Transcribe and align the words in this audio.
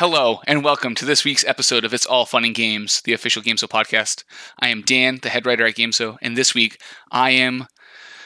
Hello, 0.00 0.40
and 0.46 0.64
welcome 0.64 0.94
to 0.94 1.04
this 1.04 1.26
week's 1.26 1.44
episode 1.44 1.84
of 1.84 1.92
It's 1.92 2.06
All 2.06 2.24
Fun 2.24 2.46
and 2.46 2.54
Games, 2.54 3.02
the 3.02 3.12
official 3.12 3.42
Gameso 3.42 3.68
podcast. 3.68 4.24
I 4.58 4.68
am 4.68 4.80
Dan, 4.80 5.18
the 5.20 5.28
head 5.28 5.44
writer 5.44 5.66
at 5.66 5.74
Gameso, 5.74 6.16
and 6.22 6.38
this 6.38 6.54
week 6.54 6.80
I 7.12 7.32
am 7.32 7.66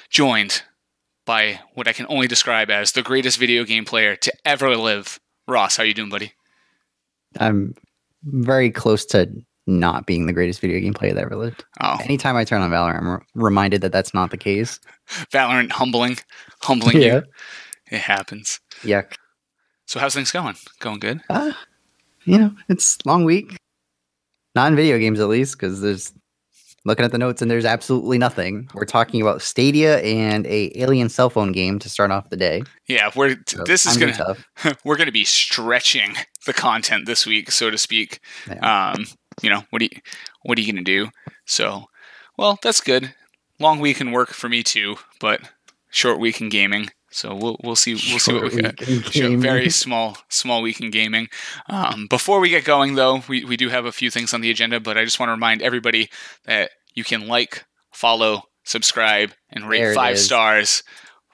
joined 0.08 0.62
by 1.26 1.58
what 1.72 1.88
I 1.88 1.92
can 1.92 2.06
only 2.08 2.28
describe 2.28 2.70
as 2.70 2.92
the 2.92 3.02
greatest 3.02 3.38
video 3.38 3.64
game 3.64 3.84
player 3.84 4.14
to 4.14 4.32
ever 4.44 4.76
live. 4.76 5.18
Ross, 5.48 5.76
how 5.76 5.82
are 5.82 5.86
you 5.86 5.94
doing, 5.94 6.10
buddy? 6.10 6.30
I'm 7.40 7.74
very 8.22 8.70
close 8.70 9.04
to 9.06 9.28
not 9.66 10.06
being 10.06 10.26
the 10.26 10.32
greatest 10.32 10.60
video 10.60 10.78
game 10.78 10.94
player 10.94 11.12
that 11.12 11.24
ever 11.24 11.34
lived. 11.34 11.64
Oh, 11.80 11.98
Anytime 12.04 12.36
I 12.36 12.44
turn 12.44 12.62
on 12.62 12.70
Valorant, 12.70 13.00
I'm 13.00 13.08
re- 13.08 13.26
reminded 13.34 13.80
that 13.80 13.90
that's 13.90 14.14
not 14.14 14.30
the 14.30 14.36
case. 14.36 14.78
Valorant 15.32 15.72
humbling, 15.72 16.18
humbling 16.62 17.02
you. 17.02 17.24
It 17.90 17.98
happens. 17.98 18.60
Yuck. 18.82 19.14
So 19.94 20.00
how's 20.00 20.12
things 20.12 20.32
going? 20.32 20.56
Going 20.80 20.98
good? 20.98 21.20
Uh, 21.30 21.52
you 22.24 22.36
know, 22.36 22.52
it's 22.68 22.98
long 23.06 23.24
week. 23.24 23.56
Not 24.56 24.66
in 24.66 24.74
video 24.74 24.98
games, 24.98 25.20
at 25.20 25.28
least, 25.28 25.56
because 25.56 25.82
there's 25.82 26.12
looking 26.84 27.04
at 27.04 27.12
the 27.12 27.18
notes 27.18 27.40
and 27.42 27.48
there's 27.48 27.64
absolutely 27.64 28.18
nothing. 28.18 28.68
We're 28.74 28.86
talking 28.86 29.22
about 29.22 29.40
Stadia 29.40 29.98
and 29.98 30.48
a 30.48 30.76
alien 30.76 31.10
cell 31.10 31.30
phone 31.30 31.52
game 31.52 31.78
to 31.78 31.88
start 31.88 32.10
off 32.10 32.28
the 32.28 32.36
day. 32.36 32.64
Yeah, 32.88 33.12
we're 33.14 33.36
So 33.46 33.62
this 33.62 33.86
is 33.86 33.94
I'm 33.94 34.00
gonna 34.00 34.12
tough. 34.14 34.44
we're 34.84 34.96
gonna 34.96 35.12
be 35.12 35.22
stretching 35.22 36.16
the 36.44 36.52
content 36.52 37.06
this 37.06 37.24
week, 37.24 37.52
so 37.52 37.70
to 37.70 37.78
speak. 37.78 38.18
Yeah. 38.48 38.94
Um, 38.94 39.06
you 39.42 39.50
know, 39.50 39.62
what 39.70 39.78
do 39.78 39.84
you 39.84 40.00
what 40.42 40.58
are 40.58 40.60
you 40.60 40.72
gonna 40.72 40.82
do? 40.82 41.10
So, 41.46 41.84
well, 42.36 42.58
that's 42.64 42.80
good. 42.80 43.14
Long 43.60 43.78
week 43.78 44.00
in 44.00 44.10
work 44.10 44.30
for 44.30 44.48
me 44.48 44.64
too, 44.64 44.96
but 45.20 45.40
short 45.90 46.18
week 46.18 46.40
in 46.40 46.48
gaming. 46.48 46.90
So 47.14 47.34
we'll 47.34 47.56
we'll 47.62 47.76
see 47.76 47.94
we'll 47.94 48.18
see 48.18 48.32
what 48.32 48.42
we 48.44 48.50
Short 48.50 48.62
got. 48.62 48.80
week 48.80 48.82
in 48.82 49.02
Sure, 49.10 49.30
gaming. 49.30 49.40
very 49.40 49.70
small 49.70 50.18
small 50.28 50.62
week 50.62 50.80
in 50.80 50.90
gaming. 50.90 51.28
Um, 51.68 52.06
before 52.08 52.40
we 52.40 52.48
get 52.48 52.64
going, 52.64 52.94
though, 52.96 53.22
we, 53.28 53.44
we 53.44 53.56
do 53.56 53.68
have 53.68 53.84
a 53.86 53.92
few 53.92 54.10
things 54.10 54.34
on 54.34 54.40
the 54.40 54.50
agenda, 54.50 54.80
but 54.80 54.98
I 54.98 55.04
just 55.04 55.18
want 55.20 55.28
to 55.28 55.34
remind 55.34 55.62
everybody 55.62 56.10
that 56.44 56.70
you 56.94 57.04
can 57.04 57.26
like, 57.28 57.64
follow, 57.92 58.44
subscribe, 58.64 59.32
and 59.50 59.68
rate 59.68 59.94
five 59.94 60.14
is. 60.16 60.24
stars 60.24 60.82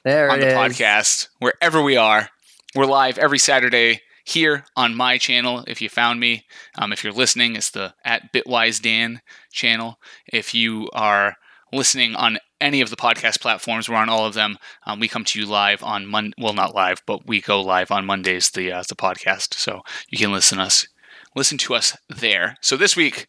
there 0.04 0.30
on 0.30 0.40
the 0.40 0.48
is. 0.48 0.54
podcast 0.54 1.28
wherever 1.38 1.82
we 1.82 1.96
are. 1.96 2.28
We're 2.74 2.86
live 2.86 3.18
every 3.18 3.38
Saturday 3.38 4.02
here 4.24 4.64
on 4.76 4.94
my 4.94 5.18
channel. 5.18 5.64
If 5.66 5.80
you 5.82 5.88
found 5.88 6.20
me, 6.20 6.44
um, 6.78 6.92
if 6.92 7.02
you're 7.02 7.12
listening, 7.12 7.56
it's 7.56 7.70
the 7.70 7.94
at 8.04 8.32
Bitwise 8.32 8.80
Dan 8.82 9.22
channel. 9.50 9.98
If 10.26 10.54
you 10.54 10.90
are 10.92 11.36
listening 11.72 12.14
on 12.14 12.38
any 12.60 12.80
of 12.80 12.90
the 12.90 12.96
podcast 12.96 13.40
platforms, 13.40 13.88
we're 13.88 13.96
on 13.96 14.08
all 14.08 14.26
of 14.26 14.34
them. 14.34 14.58
Um, 14.86 15.00
we 15.00 15.08
come 15.08 15.24
to 15.24 15.38
you 15.38 15.46
live 15.46 15.82
on 15.82 16.06
Monday. 16.06 16.34
Well, 16.38 16.52
not 16.52 16.74
live, 16.74 17.02
but 17.06 17.26
we 17.26 17.40
go 17.40 17.60
live 17.60 17.90
on 17.90 18.06
Mondays. 18.06 18.50
The 18.50 18.72
uh, 18.72 18.82
the 18.88 18.96
podcast, 18.96 19.54
so 19.54 19.82
you 20.08 20.18
can 20.18 20.32
listen 20.32 20.58
us 20.58 20.86
listen 21.34 21.58
to 21.58 21.74
us 21.74 21.96
there. 22.08 22.56
So 22.60 22.76
this 22.76 22.96
week, 22.96 23.26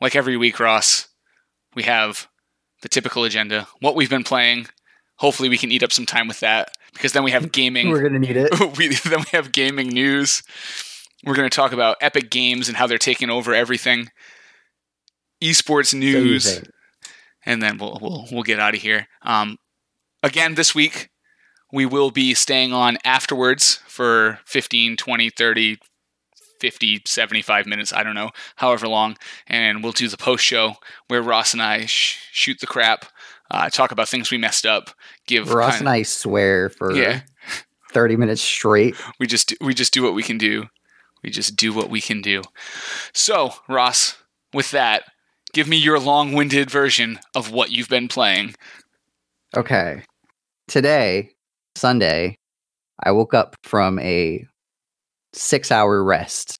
like 0.00 0.16
every 0.16 0.36
week, 0.36 0.58
Ross, 0.60 1.08
we 1.74 1.84
have 1.84 2.28
the 2.82 2.88
typical 2.88 3.24
agenda. 3.24 3.68
What 3.80 3.94
we've 3.94 4.10
been 4.10 4.24
playing. 4.24 4.66
Hopefully, 5.16 5.48
we 5.48 5.58
can 5.58 5.72
eat 5.72 5.82
up 5.82 5.92
some 5.92 6.06
time 6.06 6.28
with 6.28 6.40
that 6.40 6.70
because 6.92 7.12
then 7.12 7.24
we 7.24 7.32
have 7.32 7.50
gaming 7.50 7.90
We're 7.90 8.02
gonna 8.02 8.20
need 8.20 8.36
it. 8.36 8.52
we 8.78 8.88
then 8.88 9.20
we 9.20 9.30
have 9.32 9.52
gaming 9.52 9.88
news. 9.88 10.42
We're 11.24 11.34
going 11.34 11.50
to 11.50 11.54
talk 11.54 11.72
about 11.72 11.96
Epic 12.00 12.30
Games 12.30 12.68
and 12.68 12.76
how 12.76 12.86
they're 12.86 12.96
taking 12.96 13.28
over 13.28 13.52
everything. 13.52 14.10
Esports 15.42 15.92
news, 15.92 16.44
So. 16.44 16.62
And 17.48 17.60
then 17.62 17.78
we'll 17.78 17.98
we'll 18.00 18.26
we'll 18.30 18.42
get 18.44 18.60
out 18.60 18.74
of 18.76 18.82
here. 18.82 19.08
Um, 19.22 19.56
again 20.22 20.54
this 20.54 20.74
week 20.74 21.08
we 21.72 21.84
will 21.84 22.10
be 22.10 22.32
staying 22.34 22.72
on 22.72 22.96
afterwards 23.04 23.80
for 23.86 24.38
15, 24.46 24.96
20, 24.96 25.30
30, 25.30 25.76
50, 26.60 27.02
75 27.04 27.66
minutes, 27.66 27.92
I 27.92 28.02
don't 28.02 28.14
know, 28.14 28.30
however 28.56 28.88
long, 28.88 29.16
and 29.46 29.82
we'll 29.82 29.92
do 29.92 30.08
the 30.08 30.16
post 30.16 30.44
show 30.44 30.76
where 31.08 31.20
Ross 31.22 31.52
and 31.52 31.62
I 31.62 31.84
sh- 31.86 32.18
shoot 32.32 32.58
the 32.60 32.66
crap, 32.66 33.04
uh, 33.50 33.68
talk 33.68 33.92
about 33.92 34.08
things 34.08 34.30
we 34.30 34.38
messed 34.38 34.64
up, 34.66 34.90
give 35.26 35.52
Ross 35.52 35.72
kind- 35.72 35.80
and 35.82 35.88
I 35.90 36.02
swear 36.04 36.70
for 36.70 36.94
yeah, 36.94 37.20
30 37.92 38.16
minutes 38.16 38.40
straight. 38.42 38.96
we 39.20 39.26
just 39.26 39.54
we 39.60 39.74
just 39.74 39.92
do 39.92 40.02
what 40.02 40.14
we 40.14 40.22
can 40.22 40.38
do. 40.38 40.66
We 41.22 41.30
just 41.30 41.54
do 41.56 41.72
what 41.74 41.90
we 41.90 42.00
can 42.00 42.22
do. 42.22 42.42
So, 43.12 43.52
Ross, 43.68 44.16
with 44.54 44.70
that, 44.70 45.02
give 45.52 45.68
me 45.68 45.76
your 45.76 45.98
long-winded 45.98 46.70
version 46.70 47.18
of 47.34 47.52
what 47.52 47.70
you've 47.70 47.88
been 47.88 48.08
playing. 48.08 48.54
Okay. 49.56 50.02
Today, 50.66 51.30
Sunday, 51.74 52.36
I 53.02 53.12
woke 53.12 53.34
up 53.34 53.56
from 53.62 53.98
a 54.00 54.44
six 55.32 55.70
hour 55.70 56.02
rest. 56.02 56.56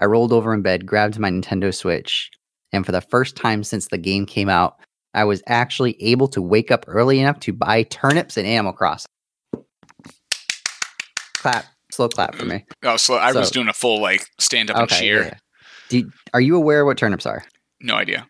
I 0.00 0.06
rolled 0.06 0.32
over 0.32 0.54
in 0.54 0.62
bed, 0.62 0.86
grabbed 0.86 1.18
my 1.18 1.30
Nintendo 1.30 1.74
Switch, 1.74 2.30
and 2.72 2.84
for 2.86 2.92
the 2.92 3.00
first 3.02 3.36
time 3.36 3.62
since 3.62 3.88
the 3.88 3.98
game 3.98 4.26
came 4.26 4.48
out, 4.48 4.76
I 5.14 5.24
was 5.24 5.42
actually 5.46 6.02
able 6.02 6.28
to 6.28 6.40
wake 6.40 6.70
up 6.70 6.84
early 6.88 7.20
enough 7.20 7.38
to 7.40 7.52
buy 7.52 7.82
turnips 7.84 8.36
and 8.38 8.46
Animal 8.46 8.72
Crossing. 8.72 9.06
Clap, 11.34 11.66
slow 11.90 12.08
clap 12.08 12.34
for 12.34 12.46
me. 12.46 12.64
Oh, 12.82 12.96
so 12.96 13.14
I 13.14 13.32
was 13.32 13.50
doing 13.50 13.68
a 13.68 13.72
full 13.74 14.00
like 14.00 14.26
stand 14.38 14.70
up 14.70 14.76
and 14.78 14.88
cheer. 14.88 15.24
yeah. 15.24 15.38
Do, 15.88 16.10
are 16.32 16.40
you 16.40 16.56
aware 16.56 16.86
what 16.86 16.96
turnips 16.96 17.26
are? 17.26 17.44
No 17.82 17.94
idea. 17.96 18.26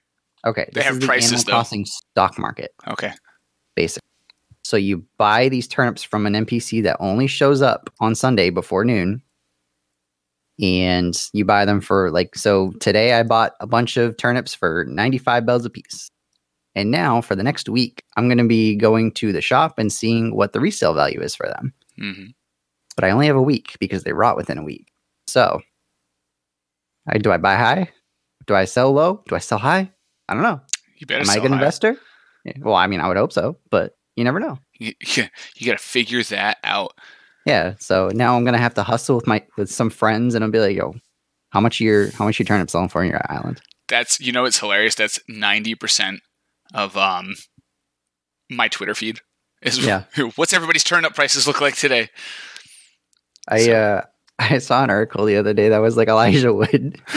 Okay. 0.47 0.65
They 0.73 0.81
this 0.81 0.85
have 0.85 0.95
is 0.95 1.01
the 1.01 1.07
prices, 1.07 1.31
Animal 1.33 1.45
though. 1.45 1.53
Crossing 1.53 1.85
stock 1.85 2.39
market. 2.39 2.73
Okay. 2.89 3.13
basic. 3.77 4.03
So 4.65 4.77
you 4.77 5.05
buy 5.19 5.49
these 5.49 5.69
turnips 5.69 6.03
from 6.03 6.27
an 6.27 6.35
NPC 6.35 6.83
that 6.85 6.97
only 7.01 7.27
shows 7.27 7.63
up 7.63 7.91
on 8.01 8.15
Sunday 8.15 8.51
before 8.51 8.85
noon. 8.85 9.23
And 10.61 11.15
you 11.33 11.45
buy 11.45 11.65
them 11.65 11.81
for 11.81 12.11
like 12.11 12.37
so 12.37 12.73
today 12.81 13.15
I 13.15 13.23
bought 13.23 13.53
a 13.61 13.67
bunch 13.67 13.97
of 13.97 14.17
turnips 14.17 14.55
for 14.55 14.85
95 14.89 15.45
bells 15.47 15.65
a 15.65 15.71
piece. 15.71 16.11
And 16.75 16.91
now 16.91 17.21
for 17.21 17.35
the 17.35 17.43
next 17.43 17.69
week, 17.69 18.03
I'm 18.17 18.29
going 18.29 18.39
to 18.39 18.45
be 18.47 18.77
going 18.77 19.13
to 19.13 19.33
the 19.33 19.41
shop 19.43 19.79
and 19.79 19.93
seeing 19.93 20.35
what 20.35 20.53
the 20.53 20.61
resale 20.61 20.95
value 20.95 21.21
is 21.21 21.35
for 21.35 21.47
them. 21.47 21.73
hmm 21.99 22.25
But 22.97 23.05
I 23.05 23.11
only 23.11 23.27
have 23.27 23.37
a 23.37 23.43
week 23.43 23.77
because 23.81 24.05
they 24.05 24.13
rot 24.13 24.37
within 24.37 24.59
a 24.59 24.65
week. 24.65 24.87
So 25.27 25.61
I, 27.09 27.19
do 27.19 27.33
I 27.33 27.37
buy 27.39 27.57
high? 27.57 27.91
Do 28.47 28.55
I 28.55 28.65
sell 28.65 28.93
low? 28.93 29.23
Do 29.29 29.35
I 29.35 29.39
sell 29.39 29.59
high? 29.59 29.91
I 30.29 30.35
don't 30.35 30.43
know. 30.43 30.61
You 30.97 31.07
better. 31.07 31.23
Am 31.23 31.31
I 31.31 31.35
a 31.37 31.41
good 31.41 31.51
high. 31.51 31.57
investor? 31.57 31.97
Yeah, 32.45 32.53
Well, 32.61 32.75
I 32.75 32.87
mean, 32.87 33.01
I 33.01 33.09
would 33.09 33.17
hope 33.17 33.33
so, 33.33 33.57
but 33.71 33.97
you 34.17 34.25
never 34.25 34.41
know. 34.41 34.59
You, 34.79 34.93
you, 35.01 35.25
you 35.57 35.67
got 35.67 35.79
to 35.79 35.85
figure 35.85 36.23
that 36.25 36.59
out. 36.65 36.93
Yeah, 37.47 37.75
so 37.81 38.09
now 38.15 38.37
I'm 38.37 38.45
gonna 38.45 38.59
have 38.59 38.75
to 38.75 38.83
hustle 38.85 39.17
with 39.17 39.27
my 39.27 39.45
with 39.57 39.69
some 39.71 39.91
friends, 39.91 40.35
and 40.37 40.45
I'll 40.45 40.51
be 40.53 40.61
like, 40.61 40.77
"Yo, 40.77 40.95
how 41.51 41.61
much 41.61 41.81
your 41.81 42.11
how 42.13 42.25
much 42.25 42.39
you 42.39 42.45
turnip 42.45 42.71
selling 42.71 42.89
for 42.89 43.03
on 43.03 43.09
your 43.09 43.21
island?" 43.29 43.61
That's 43.89 44.21
you 44.21 44.31
know 44.31 44.45
it's 44.45 44.59
hilarious. 44.61 44.95
That's 44.95 45.19
ninety 45.29 45.75
percent 45.75 46.21
of 46.73 46.97
um 46.97 47.35
my 48.49 48.69
Twitter 48.69 48.95
feed. 48.95 49.19
Is 49.61 49.85
Yeah. 49.85 50.05
what's 50.37 50.53
everybody's 50.53 50.85
turn 50.85 51.05
up 51.05 51.17
prices 51.17 51.49
look 51.49 51.61
like 51.61 51.75
today? 51.75 52.11
I 53.49 53.59
So- 53.59 53.73
uh 53.75 54.03
I 54.39 54.59
saw 54.59 54.83
an 54.83 54.91
article 54.91 55.25
the 55.25 55.37
other 55.37 55.55
day 55.55 55.69
that 55.69 55.79
was 55.79 55.97
like 55.97 56.09
Elijah 56.09 56.53
Wood 56.53 56.71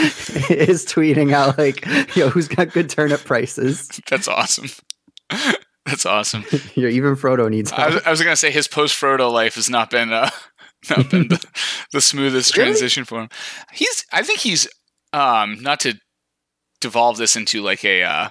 is 0.50 0.84
tweeting 0.86 1.32
out 1.32 1.58
like, 1.58 1.84
"Yo, 2.16 2.28
who's 2.28 2.48
got 2.48 2.72
good 2.72 2.88
turnip 2.90 3.24
prices?" 3.24 3.88
That's 4.08 4.28
awesome. 4.28 4.68
That's 5.86 6.06
awesome. 6.06 6.44
Yo, 6.74 6.88
even 6.88 7.14
Frodo 7.16 7.48
needs 7.50 7.72
I 7.72 7.88
was. 7.88 8.02
I 8.04 8.10
was 8.10 8.22
gonna 8.22 8.36
say 8.36 8.50
his 8.50 8.68
post 8.68 9.00
Frodo 9.00 9.30
life 9.32 9.54
has 9.56 9.68
not 9.70 9.90
been 9.90 10.12
uh, 10.12 10.30
not 10.90 11.10
been 11.10 11.28
the, 11.28 11.44
the 11.92 12.00
smoothest 12.00 12.56
Really? 12.56 12.70
transition 12.70 13.04
for 13.04 13.22
him. 13.22 13.28
He's 13.72 14.04
I 14.12 14.22
think 14.22 14.40
he's 14.40 14.68
um 15.12 15.60
not 15.62 15.80
to 15.80 15.94
devolve 16.80 17.16
this 17.16 17.36
into 17.36 17.62
like 17.62 17.84
a 17.84 18.02
uh, 18.02 18.28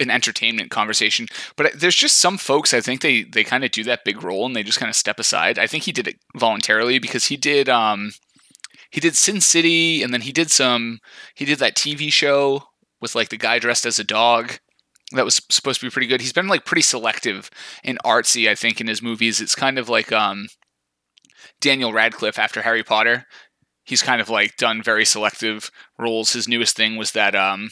an 0.00 0.10
entertainment 0.10 0.70
conversation, 0.70 1.26
but 1.56 1.72
there's 1.74 1.96
just 1.96 2.16
some 2.16 2.38
folks 2.38 2.74
I 2.74 2.80
think 2.80 3.00
they 3.00 3.22
they 3.22 3.44
kind 3.44 3.64
of 3.64 3.70
do 3.70 3.84
that 3.84 4.04
big 4.04 4.22
role 4.22 4.46
and 4.46 4.56
they 4.56 4.62
just 4.62 4.78
kind 4.80 4.90
of 4.90 4.96
step 4.96 5.18
aside. 5.18 5.58
I 5.58 5.66
think 5.66 5.84
he 5.84 5.92
did 5.92 6.08
it 6.08 6.16
voluntarily 6.36 6.98
because 6.98 7.26
he 7.26 7.36
did 7.36 7.68
um 7.68 8.12
he 8.90 9.00
did 9.00 9.16
Sin 9.16 9.40
City 9.40 10.02
and 10.02 10.12
then 10.12 10.22
he 10.22 10.32
did 10.32 10.50
some 10.50 11.00
he 11.34 11.44
did 11.44 11.58
that 11.58 11.76
TV 11.76 12.12
show 12.12 12.64
with 13.00 13.14
like 13.14 13.28
the 13.28 13.36
guy 13.36 13.58
dressed 13.58 13.86
as 13.86 13.98
a 13.98 14.04
dog 14.04 14.58
that 15.12 15.24
was 15.24 15.40
supposed 15.48 15.80
to 15.80 15.86
be 15.86 15.90
pretty 15.90 16.06
good. 16.06 16.20
He's 16.20 16.32
been 16.32 16.48
like 16.48 16.64
pretty 16.64 16.82
selective 16.82 17.50
and 17.82 17.98
artsy, 18.04 18.48
I 18.48 18.54
think, 18.54 18.80
in 18.80 18.86
his 18.86 19.02
movies. 19.02 19.40
It's 19.40 19.54
kind 19.54 19.78
of 19.78 19.88
like 19.88 20.12
um, 20.12 20.46
Daniel 21.60 21.92
Radcliffe 21.92 22.38
after 22.38 22.62
Harry 22.62 22.84
Potter. 22.84 23.26
He's 23.84 24.02
kind 24.02 24.20
of 24.20 24.28
like 24.28 24.56
done 24.56 24.82
very 24.82 25.04
selective 25.04 25.70
roles. 25.98 26.32
His 26.32 26.46
newest 26.46 26.76
thing 26.76 26.96
was 26.96 27.12
that 27.12 27.34
um, 27.34 27.70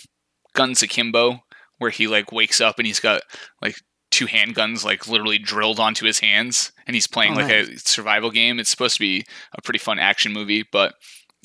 Guns 0.54 0.82
Akimbo, 0.82 1.40
where 1.78 1.90
he 1.90 2.06
like 2.06 2.32
wakes 2.32 2.60
up 2.60 2.78
and 2.78 2.86
he's 2.86 3.00
got 3.00 3.22
like 3.62 3.76
two 4.10 4.26
handguns 4.26 4.84
like 4.84 5.08
literally 5.08 5.38
drilled 5.38 5.80
onto 5.80 6.06
his 6.06 6.18
hands, 6.18 6.72
and 6.86 6.94
he's 6.94 7.06
playing 7.06 7.32
Oh, 7.32 7.36
like 7.36 7.50
a 7.52 7.78
survival 7.78 8.30
game. 8.30 8.58
It's 8.58 8.70
supposed 8.70 8.94
to 8.94 9.00
be 9.00 9.24
a 9.56 9.62
pretty 9.62 9.78
fun 9.78 9.98
action 9.98 10.32
movie, 10.32 10.64
but 10.70 10.94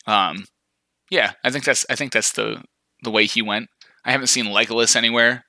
um, 0.07 0.45
yeah, 1.09 1.33
I 1.44 1.50
think 1.50 1.65
that's 1.65 1.85
I 1.89 1.95
think 1.95 2.12
that's 2.13 2.31
the 2.33 2.63
the 3.03 3.12
way 3.12 3.25
he 3.25 3.41
went. 3.41 3.69
I 4.06 4.12
haven't 4.12 4.27
seen 4.27 4.45
Legolas 4.45 4.95
anywhere. 4.95 5.45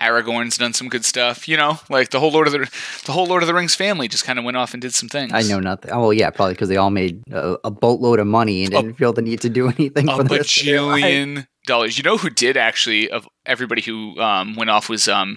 Aragorn's 0.00 0.58
done 0.58 0.72
some 0.72 0.88
good 0.88 1.04
stuff. 1.04 1.46
You 1.46 1.56
know, 1.56 1.78
like 1.88 2.10
the 2.10 2.18
whole 2.18 2.32
Lord 2.32 2.48
of 2.48 2.52
the 2.52 2.70
the 3.06 3.12
whole 3.12 3.26
Lord 3.26 3.42
of 3.42 3.46
the 3.46 3.54
Rings 3.54 3.74
family 3.74 4.08
just 4.08 4.24
kind 4.24 4.38
of 4.38 4.44
went 4.44 4.56
off 4.56 4.74
and 4.74 4.82
did 4.82 4.92
some 4.92 5.08
things. 5.08 5.32
I 5.32 5.42
know 5.42 5.60
nothing. 5.60 5.92
Oh 5.92 6.10
yeah, 6.10 6.30
probably 6.30 6.54
because 6.54 6.68
they 6.68 6.76
all 6.76 6.90
made 6.90 7.22
a, 7.30 7.56
a, 7.64 7.70
boatload 7.70 8.18
of 8.18 8.26
money 8.26 8.64
and 8.64 8.74
A- 8.74 8.82
didn't 8.82 8.96
feel 8.96 9.12
the 9.12 9.22
need 9.22 9.40
to 9.42 9.48
do 9.48 9.68
anything 9.78 10.08
a 10.08 10.16
for 10.16 10.24
the 10.24 10.36
rest 10.36 10.64
their 10.64 10.78
bajillion 10.80 11.46
dollars. 11.66 11.96
You 11.98 12.04
know 12.04 12.16
who 12.18 12.30
did 12.30 12.56
actually 12.56 13.10
of 13.10 13.28
everybody 13.46 13.82
who 13.82 14.18
um, 14.20 14.54
went 14.56 14.70
off 14.70 14.88
was 14.88 15.08
um, 15.08 15.36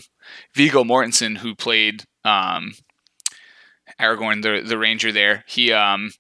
Viggo 0.56 0.84
Mortensen 0.84 1.38
who 1.38 1.56
played 1.56 2.04
um, 2.24 2.74
Aragorn 4.00 4.42
the 4.44 4.68
the 4.68 4.78
ranger 4.78 5.12
there. 5.12 5.44
He 5.48 5.72
um 5.72 6.12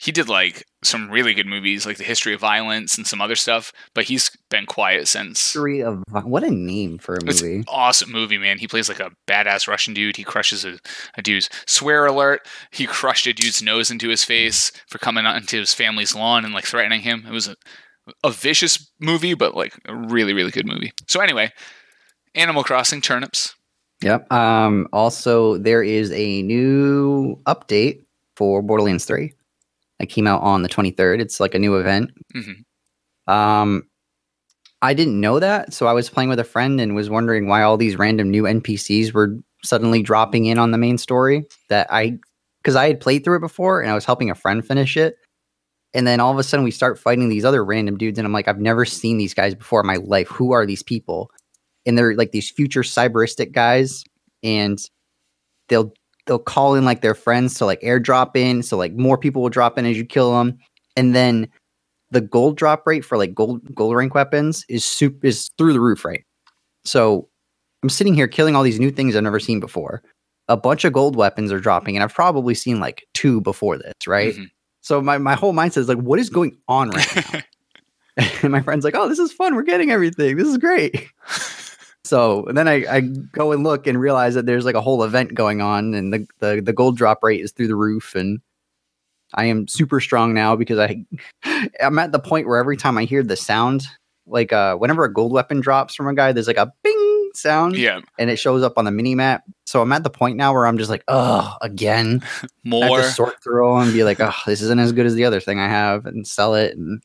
he 0.00 0.12
did 0.12 0.28
like 0.28 0.64
some 0.84 1.10
really 1.10 1.34
good 1.34 1.46
movies 1.46 1.84
like 1.84 1.96
The 1.96 2.04
History 2.04 2.32
of 2.32 2.38
Violence 2.40 2.96
and 2.96 3.04
some 3.04 3.20
other 3.20 3.34
stuff, 3.34 3.72
but 3.96 4.04
he's 4.04 4.30
been 4.48 4.64
quiet 4.64 5.08
since. 5.08 5.40
History 5.40 5.82
of 5.82 6.04
what 6.22 6.44
a 6.44 6.50
name 6.52 6.98
for 6.98 7.14
a 7.16 7.24
It's 7.26 7.42
movie. 7.42 7.56
an 7.56 7.64
awesome 7.66 8.12
movie, 8.12 8.38
man. 8.38 8.58
He 8.58 8.68
plays 8.68 8.88
like 8.88 9.00
a 9.00 9.10
badass 9.26 9.66
Russian 9.66 9.94
dude. 9.94 10.16
He 10.16 10.22
crushes 10.22 10.64
a, 10.64 10.78
a 11.16 11.22
dude's 11.22 11.50
swear 11.66 12.06
alert. 12.06 12.46
He 12.70 12.86
crushed 12.86 13.26
a 13.26 13.32
dude's 13.32 13.60
nose 13.60 13.90
into 13.90 14.08
his 14.08 14.22
face 14.22 14.70
for 14.86 14.98
coming 14.98 15.26
onto 15.26 15.58
his 15.58 15.74
family's 15.74 16.14
lawn 16.14 16.44
and 16.44 16.54
like 16.54 16.64
threatening 16.66 17.00
him. 17.00 17.24
It 17.26 17.32
was 17.32 17.48
a, 17.48 17.56
a 18.24 18.30
vicious 18.30 18.90
movie, 19.00 19.34
but 19.34 19.54
like 19.54 19.74
a 19.86 19.94
really, 19.94 20.32
really 20.32 20.50
good 20.50 20.66
movie. 20.66 20.92
So 21.08 21.20
anyway, 21.20 21.52
Animal 22.34 22.64
Crossing 22.64 23.00
turnips. 23.00 23.54
Yep. 24.02 24.32
Um. 24.32 24.86
Also, 24.92 25.58
there 25.58 25.82
is 25.82 26.12
a 26.12 26.42
new 26.42 27.36
update 27.46 28.04
for 28.36 28.62
Borderlands 28.62 29.04
Three. 29.04 29.34
That 29.98 30.06
came 30.06 30.26
out 30.28 30.42
on 30.42 30.62
the 30.62 30.68
twenty 30.68 30.90
third. 30.92 31.20
It's 31.20 31.40
like 31.40 31.54
a 31.54 31.58
new 31.58 31.76
event. 31.76 32.10
Mhm. 32.36 32.64
Um, 33.32 33.82
I 34.80 34.94
didn't 34.94 35.20
know 35.20 35.40
that, 35.40 35.72
so 35.74 35.88
I 35.88 35.92
was 35.92 36.08
playing 36.08 36.28
with 36.28 36.38
a 36.38 36.44
friend 36.44 36.80
and 36.80 36.94
was 36.94 37.10
wondering 37.10 37.48
why 37.48 37.62
all 37.62 37.76
these 37.76 37.96
random 37.98 38.30
new 38.30 38.44
NPCs 38.44 39.12
were 39.12 39.36
suddenly 39.64 40.02
dropping 40.02 40.46
in 40.46 40.58
on 40.58 40.70
the 40.70 40.78
main 40.78 40.98
story. 40.98 41.44
That 41.68 41.88
I, 41.90 42.16
because 42.62 42.76
I 42.76 42.86
had 42.86 43.00
played 43.00 43.24
through 43.24 43.38
it 43.38 43.40
before 43.40 43.80
and 43.80 43.90
I 43.90 43.94
was 43.94 44.04
helping 44.04 44.30
a 44.30 44.36
friend 44.36 44.64
finish 44.64 44.96
it, 44.96 45.16
and 45.94 46.06
then 46.06 46.20
all 46.20 46.32
of 46.32 46.38
a 46.38 46.42
sudden 46.42 46.64
we 46.64 46.70
start 46.70 46.98
fighting 46.98 47.28
these 47.28 47.44
other 47.44 47.64
random 47.64 47.96
dudes, 47.96 48.18
and 48.18 48.26
I'm 48.26 48.32
like, 48.32 48.48
I've 48.48 48.60
never 48.60 48.84
seen 48.84 49.18
these 49.18 49.34
guys 49.34 49.54
before 49.54 49.80
in 49.80 49.86
my 49.86 49.96
life. 49.96 50.28
Who 50.28 50.52
are 50.52 50.66
these 50.66 50.82
people? 50.82 51.30
And 51.86 51.96
they're 51.96 52.14
like 52.14 52.32
these 52.32 52.50
future 52.50 52.82
cyberistic 52.82 53.52
guys, 53.52 54.04
and 54.42 54.78
they'll 55.68 55.92
they'll 56.26 56.38
call 56.38 56.74
in 56.74 56.84
like 56.84 57.00
their 57.00 57.14
friends 57.14 57.54
to 57.54 57.64
like 57.66 57.80
airdrop 57.80 58.36
in, 58.36 58.62
so 58.62 58.76
like 58.76 58.94
more 58.94 59.18
people 59.18 59.42
will 59.42 59.48
drop 59.50 59.78
in 59.78 59.86
as 59.86 59.96
you 59.96 60.04
kill 60.04 60.32
them, 60.38 60.58
and 60.96 61.14
then 61.14 61.48
the 62.10 62.20
gold 62.22 62.56
drop 62.56 62.86
rate 62.86 63.04
for 63.04 63.18
like 63.18 63.34
gold 63.34 63.60
gold 63.74 63.94
rank 63.94 64.14
weapons 64.14 64.64
is 64.68 64.84
soup 64.84 65.24
is 65.24 65.50
through 65.58 65.72
the 65.74 65.80
roof, 65.80 66.04
right? 66.04 66.24
So 66.84 67.28
I'm 67.82 67.90
sitting 67.90 68.14
here 68.14 68.28
killing 68.28 68.56
all 68.56 68.62
these 68.62 68.80
new 68.80 68.90
things 68.90 69.14
I've 69.16 69.22
never 69.22 69.40
seen 69.40 69.60
before. 69.60 70.02
A 70.48 70.56
bunch 70.56 70.84
of 70.84 70.92
gold 70.92 71.16
weapons 71.16 71.52
are 71.52 71.60
dropping, 71.60 71.96
and 71.96 72.02
I've 72.04 72.14
probably 72.14 72.54
seen 72.54 72.80
like 72.80 73.04
two 73.14 73.40
before 73.42 73.78
this, 73.78 73.94
right? 74.06 74.34
Mhm. 74.34 74.50
So 74.88 75.02
my, 75.02 75.18
my 75.18 75.34
whole 75.34 75.52
mindset 75.52 75.76
is 75.78 75.88
like, 75.88 75.98
what 75.98 76.18
is 76.18 76.30
going 76.30 76.56
on 76.66 76.88
right 76.88 77.16
now? 78.16 78.26
and 78.42 78.50
my 78.50 78.62
friend's 78.62 78.86
like, 78.86 78.94
oh, 78.96 79.06
this 79.06 79.18
is 79.18 79.30
fun. 79.30 79.54
We're 79.54 79.60
getting 79.62 79.90
everything. 79.90 80.38
This 80.38 80.48
is 80.48 80.56
great. 80.56 81.10
So 82.04 82.46
and 82.46 82.56
then 82.56 82.68
I, 82.68 82.86
I 82.90 83.00
go 83.00 83.52
and 83.52 83.62
look 83.62 83.86
and 83.86 84.00
realize 84.00 84.32
that 84.32 84.46
there's 84.46 84.64
like 84.64 84.76
a 84.76 84.80
whole 84.80 85.02
event 85.02 85.34
going 85.34 85.60
on, 85.60 85.92
and 85.92 86.10
the, 86.10 86.26
the 86.38 86.62
the 86.62 86.72
gold 86.72 86.96
drop 86.96 87.22
rate 87.22 87.42
is 87.42 87.52
through 87.52 87.66
the 87.66 87.76
roof, 87.76 88.14
and 88.14 88.40
I 89.34 89.44
am 89.44 89.68
super 89.68 90.00
strong 90.00 90.32
now 90.32 90.56
because 90.56 90.78
I 90.78 91.04
I'm 91.82 91.98
at 91.98 92.12
the 92.12 92.18
point 92.18 92.46
where 92.46 92.56
every 92.56 92.78
time 92.78 92.96
I 92.96 93.04
hear 93.04 93.22
the 93.22 93.36
sound, 93.36 93.82
like 94.26 94.54
uh 94.54 94.76
whenever 94.76 95.04
a 95.04 95.12
gold 95.12 95.32
weapon 95.32 95.60
drops 95.60 95.94
from 95.94 96.08
a 96.08 96.14
guy, 96.14 96.32
there's 96.32 96.46
like 96.46 96.56
a 96.56 96.72
bing 96.82 97.07
sound, 97.40 97.76
yeah, 97.76 98.00
and 98.18 98.30
it 98.30 98.36
shows 98.36 98.62
up 98.62 98.78
on 98.78 98.84
the 98.84 98.90
mini 98.90 99.14
map. 99.14 99.44
So 99.66 99.82
I'm 99.82 99.92
at 99.92 100.02
the 100.02 100.10
point 100.10 100.36
now 100.36 100.52
where 100.52 100.66
I'm 100.66 100.78
just 100.78 100.90
like, 100.90 101.04
oh, 101.08 101.56
again. 101.60 102.22
I 102.24 102.26
have 102.40 102.50
more. 102.64 102.98
to 102.98 103.04
sort 103.04 103.42
through 103.42 103.76
and 103.78 103.92
be 103.92 104.04
like, 104.04 104.20
oh, 104.20 104.34
this 104.46 104.60
isn't 104.62 104.80
as 104.80 104.92
good 104.92 105.06
as 105.06 105.14
the 105.14 105.24
other 105.24 105.40
thing 105.40 105.58
I 105.58 105.68
have, 105.68 106.06
and 106.06 106.26
sell 106.26 106.54
it, 106.54 106.76
and 106.76 107.02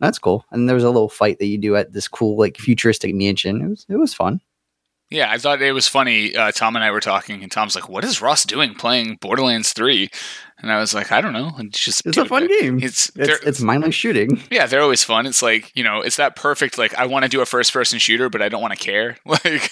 that's 0.00 0.18
cool. 0.18 0.44
And 0.50 0.68
there 0.68 0.74
was 0.74 0.84
a 0.84 0.90
little 0.90 1.08
fight 1.08 1.38
that 1.38 1.46
you 1.46 1.58
do 1.58 1.76
at 1.76 1.92
this 1.92 2.08
cool 2.08 2.36
like 2.36 2.56
futuristic 2.56 3.14
mansion. 3.14 3.60
It 3.62 3.68
was 3.68 3.86
it 3.88 3.96
was 3.96 4.14
fun. 4.14 4.40
Yeah, 5.10 5.28
I 5.28 5.38
thought 5.38 5.60
it 5.60 5.72
was 5.72 5.88
funny. 5.88 6.36
Uh, 6.36 6.52
Tom 6.52 6.76
and 6.76 6.84
I 6.84 6.92
were 6.92 7.00
talking, 7.00 7.42
and 7.42 7.50
Tom's 7.50 7.74
like, 7.74 7.88
"What 7.88 8.04
is 8.04 8.22
Ross 8.22 8.44
doing 8.44 8.74
playing 8.74 9.18
Borderlands 9.20 9.72
3? 9.72 10.08
And 10.62 10.70
I 10.70 10.78
was 10.78 10.92
like, 10.94 11.10
"I 11.12 11.20
don't 11.20 11.32
know. 11.32 11.52
It's 11.58 11.82
just 11.82 12.04
It's 12.06 12.16
a 12.18 12.24
fun 12.24 12.46
game. 12.60 12.82
It's 12.82 13.10
It's 13.16 13.44
it's 13.44 13.60
mindless 13.60 13.94
shooting. 13.94 14.42
yeah, 14.50 14.66
they're 14.66 14.82
always 14.82 15.02
fun. 15.04 15.26
It's 15.26 15.42
like 15.42 15.72
you 15.74 15.82
know, 15.84 16.00
it's 16.00 16.16
that 16.16 16.36
perfect. 16.36 16.76
Like 16.78 16.94
I 16.94 17.06
want 17.06 17.24
to 17.24 17.28
do 17.28 17.40
a 17.40 17.46
first 17.46 17.72
person 17.72 17.98
shooter, 17.98 18.28
but 18.28 18.42
I 18.42 18.48
don't 18.48 18.62
want 18.62 18.74
to 18.74 18.78
care. 18.78 19.16
Like 19.26 19.70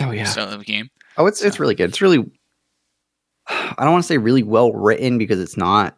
Oh 0.00 0.10
yeah. 0.10 0.24
style 0.24 0.48
of 0.52 0.64
game. 0.64 0.88
Oh, 1.16 1.26
it's 1.26 1.42
it's 1.42 1.60
really 1.60 1.74
good. 1.76 1.90
It's 1.90 2.00
really. 2.00 2.18
I 3.48 3.74
don't 3.78 3.92
want 3.92 4.02
to 4.04 4.08
say 4.08 4.18
really 4.18 4.42
well 4.42 4.72
written 4.72 5.18
because 5.18 5.38
it's 5.40 5.56
not. 5.56 5.96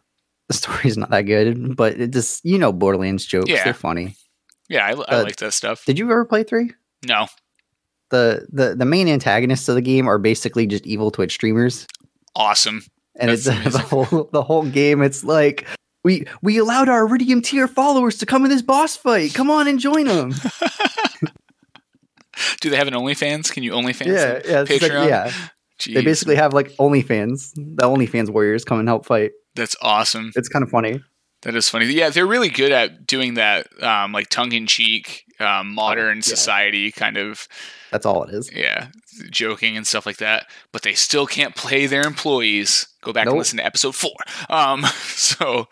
The 0.49 0.53
story's 0.55 0.97
not 0.97 1.09
that 1.09 1.23
good, 1.23 1.75
but 1.75 1.99
it 1.99 2.11
just 2.11 2.43
you 2.45 2.57
know 2.57 2.71
Borderlands 2.71 3.25
jokes. 3.25 3.49
Yeah. 3.49 3.63
They're 3.63 3.73
funny. 3.73 4.15
Yeah, 4.69 4.85
I, 4.85 4.89
I 4.91 5.19
Uh, 5.19 5.23
like 5.23 5.37
that 5.37 5.53
stuff. 5.53 5.85
Did 5.85 5.97
you 5.97 6.05
ever 6.05 6.25
play 6.25 6.43
three? 6.43 6.71
No, 7.07 7.27
The 8.11 8.45
the 8.51 8.75
the 8.75 8.85
main 8.85 9.07
antagonists 9.07 9.67
of 9.69 9.75
the 9.75 9.81
game 9.81 10.07
are 10.07 10.17
basically 10.19 10.67
just 10.67 10.85
evil 10.85 11.09
Twitch 11.11 11.33
streamers. 11.33 11.87
awesome. 12.35 12.83
And 13.19 13.29
That's 13.31 13.47
it's 13.47 13.73
the 13.73 13.79
whole 13.79 14.29
the 14.31 14.43
whole 14.43 14.65
game. 14.65 15.01
It's 15.01 15.23
like 15.23 15.67
we 16.03 16.25
we 16.41 16.57
allowed 16.57 16.89
our 16.89 17.05
Iridium 17.07 17.41
tier 17.41 17.67
followers 17.67 18.17
to 18.19 18.25
come 18.25 18.43
in 18.45 18.49
this 18.49 18.61
boss 18.61 18.95
fight. 18.95 19.33
Come 19.33 19.49
on 19.51 19.67
and 19.67 19.79
join 19.79 20.05
them. 20.05 20.33
Do 22.61 22.69
they 22.69 22.77
have 22.77 22.87
an 22.87 22.93
OnlyFans? 22.93 23.51
Can 23.51 23.63
you 23.63 23.71
OnlyFans? 23.71 24.07
yeah, 24.07 24.39
yeah, 24.45 24.63
just 24.63 24.81
like- 24.81 24.91
Patreon? 24.91 25.09
yeah. 25.09 25.31
Jeez, 25.79 25.93
They 25.93 26.03
basically 26.03 26.35
have 26.35 26.53
like 26.53 26.71
OnlyFans. 26.77 27.53
The 27.55 27.83
OnlyFans 27.83 28.29
warriors 28.29 28.63
come 28.65 28.79
and 28.79 28.87
help 28.87 29.05
fight. 29.05 29.31
that's 29.55 29.75
awesome. 29.81 30.31
It's 30.35 30.49
kind 30.49 30.63
of 30.63 30.69
funny. 30.69 31.01
That 31.43 31.55
is 31.55 31.69
funny. 31.69 31.85
Yeah, 31.85 32.09
they're 32.09 32.25
really 32.25 32.49
good 32.49 32.71
at 32.71 33.05
doing 33.05 33.35
that, 33.35 33.67
um, 33.83 34.11
like 34.11 34.29
tongue 34.29 34.51
in 34.53 34.65
cheek, 34.67 35.23
um, 35.39 35.73
modern 35.73 36.17
yeah. 36.17 36.21
society 36.23 36.91
kind 36.91 37.15
of, 37.17 37.47
That's 37.91 38.05
all 38.07 38.23
it 38.23 38.33
is. 38.33 38.49
yeah, 38.51 38.87
joking 39.29 39.77
and 39.77 39.85
stuff 39.85 40.05
like 40.07 40.17
that. 40.17 40.47
But 40.73 40.81
they 40.81 40.93
still 40.93 41.27
can't 41.27 41.55
play 41.55 41.85
their 41.85 42.01
employees. 42.05 42.87
Go 43.01 43.13
back 43.13 43.27
and 43.27 43.37
listen 43.37 43.57
to 43.57 43.65
episode 43.65 43.95
four. 43.95 44.15
Um, 44.49 44.81
so 45.05 45.67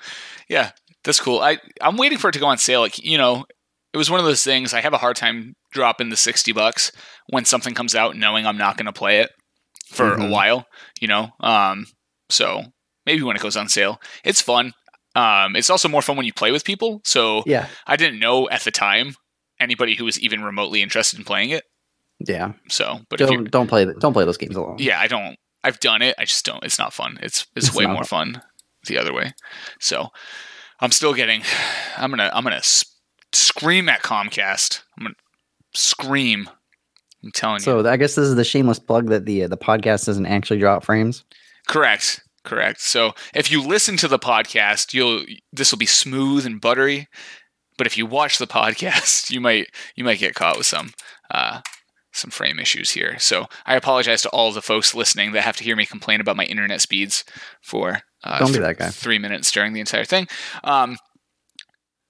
yeah, 0.48 0.72
that's 1.04 1.20
cool. 1.20 1.40
I 1.40 1.58
I'm 1.82 1.98
waiting 1.98 2.20
for 2.20 2.30
it 2.30 2.34
to 2.34 2.40
go 2.40 2.46
on 2.48 2.60
sale. 2.60 2.82
Like 2.82 3.04
you 3.04 3.18
know, 3.18 3.46
it 3.92 3.98
was 3.98 4.12
one 4.12 4.20
of 4.20 4.26
those 4.26 4.44
things. 4.44 4.74
I 4.74 4.82
have 4.82 4.94
a 4.94 4.98
hard 5.00 5.16
time 5.16 5.56
dropping 5.72 6.10
the 6.10 6.16
sixty 6.18 6.52
bucks 6.52 6.92
when 7.30 7.44
something 7.44 7.74
comes 7.74 7.96
out, 7.96 8.16
knowing 8.16 8.46
I'm 8.46 8.58
not 8.58 8.78
going 8.78 8.86
to 8.86 8.94
play 8.94 9.20
it 9.20 9.32
for 9.88 10.14
a 10.14 10.18
Mhm. 10.20 10.30
while. 10.30 10.68
You 11.02 11.08
know, 11.08 11.32
um, 11.40 11.88
so 12.30 12.66
maybe 13.08 13.24
when 13.24 13.36
it 13.36 13.42
goes 13.42 13.58
on 13.58 13.68
sale, 13.68 14.00
it's 14.24 14.42
fun. 14.42 14.74
Um, 15.16 15.56
it's 15.56 15.70
also 15.70 15.88
more 15.88 16.02
fun 16.02 16.18
when 16.18 16.26
you 16.26 16.34
play 16.34 16.52
with 16.52 16.66
people. 16.66 17.02
So 17.06 17.44
Yeah, 17.46 17.68
I 17.88 17.96
didn't 17.96 18.20
know 18.20 18.50
at 18.50 18.62
the 18.62 18.72
time 18.72 19.16
anybody 19.60 19.96
who 19.96 20.04
was 20.06 20.20
even 20.20 20.44
remotely 20.44 20.82
interested 20.82 21.18
in 21.18 21.26
playing 21.26 21.52
it. 21.52 21.64
yeah. 22.20 22.54
So, 22.70 23.00
but 23.10 23.20
Don't 23.20 23.50
don't 23.50 23.68
play 23.68 23.86
don't 24.00 24.14
play 24.14 24.26
those 24.26 24.38
games 24.38 24.56
alone. 24.56 24.78
yeah, 24.80 25.00
I 25.00 25.08
don't. 25.08 25.38
I've 25.64 25.80
done 25.80 26.02
it. 26.02 26.16
I 26.20 26.26
just 26.26 26.46
don't. 26.46 26.64
It's 26.64 26.78
not 26.78 26.94
fun. 26.94 27.18
It's 27.24 27.48
it's, 27.56 27.68
It's 27.68 27.76
way 27.76 27.86
more 27.86 28.04
fun 28.04 28.42
the 28.88 28.98
other 28.98 29.14
way. 29.14 29.34
So, 29.80 30.10
I'm 30.82 30.92
still 30.92 31.14
getting. 31.14 31.42
I'm 31.98 32.10
gonna 32.12 32.30
I'm 32.34 32.44
gonna 32.44 32.58
s- 32.58 32.86
scream 33.34 33.88
at 33.90 34.04
Comcast. 34.04 34.82
I'm 34.98 35.06
gonna 35.06 35.16
scream. 35.74 36.50
I'm 37.24 37.32
telling 37.32 37.56
you. 37.56 37.60
So 37.62 37.88
I 37.88 37.98
guess 37.98 38.16
this 38.16 38.28
is 38.28 38.36
the 38.36 38.44
shameless 38.44 38.80
plug 38.80 39.10
that 39.10 39.26
the 39.26 39.44
uh, 39.44 39.48
the 39.48 39.58
podcast 39.58 40.06
doesn't 40.06 40.26
actually 40.28 40.60
drop 40.60 40.84
frames. 40.84 41.24
Correct. 41.68 42.22
Correct. 42.46 42.80
So 42.82 43.14
if 43.34 43.52
you 43.52 43.62
listen 43.62 43.98
to 43.98 44.08
the 44.08 44.20
podcast, 44.20 44.94
you'll 44.94 45.26
this 45.52 45.72
will 45.72 45.80
be 45.80 45.86
smooth 45.86 46.46
and 46.46 46.62
buttery. 46.62 47.08
But 47.78 47.88
if 47.88 47.98
you 47.98 48.06
watch 48.06 48.38
the 48.38 48.48
podcast, 48.60 49.30
you 49.32 49.42
might 49.42 49.68
you 49.96 50.04
might 50.04 50.20
get 50.20 50.36
caught 50.36 50.58
with 50.58 50.68
some 50.68 50.92
uh, 51.32 51.62
some 52.14 52.32
frame 52.32 52.60
issues 52.60 52.92
here. 52.92 53.18
So 53.20 53.48
I 53.66 53.76
apologize 53.76 54.22
to 54.22 54.30
all 54.30 54.52
the 54.52 54.62
folks 54.62 54.96
listening 54.96 55.34
that 55.34 55.42
have 55.42 55.58
to 55.58 55.64
hear 55.64 55.76
me 55.76 55.86
complain 55.86 56.22
about 56.22 56.38
my 56.38 56.46
internet 56.46 56.80
speeds 56.82 57.26
for 57.62 58.02
uh, 58.24 58.40
Don't 58.40 58.48
be 58.50 58.60
th- 58.60 58.62
that 58.64 58.78
guy. 58.78 58.90
three 58.90 59.20
minutes 59.20 59.52
during 59.52 59.74
the 59.74 59.80
entire 59.82 60.06
thing. 60.06 60.28
Um, 60.64 60.98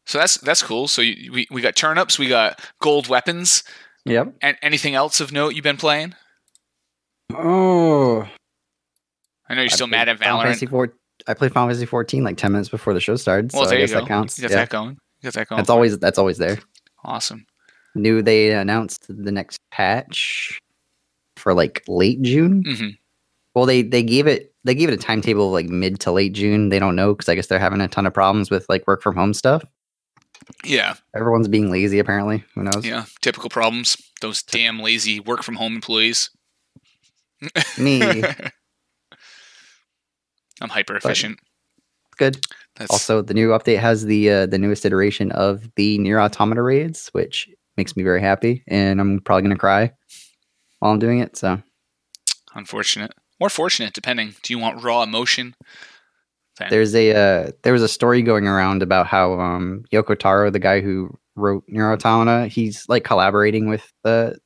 so 0.06 0.20
that's 0.20 0.36
that's 0.36 0.62
cool. 0.62 0.88
So 0.88 1.02
you, 1.02 1.32
we 1.32 1.48
we 1.50 1.62
got 1.62 1.76
turnips, 1.76 2.20
we 2.20 2.28
got 2.28 2.60
gold 2.82 3.08
weapons. 3.08 3.64
Yep. 4.06 4.36
And 4.42 4.58
anything 4.62 4.94
else 4.94 5.20
of 5.20 5.32
note 5.32 5.56
you've 5.56 5.64
been 5.64 5.78
playing? 5.78 6.14
Oh, 7.34 8.28
I 9.50 9.54
know 9.56 9.62
you're 9.62 9.72
I 9.72 9.74
still 9.74 9.88
mad 9.88 10.10
at 10.10 10.20
Final 10.20 10.40
Valorant. 10.40 10.44
Fantasy 10.44 10.66
4 10.66 10.94
I 11.28 11.34
played 11.34 11.54
Final 11.54 11.70
Fantasy 11.70 11.86
14 11.86 12.24
like 12.24 12.38
10 12.38 12.52
minutes 12.52 12.70
before 12.70 12.94
the 12.94 13.00
show 13.00 13.16
started. 13.16 13.52
Well, 13.54 13.64
so 13.64 13.70
there 13.70 13.78
I 13.80 13.82
you 13.82 13.88
go. 13.88 14.00
that 14.02 14.08
counts. 14.08 14.38
You 14.38 14.44
got 14.44 14.52
Yeah. 14.52 14.58
that 14.58 14.70
going. 14.70 14.90
You 15.22 15.28
got 15.28 15.34
that 15.34 15.48
going. 15.48 15.58
That's 15.58 15.70
always 15.70 15.98
that's 16.00 16.18
always 16.20 16.38
there. 16.38 16.58
awesome. 17.04 17.46
Knew 17.96 18.22
they 18.22 18.52
announced 18.52 19.06
the 19.08 19.32
next 19.32 19.60
patch 19.72 20.60
for 21.38 21.54
like 21.54 21.84
late 21.88 22.22
June. 22.22 22.64
hmm 22.68 22.88
Well, 23.54 23.66
they 23.66 23.82
they 23.82 24.04
gave 24.04 24.28
it 24.28 24.54
they 24.66 24.76
gave 24.76 24.90
it 24.90 24.94
a 24.94 24.98
timetable 24.98 25.48
of 25.48 25.54
like 25.54 25.68
mid 25.70 26.00
to 26.02 26.12
late 26.12 26.34
June. 26.34 26.70
They 26.70 26.80
don't 26.80 26.96
know 26.96 27.14
because 27.14 27.30
I 27.30 27.36
guess 27.36 27.48
they're 27.48 27.60
having 27.60 27.82
a 27.82 27.88
ton 27.88 28.06
of 28.06 28.14
problems 28.14 28.52
with 28.52 28.68
like 28.68 28.86
work 28.88 29.02
from 29.02 29.16
home 29.16 29.34
stuff. 29.34 29.64
Yeah, 30.64 30.96
Everyone's 31.16 31.48
being 31.48 31.72
lazy 31.72 31.98
apparently. 31.98 32.44
Who 32.56 32.64
knows? 32.64 32.86
yeah. 32.86 33.06
Typical 33.22 33.50
problems. 33.50 33.96
Those 34.22 34.44
damn 34.44 34.80
lazy 34.80 35.20
work 35.20 35.42
from 35.44 35.56
home 35.56 35.74
employees. 35.76 36.30
Me. 37.78 38.24
I'm 40.62 40.70
hyper 40.70 40.96
efficient. 40.96 41.40
Good. 42.18 42.46
That's 42.76 42.92
Also, 42.92 43.22
the 43.22 43.34
new 43.34 43.50
update 43.50 43.80
has 43.80 44.06
the 44.06 44.30
uh, 44.32 44.46
the 44.46 44.58
newest 44.58 44.86
iteration 44.86 45.32
of 45.32 45.70
the 45.76 45.98
Nier 45.98 46.20
Automata 46.20 46.62
raids, 46.62 47.10
which 47.14 47.50
makes 47.78 47.96
me 47.98 48.04
very 48.04 48.22
happy, 48.22 48.64
and 48.68 49.00
I'm 49.02 49.20
probably 49.20 49.44
gonna 49.44 49.58
cry 49.58 49.92
while 50.80 50.92
I'm 50.94 51.00
doing 51.00 51.20
it. 51.20 51.36
So 51.38 51.62
unfortunate. 52.54 53.12
Or 53.40 53.50
fortunate, 53.50 53.94
depending. 53.94 54.34
Do 54.44 54.54
you 54.54 54.60
want 54.60 54.82
raw 54.84 55.04
emotion? 55.04 55.56
Then- 56.58 56.70
there's 56.70 56.96
a 56.96 57.12
uh, 57.14 57.52
there 57.64 57.74
was 57.74 57.84
a 57.84 57.88
story 57.90 58.22
going 58.22 58.48
around 58.48 58.82
about 58.82 59.08
how 59.08 59.40
um, 59.40 59.84
Yoko 59.92 60.18
Taro, 60.18 60.50
the 60.50 60.60
guy 60.60 60.80
who 60.80 61.10
wrote 61.36 61.64
Nier 61.68 61.92
Automata, 61.92 62.48
he's 62.48 62.86
like 62.88 63.04
collaborating 63.04 63.68
with 63.68 63.92
the 64.04 64.38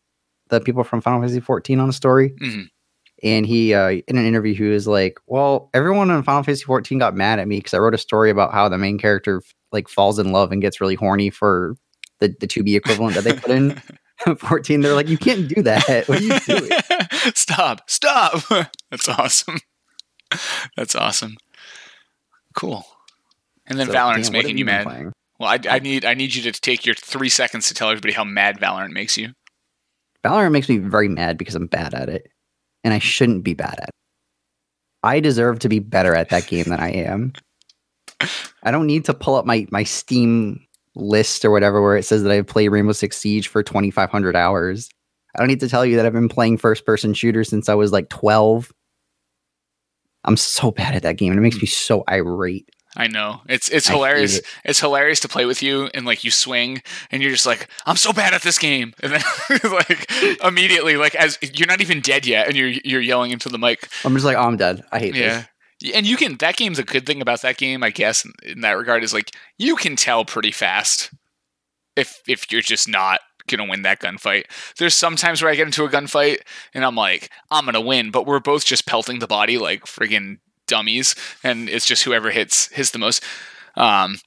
the 0.49 0.59
people 0.59 0.83
from 0.83 1.01
Final 1.01 1.19
Fantasy 1.21 1.39
14 1.39 1.79
on 1.79 1.89
a 1.89 1.93
story. 1.93 2.33
Mhm. 2.41 2.69
And 3.23 3.45
he, 3.45 3.73
uh, 3.73 3.89
in 4.07 4.17
an 4.17 4.25
interview, 4.25 4.53
he 4.55 4.63
was 4.63 4.87
like, 4.87 5.19
"Well, 5.27 5.69
everyone 5.73 6.09
in 6.09 6.23
Final 6.23 6.43
Fantasy 6.43 6.63
14 6.63 6.99
got 6.99 7.15
mad 7.15 7.39
at 7.39 7.47
me 7.47 7.57
because 7.57 7.73
I 7.73 7.79
wrote 7.79 7.93
a 7.93 7.97
story 7.97 8.29
about 8.29 8.53
how 8.53 8.69
the 8.69 8.77
main 8.77 8.97
character 8.97 9.41
like 9.71 9.87
falls 9.89 10.19
in 10.19 10.31
love 10.31 10.51
and 10.51 10.61
gets 10.61 10.79
really 10.81 10.95
horny 10.95 11.29
for 11.29 11.75
the 12.19 12.33
the 12.39 12.47
2B 12.47 12.75
equivalent 12.75 13.15
that 13.15 13.23
they 13.23 13.33
put 13.33 13.51
in 13.51 13.81
14. 14.37 14.81
They're 14.81 14.93
like, 14.95 15.09
you 15.09 15.17
can't 15.17 15.47
do 15.47 15.61
that. 15.63 16.07
What 16.07 16.19
are 16.19 16.23
you 16.23 16.39
doing? 16.39 16.71
stop! 17.35 17.89
Stop! 17.89 18.41
That's 18.91 19.07
awesome. 19.09 19.57
That's 20.77 20.95
awesome. 20.95 21.35
Cool. 22.55 22.85
And 23.67 23.79
then 23.79 23.87
So, 23.87 23.93
Valorant's 23.93 24.27
have 24.27 24.33
making 24.33 24.57
you 24.57 24.65
mad. 24.65 24.85
playing? 24.85 25.11
Well, 25.39 25.49
I, 25.49 25.59
I 25.69 25.79
need 25.79 26.03
I 26.05 26.13
need 26.15 26.35
you 26.35 26.51
to 26.51 26.59
take 26.59 26.85
your 26.85 26.95
three 26.95 27.29
seconds 27.29 27.67
to 27.67 27.73
tell 27.73 27.89
everybody 27.89 28.13
how 28.13 28.23
mad 28.23 28.59
Valorant 28.59 28.91
makes 28.91 29.17
you. 29.17 29.29
Valorant 30.25 30.51
makes 30.51 30.67
me 30.67 30.77
very 30.77 31.07
mad 31.07 31.37
because 31.37 31.55
I'm 31.55 31.67
bad 31.67 31.93
at 31.93 32.09
it, 32.09 32.27
and 32.83 32.93
I 32.93 32.99
shouldn't 32.99 33.43
be 33.43 33.53
bad 33.53 33.75
at 33.79 33.89
it. 33.89 33.95
I 35.03 35.19
deserve 35.19 35.59
to 35.59 35.69
be 35.69 35.79
better 35.79 36.13
at 36.13 36.29
that 36.29 36.47
game 36.47 36.65
than 36.65 36.79
I 36.79 36.91
am. 36.91 37.33
I 38.63 38.71
don't 38.71 38.87
need 38.87 39.05
to 39.05 39.13
pull 39.13 39.35
up 39.35 39.45
my 39.45 39.65
my 39.71 39.83
Steam 39.83 40.59
list 40.95 41.45
or 41.45 41.51
whatever 41.51 41.81
where 41.81 41.95
it 41.95 42.03
says 42.03 42.23
that 42.23 42.31
I've 42.31 42.47
played 42.47 42.69
Rainbow 42.69 42.91
Six 42.91 43.17
Siege 43.17 43.47
for 43.47 43.63
2,500 43.63 44.35
hours. 44.35 44.89
I 45.35 45.39
don't 45.39 45.47
need 45.47 45.59
to 45.61 45.69
tell 45.69 45.85
you 45.85 45.95
that 45.95 46.05
I've 46.05 46.13
been 46.13 46.29
playing 46.29 46.57
first 46.57 46.85
person 46.85 47.13
shooters 47.13 47.49
since 47.49 47.69
I 47.69 47.75
was 47.75 47.91
like 47.91 48.09
12. 48.09 48.73
I'm 50.25 50.35
so 50.35 50.71
bad 50.71 50.95
at 50.95 51.03
that 51.03 51.17
game, 51.17 51.31
and 51.31 51.39
it 51.39 51.43
makes 51.43 51.61
me 51.61 51.67
so 51.67 52.03
irate. 52.09 52.69
I 52.99 53.07
know 53.07 53.41
it's 53.47 53.69
it's 53.69 53.89
I 53.89 53.93
hilarious. 53.93 54.39
it. 54.39 54.45
It's 54.65 54.79
hilarious 54.81 55.21
to 55.21 55.29
play 55.29 55.45
with 55.45 55.63
you 55.63 55.89
and 55.93 56.05
like 56.05 56.23
you 56.25 56.31
swing 56.31 56.83
and 57.11 57.23
you're 57.23 57.31
just 57.31 57.45
like 57.45 57.69
I'm 57.85 57.95
so 57.95 58.11
bad 58.11 58.33
at 58.33 58.41
this 58.41 58.57
game 58.59 58.93
and 59.01 59.13
then 59.13 59.21
like 59.71 60.11
immediately 60.43 60.97
like 60.97 61.15
as 61.15 61.39
you're 61.41 61.67
not 61.67 61.79
even 61.81 62.01
dead 62.01 62.27
yet 62.27 62.47
and 62.47 62.57
you're 62.57 62.67
you're 62.83 63.01
yelling 63.01 63.31
into 63.31 63.47
the 63.47 63.57
mic. 63.57 63.87
I'm 64.03 64.13
just 64.13 64.25
like, 64.25 64.35
oh, 64.35 64.41
I'm 64.41 64.57
dead. 64.57 64.83
I 64.91 64.99
hate 64.99 65.15
Yeah. 65.15 65.45
this. 65.81 65.93
And 65.95 66.05
you 66.05 66.17
can 66.17 66.35
that 66.39 66.57
game's 66.57 66.77
a 66.77 66.83
good 66.83 67.05
thing 67.05 67.21
about 67.21 67.41
that 67.43 67.55
game, 67.57 67.83
I 67.83 67.89
guess, 67.89 68.25
in, 68.25 68.33
in 68.43 68.61
that 68.61 68.73
regard 68.73 69.01
is 69.03 69.13
like 69.13 69.31
you 69.57 69.77
can 69.77 69.95
tell 69.95 70.25
pretty 70.25 70.51
fast 70.51 71.09
if 71.95 72.21
if 72.27 72.51
you're 72.51 72.61
just 72.61 72.89
not 72.89 73.21
gonna 73.47 73.65
win 73.65 73.83
that 73.83 73.99
gunfight. 74.01 74.43
There's 74.77 74.93
sometimes 74.93 75.41
where 75.41 75.49
I 75.51 75.55
get 75.55 75.65
into 75.67 75.85
a 75.85 75.89
gunfight 75.89 76.39
and 76.73 76.83
I'm 76.83 76.95
like, 76.95 77.29
I'm 77.49 77.63
gonna 77.65 77.79
win, 77.81 78.11
but 78.11 78.25
we're 78.27 78.41
both 78.41 78.65
just 78.65 78.85
pelting 78.85 79.19
the 79.19 79.27
body 79.27 79.57
like 79.57 79.85
friggin' 79.85 80.39
dummies, 80.69 81.15
and 81.43 81.67
it's 81.67 81.85
just 81.85 82.03
whoever 82.03 82.31
hits 82.31 82.67
hits 82.67 82.91
the 82.91 82.99
most. 82.99 83.21
Um, 83.75 84.17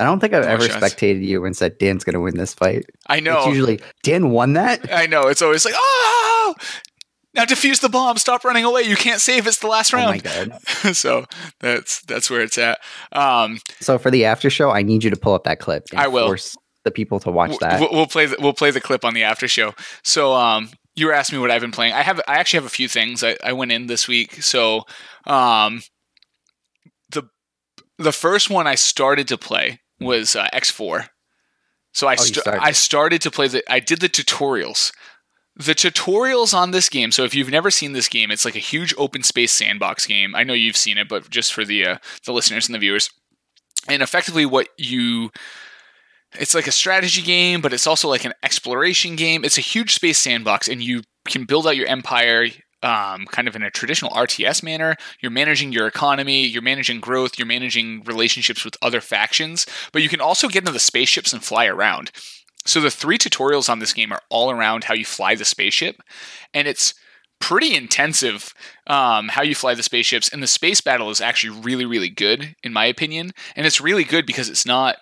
I 0.00 0.04
don't 0.04 0.20
think 0.20 0.32
I've 0.32 0.44
ever 0.44 0.66
shots. 0.66 0.76
spectated 0.84 1.22
you 1.22 1.44
and 1.44 1.54
said 1.56 1.76
Dan's 1.78 2.02
going 2.02 2.14
to 2.14 2.20
win 2.20 2.36
this 2.38 2.54
fight. 2.54 2.86
I 3.08 3.20
know, 3.20 3.38
It's 3.38 3.48
usually 3.48 3.80
Dan 4.02 4.30
won 4.30 4.54
that. 4.54 4.92
I 4.92 5.06
know. 5.06 5.28
It's 5.28 5.42
always 5.42 5.64
like, 5.66 5.74
oh, 5.76 6.54
now 7.34 7.44
defuse 7.44 7.80
the 7.80 7.88
bomb. 7.90 8.16
Stop 8.16 8.42
running 8.44 8.64
away. 8.64 8.82
You 8.82 8.96
can't 8.96 9.20
save. 9.20 9.46
It's 9.46 9.58
the 9.58 9.66
last 9.66 9.92
Oh 9.92 9.98
my 9.98 10.04
round. 10.04 10.22
god! 10.22 10.52
so 10.96 11.24
that's 11.60 12.00
that's 12.02 12.30
where 12.30 12.40
it's 12.40 12.56
at. 12.58 12.78
Um, 13.12 13.58
So 13.80 13.98
for 13.98 14.10
the 14.10 14.24
after 14.24 14.48
show, 14.50 14.70
I 14.70 14.82
need 14.82 15.04
you 15.04 15.10
to 15.10 15.16
pull 15.16 15.34
up 15.34 15.44
that 15.44 15.58
clip. 15.60 15.84
I 15.94 16.08
will. 16.08 16.26
force 16.26 16.56
the 16.84 16.90
people 16.90 17.20
to 17.20 17.30
watch 17.30 17.56
that. 17.60 17.78
We'll, 17.80 17.90
we'll 17.92 18.06
play 18.06 18.26
the, 18.26 18.36
we'll 18.40 18.52
play 18.54 18.70
the 18.72 18.80
clip 18.80 19.04
on 19.04 19.14
the 19.14 19.22
after 19.22 19.46
show. 19.46 19.72
So 20.02 20.32
um, 20.34 20.70
you 20.94 21.06
were 21.06 21.12
asking 21.12 21.38
me 21.38 21.40
what 21.42 21.50
I've 21.50 21.60
been 21.60 21.72
playing. 21.72 21.92
I 21.92 22.02
have 22.02 22.20
I 22.28 22.34
actually 22.36 22.58
have 22.58 22.66
a 22.66 22.70
few 22.70 22.88
things. 22.88 23.22
I, 23.24 23.36
I 23.44 23.52
went 23.52 23.72
in 23.72 23.86
this 23.86 24.06
week. 24.08 24.42
So 24.42 24.82
um, 25.26 25.82
the 27.10 27.24
the 27.98 28.12
first 28.12 28.50
one 28.50 28.66
I 28.66 28.74
started 28.74 29.28
to 29.28 29.38
play 29.38 29.80
was 30.00 30.34
uh, 30.36 30.48
X4. 30.52 31.08
So 31.92 32.08
I 32.08 32.12
Oh, 32.14 32.16
started. 32.16 32.60
I 32.62 32.72
started 32.72 33.20
to 33.22 33.30
play 33.30 33.48
the 33.48 33.62
I 33.72 33.80
did 33.80 34.00
the 34.00 34.08
tutorials. 34.08 34.92
The 35.54 35.74
tutorials 35.74 36.54
on 36.54 36.70
this 36.70 36.88
game. 36.88 37.10
So 37.12 37.24
if 37.24 37.34
you've 37.34 37.50
never 37.50 37.70
seen 37.70 37.92
this 37.92 38.08
game, 38.08 38.30
it's 38.30 38.44
like 38.46 38.56
a 38.56 38.60
huge 38.60 38.94
open 38.96 39.22
space 39.22 39.52
sandbox 39.52 40.06
game. 40.06 40.34
I 40.34 40.44
know 40.44 40.54
you've 40.54 40.78
seen 40.78 40.96
it, 40.96 41.08
but 41.08 41.28
just 41.28 41.52
for 41.52 41.64
the 41.64 41.86
uh, 41.86 41.96
the 42.24 42.32
listeners 42.32 42.66
and 42.66 42.74
the 42.74 42.78
viewers. 42.78 43.10
And 43.88 44.02
effectively, 44.02 44.46
what 44.46 44.68
you 44.78 45.30
it's 46.38 46.54
like 46.54 46.66
a 46.66 46.72
strategy 46.72 47.22
game, 47.22 47.60
but 47.60 47.72
it's 47.72 47.86
also 47.86 48.08
like 48.08 48.24
an 48.24 48.32
exploration 48.42 49.16
game. 49.16 49.44
It's 49.44 49.58
a 49.58 49.62
huge 49.62 49.94
space 49.94 50.18
sandbox, 50.18 50.68
and 50.68 50.82
you 50.82 51.02
can 51.26 51.44
build 51.44 51.66
out 51.66 51.76
your 51.76 51.86
empire 51.86 52.46
um, 52.82 53.26
kind 53.26 53.46
of 53.46 53.54
in 53.54 53.62
a 53.62 53.70
traditional 53.70 54.10
RTS 54.12 54.62
manner. 54.62 54.96
You're 55.20 55.30
managing 55.30 55.72
your 55.72 55.86
economy, 55.86 56.44
you're 56.44 56.62
managing 56.62 57.00
growth, 57.00 57.38
you're 57.38 57.46
managing 57.46 58.02
relationships 58.04 58.64
with 58.64 58.76
other 58.82 59.00
factions, 59.00 59.66
but 59.92 60.02
you 60.02 60.08
can 60.08 60.20
also 60.20 60.48
get 60.48 60.62
into 60.62 60.72
the 60.72 60.80
spaceships 60.80 61.32
and 61.32 61.44
fly 61.44 61.66
around. 61.66 62.10
So 62.64 62.80
the 62.80 62.90
three 62.90 63.18
tutorials 63.18 63.68
on 63.68 63.78
this 63.78 63.92
game 63.92 64.12
are 64.12 64.22
all 64.28 64.50
around 64.50 64.84
how 64.84 64.94
you 64.94 65.04
fly 65.04 65.34
the 65.34 65.44
spaceship, 65.44 66.00
and 66.54 66.68
it's 66.68 66.94
pretty 67.40 67.74
intensive 67.74 68.54
um, 68.86 69.28
how 69.28 69.42
you 69.42 69.54
fly 69.54 69.74
the 69.74 69.82
spaceships. 69.82 70.28
And 70.28 70.42
the 70.42 70.46
space 70.46 70.80
battle 70.80 71.10
is 71.10 71.20
actually 71.20 71.60
really, 71.60 71.84
really 71.84 72.08
good 72.08 72.54
in 72.62 72.72
my 72.72 72.86
opinion, 72.86 73.32
and 73.56 73.66
it's 73.66 73.80
really 73.80 74.04
good 74.04 74.26
because 74.26 74.48
it's 74.48 74.66
not 74.66 74.96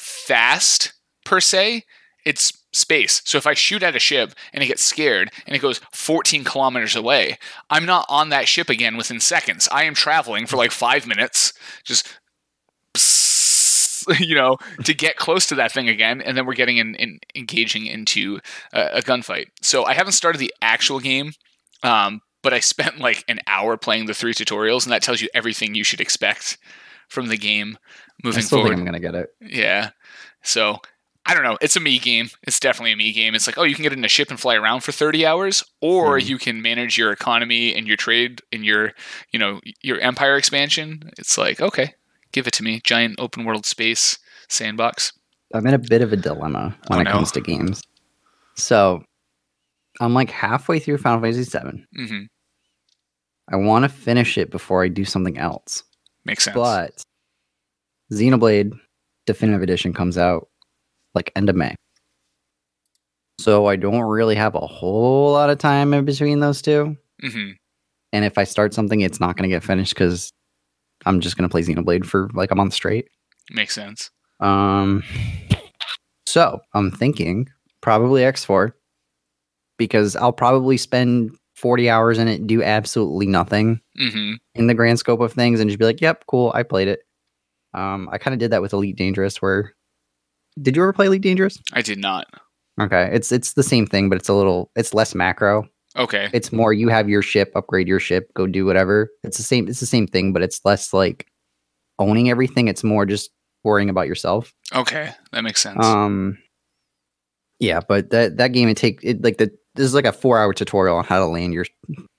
fast 0.00 0.92
per 1.24 1.40
se. 1.40 1.84
It's 2.24 2.52
space. 2.72 3.22
So 3.24 3.38
if 3.38 3.46
I 3.46 3.54
shoot 3.54 3.82
at 3.82 3.96
a 3.96 4.00
ship 4.00 4.32
and 4.52 4.62
it 4.62 4.66
gets 4.66 4.84
scared 4.84 5.30
and 5.46 5.56
it 5.56 5.60
goes 5.60 5.80
14 5.92 6.44
kilometers 6.44 6.94
away, 6.94 7.38
I'm 7.68 7.86
not 7.86 8.06
on 8.08 8.28
that 8.28 8.48
ship 8.48 8.68
again 8.68 8.96
within 8.96 9.20
seconds. 9.20 9.68
I 9.72 9.84
am 9.84 9.94
traveling 9.94 10.46
for 10.46 10.56
like 10.56 10.70
five 10.70 11.06
minutes, 11.06 11.52
just 11.84 12.06
you 14.18 14.34
know, 14.34 14.56
to 14.84 14.94
get 14.94 15.16
close 15.16 15.46
to 15.46 15.54
that 15.56 15.72
thing 15.72 15.88
again, 15.88 16.20
and 16.20 16.36
then 16.36 16.46
we're 16.46 16.54
getting 16.54 16.78
in, 16.78 16.94
in 16.94 17.20
engaging 17.34 17.86
into 17.86 18.40
a, 18.72 18.98
a 18.98 19.02
gunfight. 19.02 19.46
So 19.62 19.84
I 19.84 19.94
haven't 19.94 20.12
started 20.12 20.38
the 20.38 20.54
actual 20.62 21.00
game, 21.00 21.32
um, 21.82 22.20
but 22.42 22.54
I 22.54 22.60
spent 22.60 22.98
like 22.98 23.24
an 23.28 23.40
hour 23.46 23.76
playing 23.76 24.06
the 24.06 24.14
three 24.14 24.32
tutorials, 24.32 24.84
and 24.84 24.92
that 24.92 25.02
tells 25.02 25.20
you 25.20 25.28
everything 25.34 25.74
you 25.74 25.84
should 25.84 26.00
expect 26.00 26.58
from 27.10 27.26
the 27.28 27.36
game 27.36 27.76
moving 28.24 28.38
I 28.38 28.42
still 28.42 28.58
forward. 28.58 28.70
think 28.70 28.80
I'm 28.80 28.84
gonna 28.86 29.00
get 29.00 29.14
it. 29.14 29.28
Yeah. 29.40 29.90
So 30.42 30.78
I 31.26 31.34
don't 31.34 31.42
know. 31.42 31.58
It's 31.60 31.76
a 31.76 31.80
me 31.80 31.98
game. 31.98 32.30
It's 32.44 32.58
definitely 32.58 32.92
a 32.92 32.96
me 32.96 33.12
game. 33.12 33.34
It's 33.34 33.46
like, 33.46 33.58
oh, 33.58 33.62
you 33.62 33.74
can 33.74 33.82
get 33.82 33.92
in 33.92 34.02
a 34.04 34.08
ship 34.08 34.30
and 34.30 34.40
fly 34.40 34.54
around 34.56 34.80
for 34.80 34.90
30 34.90 35.26
hours, 35.26 35.62
or 35.82 36.18
Mhm. 36.18 36.26
you 36.26 36.38
can 36.38 36.62
manage 36.62 36.96
your 36.96 37.12
economy 37.12 37.74
and 37.74 37.86
your 37.86 37.96
trade 37.98 38.40
and 38.52 38.64
your, 38.64 38.92
you 39.30 39.38
know, 39.38 39.60
your 39.82 39.98
empire 40.00 40.36
expansion. 40.38 41.10
It's 41.18 41.36
like, 41.36 41.60
okay, 41.60 41.94
give 42.32 42.46
it 42.46 42.54
to 42.54 42.62
me. 42.64 42.80
Giant 42.82 43.20
open 43.20 43.44
world 43.44 43.66
space 43.66 44.18
sandbox. 44.48 45.12
I'm 45.52 45.66
in 45.66 45.74
a 45.74 45.78
bit 45.78 46.00
of 46.00 46.12
a 46.12 46.16
dilemma 46.16 46.74
when 46.88 46.98
Oh, 46.98 47.02
it 47.02 47.04
no. 47.04 47.12
comes 47.12 47.32
to 47.32 47.40
games. 47.40 47.82
So 48.56 49.02
I'm 50.00 50.14
like 50.14 50.30
halfway 50.30 50.78
through 50.78 50.98
Final 50.98 51.20
Fantasy 51.20 51.44
VII. 51.44 51.84
hmm 52.06 52.22
I 53.52 53.56
want 53.56 53.82
to 53.82 53.88
finish 53.88 54.38
it 54.38 54.50
before 54.50 54.84
I 54.84 54.88
do 54.88 55.04
something 55.04 55.36
else. 55.36 55.82
Makes 56.24 56.44
sense. 56.44 56.54
But 56.54 57.02
Xenoblade 58.12 58.72
Definitive 59.26 59.62
Edition 59.62 59.92
comes 59.92 60.18
out 60.18 60.48
like 61.14 61.32
end 61.36 61.48
of 61.48 61.56
May. 61.56 61.74
So 63.38 63.66
I 63.66 63.76
don't 63.76 64.02
really 64.02 64.34
have 64.34 64.54
a 64.54 64.60
whole 64.60 65.32
lot 65.32 65.50
of 65.50 65.58
time 65.58 65.94
in 65.94 66.04
between 66.04 66.40
those 66.40 66.60
two. 66.60 66.96
hmm 67.22 67.50
And 68.12 68.24
if 68.24 68.36
I 68.36 68.44
start 68.44 68.74
something, 68.74 69.00
it's 69.00 69.20
not 69.20 69.36
going 69.36 69.48
to 69.48 69.54
get 69.54 69.64
finished 69.64 69.94
because 69.94 70.30
I'm 71.06 71.20
just 71.20 71.36
going 71.36 71.48
to 71.48 71.52
play 71.52 71.62
Xenoblade 71.62 72.04
for 72.04 72.28
like 72.34 72.50
a 72.50 72.54
month 72.54 72.74
straight. 72.74 73.08
Makes 73.50 73.74
sense. 73.74 74.10
Um, 74.40 75.02
so 76.26 76.60
I'm 76.74 76.90
thinking 76.90 77.48
probably 77.80 78.22
X4 78.22 78.72
because 79.78 80.16
I'll 80.16 80.32
probably 80.32 80.76
spend 80.76 81.34
40 81.60 81.90
hours 81.90 82.18
in 82.18 82.28
it, 82.28 82.46
do 82.46 82.62
absolutely 82.62 83.26
nothing 83.26 83.80
hmm 83.96 84.34
in 84.54 84.66
the 84.66 84.74
grand 84.74 84.98
scope 84.98 85.20
of 85.20 85.32
things, 85.32 85.60
and 85.60 85.70
just 85.70 85.78
be 85.78 85.84
like, 85.84 86.00
"Yep, 86.00 86.24
cool, 86.26 86.50
I 86.54 86.62
played 86.62 86.88
it." 86.88 87.00
Um, 87.74 88.08
I 88.10 88.18
kind 88.18 88.34
of 88.34 88.40
did 88.40 88.50
that 88.50 88.62
with 88.62 88.72
Elite 88.72 88.96
Dangerous. 88.96 89.40
Where 89.40 89.74
did 90.60 90.76
you 90.76 90.82
ever 90.82 90.92
play 90.92 91.06
Elite 91.06 91.22
Dangerous? 91.22 91.58
I 91.72 91.82
did 91.82 91.98
not. 91.98 92.26
Okay, 92.80 93.10
it's 93.12 93.30
it's 93.30 93.52
the 93.54 93.62
same 93.62 93.86
thing, 93.86 94.08
but 94.08 94.16
it's 94.16 94.28
a 94.28 94.34
little 94.34 94.70
it's 94.74 94.94
less 94.94 95.14
macro. 95.14 95.68
Okay. 95.96 96.30
It's 96.32 96.52
more 96.52 96.72
you 96.72 96.88
have 96.88 97.08
your 97.08 97.22
ship, 97.22 97.52
upgrade 97.56 97.88
your 97.88 97.98
ship, 97.98 98.32
go 98.34 98.46
do 98.46 98.64
whatever. 98.64 99.10
It's 99.24 99.36
the 99.36 99.42
same. 99.42 99.68
It's 99.68 99.80
the 99.80 99.86
same 99.86 100.06
thing, 100.06 100.32
but 100.32 100.42
it's 100.42 100.64
less 100.64 100.92
like 100.92 101.26
owning 101.98 102.30
everything. 102.30 102.68
It's 102.68 102.84
more 102.84 103.04
just 103.06 103.30
worrying 103.64 103.90
about 103.90 104.06
yourself. 104.06 104.52
Okay, 104.74 105.10
that 105.32 105.42
makes 105.42 105.60
sense. 105.60 105.84
Um, 105.84 106.38
yeah, 107.58 107.80
but 107.86 108.10
that 108.10 108.36
that 108.36 108.48
game 108.52 108.68
it 108.68 108.76
take 108.76 109.00
it 109.02 109.22
like 109.22 109.38
the 109.38 109.50
this 109.80 109.86
is 109.88 109.94
like 109.94 110.04
a 110.04 110.12
four 110.12 110.38
hour 110.38 110.52
tutorial 110.52 110.96
on 110.98 111.04
how 111.04 111.18
to 111.18 111.26
land 111.26 111.52
your 111.54 111.64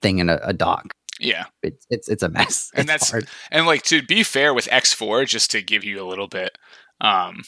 thing 0.01 0.19
in 0.19 0.29
a, 0.29 0.39
a 0.43 0.53
dock. 0.53 0.91
yeah, 1.19 1.45
It's 1.63 1.85
it's 1.89 2.09
it's 2.09 2.23
a 2.23 2.29
mess. 2.29 2.69
And 2.73 2.81
It's 2.81 2.87
that's- 2.87 3.11
hard. 3.11 3.27
and 3.51 3.65
like 3.67 3.83
to 3.83 4.01
be 4.01 4.23
fair 4.23 4.53
with 4.53 4.67
X4, 4.67 5.27
just 5.27 5.51
to 5.51 5.61
give 5.61 5.83
you 5.83 6.01
a 6.03 6.07
little 6.07 6.27
bit 6.27 6.57
um, 6.99 7.43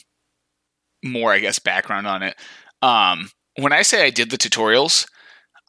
more, 1.04 1.34
I 1.34 1.40
guess, 1.40 1.60
background 1.60 2.08
on 2.08 2.24
it. 2.24 2.36
Um, 2.82 3.30
when 3.60 3.74
I 3.74 3.82
say 3.82 4.06
I 4.06 4.10
did 4.10 4.30
the 4.30 4.38
tutorials, 4.38 5.06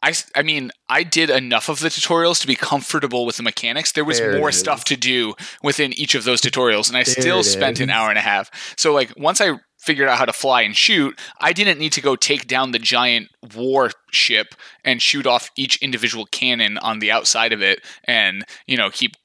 I, 0.03 0.13
I 0.35 0.41
mean 0.43 0.71
I 0.89 1.03
did 1.03 1.29
enough 1.29 1.69
of 1.69 1.79
the 1.79 1.89
tutorials 1.89 2.39
to 2.41 2.47
be 2.47 2.55
comfortable 2.55 3.25
with 3.25 3.37
the 3.37 3.43
mechanics. 3.43 3.91
There 3.93 4.05
was 4.05 4.19
There 4.19 4.37
more 4.37 4.51
stuff 4.51 4.83
to 4.85 4.97
do 4.97 5.33
within 5.63 5.93
each 5.93 6.15
of 6.15 6.23
those 6.25 6.41
tutorials, 6.41 6.87
and 6.89 6.97
I 6.97 7.03
There 7.03 7.15
still 7.21 7.43
spent 7.43 7.79
an 7.79 7.89
hour 7.89 8.09
and 8.09 8.17
a 8.17 8.21
half. 8.21 8.49
So 8.77 8.93
like 8.93 9.13
once 9.17 9.41
I 9.41 9.53
figured 9.85 10.09
out 10.09 10.17
how 10.17 10.25
to 10.25 10.33
fly 10.33 10.63
and 10.63 10.75
shoot, 10.75 11.19
I 11.39 11.53
didn't 11.53 11.79
need 11.79 11.93
to 11.93 12.01
go 12.01 12.15
take 12.15 12.47
down 12.47 12.71
the 12.71 12.79
giant 12.79 13.29
warship 13.55 14.55
and 14.83 15.01
shoot 15.01 15.27
off 15.27 15.51
each 15.55 15.77
individual 15.77 16.25
cannon 16.25 16.77
on 16.79 16.99
the 16.99 17.11
outside 17.11 17.53
of 17.53 17.61
it, 17.61 17.81
and 18.05 18.43
you 18.65 18.77
know 18.77 18.89
keep 18.89 19.15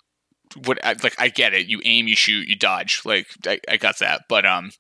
what 0.65 0.79
like 1.03 1.19
I 1.19 1.29
get 1.29 1.55
it. 1.55 1.67
You 1.67 1.81
aim, 1.85 2.07
you 2.07 2.17
shoot, 2.17 2.49
you 2.49 2.57
dodge. 2.57 3.03
Like 3.05 3.27
I, 3.47 3.61
I 3.69 3.77
got 3.77 3.99
that. 4.01 4.23
But 4.29 4.45
um, 4.45 4.71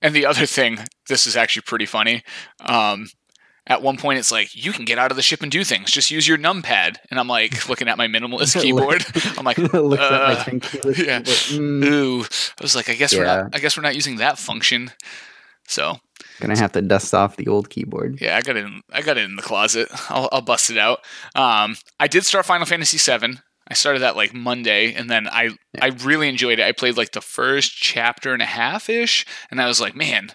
and 0.00 0.14
the 0.14 0.26
other 0.26 0.46
thing, 0.46 0.78
this 1.08 1.26
is 1.26 1.36
actually 1.36 1.62
pretty 1.62 1.86
funny. 1.86 2.22
Um, 2.60 3.08
at 3.68 3.82
one 3.82 3.98
point, 3.98 4.18
it's 4.18 4.32
like 4.32 4.54
you 4.54 4.72
can 4.72 4.84
get 4.84 4.98
out 4.98 5.10
of 5.10 5.16
the 5.16 5.22
ship 5.22 5.42
and 5.42 5.52
do 5.52 5.62
things. 5.62 5.90
Just 5.90 6.10
use 6.10 6.26
your 6.26 6.38
numpad. 6.38 6.96
And 7.10 7.20
I'm 7.20 7.28
like 7.28 7.68
looking 7.68 7.88
at 7.88 7.98
my 7.98 8.06
minimalist 8.06 8.60
keyboard. 8.60 9.04
I'm 9.38 9.44
like, 9.44 9.58
Looks 9.72 10.02
at 10.02 10.12
uh, 10.12 10.44
my 10.46 10.58
keyless 10.58 10.98
yeah. 10.98 11.20
mm, 11.20 11.84
ooh. 11.84 12.22
I 12.22 12.62
was 12.62 12.74
like, 12.74 12.88
I 12.88 12.94
guess 12.94 13.14
we're 13.14 13.26
not. 13.26 13.54
I 13.54 13.58
guess 13.58 13.76
we're 13.76 13.82
not 13.82 13.94
using 13.94 14.16
that 14.16 14.38
function. 14.38 14.90
So 15.66 15.98
gonna 16.40 16.56
have 16.56 16.72
to 16.72 16.82
dust 16.82 17.12
off 17.12 17.36
the 17.36 17.48
old 17.48 17.68
keyboard. 17.68 18.20
yeah, 18.20 18.36
I 18.36 18.40
got 18.40 18.56
it. 18.56 18.64
In, 18.64 18.80
I 18.90 19.02
got 19.02 19.18
it 19.18 19.24
in 19.24 19.36
the 19.36 19.42
closet. 19.42 19.88
I'll, 20.08 20.28
I'll 20.32 20.40
bust 20.40 20.70
it 20.70 20.78
out. 20.78 21.00
Um, 21.34 21.76
I 22.00 22.06
did 22.06 22.24
start 22.24 22.46
Final 22.46 22.66
Fantasy 22.66 22.96
VII. 22.96 23.38
I 23.70 23.74
started 23.74 24.00
that 24.00 24.16
like 24.16 24.32
Monday, 24.32 24.94
and 24.94 25.10
then 25.10 25.28
I 25.28 25.50
Yeah. 25.74 25.84
I 25.84 25.86
really 25.88 26.28
enjoyed 26.28 26.58
it. 26.58 26.64
I 26.64 26.72
played 26.72 26.96
like 26.96 27.12
the 27.12 27.20
first 27.20 27.76
chapter 27.76 28.32
and 28.32 28.40
a 28.40 28.46
half 28.46 28.88
ish, 28.88 29.26
and 29.50 29.60
I 29.60 29.66
was 29.66 29.78
like, 29.78 29.94
man, 29.94 30.30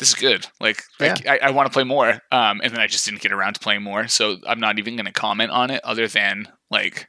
this 0.00 0.08
is 0.08 0.14
good. 0.14 0.46
Like 0.60 0.82
Yeah. 0.98 1.14
I, 1.28 1.38
I, 1.44 1.50
want 1.50 1.66
to 1.66 1.72
play 1.72 1.84
more. 1.84 2.18
Um, 2.32 2.60
and 2.64 2.72
then 2.72 2.80
I 2.80 2.86
just 2.88 3.04
didn't 3.04 3.20
get 3.20 3.32
around 3.32 3.54
to 3.54 3.60
playing 3.60 3.82
more, 3.82 4.08
so 4.08 4.38
I'm 4.46 4.58
not 4.58 4.78
even 4.80 4.96
going 4.96 5.06
to 5.06 5.12
comment 5.12 5.50
on 5.52 5.70
it 5.70 5.80
other 5.84 6.08
than 6.08 6.48
like 6.70 7.06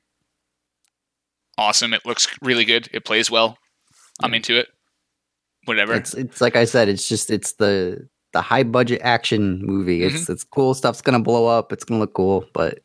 awesome. 1.57 1.93
It 1.93 2.05
looks 2.05 2.27
really 2.41 2.65
good. 2.65 2.89
It 2.93 3.05
plays 3.05 3.31
well. 3.31 3.57
I'm 4.21 4.33
into 4.33 4.57
it. 4.60 4.67
Whatever. 5.65 5.93
It's 5.93 6.13
it's 6.13 6.41
like 6.41 6.55
I 6.55 6.65
said, 6.65 6.89
it's 6.89 7.07
just 7.07 7.31
it's 7.31 7.53
the 7.53 8.07
the 8.33 8.41
high 8.41 8.63
budget 8.63 9.01
action 9.03 9.65
movie. 9.65 10.03
It's 10.03 10.24
Mm-hmm. 10.24 10.31
it's 10.33 10.43
cool 10.43 10.74
stuff's 10.74 11.01
gonna 11.01 11.19
blow 11.21 11.48
up. 11.48 11.71
It's 11.71 11.83
gonna 11.83 12.00
look 12.00 12.13
cool, 12.13 12.45
but 12.53 12.79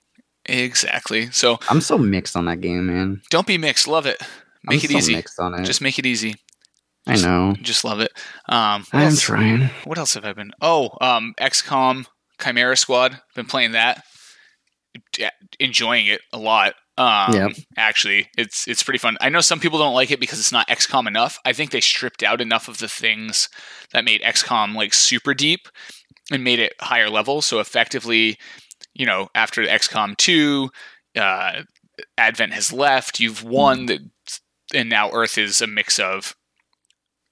exactly. 0.44 1.30
So 1.30 1.58
I'm 1.68 1.80
so 1.80 1.98
mixed 1.98 2.36
on 2.36 2.44
that 2.46 2.60
game, 2.60 2.86
man. 2.86 3.22
don't 3.30 3.46
be 3.46 3.58
mixed. 3.58 3.88
Love 3.88 4.06
it. 4.06 4.20
Make 4.64 4.84
I'm 4.84 4.84
it 4.84 4.90
so 4.92 4.98
easy. 4.98 5.14
Mixed 5.14 5.40
on 5.40 5.54
it. 5.54 5.64
Just 5.64 5.80
make 5.80 5.98
it 5.98 6.06
easy. 6.06 6.34
I 7.06 7.16
know. 7.16 7.54
Just 7.62 7.84
love 7.84 8.00
it. 8.00 8.12
Um, 8.48 8.82
what, 8.90 8.94
I'm 9.00 9.08
else, 9.08 9.20
trying. 9.20 9.70
what 9.84 9.98
else 9.98 10.14
have 10.14 10.25
I 10.25 10.32
been? 10.32 10.52
Oh, 10.60 10.90
um, 11.00 11.34
XCOM 11.40 12.06
Chimera 12.42 12.76
Squad. 12.76 13.20
Been 13.34 13.46
playing 13.46 13.72
that. 13.72 14.02
Enjoying 15.60 16.06
it 16.06 16.20
a 16.32 16.38
lot. 16.38 16.75
Um, 16.98 17.34
Yep. 17.34 17.50
Actually, 17.76 18.30
it's 18.38 18.66
it's 18.66 18.82
pretty 18.82 18.98
fun. 18.98 19.18
I 19.20 19.28
know 19.28 19.40
some 19.42 19.60
people 19.60 19.78
don't 19.78 19.94
like 19.94 20.10
it 20.10 20.20
because 20.20 20.40
it's 20.40 20.52
not 20.52 20.68
XCOM 20.68 21.06
enough. 21.06 21.38
I 21.44 21.52
think 21.52 21.70
they 21.70 21.80
stripped 21.82 22.22
out 22.22 22.40
enough 22.40 22.68
of 22.68 22.78
the 22.78 22.88
things 22.88 23.48
that 23.92 24.04
made 24.04 24.22
XCOM 24.22 24.75
like 24.75 24.94
super 24.94 25.34
deep 25.34 25.68
and 26.32 26.42
made 26.42 26.58
it 26.58 26.72
higher 26.80 27.10
level. 27.10 27.42
So 27.42 27.60
effectively, 27.60 28.38
you 28.94 29.04
know, 29.04 29.28
after 29.34 29.62
XCOM 29.62 30.16
two, 30.16 30.70
uh, 31.14 31.62
Advent 32.16 32.54
has 32.54 32.72
left. 32.72 33.20
You've 33.20 33.44
won 33.44 33.86
the, 33.86 34.10
and 34.75 34.88
now 34.88 35.10
Earth 35.12 35.36
is 35.36 35.60
a 35.60 35.66
mix 35.66 35.98
of 35.98 36.34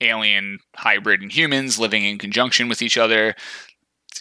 alien, 0.05 0.59
hybrid, 0.77 1.23
and 1.23 1.33
humans 1.33 1.79
living 1.79 2.05
in 2.05 2.19
conjunction 2.19 2.69
with 2.69 2.83
each 2.83 2.99
other. 2.99 3.35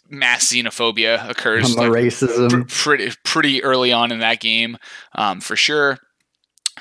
Mass 0.10 0.52
xenophobia 0.52 1.30
occurs 1.30 1.76
like, 1.76 1.92
racism. 1.92 2.68
pr- 2.68 2.74
pretty 2.74 3.12
pretty 3.24 3.64
early 3.64 3.92
on 3.92 4.12
in 4.12 4.20
that 4.20 4.40
game, 4.40 4.78
um, 5.14 5.40
for 5.40 5.56
sure. 5.56 6.00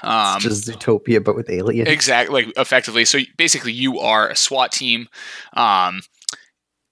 Um, 0.02 0.36
it's 0.36 0.44
just 0.44 0.68
Zootopia, 0.68 1.22
but 1.22 1.36
with 1.36 1.50
aliens. 1.50 1.88
Exactly, 1.88 2.44
like 2.44 2.52
effectively. 2.56 3.04
So 3.04 3.18
basically, 3.36 3.72
you 3.72 3.98
are 4.00 4.30
a 4.30 4.36
SWAT 4.36 4.72
team. 4.72 5.08
Um, 5.52 6.00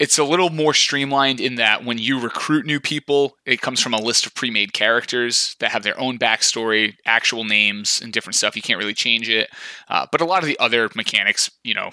it's 0.01 0.19
a 0.19 0.25
little 0.25 0.49
more 0.49 0.73
streamlined 0.73 1.41
in 1.41 1.57
that 1.57 1.85
when 1.85 1.99
you 1.99 2.19
recruit 2.19 2.65
new 2.65 2.81
people, 2.81 3.35
it 3.45 3.61
comes 3.61 3.81
from 3.81 3.93
a 3.93 4.01
list 4.01 4.25
of 4.25 4.35
pre-made 4.35 4.73
characters 4.73 5.55
that 5.61 5.71
have 5.71 5.83
their 5.83 6.01
own 6.01 6.19
backstory, 6.19 6.95
actual 7.05 7.45
names, 7.45 8.01
and 8.03 8.11
different 8.11 8.35
stuff. 8.35 8.57
You 8.57 8.63
can't 8.63 8.79
really 8.79 8.95
change 8.95 9.29
it. 9.29 9.51
Uh, 9.89 10.07
but 10.11 10.23
a 10.23 10.25
lot 10.25 10.43
of 10.43 10.47
the 10.47 10.59
other 10.59 10.89
mechanics, 10.97 11.51
you 11.63 11.75
know, 11.75 11.91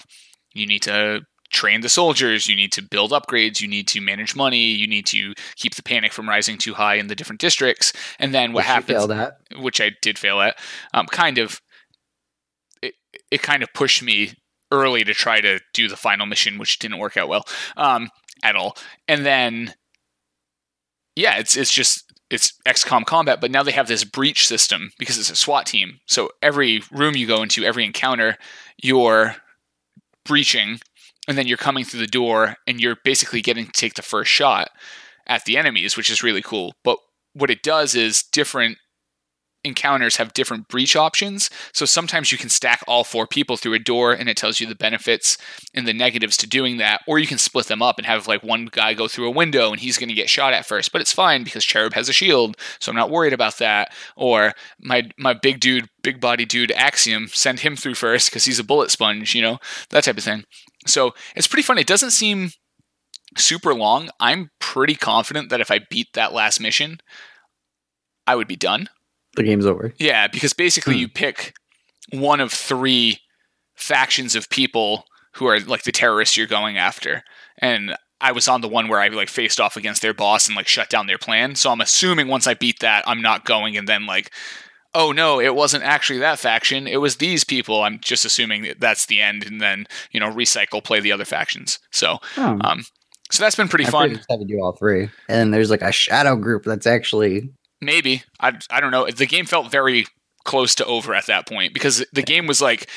you 0.54 0.66
need 0.66 0.80
to 0.82 1.20
train 1.52 1.82
the 1.82 1.88
soldiers, 1.90 2.48
you 2.48 2.56
need 2.56 2.72
to 2.72 2.82
build 2.82 3.10
upgrades, 3.10 3.60
you 3.60 3.68
need 3.68 3.86
to 3.88 4.00
manage 4.00 4.34
money, 4.34 4.70
you 4.70 4.86
need 4.86 5.04
to 5.06 5.34
keep 5.56 5.74
the 5.74 5.82
panic 5.82 6.12
from 6.12 6.26
rising 6.26 6.56
too 6.56 6.72
high 6.74 6.94
in 6.94 7.08
the 7.08 7.14
different 7.14 7.40
districts. 7.40 7.92
And 8.18 8.34
then 8.34 8.54
what 8.54 8.60
Which 8.60 8.66
happens? 8.66 8.88
which 9.58 9.80
I 9.82 9.92
did 10.00 10.18
fail 10.18 10.40
at, 10.40 10.58
um, 10.94 11.06
kind 11.06 11.36
of 11.36 11.60
it, 12.82 12.94
it 13.30 13.42
kind 13.42 13.62
of 13.62 13.68
pushed 13.74 14.02
me 14.02 14.32
early 14.70 15.04
to 15.04 15.14
try 15.14 15.40
to 15.40 15.60
do 15.72 15.88
the 15.88 15.96
final 15.96 16.26
mission, 16.26 16.58
which 16.58 16.78
didn't 16.78 16.98
work 16.98 17.16
out 17.16 17.28
well 17.28 17.44
um, 17.76 18.10
at 18.42 18.56
all. 18.56 18.76
And 19.06 19.24
then, 19.24 19.74
yeah, 21.16 21.38
it's 21.38 21.56
it's 21.56 21.72
just 21.72 22.04
it's 22.30 22.52
XCOM 22.66 23.06
combat, 23.06 23.40
but 23.40 23.50
now 23.50 23.62
they 23.62 23.72
have 23.72 23.88
this 23.88 24.04
breach 24.04 24.46
system 24.46 24.90
because 24.98 25.18
it's 25.18 25.30
a 25.30 25.36
SWAT 25.36 25.66
team. 25.66 26.00
So 26.06 26.30
every 26.42 26.82
room 26.92 27.16
you 27.16 27.26
go 27.26 27.42
into, 27.42 27.64
every 27.64 27.84
encounter, 27.84 28.36
you're 28.82 29.36
breaching, 30.24 30.80
and 31.26 31.38
then 31.38 31.46
you're 31.46 31.56
coming 31.56 31.84
through 31.84 32.00
the 32.00 32.06
door, 32.06 32.56
and 32.66 32.80
you're 32.80 32.98
basically 33.02 33.40
getting 33.40 33.66
to 33.66 33.72
take 33.72 33.94
the 33.94 34.02
first 34.02 34.30
shot 34.30 34.68
at 35.26 35.44
the 35.44 35.56
enemies, 35.56 35.96
which 35.96 36.10
is 36.10 36.22
really 36.22 36.42
cool. 36.42 36.74
But 36.84 36.98
what 37.32 37.50
it 37.50 37.62
does 37.62 37.94
is 37.94 38.22
different 38.22 38.78
encounters 39.64 40.16
have 40.16 40.32
different 40.32 40.68
breach 40.68 40.96
options. 40.96 41.50
So 41.72 41.84
sometimes 41.84 42.30
you 42.30 42.38
can 42.38 42.48
stack 42.48 42.82
all 42.86 43.04
four 43.04 43.26
people 43.26 43.56
through 43.56 43.74
a 43.74 43.78
door 43.78 44.12
and 44.12 44.28
it 44.28 44.36
tells 44.36 44.60
you 44.60 44.66
the 44.66 44.74
benefits 44.74 45.36
and 45.74 45.86
the 45.86 45.92
negatives 45.92 46.36
to 46.38 46.46
doing 46.46 46.76
that. 46.78 47.02
Or 47.06 47.18
you 47.18 47.26
can 47.26 47.38
split 47.38 47.66
them 47.66 47.82
up 47.82 47.98
and 47.98 48.06
have 48.06 48.28
like 48.28 48.42
one 48.42 48.68
guy 48.70 48.94
go 48.94 49.08
through 49.08 49.26
a 49.26 49.32
window 49.32 49.70
and 49.70 49.80
he's 49.80 49.98
going 49.98 50.08
to 50.08 50.14
get 50.14 50.30
shot 50.30 50.52
at 50.52 50.66
first, 50.66 50.92
but 50.92 51.00
it's 51.00 51.12
fine 51.12 51.44
because 51.44 51.64
Cherub 51.64 51.94
has 51.94 52.08
a 52.08 52.12
shield, 52.12 52.56
so 52.78 52.90
I'm 52.90 52.96
not 52.96 53.10
worried 53.10 53.32
about 53.32 53.58
that. 53.58 53.92
Or 54.16 54.54
my 54.80 55.10
my 55.18 55.34
big 55.34 55.60
dude, 55.60 55.88
big 56.02 56.20
body 56.20 56.44
dude 56.44 56.72
Axiom, 56.72 57.28
send 57.28 57.60
him 57.60 57.76
through 57.76 57.94
first 57.94 58.30
because 58.30 58.44
he's 58.44 58.58
a 58.58 58.64
bullet 58.64 58.90
sponge, 58.90 59.34
you 59.34 59.42
know, 59.42 59.58
that 59.90 60.04
type 60.04 60.18
of 60.18 60.24
thing. 60.24 60.44
So 60.86 61.14
it's 61.34 61.46
pretty 61.46 61.62
fun. 61.62 61.78
It 61.78 61.86
doesn't 61.86 62.12
seem 62.12 62.50
super 63.36 63.74
long. 63.74 64.10
I'm 64.20 64.50
pretty 64.58 64.94
confident 64.94 65.50
that 65.50 65.60
if 65.60 65.70
I 65.70 65.80
beat 65.90 66.08
that 66.14 66.32
last 66.32 66.60
mission, 66.60 67.00
I 68.26 68.36
would 68.36 68.48
be 68.48 68.56
done. 68.56 68.88
The 69.38 69.44
game's 69.44 69.66
over. 69.66 69.92
Yeah, 69.98 70.26
because 70.28 70.52
basically 70.52 70.94
Hmm. 70.94 71.00
you 71.00 71.08
pick 71.08 71.54
one 72.12 72.40
of 72.40 72.52
three 72.52 73.18
factions 73.76 74.34
of 74.34 74.48
people 74.50 75.04
who 75.34 75.46
are 75.46 75.60
like 75.60 75.82
the 75.84 75.92
terrorists 75.92 76.36
you're 76.36 76.46
going 76.46 76.76
after. 76.78 77.22
And 77.58 77.94
I 78.20 78.32
was 78.32 78.48
on 78.48 78.60
the 78.60 78.68
one 78.68 78.88
where 78.88 78.98
I 79.00 79.08
like 79.08 79.28
faced 79.28 79.60
off 79.60 79.76
against 79.76 80.02
their 80.02 80.14
boss 80.14 80.46
and 80.48 80.56
like 80.56 80.66
shut 80.66 80.90
down 80.90 81.06
their 81.06 81.18
plan. 81.18 81.54
So 81.54 81.70
I'm 81.70 81.80
assuming 81.80 82.28
once 82.28 82.46
I 82.46 82.54
beat 82.54 82.80
that, 82.80 83.04
I'm 83.06 83.22
not 83.22 83.44
going 83.44 83.76
and 83.76 83.86
then 83.88 84.06
like, 84.06 84.32
oh 84.94 85.12
no, 85.12 85.38
it 85.40 85.54
wasn't 85.54 85.84
actually 85.84 86.18
that 86.20 86.38
faction. 86.40 86.88
It 86.88 86.96
was 87.00 87.16
these 87.16 87.44
people. 87.44 87.82
I'm 87.84 88.00
just 88.00 88.24
assuming 88.24 88.62
that 88.62 88.80
that's 88.80 89.06
the 89.06 89.20
end 89.20 89.44
and 89.46 89.60
then, 89.60 89.86
you 90.10 90.18
know, 90.18 90.30
recycle, 90.32 90.82
play 90.82 90.98
the 90.98 91.12
other 91.12 91.24
factions. 91.26 91.78
So, 91.92 92.18
Oh, 92.36 92.58
um, 92.62 92.84
so 93.30 93.42
that's 93.44 93.54
been 93.54 93.68
pretty 93.68 93.86
I 93.86 93.90
fun. 93.90 94.08
pretty 94.08 94.24
to 94.44 94.44
do 94.52 94.60
all 94.60 94.72
three. 94.72 95.02
And 95.28 95.38
then 95.38 95.50
there's 95.52 95.70
like 95.70 95.82
a 95.82 95.92
shadow 95.92 96.34
group 96.34 96.64
that's 96.64 96.86
actually 96.86 97.50
Maybe 97.80 98.22
I 98.40 98.58
I 98.70 98.80
don't 98.80 98.90
know. 98.90 99.10
The 99.10 99.26
game 99.26 99.46
felt 99.46 99.70
very 99.70 100.06
close 100.44 100.74
to 100.76 100.86
over 100.86 101.14
at 101.14 101.26
that 101.26 101.46
point 101.46 101.74
because 101.74 102.04
the 102.12 102.22
game 102.22 102.46
was 102.46 102.62
like 102.62 102.88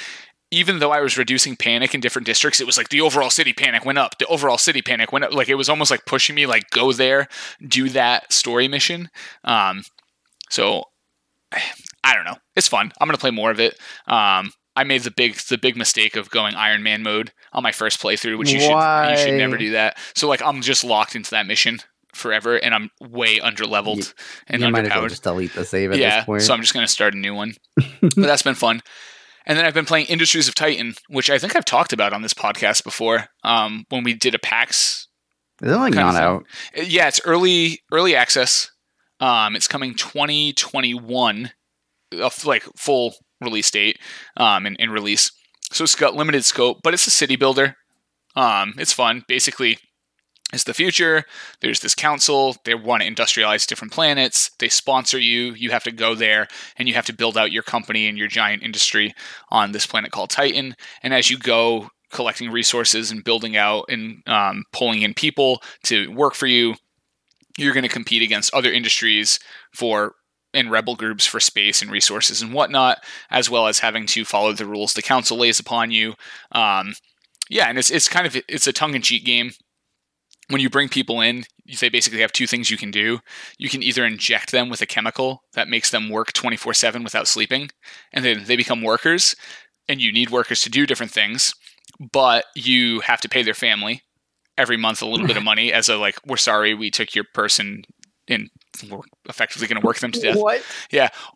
even 0.51 0.79
though 0.79 0.91
I 0.91 0.99
was 0.99 1.17
reducing 1.17 1.55
panic 1.55 1.95
in 1.95 2.01
different 2.01 2.25
districts, 2.25 2.59
it 2.59 2.67
was 2.67 2.77
like 2.77 2.89
the 2.89 3.01
overall 3.01 3.29
city 3.29 3.53
panic 3.53 3.85
went 3.85 3.97
up. 3.97 4.17
The 4.17 4.27
overall 4.27 4.57
city 4.57 4.81
panic 4.81 5.13
went 5.13 5.23
up. 5.23 5.33
Like 5.33 5.47
it 5.47 5.55
was 5.55 5.69
almost 5.69 5.89
like 5.89 6.05
pushing 6.05 6.35
me 6.35 6.45
like 6.45 6.69
go 6.71 6.91
there, 6.91 7.27
do 7.65 7.89
that 7.89 8.33
story 8.33 8.67
mission. 8.67 9.09
Um, 9.43 9.83
so 10.49 10.83
I 12.03 12.15
don't 12.15 12.25
know. 12.25 12.37
It's 12.55 12.67
fun. 12.67 12.91
I'm 12.99 13.07
gonna 13.07 13.17
play 13.17 13.31
more 13.31 13.51
of 13.51 13.59
it. 13.59 13.77
Um, 14.07 14.51
I 14.75 14.83
made 14.83 15.03
the 15.03 15.11
big 15.11 15.35
the 15.35 15.57
big 15.57 15.77
mistake 15.77 16.15
of 16.15 16.29
going 16.29 16.55
Iron 16.55 16.83
Man 16.83 17.03
mode 17.03 17.31
on 17.53 17.63
my 17.63 17.71
first 17.71 18.01
playthrough, 18.01 18.37
which 18.37 18.51
you 18.51 18.59
should 18.59 18.71
you 18.71 19.17
should 19.17 19.37
never 19.37 19.57
do 19.57 19.71
that. 19.71 19.97
So 20.15 20.27
like 20.27 20.41
I'm 20.41 20.61
just 20.61 20.83
locked 20.83 21.15
into 21.15 21.31
that 21.31 21.47
mission 21.47 21.79
forever, 22.13 22.57
and 22.57 22.73
I'm 22.73 22.89
way 22.99 23.39
under 23.39 23.65
leveled 23.65 23.99
You- 23.99 24.13
and 24.47 24.61
you 24.61 24.69
might 24.69 24.85
as 24.85 24.91
well 24.91 25.07
just 25.07 25.23
delete 25.23 25.53
the 25.53 25.65
save 25.65 25.91
at 25.91 25.97
Yeah, 25.97 26.17
this 26.17 26.25
point. 26.25 26.41
so 26.43 26.53
I'm 26.53 26.61
just 26.61 26.73
gonna 26.73 26.87
start 26.87 27.13
a 27.13 27.17
new 27.17 27.33
one. 27.35 27.53
but 28.01 28.15
that's 28.15 28.43
been 28.43 28.55
fun. 28.55 28.81
And 29.45 29.57
then 29.57 29.65
I've 29.65 29.73
been 29.73 29.85
playing 29.85 30.05
Industries 30.05 30.47
of 30.47 30.53
Titan, 30.55 30.93
which 31.09 31.29
I 31.29 31.39
think 31.39 31.55
I've 31.55 31.65
talked 31.65 31.93
about 31.93 32.13
on 32.13 32.21
this 32.21 32.33
podcast 32.33 32.83
before. 32.83 33.25
Um, 33.43 33.85
when 33.89 34.03
we 34.03 34.13
did 34.13 34.35
a 34.35 34.39
PAX. 34.39 35.07
Is 35.63 35.71
it 35.71 35.75
like 35.75 35.93
not 35.95 36.15
out? 36.15 36.43
Uh, 36.77 36.81
Yeah, 36.83 37.07
it's 37.07 37.21
early 37.25 37.81
early 37.91 38.15
access. 38.15 38.69
Um, 39.19 39.55
it's 39.55 39.67
coming 39.67 39.93
2021, 39.95 41.51
a 42.13 42.25
f- 42.25 42.45
like 42.45 42.63
full 42.75 43.13
release 43.39 43.69
date 43.71 43.99
um, 44.37 44.65
and, 44.65 44.75
and 44.79 44.91
release. 44.91 45.31
So 45.71 45.83
it's 45.83 45.95
got 45.95 46.15
limited 46.15 46.43
scope, 46.45 46.79
but 46.83 46.93
it's 46.93 47.07
a 47.07 47.11
city 47.11 47.35
builder. 47.35 47.75
Um, 48.35 48.73
it's 48.77 48.93
fun. 48.93 49.23
Basically, 49.27 49.77
it's 50.53 50.63
the 50.63 50.73
future. 50.73 51.23
There's 51.61 51.79
this 51.79 51.95
council. 51.95 52.55
They 52.65 52.75
want 52.75 53.03
to 53.03 53.09
industrialize 53.09 53.67
different 53.67 53.93
planets. 53.93 54.51
They 54.59 54.69
sponsor 54.69 55.17
you. 55.17 55.53
You 55.53 55.71
have 55.71 55.83
to 55.85 55.91
go 55.91 56.15
there 56.15 56.47
and 56.77 56.87
you 56.87 56.95
have 56.95 57.05
to 57.05 57.13
build 57.13 57.37
out 57.37 57.51
your 57.51 57.63
company 57.63 58.07
and 58.07 58.17
your 58.17 58.27
giant 58.27 58.63
industry 58.63 59.13
on 59.49 59.71
this 59.71 59.85
planet 59.85 60.11
called 60.11 60.29
Titan. 60.29 60.75
And 61.03 61.13
as 61.13 61.29
you 61.29 61.37
go 61.37 61.89
collecting 62.11 62.51
resources 62.51 63.11
and 63.11 63.23
building 63.23 63.55
out 63.55 63.85
and 63.89 64.21
um, 64.27 64.65
pulling 64.73 65.01
in 65.01 65.13
people 65.13 65.61
to 65.83 66.11
work 66.11 66.35
for 66.35 66.47
you, 66.47 66.75
you're 67.57 67.73
going 67.73 67.83
to 67.83 67.89
compete 67.89 68.21
against 68.21 68.53
other 68.53 68.71
industries 68.71 69.39
for 69.73 70.15
and 70.53 70.69
rebel 70.69 70.95
groups 70.95 71.25
for 71.25 71.39
space 71.39 71.81
and 71.81 71.89
resources 71.89 72.41
and 72.41 72.53
whatnot, 72.53 72.97
as 73.29 73.49
well 73.49 73.67
as 73.67 73.79
having 73.79 74.05
to 74.05 74.25
follow 74.25 74.51
the 74.51 74.65
rules 74.65 74.93
the 74.93 75.01
council 75.01 75.37
lays 75.37 75.59
upon 75.59 75.91
you. 75.91 76.13
Um, 76.51 76.93
yeah, 77.49 77.67
and 77.67 77.77
it's 77.77 77.89
it's 77.89 78.07
kind 78.07 78.27
of 78.27 78.35
it's 78.47 78.67
a 78.67 78.73
tongue 78.73 78.95
in 78.95 79.01
cheek 79.01 79.25
game. 79.25 79.51
When 80.51 80.61
you 80.61 80.69
bring 80.69 80.89
people 80.89 81.21
in, 81.21 81.45
they 81.79 81.89
basically 81.89 82.21
have 82.21 82.31
two 82.31 82.47
things 82.47 82.69
you 82.69 82.77
can 82.77 82.91
do. 82.91 83.19
You 83.57 83.69
can 83.69 83.81
either 83.81 84.05
inject 84.05 84.51
them 84.51 84.69
with 84.69 84.81
a 84.81 84.85
chemical 84.85 85.43
that 85.53 85.69
makes 85.69 85.89
them 85.89 86.09
work 86.09 86.33
24 86.33 86.73
7 86.73 87.03
without 87.03 87.27
sleeping, 87.27 87.69
and 88.11 88.25
then 88.25 88.43
they 88.45 88.55
become 88.55 88.81
workers, 88.81 89.35
and 89.87 90.01
you 90.01 90.11
need 90.11 90.29
workers 90.29 90.61
to 90.61 90.69
do 90.69 90.85
different 90.85 91.11
things, 91.11 91.53
but 92.11 92.45
you 92.55 92.99
have 93.01 93.21
to 93.21 93.29
pay 93.29 93.43
their 93.43 93.53
family 93.53 94.01
every 94.57 94.77
month 94.77 95.01
a 95.01 95.05
little 95.05 95.27
bit 95.27 95.37
of 95.37 95.43
money 95.51 95.71
as 95.71 95.89
a 95.89 95.97
like, 95.97 96.15
we're 96.25 96.37
sorry 96.37 96.73
we 96.73 96.91
took 96.91 97.15
your 97.15 97.25
person 97.33 97.83
we're 98.27 98.49
effectively 99.29 99.67
going 99.67 99.81
to 99.81 99.85
work 99.85 99.99
them 99.99 100.11
to 100.11 100.19
death. 100.19 100.37
What? 100.37 100.63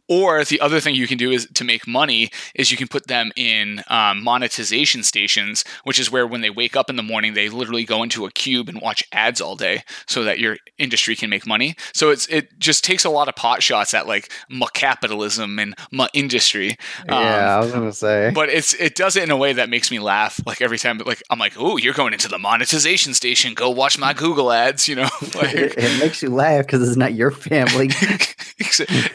Or 0.07 0.43
the 0.43 0.61
other 0.61 0.79
thing 0.79 0.95
you 0.95 1.07
can 1.07 1.17
do 1.17 1.31
is 1.31 1.47
to 1.55 1.63
make 1.63 1.87
money 1.87 2.29
is 2.53 2.71
you 2.71 2.77
can 2.77 2.87
put 2.87 3.07
them 3.07 3.31
in 3.35 3.83
um, 3.87 4.23
monetization 4.23 5.03
stations, 5.03 5.63
which 5.83 5.99
is 5.99 6.11
where 6.11 6.27
when 6.27 6.41
they 6.41 6.49
wake 6.49 6.75
up 6.75 6.89
in 6.89 6.95
the 6.95 7.03
morning, 7.03 7.33
they 7.33 7.49
literally 7.49 7.83
go 7.83 8.03
into 8.03 8.25
a 8.25 8.31
cube 8.31 8.69
and 8.69 8.81
watch 8.81 9.03
ads 9.11 9.41
all 9.41 9.55
day, 9.55 9.83
so 10.07 10.23
that 10.23 10.39
your 10.39 10.57
industry 10.77 11.15
can 11.15 11.29
make 11.29 11.45
money. 11.47 11.75
So 11.93 12.09
it's 12.09 12.27
it 12.27 12.57
just 12.59 12.83
takes 12.83 13.05
a 13.05 13.09
lot 13.09 13.27
of 13.27 13.35
pot 13.35 13.63
shots 13.63 13.93
at 13.93 14.07
like 14.07 14.31
ma 14.49 14.67
capitalism 14.67 15.59
and 15.59 15.75
ma 15.91 16.07
industry. 16.13 16.71
Um, 17.09 17.21
yeah, 17.21 17.55
I 17.55 17.59
was 17.59 17.71
gonna 17.71 17.93
say. 17.93 18.31
but 18.33 18.49
it's 18.49 18.73
it 18.75 18.95
does 18.95 19.15
it 19.15 19.23
in 19.23 19.31
a 19.31 19.37
way 19.37 19.53
that 19.53 19.69
makes 19.69 19.91
me 19.91 19.99
laugh. 19.99 20.39
Like 20.45 20.61
every 20.61 20.77
time, 20.77 20.99
like 20.99 21.21
I'm 21.29 21.39
like, 21.39 21.53
oh, 21.57 21.77
you're 21.77 21.93
going 21.93 22.13
into 22.13 22.27
the 22.27 22.39
monetization 22.39 23.13
station. 23.13 23.53
Go 23.53 23.69
watch 23.69 23.97
my 23.97 24.13
Google 24.13 24.51
ads. 24.51 24.87
You 24.87 24.95
know, 24.95 25.09
it, 25.21 25.75
it 25.77 25.99
makes 25.99 26.21
you 26.21 26.29
laugh 26.29 26.65
because 26.65 26.87
it's 26.87 26.97
not 26.97 27.13
your 27.13 27.24
family. 27.31 27.89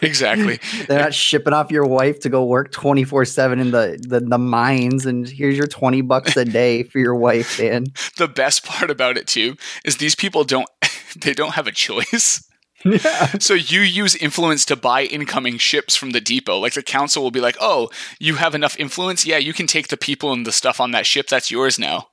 Exactly. 0.02 0.58
They're 0.86 1.00
not 1.00 1.14
shipping 1.14 1.52
off 1.52 1.70
your 1.70 1.86
wife 1.86 2.20
to 2.20 2.28
go 2.28 2.44
work 2.44 2.72
twenty 2.72 3.04
four 3.04 3.24
seven 3.24 3.58
in 3.58 3.70
the, 3.70 3.98
the 4.06 4.20
the 4.20 4.38
mines, 4.38 5.06
and 5.06 5.28
here's 5.28 5.56
your 5.56 5.66
twenty 5.66 6.02
bucks 6.02 6.36
a 6.36 6.44
day 6.44 6.82
for 6.82 6.98
your 6.98 7.14
wife, 7.14 7.56
Dan. 7.56 7.86
the 8.18 8.28
best 8.28 8.64
part 8.64 8.90
about 8.90 9.16
it 9.16 9.26
too 9.26 9.56
is 9.84 9.96
these 9.96 10.14
people 10.14 10.44
don't 10.44 10.68
they 11.20 11.32
don't 11.32 11.54
have 11.54 11.66
a 11.66 11.72
choice. 11.72 12.46
Yeah. 12.84 13.26
So 13.38 13.52
you 13.54 13.80
use 13.80 14.14
influence 14.14 14.64
to 14.66 14.76
buy 14.76 15.04
incoming 15.04 15.58
ships 15.58 15.96
from 15.96 16.10
the 16.10 16.20
depot. 16.20 16.58
Like 16.58 16.72
the 16.74 16.82
council 16.82 17.22
will 17.22 17.30
be 17.30 17.40
like, 17.40 17.56
"Oh, 17.60 17.90
you 18.18 18.36
have 18.36 18.54
enough 18.54 18.78
influence? 18.78 19.26
Yeah, 19.26 19.38
you 19.38 19.52
can 19.52 19.66
take 19.66 19.88
the 19.88 19.96
people 19.98 20.32
and 20.32 20.46
the 20.46 20.52
stuff 20.52 20.80
on 20.80 20.90
that 20.92 21.06
ship. 21.06 21.28
That's 21.28 21.50
yours 21.50 21.78
now." 21.78 22.08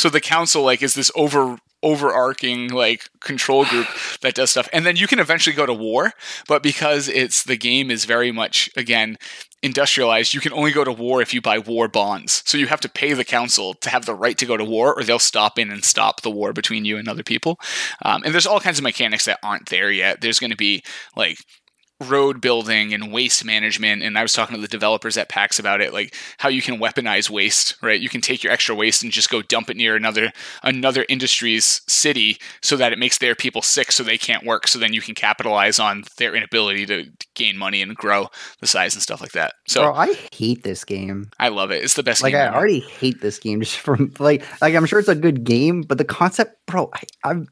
So 0.00 0.08
the 0.08 0.20
council 0.20 0.62
like 0.62 0.82
is 0.82 0.94
this 0.94 1.10
over 1.14 1.58
overarching 1.82 2.68
like 2.68 3.08
control 3.20 3.64
group 3.64 3.86
that 4.22 4.34
does 4.34 4.50
stuff. 4.50 4.68
And 4.72 4.86
then 4.86 4.96
you 4.96 5.06
can 5.06 5.18
eventually 5.18 5.54
go 5.54 5.66
to 5.66 5.74
war, 5.74 6.12
but 6.48 6.62
because 6.62 7.08
it's 7.08 7.44
the 7.44 7.56
game 7.56 7.90
is 7.90 8.04
very 8.04 8.32
much 8.32 8.70
again 8.76 9.18
industrialized, 9.62 10.32
you 10.32 10.40
can 10.40 10.54
only 10.54 10.72
go 10.72 10.84
to 10.84 10.92
war 10.92 11.20
if 11.20 11.34
you 11.34 11.42
buy 11.42 11.58
war 11.58 11.86
bonds. 11.86 12.42
So 12.46 12.56
you 12.56 12.66
have 12.66 12.80
to 12.80 12.88
pay 12.88 13.12
the 13.12 13.24
council 13.26 13.74
to 13.74 13.90
have 13.90 14.06
the 14.06 14.14
right 14.14 14.38
to 14.38 14.46
go 14.46 14.56
to 14.56 14.64
war, 14.64 14.98
or 14.98 15.04
they'll 15.04 15.18
stop 15.18 15.58
in 15.58 15.70
and 15.70 15.84
stop 15.84 16.22
the 16.22 16.30
war 16.30 16.54
between 16.54 16.86
you 16.86 16.96
and 16.96 17.06
other 17.06 17.22
people. 17.22 17.58
Um, 18.02 18.22
and 18.24 18.32
there's 18.32 18.46
all 18.46 18.60
kinds 18.60 18.78
of 18.78 18.84
mechanics 18.84 19.26
that 19.26 19.38
aren't 19.42 19.68
there 19.68 19.90
yet. 19.90 20.22
There's 20.22 20.40
going 20.40 20.50
to 20.50 20.56
be 20.56 20.82
like 21.14 21.38
road 22.00 22.40
building 22.40 22.94
and 22.94 23.12
waste 23.12 23.44
management 23.44 24.02
and 24.02 24.18
i 24.18 24.22
was 24.22 24.32
talking 24.32 24.56
to 24.56 24.62
the 24.62 24.68
developers 24.68 25.16
at 25.16 25.28
pax 25.28 25.58
about 25.58 25.80
it 25.80 25.92
like 25.92 26.14
how 26.38 26.48
you 26.48 26.62
can 26.62 26.78
weaponize 26.78 27.28
waste 27.28 27.70
right? 27.82 28.00
You 28.00 28.08
can 28.08 28.20
take 28.20 28.42
your 28.42 28.52
extra 28.52 28.74
waste 28.74 29.02
and 29.02 29.12
just 29.12 29.30
go 29.30 29.42
dump 29.42 29.70
it 29.70 29.76
near 29.76 29.96
another 29.96 30.32
another 30.62 31.04
industry's 31.08 31.82
city 31.86 32.38
so 32.62 32.76
that 32.76 32.92
it 32.92 32.98
makes 32.98 33.18
their 33.18 33.34
people 33.34 33.62
sick 33.62 33.92
so 33.92 34.02
they 34.02 34.18
can't 34.18 34.44
work 34.44 34.66
so 34.66 34.78
then 34.78 34.92
you 34.92 35.00
can 35.00 35.14
capitalize 35.14 35.78
on 35.78 36.04
their 36.18 36.34
inability 36.34 36.86
to 36.86 37.06
gain 37.34 37.56
money 37.56 37.82
and 37.82 37.96
grow 37.96 38.28
the 38.60 38.66
size 38.66 38.94
and 38.94 39.02
stuff 39.02 39.20
like 39.20 39.32
that. 39.32 39.54
So 39.66 39.82
Bro, 39.82 39.94
I 39.94 40.14
hate 40.32 40.62
this 40.62 40.84
game. 40.84 41.30
i 41.38 41.48
love 41.48 41.70
it. 41.70 41.82
It's 41.82 41.94
the 41.94 42.02
best 42.02 42.22
Like 42.22 42.34
I 42.34 42.48
already 42.48 42.80
hate 42.80 43.20
this 43.20 43.38
game 43.38 43.60
just 43.60 43.78
from 43.78 44.12
like 44.18 44.44
like 44.60 44.74
I'm 44.74 44.86
sure 44.86 44.98
it's 44.98 45.08
a 45.08 45.14
good 45.14 45.44
game, 45.44 45.82
but 45.82 45.98
the 45.98 46.04
concept, 46.04 46.56
bro, 46.66 46.90
I, 46.94 47.02
I'm 47.24 47.48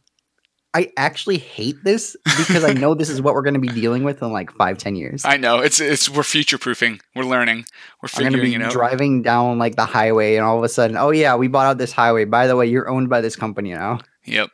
I 0.78 0.92
actually 0.96 1.38
hate 1.38 1.82
this 1.82 2.16
because 2.24 2.62
I 2.62 2.72
know 2.72 2.94
this 2.94 3.08
is 3.10 3.20
what 3.20 3.34
we're 3.34 3.42
going 3.42 3.54
to 3.54 3.60
be 3.60 3.68
dealing 3.68 4.04
with 4.04 4.22
in 4.22 4.30
like 4.30 4.52
five, 4.52 4.78
ten 4.78 4.94
years. 4.94 5.24
I 5.24 5.36
know 5.36 5.58
it's 5.58 5.80
it's 5.80 6.08
we're 6.08 6.22
future 6.22 6.56
proofing 6.58 7.00
we're 7.16 7.24
learning 7.24 7.64
we're 8.00 8.08
I'm 8.14 8.20
going 8.30 8.32
to 8.34 8.42
be 8.42 8.54
it 8.54 8.62
out 8.62 8.70
driving 8.70 9.22
down 9.22 9.58
like 9.58 9.74
the 9.74 9.86
highway, 9.86 10.36
and 10.36 10.44
all 10.44 10.56
of 10.56 10.62
a 10.62 10.68
sudden, 10.68 10.96
oh 10.96 11.10
yeah, 11.10 11.34
we 11.34 11.48
bought 11.48 11.66
out 11.66 11.78
this 11.78 11.90
highway. 11.90 12.26
By 12.26 12.46
the 12.46 12.54
way, 12.54 12.66
you're 12.66 12.88
owned 12.88 13.08
by 13.08 13.20
this 13.20 13.34
company 13.34 13.74
now. 13.74 13.98
yep 14.24 14.50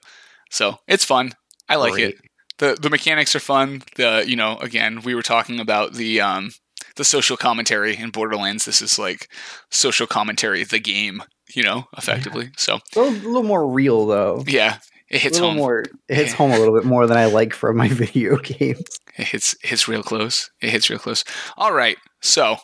so 0.50 0.78
it's 0.86 1.04
fun 1.04 1.32
i 1.68 1.74
like 1.76 1.98
it 1.98 2.16
the 2.58 2.76
the 2.80 2.90
mechanics 2.90 3.34
are 3.34 3.40
fun. 3.40 3.82
The 3.96 4.24
you 4.26 4.36
know 4.36 4.56
again 4.58 5.02
we 5.02 5.14
were 5.14 5.22
talking 5.22 5.60
about 5.60 5.94
the 5.94 6.20
um 6.20 6.52
the 6.96 7.04
social 7.04 7.36
commentary 7.36 7.96
in 7.96 8.10
Borderlands. 8.10 8.64
This 8.64 8.80
is 8.80 8.98
like 8.98 9.28
social 9.70 10.06
commentary, 10.06 10.62
the 10.64 10.78
game. 10.78 11.22
You 11.54 11.62
know, 11.62 11.84
effectively. 11.96 12.50
So 12.56 12.78
A 12.96 12.98
little, 12.98 13.12
little 13.12 13.42
more 13.42 13.68
real 13.68 14.06
though. 14.06 14.44
yeah, 14.46 14.78
it 15.14 15.20
hits 15.20 15.38
home. 15.38 15.56
more. 15.56 15.80
It 16.08 16.16
hits 16.16 16.30
Yeah. 16.32 16.36
home 16.36 16.50
a 16.52 16.58
little 16.58 16.74
bit 16.74 16.84
more 16.84 17.06
than 17.06 17.16
I 17.16 17.26
like 17.26 17.52
from 17.54 17.76
my 17.76 17.88
video 18.04 18.36
games. 18.38 18.84
It 19.16 19.28
hits 19.28 19.54
hits 19.62 19.88
real 19.88 20.02
close. 20.02 20.50
It 20.60 20.70
hits 20.70 20.90
real 20.90 20.98
close. 20.98 21.24
All 21.56 21.72
right, 21.72 21.96
so 22.22 22.56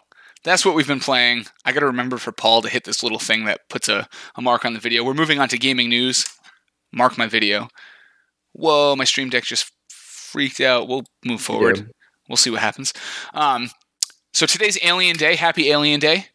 that's 0.45 0.65
what 0.65 0.75
we've 0.75 0.87
been 0.89 1.01
playing. 1.01 1.45
I 1.65 1.73
got 1.73 1.81
to 1.81 1.87
remember 1.87 2.17
for 2.19 2.33
Paul 2.33 2.63
to 2.63 2.69
hit 2.69 2.85
this 2.85 3.03
little 3.03 3.19
thing 3.19 3.45
that 3.45 3.61
puts 3.69 3.89
a, 3.89 4.09
a 4.37 4.43
mark 4.43 4.65
on 4.65 4.73
the 4.75 4.81
video. 4.81 5.05
We're 5.05 5.15
moving 5.15 5.39
on 5.39 5.49
to 5.51 5.59
gaming 5.59 5.89
news. 5.89 6.25
Mark 6.93 7.17
my 7.19 7.27
video. 7.27 7.69
Whoa, 8.53 8.97
my 8.97 9.05
stream 9.05 9.29
deck 9.31 9.45
just 9.45 9.71
freaked 9.91 10.61
out. 10.61 10.89
We'll 10.89 11.05
move 11.25 11.41
forward. 11.41 11.77
did. 11.77 11.91
We'll 12.29 12.37
see 12.37 12.51
what 12.51 12.61
happens. 12.61 12.93
Um, 13.35 13.71
so 14.33 14.47
today's 14.47 14.79
Alien 14.83 15.17
Day. 15.17 15.37
Happy 15.37 15.71
Alien 15.71 16.01
Day. 16.01 16.27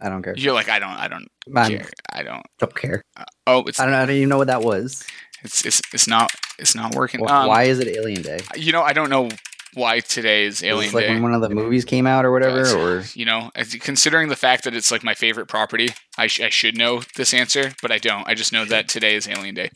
I 0.00 0.08
don't 0.08 0.22
care. 0.22 0.34
You're 0.36 0.52
like, 0.54 0.68
I 0.68 0.78
don't, 0.78 0.90
I 0.90 1.08
don't 1.08 1.28
I 1.56 1.68
care. 1.70 1.88
I 2.12 2.22
don't. 2.22 2.42
don't 2.58 2.74
care. 2.74 3.02
Oh, 3.46 3.62
it's 3.64 3.80
I 3.80 3.86
don't, 3.86 3.94
I 3.94 4.04
don't 4.06 4.16
even 4.16 4.28
know 4.28 4.38
what 4.38 4.48
that 4.48 4.62
was. 4.62 5.04
it's 5.42 5.64
it's 5.64 5.80
it's 5.92 6.06
not 6.08 6.30
it's 6.58 6.74
not 6.74 6.94
working. 6.94 7.24
Wh- 7.24 7.30
Um, 7.30 7.48
Why 7.48 7.64
is 7.64 7.78
it 7.78 7.88
Alien 7.88 8.22
Day? 8.22 8.40
You 8.56 8.72
know, 8.72 8.82
I 8.82 8.92
don't 8.92 9.08
know 9.10 9.28
why 9.74 10.00
today 10.00 10.44
is 10.46 10.62
Alien 10.62 10.86
this 10.86 10.94
like 10.94 11.06
Day. 11.06 11.12
when 11.14 11.22
one 11.22 11.34
of 11.34 11.40
the 11.42 11.50
movies 11.50 11.84
came 11.84 12.06
out 12.06 12.24
or 12.24 12.32
whatever? 12.32 12.66
Or 12.76 13.04
you 13.14 13.24
know, 13.24 13.50
considering 13.80 14.28
the 14.28 14.36
fact 14.36 14.64
that 14.64 14.74
it's 14.74 14.90
like 14.90 15.02
my 15.04 15.14
favorite 15.14 15.46
property, 15.48 15.88
I, 16.18 16.26
sh- 16.28 16.40
I 16.40 16.48
should 16.48 16.76
know 16.78 17.02
this 17.16 17.32
answer, 17.34 17.72
but 17.82 17.90
I 17.92 17.98
don't. 17.98 18.26
I 18.28 18.34
just 18.34 18.52
know 18.52 18.64
that 18.66 18.88
today 18.88 19.14
is 19.16 19.28
Alien 19.28 19.54
Day. 19.54 19.70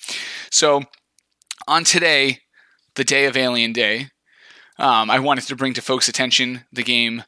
So, 0.51 0.83
on 1.69 1.85
today, 1.85 2.39
the 2.95 3.05
day 3.05 3.27
of 3.27 3.37
Alien 3.37 3.73
Day, 3.73 4.09
um, 4.79 5.11
I 5.11 5.19
wanted 5.19 5.45
to 5.49 5.57
bring 5.57 5.75
to 5.75 5.83
folks' 5.83 6.09
attention 6.09 6.65
the 6.73 6.83
game 6.83 7.25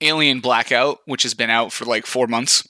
Alien 0.00 0.40
Blackout, 0.40 0.98
which 1.06 1.22
has 1.22 1.34
been 1.34 1.50
out 1.50 1.72
for 1.72 1.84
like 1.84 2.06
four 2.06 2.26
months. 2.26 2.66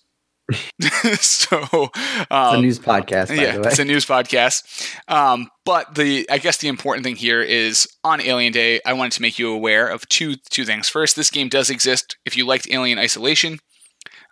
so, 1.21 1.91
it's 1.93 2.31
um, 2.31 2.57
a 2.57 2.61
news 2.61 2.79
podcast, 2.79 3.29
by 3.29 3.35
yeah, 3.35 3.53
the 3.53 3.62
way. 3.62 3.69
it's 3.69 3.79
a 3.79 3.85
news 3.85 4.07
podcast. 4.07 4.62
Um, 5.09 5.51
but 5.65 5.97
the 5.97 6.29
I 6.31 6.39
guess 6.39 6.59
the 6.59 6.69
important 6.69 7.05
thing 7.05 7.17
here 7.17 7.43
is 7.43 7.89
on 8.05 8.21
Alien 8.21 8.53
Day, 8.53 8.81
I 8.87 8.93
wanted 8.93 9.12
to 9.12 9.23
make 9.23 9.39
you 9.39 9.53
aware 9.53 9.89
of 9.89 10.09
two 10.09 10.37
two 10.51 10.65
things. 10.65 10.89
First, 10.89 11.17
this 11.17 11.31
game 11.31 11.49
does 11.49 11.69
exist. 11.69 12.17
If 12.25 12.37
you 12.37 12.47
liked 12.47 12.69
Alien 12.71 12.99
Isolation, 12.99 13.59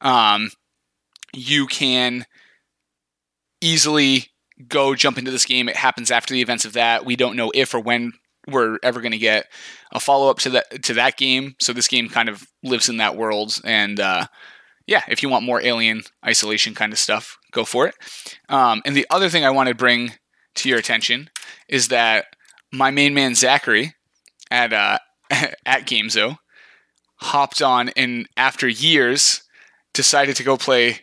um, 0.01 0.51
you 1.33 1.67
can 1.67 2.27
easily 3.61 4.27
go 4.69 4.95
jump 4.95 5.19
into 5.19 5.31
this 5.31 5.45
game. 5.45 5.69
It 5.69 5.77
happens 5.77 6.11
after 6.11 6.33
the 6.33 6.43
events 6.43 6.65
of 6.65 6.75
that. 6.75 7.05
We 7.05 7.17
don't 7.17 7.37
know 7.37 7.51
if 7.55 7.75
or 7.75 7.81
when 7.81 8.13
we're 8.49 8.79
ever 8.83 9.01
going 9.01 9.13
to 9.13 9.19
get 9.19 9.47
a 9.93 10.01
follow 10.01 10.31
up 10.31 10.39
to 10.41 10.51
that 10.51 10.83
to 10.85 10.95
that 10.95 11.17
game. 11.17 11.55
So 11.61 11.73
this 11.73 11.89
game 11.89 12.09
kind 12.09 12.29
of 12.29 12.47
lives 12.63 12.89
in 12.89 12.99
that 12.99 13.17
world 13.17 13.59
and. 13.65 14.01
Uh, 14.01 14.27
yeah, 14.87 15.03
if 15.09 15.23
you 15.23 15.31
want 15.31 15.47
more 15.47 15.63
alien 15.63 16.03
isolation 16.27 16.75
kind 16.75 16.93
of 16.93 16.99
stuff, 16.99 17.39
go 17.53 17.65
for 17.65 17.87
it. 17.87 17.95
Um, 18.51 18.83
and 18.85 18.95
the 18.95 19.07
other 19.09 19.31
thing 19.31 19.43
I 19.43 19.51
want 19.51 19.71
to 19.71 19.75
bring 19.75 20.13
to 20.57 20.69
your 20.69 20.79
attention 20.79 21.31
is 21.69 21.89
that 21.89 22.27
my 22.73 22.91
main 22.91 23.15
man 23.15 23.35
Zachary 23.35 23.95
at 24.51 24.73
uh, 24.73 24.99
at 25.31 25.87
GameZo 25.87 26.39
hopped 27.17 27.63
on 27.63 27.91
and 27.91 28.29
after 28.37 28.69
years 28.69 29.43
decided 29.93 30.37
to 30.37 30.43
go 30.43 30.57
play 30.57 31.01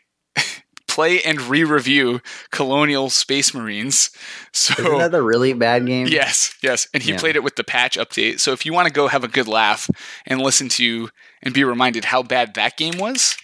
play 0.91 1.21
and 1.23 1.39
re-review 1.41 2.21
Colonial 2.51 3.09
Space 3.09 3.53
Marines. 3.53 4.09
So 4.53 4.73
Isn't 4.77 4.97
that 4.97 5.11
the 5.11 5.23
really 5.23 5.53
bad 5.53 5.85
game? 5.85 6.07
Yes, 6.07 6.53
yes. 6.61 6.87
And 6.93 7.01
he 7.01 7.11
Yeah. 7.11 7.19
played 7.19 7.35
it 7.37 7.43
with 7.43 7.55
the 7.55 7.63
patch 7.63 7.97
update. 7.97 8.39
So 8.39 8.51
if 8.51 8.65
you 8.65 8.73
want 8.73 8.87
to 8.87 8.93
go 8.93 9.07
have 9.07 9.23
a 9.23 9.27
good 9.29 9.47
laugh 9.47 9.89
and 10.27 10.41
listen 10.41 10.67
to 10.69 11.09
and 11.41 11.53
be 11.53 11.63
reminded 11.63 12.05
how 12.05 12.21
bad 12.23 12.53
that 12.55 12.75
game 12.77 12.97
was, 12.97 13.37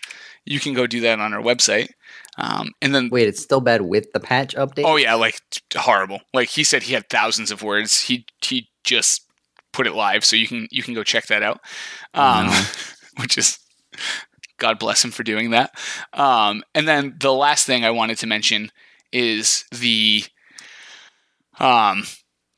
you 0.45 0.59
can 0.59 0.73
go 0.73 0.85
do 0.87 0.99
that 1.01 1.19
on 1.19 1.33
our 1.33 1.41
website. 1.41 1.89
Um, 2.37 2.71
and 2.81 2.93
then, 2.93 3.09
Wait, 3.09 3.27
it's 3.27 3.41
still 3.41 3.61
bad 3.61 3.81
with 3.81 4.11
the 4.13 4.19
patch 4.19 4.53
update. 4.55 4.83
oh 4.85 4.97
yeah, 4.97 5.15
like 5.15 5.41
horrible. 5.75 6.19
Like 6.33 6.49
he 6.49 6.63
said, 6.63 6.83
he 6.83 6.93
had 6.93 7.09
thousands 7.09 7.49
of 7.51 7.63
words. 7.63 8.01
He 8.01 8.25
he 8.45 8.69
just 8.83 9.23
put 9.73 9.87
it 9.87 9.95
live, 9.95 10.23
so 10.23 10.35
you 10.35 10.47
can 10.47 10.67
you 10.69 10.83
can 10.83 10.93
go 10.93 11.03
check 11.03 11.25
that 11.27 11.41
out. 11.41 11.61
Um, 12.13 12.47
No. 12.47 12.61
which 13.21 13.37
is 13.39 13.57
God 14.57 14.79
bless 14.79 15.03
him 15.03 15.11
for 15.11 15.23
doing 15.23 15.51
that. 15.51 15.77
Um, 16.13 16.63
and 16.73 16.87
then 16.87 17.15
the 17.19 17.33
last 17.33 17.65
thing 17.65 17.85
I 17.85 17.91
wanted 17.91 18.17
to 18.19 18.27
mention 18.27 18.71
is 19.11 19.65
the 19.71 20.23
um, 21.59 22.03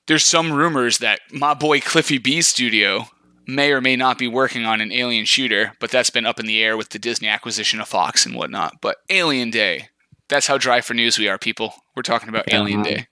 there's 0.07 0.25
some 0.25 0.51
rumors 0.51 0.97
that 0.99 1.19
my 1.31 1.53
boy 1.53 1.79
Cliffy 1.79 2.17
B 2.17 2.41
Studio 2.41 3.05
may 3.47 3.71
or 3.71 3.81
may 3.81 3.95
not 3.95 4.17
be 4.17 4.27
working 4.27 4.65
on 4.65 4.81
an 4.81 4.91
alien 4.91 5.25
shooter, 5.25 5.73
but 5.79 5.91
that's 5.91 6.09
been 6.09 6.25
up 6.25 6.39
in 6.39 6.45
the 6.45 6.61
air 6.61 6.77
with 6.77 6.89
the 6.89 6.99
Disney 6.99 7.27
acquisition 7.27 7.79
of 7.79 7.87
Fox 7.87 8.25
and 8.25 8.35
whatnot. 8.35 8.75
But 8.81 8.97
Alien 9.09 9.49
Day, 9.49 9.89
that's 10.27 10.47
how 10.47 10.57
dry 10.57 10.81
for 10.81 10.93
news 10.93 11.17
we 11.17 11.27
are, 11.27 11.37
people. 11.37 11.73
We're 11.95 12.03
talking 12.03 12.29
about 12.29 12.45
Yeah. 12.47 12.57
Alien 12.57 12.83
Day. 12.83 13.07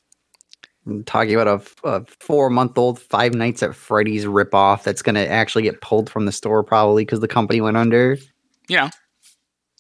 I'm 0.86 1.04
talking 1.04 1.36
about 1.36 1.62
a 1.84 2.06
four 2.20 2.50
month 2.50 2.78
old 2.78 3.00
Five 3.00 3.34
Nights 3.34 3.62
at 3.62 3.76
Freddy's 3.76 4.26
ripoff 4.26 4.84
that's 4.84 5.02
going 5.02 5.16
to 5.16 5.28
actually 5.28 5.64
get 5.64 5.82
pulled 5.82 6.10
from 6.10 6.26
the 6.26 6.32
store 6.32 6.64
probably 6.64 7.04
because 7.04 7.20
the 7.20 7.28
company 7.28 7.60
went 7.60 7.76
under. 7.76 8.18
You 8.68 8.78
know, 8.78 8.90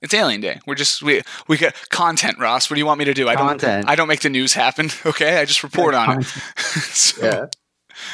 it's 0.02 0.14
Alien 0.14 0.42
Day. 0.42 0.60
We're 0.66 0.76
just 0.76 1.02
we 1.02 1.22
we 1.48 1.58
got 1.58 1.74
content, 1.90 2.38
Ross. 2.40 2.70
What 2.70 2.76
do 2.76 2.80
you 2.80 2.86
want 2.86 3.00
me 3.00 3.06
to 3.06 3.14
do? 3.14 3.28
I 3.28 3.36
don't 3.36 3.48
Content. 3.48 3.90
I 3.90 3.96
don't 3.96 4.08
make 4.08 4.22
the 4.22 4.30
news 4.30 4.54
happen. 4.54 4.90
Okay, 5.06 5.40
I 5.40 5.46
just 5.46 5.64
report 5.64 5.96
on 5.96 6.20
it. 6.20 6.26
so, 6.58 7.26
Yeah. 7.26 7.46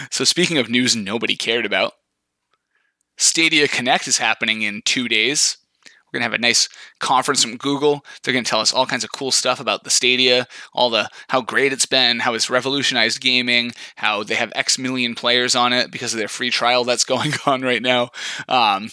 So 0.09 0.23
speaking 0.23 0.57
of 0.57 0.69
news 0.69 0.95
nobody 0.95 1.35
cared 1.35 1.65
about, 1.65 1.93
Stadia 3.17 3.67
Connect 3.67 4.07
is 4.07 4.17
happening 4.17 4.61
in 4.61 4.81
two 4.85 5.07
days. 5.07 5.57
We're 5.85 6.19
gonna 6.19 6.29
have 6.29 6.33
a 6.33 6.37
nice 6.37 6.69
conference 6.99 7.43
from 7.43 7.57
Google. 7.57 8.05
They're 8.21 8.33
gonna 8.33 8.45
tell 8.45 8.59
us 8.59 8.71
all 8.71 8.85
kinds 8.85 9.03
of 9.03 9.11
cool 9.11 9.31
stuff 9.31 9.59
about 9.59 9.83
the 9.83 9.89
Stadia, 9.89 10.47
all 10.73 10.89
the 10.89 11.09
how 11.29 11.41
great 11.41 11.73
it's 11.73 11.87
been, 11.87 12.19
how 12.19 12.33
it's 12.33 12.49
revolutionized 12.49 13.19
gaming, 13.19 13.71
how 13.95 14.23
they 14.23 14.35
have 14.35 14.53
X 14.55 14.77
million 14.77 15.15
players 15.15 15.55
on 15.55 15.73
it 15.73 15.91
because 15.91 16.13
of 16.13 16.19
their 16.19 16.27
free 16.27 16.51
trial 16.51 16.83
that's 16.83 17.03
going 17.13 17.33
on 17.45 17.61
right 17.61 17.81
now. 17.81 18.11
Um, 18.47 18.91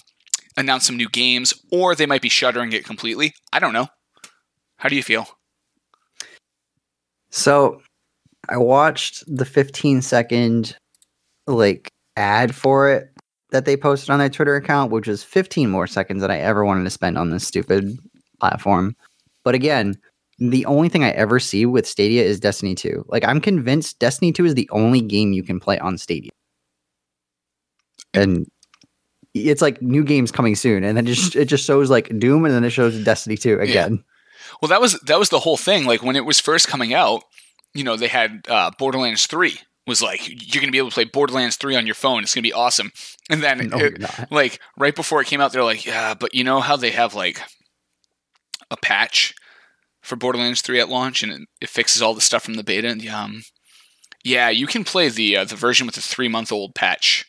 announce 0.57 0.87
some 0.87 0.97
new 0.97 1.09
games, 1.09 1.55
or 1.71 1.95
they 1.95 2.07
might 2.07 2.23
be 2.23 2.29
shuttering 2.29 2.73
it 2.73 2.85
completely. 2.85 3.35
I 3.53 3.59
don't 3.59 3.73
know. 3.73 3.89
How 4.77 4.89
do 4.89 4.97
you 4.97 5.03
feel? 5.03 5.27
So 7.31 7.81
I 8.49 8.57
watched 8.57 9.25
the 9.27 9.45
15 9.45 10.03
second 10.03 10.77
like 11.47 11.91
ad 12.17 12.55
for 12.55 12.91
it 12.91 13.09
that 13.51 13.65
they 13.65 13.77
posted 13.77 14.11
on 14.11 14.19
their 14.19 14.29
Twitter 14.29 14.57
account, 14.57 14.93
which 14.93 15.09
was 15.09 15.23
15 15.23 15.71
more 15.71 15.87
seconds 15.87 16.23
than 16.23 16.31
I 16.31 16.39
ever 16.39 16.65
wanted 16.65 16.85
to 16.85 16.91
spend 16.91 17.19
on 17.19 17.31
this 17.31 17.47
stupid 17.47 17.99
platform. 18.39 18.97
But 19.45 19.55
again, 19.55 19.99
the 20.39 20.65
only 20.67 20.89
thing 20.89 21.05
I 21.05 21.11
ever 21.11 21.39
see 21.39 21.67
with 21.67 21.87
Stadia 21.87 22.23
is 22.23 22.41
Destiny 22.41 22.75
2. 22.75 23.05
Like 23.09 23.25
I'm 23.25 23.41
convinced 23.41 23.99
Destiny 23.99 24.33
2 24.33 24.47
is 24.47 24.55
the 24.55 24.71
only 24.73 25.01
game 25.01 25.33
you 25.33 25.43
can 25.43 25.61
play 25.61 25.79
on 25.79 25.99
Stadia. 25.99 26.31
And 28.15 28.47
it's 29.35 29.63
like 29.63 29.81
new 29.81 30.05
games 30.05 30.31
coming 30.33 30.55
soon, 30.57 30.85
and 30.85 30.97
then 30.97 31.07
it 31.07 31.15
just 31.15 31.37
it 31.37 31.47
just 31.47 31.65
shows 31.65 31.91
like 31.91 32.09
Doom, 32.19 32.45
and 32.45 32.55
then 32.55 32.65
it 32.65 32.71
shows 32.71 33.03
Destiny 33.05 33.37
2 33.37 33.61
again. 33.61 34.03
Well, 34.61 34.69
that 34.69 34.81
was 34.81 34.99
that 35.01 35.19
was 35.19 35.29
the 35.29 35.41
whole 35.41 35.57
thing. 35.57 35.85
Like 35.87 36.03
when 36.03 36.17
it 36.17 36.25
was 36.25 36.41
first 36.41 36.69
coming 36.69 36.93
out, 36.95 37.23
you 37.75 37.85
know, 37.85 37.97
they 37.97 38.09
had 38.09 38.45
uh, 38.49 38.71
Borderlands 38.79 39.27
Three 39.27 39.59
was 39.87 40.03
like 40.03 40.21
you're 40.29 40.61
gonna 40.61 40.73
be 40.73 40.79
able 40.79 40.91
to 40.91 40.95
play 40.95 41.05
Borderlands 41.05 41.57
Three 41.57 41.77
on 41.77 41.87
your 41.87 41.95
phone. 41.95 42.23
It's 42.23 42.35
gonna 42.35 42.43
be 42.43 42.53
awesome. 42.53 42.91
And 43.29 43.43
then 43.43 43.69
No, 43.69 43.79
it- 43.79 44.31
like 44.31 44.61
right 44.77 44.95
before 44.95 45.21
it 45.21 45.27
came 45.29 45.41
out, 45.41 45.53
they're 45.53 45.65
like, 45.65 45.87
yeah, 45.87 46.15
but 46.15 46.35
you 46.35 46.45
know 46.45 46.61
how 46.61 46.77
they 46.77 46.91
have 46.91 47.15
like 47.15 47.41
a 48.71 48.77
patch 48.77 49.35
for 50.03 50.17
Borderlands 50.17 50.63
Three 50.63 50.81
at 50.81 50.89
launch, 50.89 51.23
and 51.23 51.33
it, 51.33 51.41
it 51.63 51.69
fixes 51.69 52.03
all 52.03 52.15
the 52.15 52.21
stuff 52.21 52.43
from 52.43 52.55
the 52.55 52.65
beta. 52.65 52.89
And 52.89 53.07
um, 53.09 53.43
yeah, 54.25 54.51
you 54.51 54.67
can 54.67 54.85
play 54.85 55.09
the 55.09 55.37
uh, 55.39 55.45
the 55.45 55.57
version 55.57 55.87
with 55.87 55.95
the 55.95 56.03
three 56.03 56.29
month 56.29 56.53
old 56.53 56.75
patch. 56.75 57.25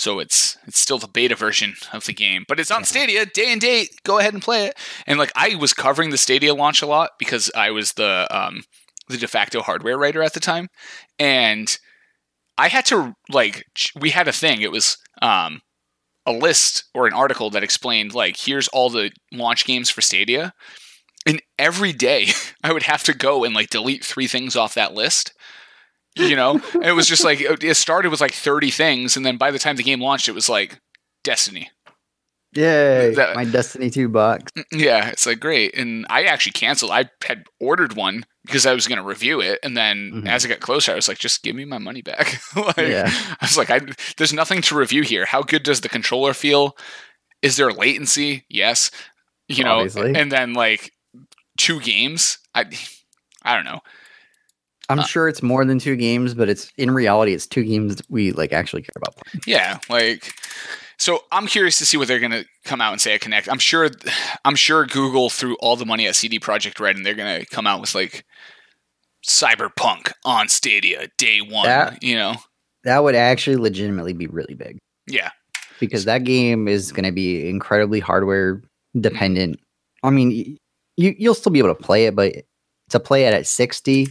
So 0.00 0.18
it's 0.18 0.56
it's 0.66 0.80
still 0.80 0.96
the 0.96 1.06
beta 1.06 1.36
version 1.36 1.74
of 1.92 2.06
the 2.06 2.14
game, 2.14 2.46
but 2.48 2.58
it's 2.58 2.70
on 2.70 2.84
Stadia 2.84 3.26
day 3.26 3.52
and 3.52 3.60
date. 3.60 3.90
Go 4.02 4.18
ahead 4.18 4.32
and 4.32 4.42
play 4.42 4.64
it. 4.64 4.78
And 5.06 5.18
like 5.18 5.30
I 5.36 5.56
was 5.56 5.74
covering 5.74 6.08
the 6.08 6.16
Stadia 6.16 6.54
launch 6.54 6.80
a 6.80 6.86
lot 6.86 7.10
because 7.18 7.50
I 7.54 7.70
was 7.70 7.92
the 7.92 8.26
um, 8.30 8.62
the 9.10 9.18
de 9.18 9.28
facto 9.28 9.60
hardware 9.60 9.98
writer 9.98 10.22
at 10.22 10.32
the 10.32 10.40
time, 10.40 10.68
and 11.18 11.76
I 12.56 12.68
had 12.68 12.86
to 12.86 13.12
like 13.28 13.66
we 13.94 14.08
had 14.08 14.26
a 14.26 14.32
thing. 14.32 14.62
It 14.62 14.72
was 14.72 14.96
um, 15.20 15.60
a 16.24 16.32
list 16.32 16.84
or 16.94 17.06
an 17.06 17.12
article 17.12 17.50
that 17.50 17.62
explained 17.62 18.14
like 18.14 18.38
here's 18.38 18.68
all 18.68 18.88
the 18.88 19.10
launch 19.30 19.66
games 19.66 19.90
for 19.90 20.00
Stadia, 20.00 20.54
and 21.26 21.42
every 21.58 21.92
day 21.92 22.28
I 22.64 22.72
would 22.72 22.84
have 22.84 23.02
to 23.02 23.12
go 23.12 23.44
and 23.44 23.54
like 23.54 23.68
delete 23.68 24.02
three 24.02 24.28
things 24.28 24.56
off 24.56 24.72
that 24.72 24.94
list. 24.94 25.34
You 26.16 26.34
know, 26.36 26.60
it 26.82 26.92
was 26.92 27.06
just 27.06 27.24
like 27.24 27.40
it 27.40 27.76
started 27.76 28.10
with 28.10 28.20
like 28.20 28.32
30 28.34 28.70
things, 28.70 29.16
and 29.16 29.24
then 29.24 29.36
by 29.36 29.50
the 29.50 29.58
time 29.58 29.76
the 29.76 29.82
game 29.82 30.00
launched, 30.00 30.28
it 30.28 30.34
was 30.34 30.48
like 30.48 30.80
Destiny. 31.24 31.70
Yay! 32.52 33.14
That- 33.14 33.36
my 33.36 33.44
Destiny 33.44 33.90
2 33.90 34.08
box. 34.08 34.50
Yeah, 34.72 35.08
it's 35.10 35.24
like 35.24 35.38
great. 35.38 35.76
And 35.78 36.04
I 36.10 36.24
actually 36.24 36.52
canceled. 36.52 36.90
I 36.90 37.08
had 37.24 37.44
ordered 37.60 37.94
one 37.94 38.24
because 38.44 38.66
I 38.66 38.72
was 38.74 38.88
going 38.88 38.98
to 38.98 39.04
review 39.04 39.40
it, 39.40 39.60
and 39.62 39.76
then 39.76 40.22
Mhm. 40.24 40.28
as 40.28 40.44
it 40.44 40.48
got 40.48 40.58
closer, 40.58 40.90
I 40.90 40.96
was 40.96 41.06
like, 41.06 41.18
just 41.18 41.44
give 41.44 41.54
me 41.54 41.64
my 41.64 41.78
money 41.78 42.02
back. 42.02 42.40
like, 42.56 42.76
Yeah. 42.78 43.08
I 43.08 43.36
was 43.46 43.56
like, 43.56 43.70
I, 43.70 43.80
there's 44.16 44.32
nothing 44.32 44.62
to 44.62 44.74
review 44.76 45.02
here. 45.02 45.26
How 45.26 45.42
good 45.42 45.62
does 45.62 45.80
the 45.82 45.88
controller 45.88 46.34
feel? 46.34 46.76
Is 47.40 47.56
there 47.56 47.70
latency? 47.70 48.44
Yes. 48.48 48.90
You 49.46 49.62
know, 49.62 49.76
Obviously. 49.80 50.16
and 50.16 50.32
then 50.32 50.54
like 50.54 50.92
two 51.56 51.78
games. 51.80 52.38
I, 52.54 52.64
I 53.44 53.54
don't 53.54 53.64
know. 53.64 53.80
I'm 54.90 54.98
Uh, 55.00 55.04
sure 55.04 55.28
it's 55.28 55.42
more 55.42 55.64
than 55.64 55.78
two 55.78 55.96
games, 55.96 56.34
but 56.34 56.48
it's 56.48 56.70
in 56.76 56.90
reality 56.90 57.32
it's 57.32 57.46
two 57.46 57.64
games 57.64 57.96
that 57.96 58.06
we 58.10 58.32
like 58.32 58.52
actually 58.52 58.82
care 58.82 58.92
about. 58.96 59.16
playing. 59.16 59.42
Yeah, 59.46 59.78
like 59.88 60.32
so 60.98 61.24
I'm 61.32 61.46
curious 61.46 61.78
to 61.78 61.86
see 61.86 61.96
what 61.96 62.08
they're 62.08 62.18
going 62.20 62.32
to 62.32 62.44
come 62.64 62.80
out 62.82 62.92
and 62.92 63.00
say 63.00 63.14
at 63.14 63.20
Connect. 63.22 63.48
I'm 63.48 63.58
sure 63.58 63.88
I'm 64.44 64.56
sure 64.56 64.84
Google 64.86 65.30
threw 65.30 65.56
all 65.60 65.76
the 65.76 65.86
money 65.86 66.06
at 66.06 66.16
CD 66.16 66.38
Projekt 66.38 66.78
Red 66.80 66.96
and 66.96 67.06
they're 67.06 67.14
going 67.14 67.40
to 67.40 67.46
come 67.46 67.66
out 67.66 67.80
with 67.80 67.94
like 67.94 68.24
Cyberpunk 69.26 70.12
on 70.24 70.48
Stadia 70.48 71.08
day 71.18 71.40
1, 71.40 71.66
That- 71.66 72.02
you 72.02 72.16
know. 72.16 72.34
That 72.84 73.04
would 73.04 73.14
actually 73.14 73.56
legitimately 73.56 74.14
be 74.14 74.26
really 74.26 74.54
big 74.54 74.78
Yeah. 75.06 75.30
because 75.80 76.06
that 76.06 76.24
game 76.24 76.66
is 76.66 76.92
going 76.92 77.04
to 77.04 77.12
be 77.12 77.46
incredibly 77.48 78.00
hardware 78.00 78.62
dependent. 78.98 79.60
I 80.02 80.08
mean, 80.08 80.56
you 80.96 81.14
you'll 81.18 81.34
still 81.34 81.52
be 81.52 81.58
able 81.58 81.74
to 81.74 81.82
play 81.82 82.06
it, 82.06 82.16
but 82.16 82.34
to 82.88 82.98
play 82.98 83.24
it 83.26 83.34
at 83.34 83.46
60 83.46 84.08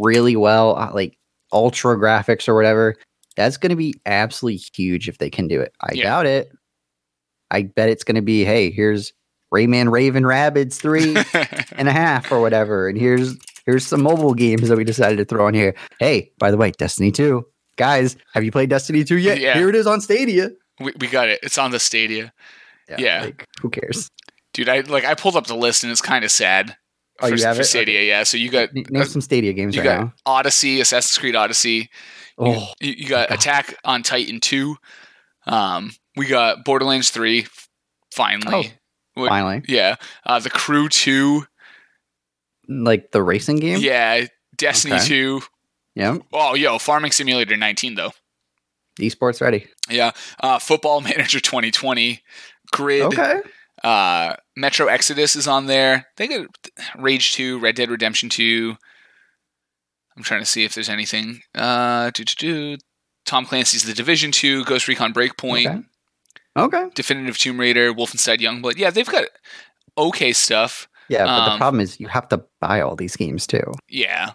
really 0.00 0.36
well, 0.36 0.76
uh, 0.76 0.90
like 0.92 1.16
ultra 1.52 1.96
graphics 1.96 2.48
or 2.48 2.54
whatever, 2.54 2.94
that's 3.36 3.56
going 3.56 3.70
to 3.70 3.76
be 3.76 3.94
absolutely 4.06 4.60
huge 4.74 5.08
if 5.08 5.18
they 5.18 5.30
can 5.30 5.48
do 5.48 5.60
it. 5.60 5.72
I 5.80 5.92
Yeah. 5.94 6.04
doubt 6.04 6.26
it. 6.26 6.50
I 7.50 7.62
bet 7.62 7.88
it's 7.88 8.04
going 8.04 8.14
to 8.16 8.22
be, 8.22 8.44
hey, 8.44 8.70
here's 8.70 9.12
Rayman 9.52 9.90
Raving 9.90 10.22
Rabbids 10.24 10.74
3 10.74 11.16
and 11.78 11.88
a 11.88 11.92
half 11.92 12.32
or 12.32 12.40
whatever. 12.40 12.88
And 12.88 12.98
here's 12.98 13.36
here's 13.66 13.86
some 13.86 14.02
mobile 14.02 14.34
games 14.34 14.68
that 14.68 14.76
we 14.76 14.84
decided 14.84 15.16
to 15.18 15.24
throw 15.24 15.46
in 15.48 15.54
here. 15.54 15.74
Hey, 16.00 16.32
by 16.38 16.50
the 16.50 16.56
way, 16.56 16.70
Destiny 16.72 17.10
2. 17.12 17.44
Guys, 17.76 18.16
have 18.34 18.44
you 18.44 18.50
played 18.52 18.70
Destiny 18.70 19.04
2 19.04 19.16
yet? 19.16 19.38
Yeah. 19.40 19.54
Here 19.54 19.68
it 19.68 19.74
is 19.74 19.86
on 19.86 20.00
Stadia. 20.00 20.50
we, 20.80 20.92
we 21.00 21.06
got 21.08 21.28
it. 21.28 21.40
It's 21.42 21.58
on 21.58 21.70
the 21.70 21.78
Stadia. 21.80 22.32
Yeah. 22.98 23.22
Like, 23.24 23.46
who 23.62 23.70
cares? 23.70 24.08
Dude, 24.52 24.68
I 24.68 24.80
like 24.80 25.04
I 25.04 25.14
pulled 25.14 25.36
up 25.36 25.46
the 25.46 25.56
list 25.56 25.82
and 25.82 25.90
it's 25.90 26.00
kind 26.02 26.24
of 26.24 26.30
sad. 26.30 26.76
Oh, 27.20 27.28
for, 27.28 27.34
you 27.36 27.44
have 27.44 27.56
for 27.56 27.62
it? 27.62 27.66
Stadia, 27.66 28.02
yeah. 28.02 28.22
So 28.24 28.36
you 28.36 28.50
got 28.50 28.74
Name 28.74 29.04
some 29.04 29.20
Stadia 29.20 29.52
games 29.52 29.74
you 29.76 29.82
right 29.82 29.98
got 29.98 30.00
now. 30.06 30.14
Odyssey, 30.26 30.80
Assassin's 30.80 31.16
Creed 31.18 31.36
Odyssey, 31.36 31.88
Oh, 32.36 32.72
You, 32.80 32.92
you 32.92 33.08
got 33.08 33.28
God. 33.28 33.38
Attack 33.38 33.76
on 33.84 34.02
Titan 34.02 34.40
2. 34.40 34.76
Um, 35.46 35.92
we 36.16 36.26
got 36.26 36.64
Borderlands 36.64 37.10
3 37.10 37.46
finally. 38.12 38.72
what- 39.14 39.28
finally. 39.28 39.62
Yeah. 39.68 39.96
Uh, 40.26 40.40
The 40.40 40.50
Crew 40.50 40.88
2. 40.88 41.44
Like 42.68 43.10
the 43.12 43.22
racing 43.22 43.56
game? 43.56 43.78
Yeah. 43.80 44.26
Destiny 44.56 44.94
Okay. 44.96 45.06
2. 45.06 45.42
Yeah. 45.94 46.18
Oh, 46.32 46.54
yo, 46.54 46.78
Farming 46.78 47.12
Simulator 47.12 47.56
19 47.56 47.94
though. 47.94 48.12
Esports 49.00 49.40
ready. 49.40 49.66
Yeah. 49.88 50.10
Uh, 50.40 50.58
Football 50.58 51.00
Manager 51.02 51.38
2020. 51.40 52.20
Grid. 52.72 53.02
Okay. 53.02 53.40
Uh, 53.82 54.34
Metro 54.56 54.86
Exodus 54.86 55.34
is 55.36 55.48
on 55.48 55.66
there. 55.66 56.06
They 56.16 56.28
got 56.28 56.46
Rage 56.98 57.34
2, 57.34 57.58
Red 57.58 57.74
Dead 57.76 57.90
Redemption 57.90 58.28
2. 58.28 58.76
I'm 60.16 60.22
trying 60.22 60.40
to 60.40 60.46
see 60.46 60.64
if 60.64 60.74
there's 60.74 60.88
anything. 60.88 61.40
Uh. 61.54 62.10
Tom 63.26 63.46
Clancy's 63.46 63.84
The 63.84 63.94
Division 63.94 64.30
2, 64.32 64.64
Ghost 64.64 64.86
Recon 64.86 65.12
Breakpoint. 65.12 65.66
Okay. 65.66 65.82
Okay. 66.56 66.90
Definitive 66.94 67.36
Tomb 67.38 67.58
Raider, 67.58 67.92
Wolfenstein 67.92 68.38
Youngblood. 68.38 68.76
Yeah, 68.76 68.90
they've 68.90 69.08
got 69.08 69.24
okay 69.98 70.32
stuff. 70.32 70.88
Yeah, 71.08 71.24
but 71.24 71.44
the 71.46 71.50
Um, 71.52 71.58
problem 71.58 71.80
is 71.80 71.98
you 71.98 72.06
have 72.08 72.28
to 72.28 72.44
buy 72.60 72.80
all 72.80 72.96
these 72.96 73.16
games 73.16 73.46
too. 73.46 73.72
Yeah. 73.88 74.32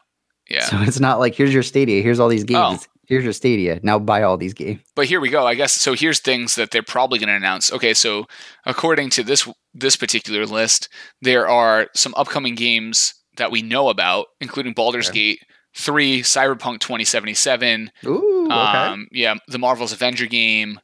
Yeah. 0.50 0.66
So 0.66 0.78
it's 0.82 1.00
not 1.00 1.20
like 1.20 1.36
here's 1.36 1.54
your 1.54 1.64
Stadia, 1.64 2.02
here's 2.02 2.20
all 2.20 2.28
these 2.28 2.44
games. 2.44 2.88
Here's 3.08 3.24
your 3.24 3.34
Stadia. 3.34 3.80
Now 3.82 3.98
buy 4.00 4.22
all 4.24 4.38
these 4.38 4.54
games. 4.54 4.82
but 4.96 5.06
here 5.08 5.20
we 5.20 5.30
go. 5.30 5.46
I 5.48 5.56
guess 5.56 5.74
so. 5.74 5.94
Here's 5.94 6.20
things 6.20 6.56
that 6.56 6.72
they're 6.72 6.84
probably 6.84 7.18
going 7.20 7.30
to 7.30 7.36
announce. 7.36 7.72
Okay, 7.72 7.94
so 7.94 8.26
according 8.66 9.10
to 9.12 9.24
this 9.24 9.48
this 9.74 9.96
particular 9.96 10.46
list, 10.46 10.90
there 11.22 11.48
are 11.48 11.88
some 11.96 12.14
upcoming 12.18 12.56
games 12.56 13.14
that 13.38 13.52
we 13.52 13.62
know 13.62 13.90
about, 13.90 14.28
including 14.42 14.74
Baldur's 14.74 15.10
Okay. 15.10 15.20
Gate 15.34 15.40
three, 15.76 16.22
Cyberpunk 16.22 16.80
2077. 16.80 17.92
Ooh, 18.06 18.46
okay. 18.46 18.54
Um, 18.56 19.08
yeah, 19.12 19.36
the 19.48 19.60
Marvel's 19.60 19.94
Avenger 19.94 20.26
game. 20.26 20.80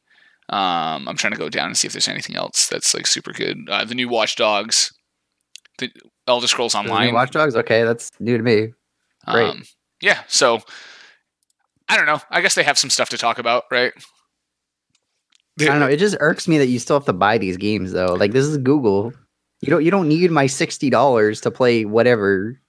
Um, 0.48 1.08
I'm 1.08 1.16
trying 1.16 1.32
to 1.32 1.38
go 1.38 1.48
down 1.48 1.66
and 1.66 1.76
see 1.76 1.86
if 1.88 1.92
there's 1.92 2.08
anything 2.08 2.36
else 2.36 2.68
that's 2.68 2.94
like 2.94 3.06
super 3.06 3.32
good. 3.32 3.68
Uh, 3.68 3.84
the 3.84 3.96
new 3.96 4.08
Watch 4.08 4.36
Dogs, 4.36 4.92
the 5.78 5.90
Elder 6.28 6.46
Scrolls 6.46 6.72
The 6.74 6.82
new 6.82 6.88
Online. 6.90 7.14
Watch 7.14 7.32
Dogs. 7.32 7.56
Okay, 7.56 7.82
that's 7.82 8.12
new 8.20 8.36
to 8.36 8.42
me. 8.44 8.72
great. 9.26 9.50
Um, 9.50 9.64
yeah, 10.00 10.20
so 10.28 10.60
I 11.88 11.96
don't 11.96 12.06
know. 12.06 12.20
I 12.30 12.40
guess 12.40 12.54
they 12.54 12.62
have 12.62 12.78
some 12.78 12.90
stuff 12.90 13.08
to 13.10 13.18
talk 13.18 13.38
about, 13.38 13.64
right? 13.72 13.92
I 15.60 15.64
don't 15.64 15.80
know. 15.80 15.86
It 15.86 15.96
just 15.98 16.16
irks 16.20 16.46
me 16.48 16.58
that 16.58 16.66
you 16.66 16.78
still 16.78 16.96
have 16.98 17.06
to 17.06 17.12
buy 17.12 17.38
these 17.38 17.56
games 17.56 17.92
though. 17.92 18.14
Like 18.14 18.32
this 18.32 18.44
is 18.44 18.58
Google. 18.58 19.12
You 19.62 19.70
don't. 19.70 19.84
You 19.84 19.90
don't 19.90 20.08
need 20.08 20.30
my 20.30 20.46
sixty 20.46 20.90
dollars 20.90 21.40
to 21.42 21.50
play 21.50 21.84
whatever. 21.86 22.60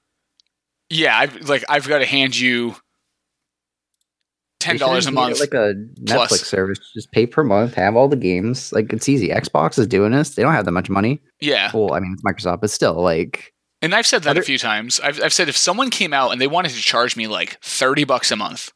Yeah, 0.90 1.18
I've 1.18 1.50
like 1.50 1.66
I've 1.68 1.88
got 1.88 2.00
to 2.00 2.06
hand 2.06 2.38
you 2.40 2.76
ten 4.60 4.78
dollars 4.78 5.06
a 5.06 5.12
month. 5.12 5.40
Like 5.40 5.54
a 5.54 5.74
plus. 6.06 6.32
Netflix 6.32 6.46
service. 6.46 6.80
Just 6.94 7.12
pay 7.12 7.26
per 7.28 7.44
month. 7.44 7.74
Have 7.74 7.96
all 7.96 8.08
the 8.08 8.16
games. 8.16 8.72
Like 8.72 8.94
it's 8.94 9.10
easy. 9.10 9.30
Xbox 9.30 9.78
is 9.78 9.88
doing 9.88 10.12
this. 10.14 10.36
They 10.36 10.42
don't 10.44 10.54
have 10.54 10.66
that 10.66 10.72
much 10.72 10.90
money. 10.90 11.20
yeah, 11.42 11.72
Well, 11.74 11.94
I 11.94 12.00
mean 12.00 12.16
it's 12.18 12.24
Microsoft, 12.24 12.62
but 12.62 12.70
still, 12.70 13.02
like 13.02 13.54
and 13.82 13.94
I've 13.94 14.08
said 14.08 14.24
that 14.24 14.32
Other- 14.32 14.40
a 14.42 14.46
few 14.46 14.58
times. 14.58 15.00
I've 15.02 15.22
I've 15.22 15.34
said 15.34 15.50
if 15.50 15.58
someone 15.58 15.90
came 15.90 16.14
out 16.14 16.32
and 16.32 16.40
they 16.42 16.48
wanted 16.48 16.72
to 16.72 16.82
charge 16.82 17.16
me 17.18 17.28
like 17.28 17.60
thirty 17.62 18.06
bucks 18.06 18.32
a 18.32 18.36
month, 18.38 18.72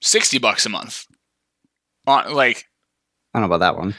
sixty 0.00 0.38
bucks 0.38 0.64
a 0.66 0.68
month, 0.68 1.04
on 2.06 2.32
like 2.32 2.66
I 3.38 3.40
don't 3.40 3.48
know 3.50 3.54
about 3.54 3.72
that 3.74 3.78
one. 3.78 3.94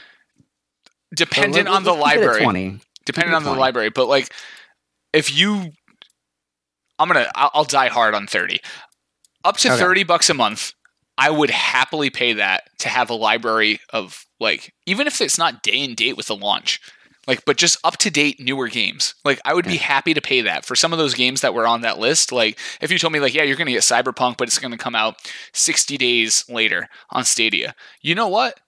dependent 1.14 1.66
Let- 1.68 1.74
on 1.76 1.84
the 1.84 1.92
let's 1.92 2.12
keep 2.14 2.18
it 2.18 2.20
at 2.20 2.24
library. 2.26 2.42
Twenty. 2.44 2.80
Dependent 3.06 3.34
on 3.36 3.44
the 3.44 3.52
library 3.54 3.88
but 3.90 4.06
like 4.06 4.32
if 5.12 5.36
you 5.36 5.72
i'm 6.98 7.08
gonna 7.08 7.26
i'll, 7.34 7.50
I'll 7.54 7.64
die 7.64 7.88
hard 7.88 8.14
on 8.14 8.26
30 8.28 8.60
up 9.44 9.56
to 9.58 9.72
Okay. 9.72 9.80
30 9.80 10.04
bucks 10.04 10.30
a 10.30 10.34
month 10.34 10.74
i 11.18 11.30
would 11.30 11.50
happily 11.50 12.10
pay 12.10 12.34
that 12.34 12.64
to 12.80 12.88
have 12.88 13.10
a 13.10 13.14
library 13.14 13.80
of 13.92 14.24
like 14.38 14.72
even 14.86 15.06
if 15.08 15.20
it's 15.20 15.38
not 15.38 15.62
day 15.62 15.82
and 15.84 15.96
date 15.96 16.16
with 16.16 16.26
the 16.26 16.36
launch 16.36 16.78
like 17.26 17.44
but 17.46 17.56
just 17.56 17.78
up 17.84 17.96
to 17.96 18.10
date 18.10 18.38
newer 18.38 18.68
games 18.68 19.14
like 19.24 19.40
i 19.44 19.52
would 19.54 19.64
be 19.64 19.78
happy 19.78 20.14
to 20.14 20.20
pay 20.20 20.42
that 20.42 20.64
for 20.64 20.76
some 20.76 20.92
of 20.92 20.98
those 20.98 21.14
games 21.14 21.40
that 21.40 21.54
were 21.54 21.66
on 21.66 21.80
that 21.80 21.98
list 21.98 22.30
like 22.30 22.56
if 22.80 22.92
you 22.92 22.98
told 22.98 23.12
me 23.12 23.18
like 23.18 23.34
yeah 23.34 23.42
you're 23.42 23.56
gonna 23.56 23.72
get 23.72 23.82
cyberpunk 23.82 24.36
but 24.36 24.46
it's 24.46 24.58
gonna 24.58 24.78
come 24.78 24.94
out 24.94 25.16
60 25.54 25.96
days 25.96 26.44
later 26.48 26.86
on 27.10 27.24
stadia 27.24 27.74
you 28.02 28.14
know 28.14 28.28
what 28.28 28.60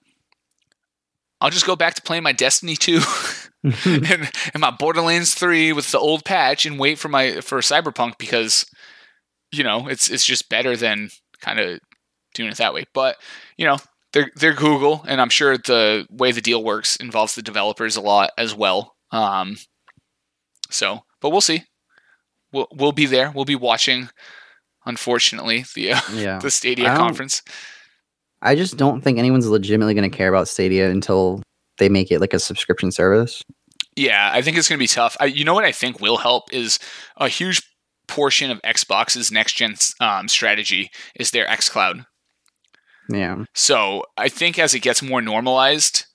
i'll 1.43 1.51
just 1.51 1.67
go 1.67 1.75
back 1.75 1.93
to 1.93 2.01
playing 2.01 2.23
my 2.23 2.31
destiny 2.31 2.75
2 2.75 2.99
and, 3.85 4.31
and 4.53 4.59
my 4.59 4.71
Borderlands 4.71 5.35
3 5.35 5.71
with 5.71 5.91
the 5.91 5.99
old 5.99 6.25
patch 6.25 6.65
and 6.65 6.79
wait 6.79 6.99
for 6.99 7.07
my 7.07 7.39
for 7.39 7.59
Cyberpunk 7.59 8.17
because 8.17 8.65
you 9.53 9.63
know, 9.63 9.87
it's 9.87 10.09
it's 10.09 10.25
just 10.25 10.49
better 10.49 10.75
than 10.75 11.09
kind 11.39 11.59
of 11.59 11.79
doing 12.33 12.49
it 12.49 12.57
that 12.57 12.73
way. 12.73 12.85
But, 12.93 13.17
you 13.55 13.65
know, 13.65 13.77
they're 14.11 14.31
they're 14.35 14.53
Google 14.53 15.05
and 15.07 15.21
I'm 15.21 15.29
sure 15.29 15.57
the 15.57 16.07
way 16.09 16.31
the 16.31 16.41
deal 16.41 16.63
works 16.63 16.95
involves 16.95 17.35
the 17.35 17.43
developers 17.43 17.95
a 17.95 18.01
lot 18.01 18.31
as 18.37 18.55
well. 18.55 18.95
Um 19.11 19.57
so, 20.69 21.03
but 21.21 21.29
we'll 21.29 21.41
see. 21.41 21.63
We'll 22.51 22.67
we'll 22.73 22.91
be 22.91 23.05
there. 23.05 23.31
We'll 23.31 23.45
be 23.45 23.55
watching 23.55 24.09
unfortunately 24.85 25.65
the 25.75 25.93
uh, 25.93 26.01
yeah. 26.13 26.39
the 26.39 26.51
Stadia 26.51 26.95
conference. 26.95 27.43
I 28.43 28.55
just 28.55 28.77
don't 28.77 29.01
think 29.01 29.17
anyone's 29.17 29.47
legitimately 29.47 29.93
going 29.93 30.09
to 30.09 30.15
care 30.15 30.29
about 30.29 30.47
Stadia 30.47 30.89
until 30.91 31.41
they 31.77 31.89
make 31.89 32.11
it 32.11 32.19
like 32.19 32.33
a 32.33 32.39
subscription 32.39 32.91
service. 32.91 33.41
Yeah, 33.95 34.31
I 34.33 34.41
think 34.41 34.57
it's 34.57 34.67
going 34.67 34.77
to 34.77 34.83
be 34.83 34.87
tough. 34.87 35.15
I, 35.19 35.25
you 35.25 35.45
know 35.45 35.53
what 35.53 35.63
I 35.63 35.71
think 35.71 35.99
will 35.99 36.17
help 36.17 36.53
is 36.53 36.77
a 37.17 37.27
huge 37.27 37.61
portion 38.07 38.51
of 38.51 38.61
Xbox's 38.61 39.31
next 39.31 39.53
gen 39.53 39.75
um, 39.99 40.27
strategy 40.27 40.91
is 41.15 41.31
their 41.31 41.47
xCloud. 41.47 42.05
Yeah. 43.09 43.45
So 43.53 44.03
I 44.17 44.29
think 44.29 44.59
as 44.59 44.73
it 44.73 44.79
gets 44.79 45.01
more 45.01 45.21
normalized, 45.21 46.05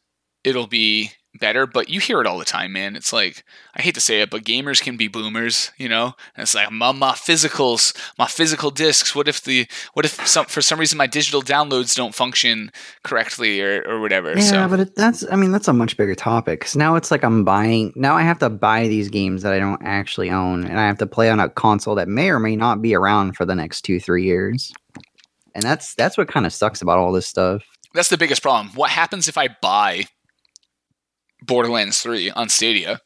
it'll 0.44 0.66
be 0.66 1.12
better. 1.38 1.66
But 1.66 1.88
you 1.88 2.00
hear 2.00 2.20
it 2.20 2.26
all 2.26 2.38
the 2.38 2.44
time, 2.44 2.72
man. 2.72 2.96
It's 2.96 3.12
like 3.12 3.44
I 3.74 3.82
hate 3.82 3.94
to 3.94 4.00
say 4.00 4.20
it, 4.20 4.30
but 4.30 4.44
gamers 4.44 4.82
can 4.82 4.96
be 4.96 5.08
boomers, 5.08 5.70
you 5.78 5.88
know. 5.88 6.14
And 6.36 6.42
it's 6.42 6.54
like 6.54 6.70
my, 6.70 6.92
my 6.92 7.12
physicals, 7.12 7.96
my 8.18 8.26
physical 8.26 8.70
discs. 8.70 9.14
What 9.14 9.28
if 9.28 9.42
the 9.42 9.66
what 9.94 10.04
if 10.04 10.26
some 10.26 10.46
for 10.46 10.60
some 10.62 10.78
reason 10.78 10.98
my 10.98 11.06
digital 11.06 11.42
downloads 11.42 11.94
don't 11.94 12.14
function 12.14 12.70
correctly 13.02 13.60
or 13.60 13.82
or 13.86 14.00
whatever? 14.00 14.32
Yeah, 14.34 14.40
so 14.40 14.68
but 14.68 14.80
it, 14.80 14.94
that's 14.94 15.24
I 15.30 15.36
mean 15.36 15.52
that's 15.52 15.68
a 15.68 15.72
much 15.72 15.96
bigger 15.96 16.14
topic. 16.14 16.60
Cause 16.60 16.76
now 16.76 16.96
it's 16.96 17.10
like 17.10 17.24
I'm 17.24 17.44
buying 17.44 17.92
now 17.96 18.16
I 18.16 18.22
have 18.22 18.38
to 18.40 18.50
buy 18.50 18.88
these 18.88 19.08
games 19.08 19.42
that 19.42 19.52
I 19.52 19.58
don't 19.58 19.82
actually 19.84 20.30
own, 20.30 20.64
and 20.64 20.78
I 20.78 20.86
have 20.86 20.98
to 20.98 21.06
play 21.06 21.30
on 21.30 21.40
a 21.40 21.48
console 21.48 21.94
that 21.94 22.08
may 22.08 22.30
or 22.30 22.38
may 22.38 22.56
not 22.56 22.82
be 22.82 22.94
around 22.94 23.36
for 23.36 23.44
the 23.44 23.54
next 23.54 23.82
two 23.82 24.00
three 24.00 24.24
years. 24.24 24.72
And 25.54 25.62
that's 25.62 25.94
that's 25.94 26.16
what 26.16 26.28
kind 26.28 26.46
of 26.46 26.52
sucks 26.52 26.82
about 26.82 26.98
all 26.98 27.12
this 27.12 27.26
stuff. 27.26 27.64
that's 27.94 28.08
the 28.10 28.18
biggest 28.18 28.42
problem. 28.42 28.72
What 28.74 28.90
happens 28.90 29.28
if 29.28 29.36
I 29.38 29.48
buy 29.60 30.04
Borderlands 31.42 32.00
3 32.00 32.30
on 32.30 32.48
Stadia 32.48 33.00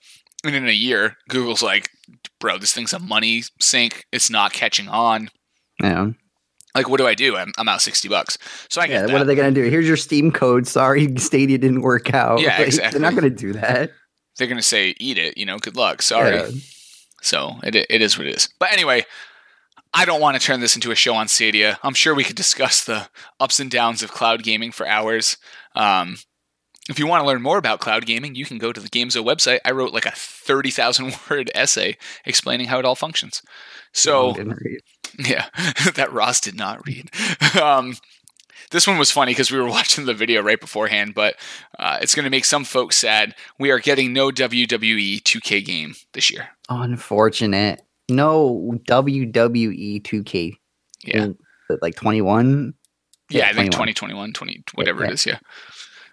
and 0.44 0.54
in 0.54 0.68
a 0.68 0.72
year 0.72 1.16
Google's 1.28 1.62
like, 1.62 1.90
bro, 2.40 2.58
this 2.58 2.72
thing's 2.72 2.92
a 2.92 2.98
money 2.98 3.42
sink. 3.60 4.06
It's 4.12 4.30
not 4.30 4.52
catching 4.52 4.88
on. 4.88 5.30
Yeah, 5.82 6.10
Like, 6.74 6.88
what 6.88 6.98
do 6.98 7.06
I 7.06 7.14
do? 7.14 7.36
I'm, 7.36 7.52
I'm 7.58 7.68
out 7.68 7.82
60 7.82 8.08
bucks. 8.08 8.38
So 8.68 8.80
I 8.80 8.84
yeah. 8.86 9.06
get 9.06 9.12
What 9.12 9.22
are 9.22 9.24
they 9.24 9.34
gonna 9.34 9.50
do? 9.50 9.62
Here's 9.64 9.86
your 9.86 9.96
Steam 9.96 10.30
code. 10.30 10.66
Sorry, 10.66 11.14
Stadia 11.16 11.58
didn't 11.58 11.82
work 11.82 12.14
out. 12.14 12.40
Yeah, 12.40 12.56
Like, 12.58 12.66
exactly. 12.66 13.00
They're 13.00 13.10
not 13.10 13.18
gonna 13.18 13.30
do 13.30 13.52
that. 13.54 13.90
They're 14.38 14.46
going 14.46 14.56
to 14.58 14.62
say, 14.62 14.94
eat 14.98 15.18
it, 15.18 15.36
you 15.36 15.44
know, 15.44 15.58
good 15.58 15.76
luck. 15.76 16.00
Sorry. 16.00 16.36
Yeah. 16.36 16.48
So 17.20 17.56
it, 17.62 17.74
it 17.74 18.00
is 18.02 18.16
what 18.16 18.26
it 18.26 18.34
is. 18.34 18.48
But 18.58 18.72
anyway, 18.72 19.04
I 19.92 20.04
don't 20.04 20.22
want 20.22 20.40
to 20.40 20.44
turn 20.44 20.60
this 20.60 20.74
into 20.74 20.90
a 20.90 20.94
show 20.94 21.14
on 21.14 21.28
Stadia. 21.28 21.78
I'm 21.82 21.94
sure 21.94 22.14
we 22.14 22.24
could 22.24 22.36
discuss 22.36 22.82
the 22.82 23.08
ups 23.38 23.60
and 23.60 23.70
downs 23.70 24.02
of 24.02 24.10
cloud 24.10 24.42
gaming 24.42 24.72
for 24.72 24.86
hours. 24.86 25.36
Um, 25.76 26.16
if 26.88 26.98
you 26.98 27.06
want 27.06 27.22
to 27.22 27.26
learn 27.26 27.42
more 27.42 27.58
about 27.58 27.80
cloud 27.80 28.06
gaming, 28.06 28.34
you 28.34 28.44
can 28.44 28.58
go 28.58 28.72
to 28.72 28.80
the 28.80 28.88
Gamezo 28.88 29.24
website. 29.24 29.60
I 29.64 29.70
wrote 29.70 29.92
like 29.92 30.06
a 30.06 30.12
30,000 30.12 31.16
word 31.30 31.50
essay 31.54 31.96
explaining 32.24 32.68
how 32.68 32.78
it 32.78 32.84
all 32.84 32.94
functions. 32.94 33.42
So, 33.92 34.34
yeah, 35.18 35.46
that 35.94 36.12
Ross 36.12 36.40
did 36.40 36.56
not 36.56 36.86
read. 36.86 37.10
um, 37.60 37.96
this 38.72 38.86
one 38.86 38.98
was 38.98 39.10
funny 39.10 39.32
because 39.32 39.50
we 39.52 39.60
were 39.60 39.68
watching 39.68 40.06
the 40.06 40.14
video 40.14 40.42
right 40.42 40.60
beforehand, 40.60 41.14
but 41.14 41.36
uh, 41.78 41.98
it's 42.00 42.14
going 42.14 42.24
to 42.24 42.30
make 42.30 42.44
some 42.44 42.64
folks 42.64 42.96
sad. 42.96 43.34
We 43.58 43.70
are 43.70 43.78
getting 43.78 44.12
no 44.12 44.30
WWE 44.30 45.22
2K 45.22 45.64
game 45.64 45.94
this 46.14 46.30
year. 46.30 46.48
unfortunate. 46.68 47.82
No 48.08 48.72
WWE 48.88 50.02
2K. 50.02 50.54
Yeah. 51.04 51.28
Like 51.80 51.94
21. 51.94 52.74
Yeah, 53.30 53.38
Yeah, 53.38 53.50
I 53.50 53.52
think 53.54 53.72
2021, 53.72 54.32
20, 54.32 54.64
whatever 54.74 55.02
yeah. 55.02 55.08
it 55.08 55.14
is. 55.14 55.26
Yeah. 55.26 55.38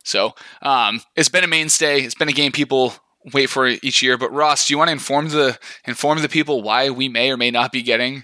So 0.09 0.33
um, 0.63 1.01
it's 1.15 1.29
been 1.29 1.43
a 1.43 1.47
mainstay. 1.47 2.01
It's 2.01 2.15
been 2.15 2.29
a 2.29 2.33
game 2.33 2.51
people 2.51 2.93
wait 3.33 3.45
for 3.47 3.67
each 3.67 4.01
year. 4.01 4.17
But 4.17 4.31
Ross, 4.33 4.67
do 4.67 4.73
you 4.73 4.77
want 4.79 4.87
to 4.87 4.93
inform 4.93 5.29
the 5.29 5.57
inform 5.85 6.21
the 6.21 6.29
people 6.29 6.63
why 6.63 6.89
we 6.89 7.07
may 7.09 7.29
or 7.31 7.37
may 7.37 7.51
not 7.51 7.71
be 7.71 7.83
getting, 7.83 8.23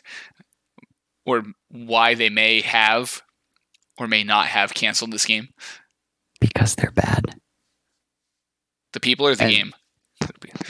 or 1.25 1.43
why 1.69 2.15
they 2.15 2.29
may 2.29 2.61
have, 2.61 3.21
or 3.99 4.07
may 4.07 4.23
not 4.23 4.47
have 4.47 4.73
canceled 4.73 5.11
this 5.11 5.25
game? 5.25 5.49
Because 6.41 6.75
they're 6.75 6.91
bad. 6.91 7.35
The 8.93 8.99
people 8.99 9.27
or 9.27 9.35
the 9.35 9.43
And- 9.43 9.53
game? 9.53 9.73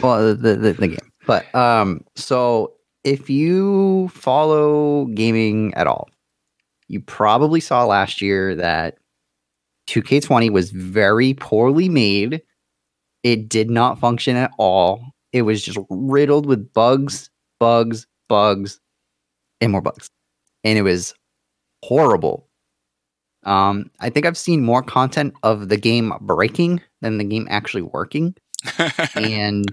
Well, 0.01 0.27
the, 0.27 0.33
the, 0.35 0.55
the, 0.55 0.73
the 0.73 0.87
game. 0.89 1.11
But 1.25 1.53
um, 1.55 2.03
so 2.15 2.73
if 3.05 3.29
you 3.29 4.09
follow 4.09 5.05
gaming 5.05 5.73
at 5.75 5.87
all, 5.87 6.09
you 6.87 6.99
probably 6.99 7.59
saw 7.61 7.85
last 7.85 8.21
year 8.21 8.55
that 8.55 8.97
2K20 9.87 10.49
was 10.51 10.71
very 10.71 11.33
poorly 11.35 11.89
made. 11.89 12.41
It 13.23 13.49
did 13.49 13.69
not 13.69 13.99
function 13.99 14.35
at 14.35 14.51
all. 14.57 15.03
It 15.31 15.43
was 15.43 15.61
just 15.63 15.77
riddled 15.89 16.45
with 16.45 16.71
bugs, 16.73 17.29
bugs, 17.59 18.07
bugs, 18.29 18.79
and 19.61 19.71
more 19.71 19.81
bugs. 19.81 20.09
And 20.63 20.77
it 20.77 20.83
was 20.83 21.13
horrible. 21.83 22.47
Um, 23.43 23.91
I 23.99 24.09
think 24.09 24.25
I've 24.25 24.37
seen 24.37 24.63
more 24.63 24.81
content 24.81 25.33
of 25.43 25.69
the 25.69 25.77
game 25.77 26.13
breaking 26.21 26.81
than 27.01 27.17
the 27.17 27.23
game 27.23 27.47
actually 27.49 27.83
working 27.83 28.35
and 29.15 29.67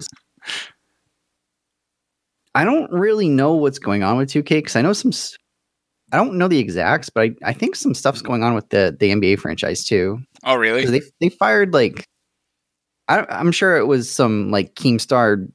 I 2.55 2.65
don't 2.65 2.91
really 2.91 3.29
know 3.29 3.53
what's 3.53 3.79
going 3.79 4.03
on 4.03 4.17
with 4.17 4.29
2K 4.29 4.49
because 4.49 4.75
I 4.75 4.81
know 4.81 4.93
some. 4.93 5.11
I 6.13 6.17
don't 6.17 6.35
know 6.35 6.47
the 6.47 6.59
exacts, 6.59 7.09
but 7.09 7.23
I, 7.23 7.35
I 7.43 7.53
think 7.53 7.75
some 7.75 7.95
stuff's 7.95 8.21
going 8.21 8.43
on 8.43 8.53
with 8.53 8.69
the 8.69 8.95
the 8.97 9.09
NBA 9.09 9.39
franchise 9.39 9.83
too. 9.83 10.19
oh, 10.43 10.55
really? 10.55 10.85
they 10.85 11.01
they 11.19 11.29
fired 11.29 11.73
like 11.73 12.07
I, 13.07 13.25
I'm 13.29 13.51
sure 13.51 13.75
it 13.77 13.87
was 13.87 14.09
some 14.09 14.51
like 14.51 14.75
Keemstar 14.75 15.47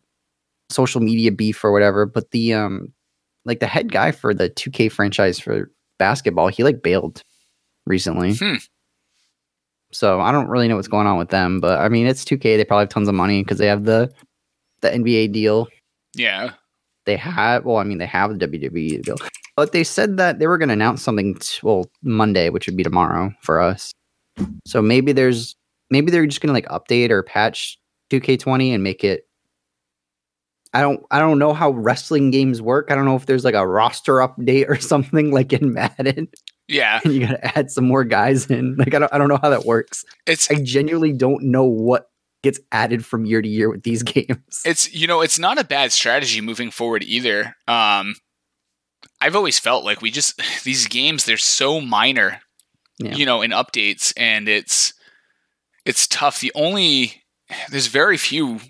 social 0.69 1.01
media 1.01 1.31
beef 1.33 1.65
or 1.65 1.73
whatever, 1.73 2.07
but 2.07 2.33
the 2.33 2.55
um 2.55 2.93
like 3.45 3.61
the 3.61 3.69
head 3.69 3.93
guy 3.93 4.11
for 4.11 4.35
the 4.35 4.51
2K 4.51 4.91
franchise 4.91 5.39
for 5.39 5.71
basketball, 5.99 6.49
he 6.49 6.65
like 6.65 6.83
bailed 6.83 7.23
recently. 7.87 8.35
Hmm. 8.35 8.57
So 9.93 10.21
I 10.21 10.33
don't 10.33 10.49
really 10.49 10.69
know 10.69 10.77
what's 10.77 10.89
going 10.89 11.07
on 11.07 11.19
with 11.19 11.31
them, 11.31 11.61
but 11.61 11.81
I 11.81 11.89
mean 11.89 12.09
it's 12.09 12.25
2K. 12.25 12.43
They 12.43 12.65
probably 12.65 12.83
have 12.83 12.91
tons 12.91 13.09
of 13.09 13.15
money 13.15 13.45
because 13.45 13.59
they 13.59 13.69
have 13.69 13.85
the 13.85 14.13
the 14.81 14.91
NBA 14.91 15.33
deal. 15.33 15.69
Yeah. 16.15 16.51
They 17.09 17.17
have 17.17 17.65
well, 17.65 17.79
I 17.79 17.85
mean 17.85 17.97
they 17.97 18.05
have 18.07 18.39
the 18.39 18.47
WWE 18.47 19.03
deal, 19.03 19.17
but 19.57 19.73
they 19.73 19.83
said 19.83 20.19
that 20.19 20.39
they 20.39 20.47
were 20.47 20.59
going 20.59 20.69
to 20.69 20.75
announce 20.75 21.03
something 21.03 21.37
t- 21.37 21.59
well 21.63 21.91
Monday, 22.03 22.51
which 22.51 22.67
would 22.67 22.77
be 22.77 22.83
tomorrow 22.85 23.33
for 23.41 23.61
us. 23.63 23.95
So 24.67 24.83
maybe 24.83 25.13
there's 25.13 25.57
maybe 25.91 26.11
they're 26.11 26.27
just 26.27 26.43
going 26.43 26.49
to 26.49 26.53
like 26.53 26.67
update 26.69 27.09
or 27.09 27.23
patch 27.23 27.79
2K20 28.11 28.75
and 28.75 28.83
make 28.85 29.05
it. 29.05 29.27
I 30.75 30.83
don't 30.83 31.01
I 31.11 31.19
don't 31.19 31.39
know 31.39 31.55
how 31.55 31.71
wrestling 31.71 32.31
games 32.31 32.61
work. 32.61 32.89
I 32.91 32.95
don't 32.95 33.07
know 33.07 33.17
if 33.17 33.25
there's 33.25 33.45
like 33.45 33.55
a 33.55 33.67
roster 33.67 34.17
update 34.17 34.69
or 34.69 34.77
something 34.81 35.31
like 35.33 35.55
in 35.55 35.73
Madden, 35.73 36.29
Yeah. 36.69 37.01
and 37.05 37.15
you 37.15 37.21
got 37.27 37.33
to 37.41 37.59
add 37.59 37.71
some 37.71 37.87
more 37.87 38.05
guys 38.05 38.51
in. 38.51 38.77
Like 38.77 38.93
I 38.95 38.99
don't 38.99 39.13
I 39.15 39.17
don't 39.17 39.29
know 39.29 39.39
how 39.43 39.49
that 39.49 39.65
works. 39.65 40.05
It's 40.27 40.51
I 40.51 40.57
genuinely 40.63 41.13
don't 41.15 41.43
know 41.45 41.65
what 41.65 42.11
gets 42.43 42.61
added 42.73 43.05
from 43.05 43.25
year 43.27 43.43
to 43.43 43.49
year 43.49 43.69
with 43.71 43.83
these 43.83 44.03
games. 44.15 44.63
it's 44.65 44.93
you 44.95 45.07
know 45.07 45.21
it's 45.21 45.39
not 45.39 45.59
a 45.59 45.65
bad 45.65 45.93
strategy 45.93 46.41
moving 46.41 46.71
forward 46.71 47.03
either 47.05 47.55
um 47.67 48.15
i've 49.21 49.35
always 49.37 49.59
felt 49.59 49.85
like 49.85 50.01
we 50.01 50.11
just 50.11 50.41
these 50.65 50.87
games 50.87 51.25
they're 51.25 51.37
so 51.37 51.81
minor 51.81 52.41
Yeah. 52.99 53.15
you 53.17 53.27
know 53.27 53.43
in 53.43 53.51
updates 53.51 54.13
and 54.17 54.49
it's 54.49 54.93
it's 55.85 56.07
tough 56.07 56.41
the 56.41 56.53
only 56.55 57.23
there's 57.71 57.89
very 57.89 58.17
few 58.17 58.61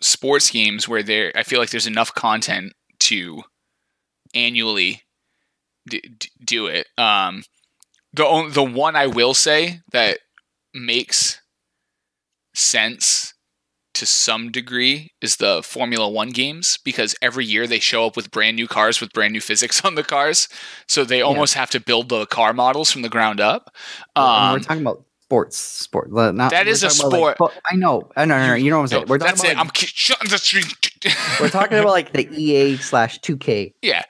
sports 0.00 0.50
games 0.50 0.86
where 0.88 1.02
there 1.02 1.32
i 1.34 1.42
feel 1.42 1.58
like 1.60 1.70
there's 1.70 1.86
enough 1.86 2.14
content 2.14 2.72
to 3.00 3.42
annually 4.34 5.02
d- 5.88 6.02
d- 6.18 6.30
do 6.44 6.66
it 6.66 6.86
um 6.98 7.42
the 8.12 8.24
on- 8.24 8.52
the 8.52 8.62
one 8.62 8.96
i 8.96 9.06
will 9.06 9.34
say 9.34 9.80
that 9.92 10.18
makes 10.74 11.40
sense 12.54 13.34
to 13.94 14.06
some 14.06 14.50
degree 14.50 15.12
is 15.20 15.36
the 15.36 15.62
Formula 15.62 16.08
One 16.08 16.30
games 16.30 16.78
because 16.84 17.14
every 17.22 17.44
year 17.44 17.66
they 17.66 17.78
show 17.78 18.06
up 18.06 18.16
with 18.16 18.30
brand 18.30 18.56
new 18.56 18.66
cars 18.66 19.00
with 19.00 19.12
brand 19.12 19.32
new 19.32 19.40
physics 19.40 19.84
on 19.84 19.94
the 19.94 20.02
cars. 20.02 20.48
So 20.88 21.04
they 21.04 21.22
almost 21.22 21.54
have 21.54 21.70
to 21.70 21.80
build 21.80 22.08
the 22.08 22.26
car 22.26 22.52
models 22.52 22.90
from 22.90 23.02
the 23.02 23.08
ground 23.08 23.40
up. 23.40 23.70
Um, 24.16 24.54
we're 24.54 24.58
talking 24.60 24.82
about 24.82 25.04
sports, 25.22 25.56
sport. 25.56 26.12
Not, 26.12 26.50
That 26.50 26.66
a 26.66 26.74
talking 26.74 27.00
about, 27.00 27.12
like, 27.12 27.36
sport. 27.36 27.52
I 27.70 27.76
know, 27.76 28.10
I 28.16 28.24
know, 28.24 28.34
I 28.34 28.46
know. 28.48 28.54
You 28.54 28.70
know 28.70 28.76
what 28.78 28.82
I'm 28.82 28.88
saying? 28.88 29.04
we're 29.08 29.18
talking 29.18 29.30
that's 29.32 29.40
about, 29.42 29.52
it. 29.52 29.56
like, 29.56 29.66
I'm 29.66 29.72
shutting 29.74 30.30
the 30.30 30.38
street. 30.38 30.90
we're 31.40 31.48
talking 31.48 31.78
about 31.78 31.90
like 31.90 32.12
the 32.12 32.28
EA 32.30 32.76
slash 32.76 33.20
2K. 33.20 33.74
Yeah. 33.82 34.02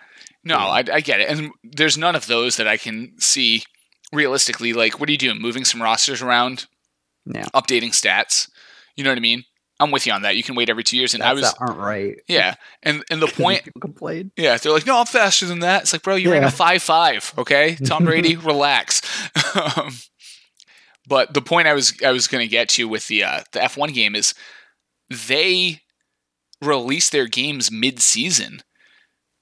No, 0.44 0.58
Yeah. 0.58 0.66
I, 0.66 0.84
I 0.92 1.00
get 1.00 1.20
it. 1.20 1.30
And 1.30 1.50
there's 1.62 1.96
none 1.96 2.14
of 2.16 2.26
those 2.26 2.56
that 2.56 2.68
I 2.68 2.76
can 2.76 3.14
see 3.18 3.64
realistically. 4.12 4.72
Like, 4.72 5.00
what 5.00 5.08
are 5.08 5.12
you 5.12 5.18
doing? 5.18 5.40
Moving 5.40 5.64
some 5.64 5.82
rosters 5.82 6.22
around? 6.22 6.66
Yeah. 7.26 7.46
Updating 7.54 7.90
stats? 7.90 8.48
You 8.96 9.04
know 9.04 9.10
what 9.10 9.18
I 9.18 9.22
mean? 9.22 9.44
I'm 9.80 9.90
with 9.90 10.06
you 10.06 10.12
on 10.12 10.22
that. 10.22 10.36
You 10.36 10.42
can 10.44 10.54
wait 10.54 10.70
every 10.70 10.84
two 10.84 10.96
years. 10.96 11.14
And 11.14 11.22
I 11.22 11.32
was, 11.32 11.42
that 11.42 11.56
aren't 11.58 11.78
right. 11.78 12.16
yeah. 12.28 12.54
And 12.82 13.02
and 13.10 13.20
the 13.20 13.26
point, 13.42 13.64
people 13.64 13.80
complain. 13.80 14.30
yeah, 14.36 14.56
they're 14.56 14.72
like, 14.72 14.86
no, 14.86 14.98
I'm 15.00 15.06
faster 15.06 15.46
than 15.46 15.58
that. 15.60 15.82
It's 15.82 15.92
like, 15.92 16.02
bro, 16.02 16.14
you 16.14 16.30
ran 16.30 16.42
Yeah. 16.42 16.48
a 16.48 16.52
five 16.52 16.82
five. 16.82 17.32
Okay, 17.36 17.74
Tom 17.84 18.04
Brady, 18.04 18.36
relax. 18.36 19.02
um, 19.76 19.90
but 21.08 21.34
the 21.34 21.42
point 21.42 21.66
I 21.66 21.74
was 21.74 21.92
I 22.04 22.12
was 22.12 22.28
going 22.28 22.42
to 22.42 22.48
get 22.50 22.68
to 22.70 22.86
with 22.88 23.08
the 23.08 23.24
uh, 23.24 23.40
the 23.52 23.58
F1 23.60 23.92
game 23.94 24.14
is 24.14 24.32
they 25.10 25.80
release 26.62 27.10
their 27.10 27.26
games 27.26 27.70
mid 27.70 28.00
season. 28.00 28.60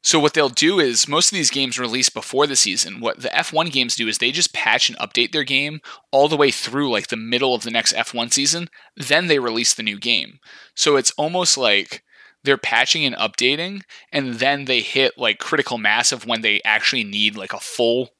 So 0.02 0.18
what 0.18 0.34
they'll 0.34 0.48
do 0.48 0.80
is 0.80 1.06
most 1.06 1.30
of 1.30 1.36
these 1.36 1.50
games 1.50 1.78
release 1.78 2.08
before 2.08 2.48
the 2.48 2.56
season. 2.56 3.00
What 3.00 3.22
the 3.22 3.28
F1 3.28 3.70
games 3.70 3.94
do 3.94 4.08
is 4.08 4.18
they 4.18 4.32
just 4.32 4.52
patch 4.52 4.88
and 4.88 4.98
update 4.98 5.30
their 5.30 5.44
game 5.44 5.80
all 6.10 6.28
the 6.28 6.36
way 6.36 6.50
through 6.50 6.90
like 6.90 7.06
the 7.06 7.16
middle 7.16 7.54
of 7.54 7.62
the 7.62 7.70
next 7.70 7.94
F1 7.94 8.32
season, 8.32 8.68
then 8.96 9.28
they 9.28 9.38
release 9.38 9.74
the 9.74 9.82
new 9.82 9.98
game. 9.98 10.40
So 10.74 10.96
it's 10.96 11.12
almost 11.12 11.56
like 11.56 12.02
they're 12.42 12.58
patching 12.58 13.04
and 13.04 13.14
updating 13.14 13.82
and 14.12 14.34
then 14.34 14.64
they 14.64 14.80
hit 14.80 15.16
like 15.16 15.38
critical 15.38 15.78
mass 15.78 16.10
of 16.10 16.26
when 16.26 16.40
they 16.40 16.60
actually 16.64 17.04
need 17.04 17.36
like 17.36 17.52
a 17.52 17.60
full 17.60 18.10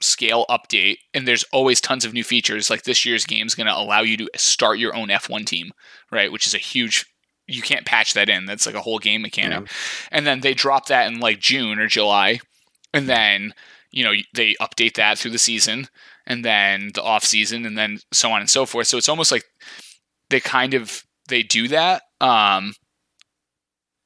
scale 0.00 0.44
update 0.50 0.98
and 1.14 1.26
there's 1.26 1.44
always 1.52 1.80
tons 1.80 2.04
of 2.04 2.12
new 2.12 2.24
features 2.24 2.68
like 2.68 2.82
this 2.82 3.06
year's 3.06 3.24
game 3.24 3.46
is 3.46 3.54
going 3.54 3.66
to 3.66 3.76
allow 3.76 4.00
you 4.00 4.16
to 4.16 4.28
start 4.36 4.78
your 4.78 4.94
own 4.94 5.08
F1 5.08 5.46
team, 5.46 5.72
right, 6.10 6.30
which 6.30 6.46
is 6.46 6.54
a 6.54 6.58
huge 6.58 7.06
you 7.46 7.62
can't 7.62 7.86
patch 7.86 8.14
that 8.14 8.28
in. 8.28 8.46
That's 8.46 8.66
like 8.66 8.74
a 8.74 8.80
whole 8.80 8.98
game 8.98 9.22
mechanic. 9.22 9.70
And 10.10 10.26
then 10.26 10.40
they 10.40 10.54
drop 10.54 10.86
that 10.86 11.10
in 11.10 11.20
like 11.20 11.40
June 11.40 11.78
or 11.78 11.86
July. 11.86 12.40
And 12.94 13.08
then, 13.08 13.54
you 13.90 14.04
know, 14.04 14.12
they 14.34 14.54
update 14.60 14.94
that 14.94 15.18
through 15.18 15.32
the 15.32 15.38
season 15.38 15.88
and 16.26 16.44
then 16.44 16.90
the 16.94 17.02
off 17.02 17.24
season 17.24 17.66
and 17.66 17.76
then 17.76 17.98
so 18.12 18.30
on 18.30 18.40
and 18.40 18.50
so 18.50 18.66
forth. 18.66 18.86
So 18.86 18.96
it's 18.96 19.08
almost 19.08 19.32
like 19.32 19.44
they 20.30 20.40
kind 20.40 20.74
of 20.74 21.04
they 21.28 21.42
do 21.42 21.68
that. 21.68 22.02
Um 22.20 22.74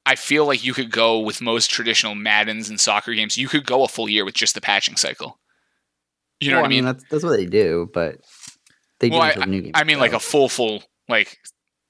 I 0.05 0.15
feel 0.15 0.45
like 0.45 0.63
you 0.63 0.73
could 0.73 0.89
go 0.89 1.19
with 1.19 1.41
most 1.41 1.69
traditional 1.69 2.15
Maddens 2.15 2.69
and 2.69 2.79
soccer 2.79 3.13
games. 3.13 3.37
You 3.37 3.49
could 3.49 3.65
go 3.65 3.83
a 3.83 3.89
full 3.89 4.07
year 4.07 4.23
with 4.23 4.35
just 4.35 4.55
the 4.55 4.61
patching 4.61 4.95
cycle. 4.95 5.37
You 6.39 6.51
know 6.51 6.57
Well, 6.57 6.63
what 6.63 6.67
I 6.67 6.69
mean? 6.69 6.85
That's 6.85 7.03
that's 7.09 7.23
what 7.23 7.35
they 7.35 7.45
do, 7.45 7.89
but 7.93 8.19
they 8.99 9.09
Well, 9.09 9.33
do 9.33 9.61
games. 9.61 9.71
I 9.73 9.83
mean, 9.83 9.99
like 9.99 10.13
a 10.13 10.19
full, 10.19 10.47
full, 10.47 10.83
like 11.09 11.37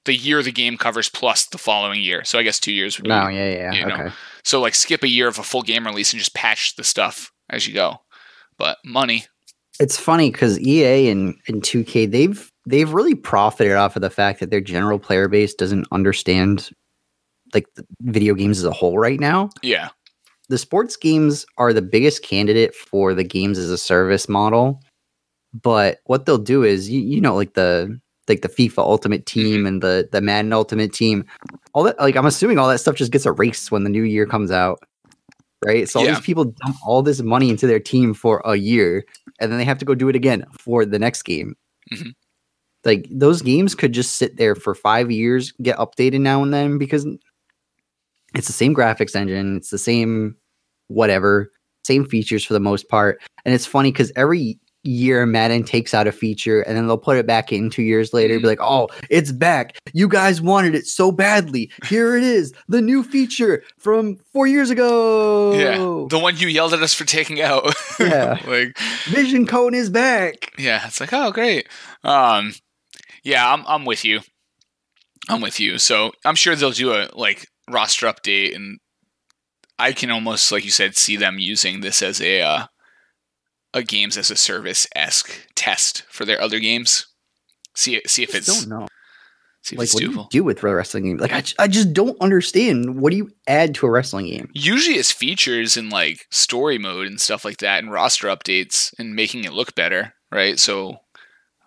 the 0.04 0.14
year 0.14 0.42
the 0.42 0.52
game 0.52 0.76
covers 0.76 1.08
plus 1.08 1.46
the 1.46 1.58
following 1.58 2.00
year. 2.00 2.24
So 2.24 2.38
I 2.38 2.42
guess 2.42 2.58
two 2.58 2.72
years 2.72 2.98
would 2.98 3.04
be. 3.04 3.10
Oh, 3.10 3.24
no, 3.24 3.28
yeah, 3.28 3.50
yeah, 3.50 3.72
you 3.72 3.86
know. 3.86 3.94
okay. 3.94 4.14
So 4.44 4.60
like 4.60 4.74
skip 4.74 5.02
a 5.02 5.08
year 5.08 5.28
of 5.28 5.38
a 5.38 5.42
full 5.42 5.62
game 5.62 5.86
release 5.86 6.12
and 6.12 6.18
just 6.18 6.34
patch 6.34 6.76
the 6.76 6.84
stuff 6.84 7.30
as 7.50 7.66
you 7.66 7.74
go. 7.74 7.96
But 8.56 8.78
money, 8.84 9.26
It's 9.80 9.98
funny 9.98 10.30
because 10.30 10.58
EA 10.60 11.10
and, 11.10 11.34
and 11.46 11.62
2K 11.62 12.10
they've 12.10 12.50
they've 12.66 12.92
really 12.92 13.14
profited 13.14 13.74
off 13.74 13.96
of 13.96 14.02
the 14.02 14.10
fact 14.10 14.40
that 14.40 14.50
their 14.50 14.60
general 14.60 14.98
player 14.98 15.28
base 15.28 15.54
doesn't 15.54 15.86
understand 15.92 16.70
like 17.54 17.66
the 17.76 17.86
video 18.02 18.34
games 18.34 18.58
as 18.58 18.64
a 18.64 18.72
whole 18.72 18.98
right 18.98 19.20
now. 19.20 19.48
yeah, 19.62 19.88
The 20.50 20.58
sports 20.58 20.96
games 20.96 21.46
are 21.56 21.72
the 21.72 21.80
biggest 21.82 22.22
candidate 22.22 22.74
for 22.74 23.14
the 23.14 23.24
games 23.24 23.56
as 23.58 23.70
a 23.70 23.78
service 23.78 24.28
model. 24.28 24.82
But 25.54 26.00
what 26.04 26.26
they'll 26.26 26.36
do 26.36 26.62
is 26.62 26.90
you, 26.90 27.00
you 27.00 27.20
know 27.22 27.34
like 27.34 27.54
the 27.54 27.98
like 28.28 28.42
the 28.42 28.48
FIFA 28.48 28.78
Ultimate 28.78 29.26
Team 29.26 29.66
and 29.66 29.82
the 29.82 30.08
the 30.10 30.20
Madden 30.20 30.52
Ultimate 30.52 30.92
Team, 30.92 31.24
all 31.74 31.82
that 31.84 31.98
like 31.98 32.16
I'm 32.16 32.26
assuming 32.26 32.58
all 32.58 32.68
that 32.68 32.78
stuff 32.78 32.94
just 32.96 33.12
gets 33.12 33.26
erased 33.26 33.70
when 33.70 33.84
the 33.84 33.90
new 33.90 34.02
year 34.02 34.26
comes 34.26 34.50
out. 34.50 34.80
Right? 35.64 35.88
So 35.88 35.98
all 36.00 36.06
Yeah. 36.06 36.12
these 36.14 36.20
people 36.24 36.44
dump 36.44 36.76
all 36.86 37.02
this 37.02 37.20
money 37.20 37.50
into 37.50 37.66
their 37.66 37.80
team 37.80 38.14
for 38.14 38.40
a 38.44 38.54
year 38.56 39.04
and 39.40 39.50
then 39.50 39.58
they 39.58 39.64
have 39.64 39.78
to 39.78 39.84
go 39.84 39.94
do 39.94 40.08
it 40.08 40.14
again 40.16 40.44
for 40.58 40.84
the 40.84 40.98
next 41.00 41.22
game. 41.22 41.56
Mhm. 41.92 42.12
Like 42.84 43.08
those 43.10 43.42
games 43.42 43.74
could 43.74 43.92
just 43.92 44.16
sit 44.18 44.36
there 44.36 44.54
for 44.54 44.72
five 44.74 45.10
years, 45.10 45.52
get 45.60 45.76
updated 45.78 46.20
now 46.20 46.42
and 46.44 46.54
then 46.54 46.78
because 46.78 47.04
it's 48.34 48.46
the 48.46 48.52
same 48.52 48.72
graphics 48.74 49.16
engine, 49.16 49.56
it's 49.56 49.70
the 49.70 49.78
same 49.78 50.36
whatever, 50.86 51.50
same 51.84 52.04
features 52.06 52.44
for 52.44 52.52
the 52.52 52.60
most 52.60 52.88
part. 52.88 53.20
And 53.44 53.52
it's 53.52 53.66
funny 53.66 53.90
because 53.90 54.12
every 54.14 54.60
year 54.84 55.26
Madden 55.26 55.64
takes 55.64 55.92
out 55.92 56.06
a 56.06 56.12
feature 56.12 56.60
and 56.62 56.76
then 56.76 56.86
they'll 56.86 56.96
put 56.96 57.18
it 57.18 57.26
back 57.26 57.52
in 57.52 57.68
two 57.68 57.82
years 57.82 58.12
later, 58.12 58.38
be 58.38 58.46
like, 58.46 58.60
oh, 58.62 58.88
it's 59.10 59.32
back. 59.32 59.76
You 59.92 60.08
guys 60.08 60.40
wanted 60.40 60.74
it 60.74 60.86
so 60.86 61.10
badly. 61.12 61.70
Here 61.86 62.16
it 62.16 62.22
is, 62.22 62.52
the 62.68 62.80
new 62.80 63.02
feature 63.02 63.62
from 63.78 64.16
four 64.32 64.46
years 64.46 64.70
ago. 64.70 65.52
yeah, 65.54 65.76
the 66.08 66.18
one 66.18 66.36
you 66.36 66.48
yelled 66.48 66.72
at 66.74 66.82
us 66.82 66.94
for 66.94 67.04
taking 67.04 67.40
out. 67.40 67.74
Yeah. 68.00 68.38
like 68.46 68.78
Vision 69.06 69.44
Cone 69.46 69.74
is 69.74 69.90
back. 69.90 70.52
yeah, 70.56 70.86
it's 70.86 71.00
like 71.00 71.12
oh 71.12 71.32
great. 71.32 71.66
Um, 72.04 72.54
yeah, 73.24 73.52
I'm 73.52 73.64
I'm 73.66 73.84
with 73.84 74.04
you. 74.04 74.20
I'm 75.28 75.40
with 75.40 75.58
you. 75.58 75.78
So 75.78 76.12
I'm 76.24 76.36
sure 76.36 76.54
they'll 76.54 76.70
do 76.70 76.92
a 76.92 77.08
like 77.14 77.48
roster 77.68 78.06
update, 78.06 78.54
and 78.54 78.78
I 79.80 79.92
can 79.92 80.10
almost 80.12 80.52
like 80.52 80.64
you 80.64 80.70
said 80.70 80.96
see 80.96 81.16
them 81.16 81.38
using 81.40 81.80
this 81.80 82.00
as 82.02 82.20
a 82.20 82.40
uh, 82.40 82.66
a 83.74 83.82
games 83.82 84.16
as 84.16 84.30
a 84.30 84.36
service 84.36 84.86
esque 84.96 85.46
test 85.54 86.02
for 86.08 86.24
their 86.24 86.40
other 86.40 86.58
games. 86.58 87.06
See 87.74 88.00
see 88.06 88.22
if 88.22 88.34
I 88.34 88.38
it's 88.38 88.46
just 88.46 88.68
don't 88.68 88.80
know. 88.80 88.86
see 89.62 89.74
if 89.76 89.78
Like, 89.78 89.84
it's 89.86 89.94
what 89.94 90.00
do 90.00 90.10
you 90.10 90.16
doable. 90.16 90.30
do 90.30 90.44
with 90.44 90.62
a 90.64 90.74
wrestling 90.74 91.04
game? 91.04 91.16
Like, 91.18 91.32
I, 91.32 91.42
I 91.58 91.68
just 91.68 91.92
don't 91.92 92.20
understand. 92.20 93.00
What 93.00 93.10
do 93.10 93.16
you 93.16 93.30
add 93.46 93.74
to 93.76 93.86
a 93.86 93.90
wrestling 93.90 94.26
game? 94.26 94.48
Usually 94.54 94.96
it's 94.96 95.12
features 95.12 95.76
in 95.76 95.90
like 95.90 96.26
story 96.30 96.78
mode 96.78 97.06
and 97.06 97.20
stuff 97.20 97.44
like 97.44 97.58
that, 97.58 97.82
and 97.82 97.92
roster 97.92 98.28
updates 98.28 98.92
and 98.98 99.14
making 99.14 99.44
it 99.44 99.52
look 99.52 99.74
better, 99.74 100.14
right? 100.32 100.58
So 100.58 100.96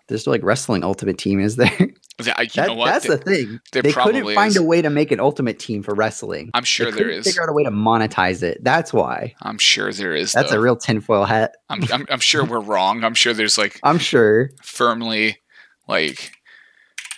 There's 0.08 0.26
like 0.26 0.42
wrestling 0.42 0.84
ultimate 0.84 1.18
team, 1.18 1.40
is 1.40 1.56
there? 1.56 1.70
you 2.26 2.32
That- 2.54 2.66
know 2.68 2.74
what? 2.74 2.86
That's 2.86 3.06
Th- 3.06 3.18
the 3.20 3.24
thing. 3.24 3.60
They 3.72 3.92
couldn't 3.92 4.34
find 4.34 4.50
is. 4.50 4.56
a 4.56 4.62
way 4.62 4.82
to 4.82 4.90
make 4.90 5.10
an 5.12 5.20
ultimate 5.20 5.58
team 5.58 5.82
for 5.82 5.94
wrestling. 5.94 6.50
I'm 6.54 6.64
sure 6.64 6.90
there 6.90 7.08
is 7.08 7.24
they 7.24 7.30
there. 7.30 7.32
Figure 7.32 7.42
out 7.44 7.48
a 7.48 7.52
way 7.52 7.64
to 7.64 7.70
monetize 7.70 8.42
it. 8.42 8.62
That's 8.62 8.92
why. 8.92 9.34
I'm 9.42 9.58
sure 9.58 9.92
there 9.92 10.14
is. 10.14 10.32
That's 10.32 10.50
though. 10.50 10.58
a 10.58 10.60
real 10.60 10.76
tinfoil 10.76 11.24
hat. 11.24 11.56
I'm, 11.68 11.82
I'm 11.92 12.06
I'm 12.10 12.20
sure 12.20 12.44
we're 12.44 12.60
wrong. 12.60 13.04
I'm 13.04 13.14
sure 13.14 13.32
there's 13.34 13.58
like 13.58 13.78
I'm 13.82 13.98
sure. 13.98 14.50
firmly 14.62 15.38
like 15.88 16.32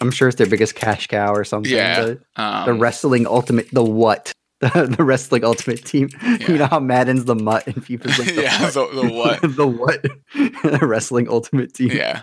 I'm 0.00 0.10
sure 0.10 0.28
it's 0.28 0.36
their 0.38 0.46
biggest 0.48 0.74
cash 0.74 1.06
cow 1.06 1.32
or 1.32 1.44
something. 1.44 1.72
Yeah, 1.72 2.00
The, 2.02 2.20
Um, 2.36 2.66
the 2.66 2.74
wrestling 2.74 3.26
ultimate, 3.26 3.68
the 3.72 3.84
what? 3.84 4.32
The, 4.60 4.86
the 4.96 5.04
wrestling 5.04 5.44
ultimate 5.44 5.84
team. 5.84 6.08
Yeah. 6.22 6.38
You 6.48 6.56
know 6.58 6.66
how 6.66 6.80
Madden's 6.80 7.26
the 7.26 7.34
mutt 7.34 7.66
and 7.66 7.76
FIFA's 7.84 8.18
like 8.18 8.34
the 8.34 8.42
yeah, 8.42 8.62
what? 8.62 9.42
the, 9.42 9.48
the 9.48 9.66
what? 9.66 10.02
the 10.02 10.48
what? 10.62 10.80
the 10.80 10.86
wrestling 10.86 11.28
ultimate 11.28 11.74
team. 11.74 11.90
Yeah. 11.90 12.22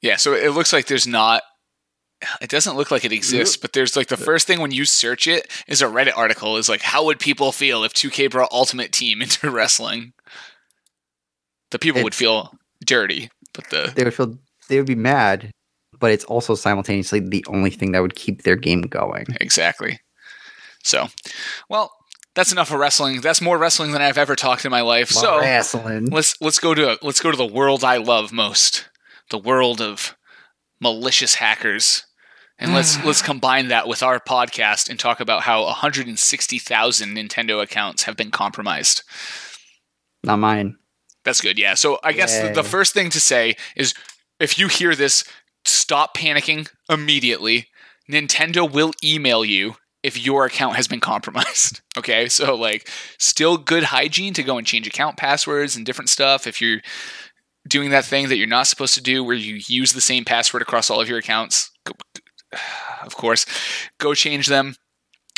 Yeah, 0.00 0.16
so 0.16 0.32
it 0.34 0.48
looks 0.54 0.72
like 0.72 0.86
there's 0.86 1.06
not 1.06 1.42
it 2.40 2.50
doesn't 2.50 2.76
look 2.76 2.90
like 2.90 3.04
it 3.04 3.12
exists, 3.12 3.56
but 3.56 3.72
there's 3.72 3.96
like 3.96 4.08
the 4.08 4.16
first 4.16 4.46
thing 4.46 4.60
when 4.60 4.70
you 4.70 4.84
search 4.84 5.26
it 5.26 5.50
is 5.66 5.82
a 5.82 5.86
Reddit 5.86 6.16
article 6.16 6.56
is 6.56 6.68
like 6.68 6.82
how 6.82 7.04
would 7.04 7.18
people 7.18 7.52
feel 7.52 7.84
if 7.84 7.92
2K 7.92 8.30
brought 8.30 8.52
Ultimate 8.52 8.92
Team 8.92 9.22
into 9.22 9.50
wrestling? 9.50 10.12
The 11.70 11.78
people 11.78 12.02
would 12.02 12.14
feel 12.14 12.54
dirty, 12.84 13.30
but 13.54 13.70
the 13.70 13.92
They 13.94 14.04
would 14.04 14.14
feel 14.14 14.36
they 14.68 14.76
would 14.78 14.86
be 14.86 14.94
mad, 14.94 15.50
but 15.98 16.10
it's 16.10 16.24
also 16.24 16.54
simultaneously 16.54 17.20
the 17.20 17.44
only 17.48 17.70
thing 17.70 17.92
that 17.92 18.02
would 18.02 18.14
keep 18.14 18.42
their 18.42 18.56
game 18.56 18.82
going. 18.82 19.26
exactly. 19.40 20.00
So, 20.84 21.06
well, 21.68 21.92
that's 22.34 22.52
enough 22.52 22.72
of 22.72 22.78
wrestling. 22.78 23.20
That's 23.20 23.40
more 23.40 23.58
wrestling 23.58 23.92
than 23.92 24.02
I've 24.02 24.18
ever 24.18 24.34
talked 24.34 24.64
in 24.64 24.70
my 24.70 24.80
life. 24.80 25.10
So, 25.10 25.40
wrestling. 25.40 26.06
let's 26.06 26.40
let's 26.40 26.58
go 26.58 26.74
to 26.74 26.98
let's 27.02 27.20
go 27.20 27.30
to 27.30 27.36
the 27.36 27.46
world 27.46 27.84
I 27.84 27.98
love 27.98 28.32
most, 28.32 28.88
the 29.30 29.38
world 29.38 29.80
of 29.80 30.16
malicious 30.80 31.36
hackers, 31.36 32.04
and 32.62 32.72
let's 32.72 32.96
mm. 32.96 33.04
let's 33.04 33.22
combine 33.22 33.68
that 33.68 33.88
with 33.88 34.02
our 34.02 34.20
podcast 34.20 34.88
and 34.88 34.98
talk 34.98 35.18
about 35.18 35.42
how 35.42 35.64
160,000 35.64 37.16
Nintendo 37.16 37.60
accounts 37.60 38.04
have 38.04 38.16
been 38.16 38.30
compromised. 38.30 39.02
Not 40.22 40.38
mine. 40.38 40.76
That's 41.24 41.40
good, 41.40 41.58
yeah. 41.58 41.74
So 41.74 41.98
I 42.04 42.12
guess 42.12 42.40
the, 42.40 42.52
the 42.52 42.62
first 42.64 42.94
thing 42.94 43.10
to 43.10 43.20
say 43.20 43.56
is 43.76 43.94
if 44.38 44.58
you 44.58 44.68
hear 44.68 44.94
this, 44.94 45.24
stop 45.64 46.16
panicking 46.16 46.68
immediately. 46.88 47.68
Nintendo 48.10 48.70
will 48.70 48.92
email 49.02 49.44
you 49.44 49.74
if 50.02 50.24
your 50.24 50.46
account 50.46 50.76
has 50.76 50.88
been 50.88 51.00
compromised. 51.00 51.80
Okay, 51.98 52.26
so 52.30 52.54
like, 52.54 52.88
still 53.18 53.58
good 53.58 53.82
hygiene 53.82 54.32
to 54.32 54.42
go 54.42 54.56
and 54.56 54.66
change 54.66 54.86
account 54.86 55.18
passwords 55.18 55.76
and 55.76 55.84
different 55.84 56.08
stuff. 56.08 56.46
If 56.46 56.58
you're 56.58 56.80
doing 57.68 57.90
that 57.90 58.06
thing 58.06 58.30
that 58.30 58.38
you're 58.38 58.46
not 58.46 58.66
supposed 58.66 58.94
to 58.94 59.02
do, 59.02 59.22
where 59.22 59.36
you 59.36 59.60
use 59.66 59.92
the 59.92 60.00
same 60.00 60.24
password 60.24 60.62
across 60.62 60.88
all 60.88 61.02
of 61.02 61.08
your 61.10 61.18
accounts, 61.18 61.70
of 63.04 63.16
course, 63.16 63.46
go 63.98 64.14
change 64.14 64.46
them. 64.46 64.76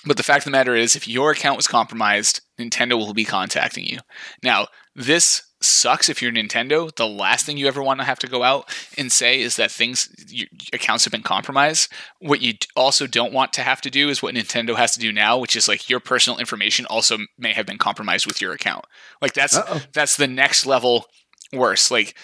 But 0.07 0.19
the 0.19 0.23
fact 0.23 0.43
of 0.43 0.45
the 0.45 0.51
matter 0.51 0.75
is, 0.75 0.97
if 0.97 1.09
your 1.09 1.31
account 1.31 1.57
was 1.57 1.67
compromised, 1.67 2.43
Nintendo 2.61 2.93
will 2.99 3.15
be 3.15 3.25
contacting 3.25 3.87
you. 3.87 4.01
Now, 4.43 4.67
this 4.95 5.43
sucks 5.65 6.09
if 6.09 6.21
you're 6.21 6.31
Nintendo. 6.31 6.95
The 6.95 7.09
last 7.09 7.47
thing 7.47 7.57
you 7.57 7.67
ever 7.67 7.83
want 7.83 8.01
to 8.01 8.05
have 8.05 8.19
to 8.21 8.27
go 8.27 8.43
out 8.43 8.69
and 8.99 9.11
say 9.11 9.41
is 9.41 9.57
that 9.57 9.71
things 9.71 10.09
your 10.29 10.47
accounts 10.73 11.05
have 11.05 11.11
been 11.13 11.23
compromised. 11.23 11.91
What 12.21 12.43
you 12.43 12.55
also 12.77 13.07
don't 13.07 13.33
want 13.33 13.53
to 13.55 13.63
have 13.63 13.81
to 13.83 13.91
do 13.91 14.09
is 14.09 14.23
what 14.23 14.35
Nintendo 14.35 14.77
has 14.77 14.93
to 14.93 15.01
do 15.01 15.13
now, 15.13 15.39
which 15.39 15.57
is 15.57 15.69
like 15.69 15.89
your 15.89 16.01
personal 16.01 16.39
information 16.39 16.87
also 16.87 17.19
may 17.39 17.53
have 17.53 17.67
been 17.67 17.79
compromised 17.79 18.27
with 18.27 18.41
your 18.41 18.53
account. 18.53 18.85
Like 19.23 19.33
that's 19.33 19.57
Uh-oh. 19.57 19.81
that's 19.93 20.17
the 20.17 20.29
next 20.29 20.67
level 20.67 21.07
worse. 21.53 21.91
Like 21.91 22.15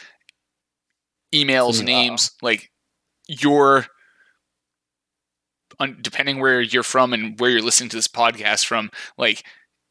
emails, 1.34 1.76
mm, 1.76 1.80
Uh-oh. 1.80 1.84
names, 1.84 2.30
like 2.42 2.70
your 3.26 3.86
depending 6.00 6.40
where 6.40 6.60
you're 6.60 6.82
from 6.82 7.12
and 7.12 7.38
where 7.38 7.50
you're 7.50 7.62
listening 7.62 7.90
to 7.90 7.96
this 7.96 8.08
podcast 8.08 8.66
from, 8.66 8.90
like 9.16 9.44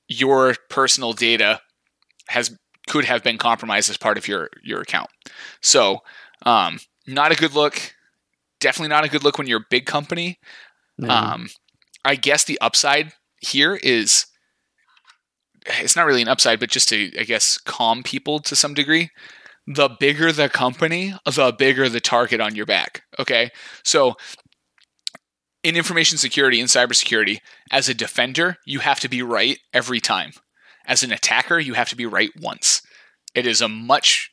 your 0.08 0.56
personal 0.70 1.14
data 1.14 1.62
has 2.28 2.58
could 2.88 3.06
have 3.06 3.24
been 3.24 3.38
compromised 3.38 3.90
as 3.90 3.98
part 3.98 4.18
of 4.18 4.28
your 4.28 4.50
your 4.64 4.82
account. 4.82 5.10
So, 5.62 6.00
um, 6.46 6.80
not 7.08 7.32
a 7.32 7.36
good 7.36 7.54
look. 7.54 7.96
Definitely 8.60 8.90
not 8.90 9.06
a 9.06 9.10
good 9.10 9.24
look 9.24 9.38
when 9.38 9.48
you're 9.48 9.62
a 9.62 9.66
big 9.70 9.86
company. 9.86 10.40
No. 10.98 11.10
Um, 11.10 11.50
I 12.04 12.16
guess 12.16 12.44
the 12.44 12.60
upside 12.60 13.14
here 13.42 13.76
is 13.76 14.26
it's 15.66 15.96
not 15.96 16.06
really 16.06 16.22
an 16.22 16.28
upside, 16.28 16.60
but 16.60 16.70
just 16.70 16.90
to 16.90 17.12
I 17.20 17.24
guess 17.24 17.58
calm 17.58 18.04
people 18.04 18.40
to 18.40 18.56
some 18.56 18.74
degree. 18.74 19.10
The 19.68 19.90
bigger 20.00 20.32
the 20.32 20.50
company, 20.50 21.14
the 21.26 21.54
bigger 21.58 21.90
the 21.90 22.00
target 22.00 22.42
on 22.42 22.56
your 22.56 22.66
back. 22.66 23.04
Okay, 23.20 23.52
so 23.84 24.16
in 25.64 25.76
information 25.76 26.18
security 26.18 26.60
and 26.60 26.70
cybersecurity, 26.70 27.40
as 27.72 27.90
a 27.90 27.94
defender, 27.94 28.58
you 28.66 28.80
have 28.80 29.00
to 29.02 29.10
be 29.10 29.22
right 29.22 29.60
every 29.74 30.00
time. 30.00 30.32
As 30.86 31.04
an 31.04 31.12
attacker, 31.12 31.60
you 31.60 31.74
have 31.74 31.90
to 31.90 31.96
be 31.96 32.06
right 32.06 32.32
once. 32.40 32.82
It 33.36 33.46
is 33.46 33.62
a 33.62 33.68
much 33.68 34.32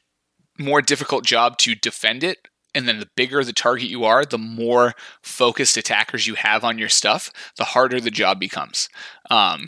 more 0.59 0.81
difficult 0.81 1.25
job 1.25 1.59
to 1.59 1.75
defend 1.75 2.25
it. 2.25 2.39
And 2.75 2.87
then 2.87 3.01
the 3.01 3.09
bigger 3.17 3.43
the 3.43 3.53
target 3.53 3.89
you 3.89 4.05
are, 4.05 4.25
the 4.25 4.39
more 4.39 4.95
focused 5.23 5.77
attackers 5.77 6.27
you 6.27 6.35
have 6.35 6.63
on 6.63 6.79
your 6.79 6.89
stuff, 6.89 7.33
the 7.57 7.65
harder 7.65 8.01
the 8.01 8.11
job 8.11 8.39
becomes. 8.39 8.89
Um, 9.31 9.67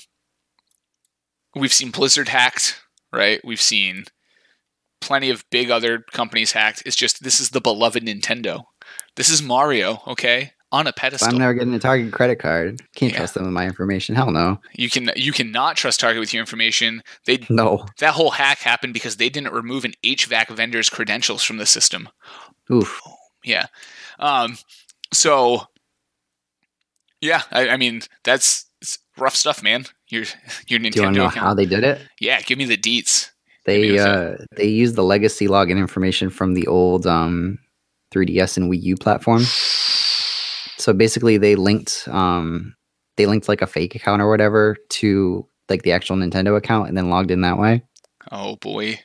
we've 1.55 1.73
seen 1.73 1.91
Blizzard 1.91 2.29
hacked, 2.29 2.81
right? 3.13 3.41
We've 3.43 3.61
seen 3.61 4.05
plenty 5.01 5.31
of 5.31 5.45
big 5.51 5.71
other 5.71 6.05
companies 6.13 6.53
hacked. 6.53 6.83
It's 6.85 6.97
just 6.97 7.23
this 7.23 7.41
is 7.41 7.51
the 7.51 7.61
beloved 7.61 8.05
Nintendo. 8.05 8.65
This 9.17 9.31
is 9.31 9.43
Mario, 9.43 10.03
okay? 10.07 10.53
On 10.71 10.87
a 10.87 10.93
pedestal. 10.93 11.29
I'm 11.31 11.39
never 11.39 11.55
getting 11.55 11.73
a 11.73 11.79
Target 11.79 12.13
credit 12.13 12.37
card. 12.39 12.83
Can't 12.95 13.13
Yeah. 13.13 13.19
trust 13.19 13.35
them 13.35 13.45
with 13.45 13.55
my 13.55 13.65
information. 13.65 14.15
Hell 14.15 14.31
no. 14.31 14.61
You 14.75 14.91
can 14.91 15.11
you 15.17 15.33
cannot 15.33 15.77
trust 15.77 16.01
Target 16.01 16.21
with 16.21 16.35
your 16.35 16.41
information. 16.41 17.03
They 17.25 17.39
No. 17.49 17.87
that 18.01 18.13
whole 18.13 18.33
hack 18.33 18.59
happened 18.59 18.93
because 18.93 19.17
they 19.17 19.31
didn't 19.31 19.55
remove 19.55 19.87
an 19.87 19.95
HVAC 20.05 20.51
vendor's 20.55 20.91
credentials 20.91 21.43
from 21.43 21.57
the 21.57 21.65
system. 21.65 22.11
Oof. 22.71 23.01
Yeah. 23.45 23.67
Um. 24.19 24.59
So. 25.13 25.69
Yeah, 27.21 27.43
I, 27.51 27.71
I 27.71 27.77
mean 27.79 28.03
that's 28.23 28.67
rough 29.17 29.35
stuff, 29.35 29.63
man. 29.63 29.87
Your 30.09 30.25
your 30.69 30.81
Nintendo. 30.81 30.93
Do 30.93 31.01
you 31.01 31.11
know 31.13 31.29
Nintendo 31.29 31.33
how 31.35 31.55
they 31.55 31.67
did 31.67 31.83
it? 31.83 32.01
Yeah, 32.21 32.41
give 32.43 32.59
me 32.59 32.67
the 32.67 32.77
deets. 32.77 33.31
They 33.65 33.83
it's 33.89 34.03
uh 34.05 34.45
they 34.57 34.67
used 34.69 34.97
the 34.97 35.03
legacy 35.03 35.49
login 35.49 35.79
information 35.79 36.29
from 36.31 36.53
the 36.55 36.67
old 36.67 37.07
um 37.07 37.59
3DS 38.15 38.59
and 38.59 38.71
Wii 38.71 38.83
U 38.83 38.97
platform. 38.97 39.43
So 40.79 40.93
basically 40.93 41.39
they 41.39 41.57
linked 41.57 42.09
um 42.09 42.75
they 43.17 43.27
linked 43.27 43.49
like 43.49 43.63
a 43.63 43.67
fake 43.67 43.95
account 43.95 44.23
or 44.23 44.31
whatever 44.31 44.77
to 44.91 45.47
like 45.69 45.83
the 45.83 45.93
actual 45.93 46.17
Nintendo 46.17 46.57
account 46.57 46.89
and 46.89 46.97
then 46.97 47.11
logged 47.11 47.31
in 47.31 47.43
that 47.43 47.59
way. 47.59 47.83
Oh 48.31 48.57
boy. 48.57 49.01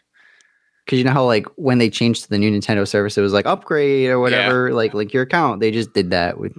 Cause 0.88 1.00
you 1.00 1.06
know 1.06 1.12
how 1.12 1.26
like 1.26 1.48
when 1.56 1.78
they 1.78 1.90
changed 1.90 2.24
to 2.24 2.30
the 2.30 2.38
new 2.38 2.52
Nintendo 2.52 2.88
service, 2.88 3.18
it 3.18 3.22
was 3.22 3.34
like 3.34 3.46
upgrade 3.46 4.10
or 4.10 4.20
whatever, 4.20 4.74
like 4.74 4.94
like 4.94 5.14
your 5.14 5.24
account. 5.24 5.62
They 5.62 5.72
just 5.72 5.94
did 5.94 6.12
that 6.12 6.38
with 6.38 6.54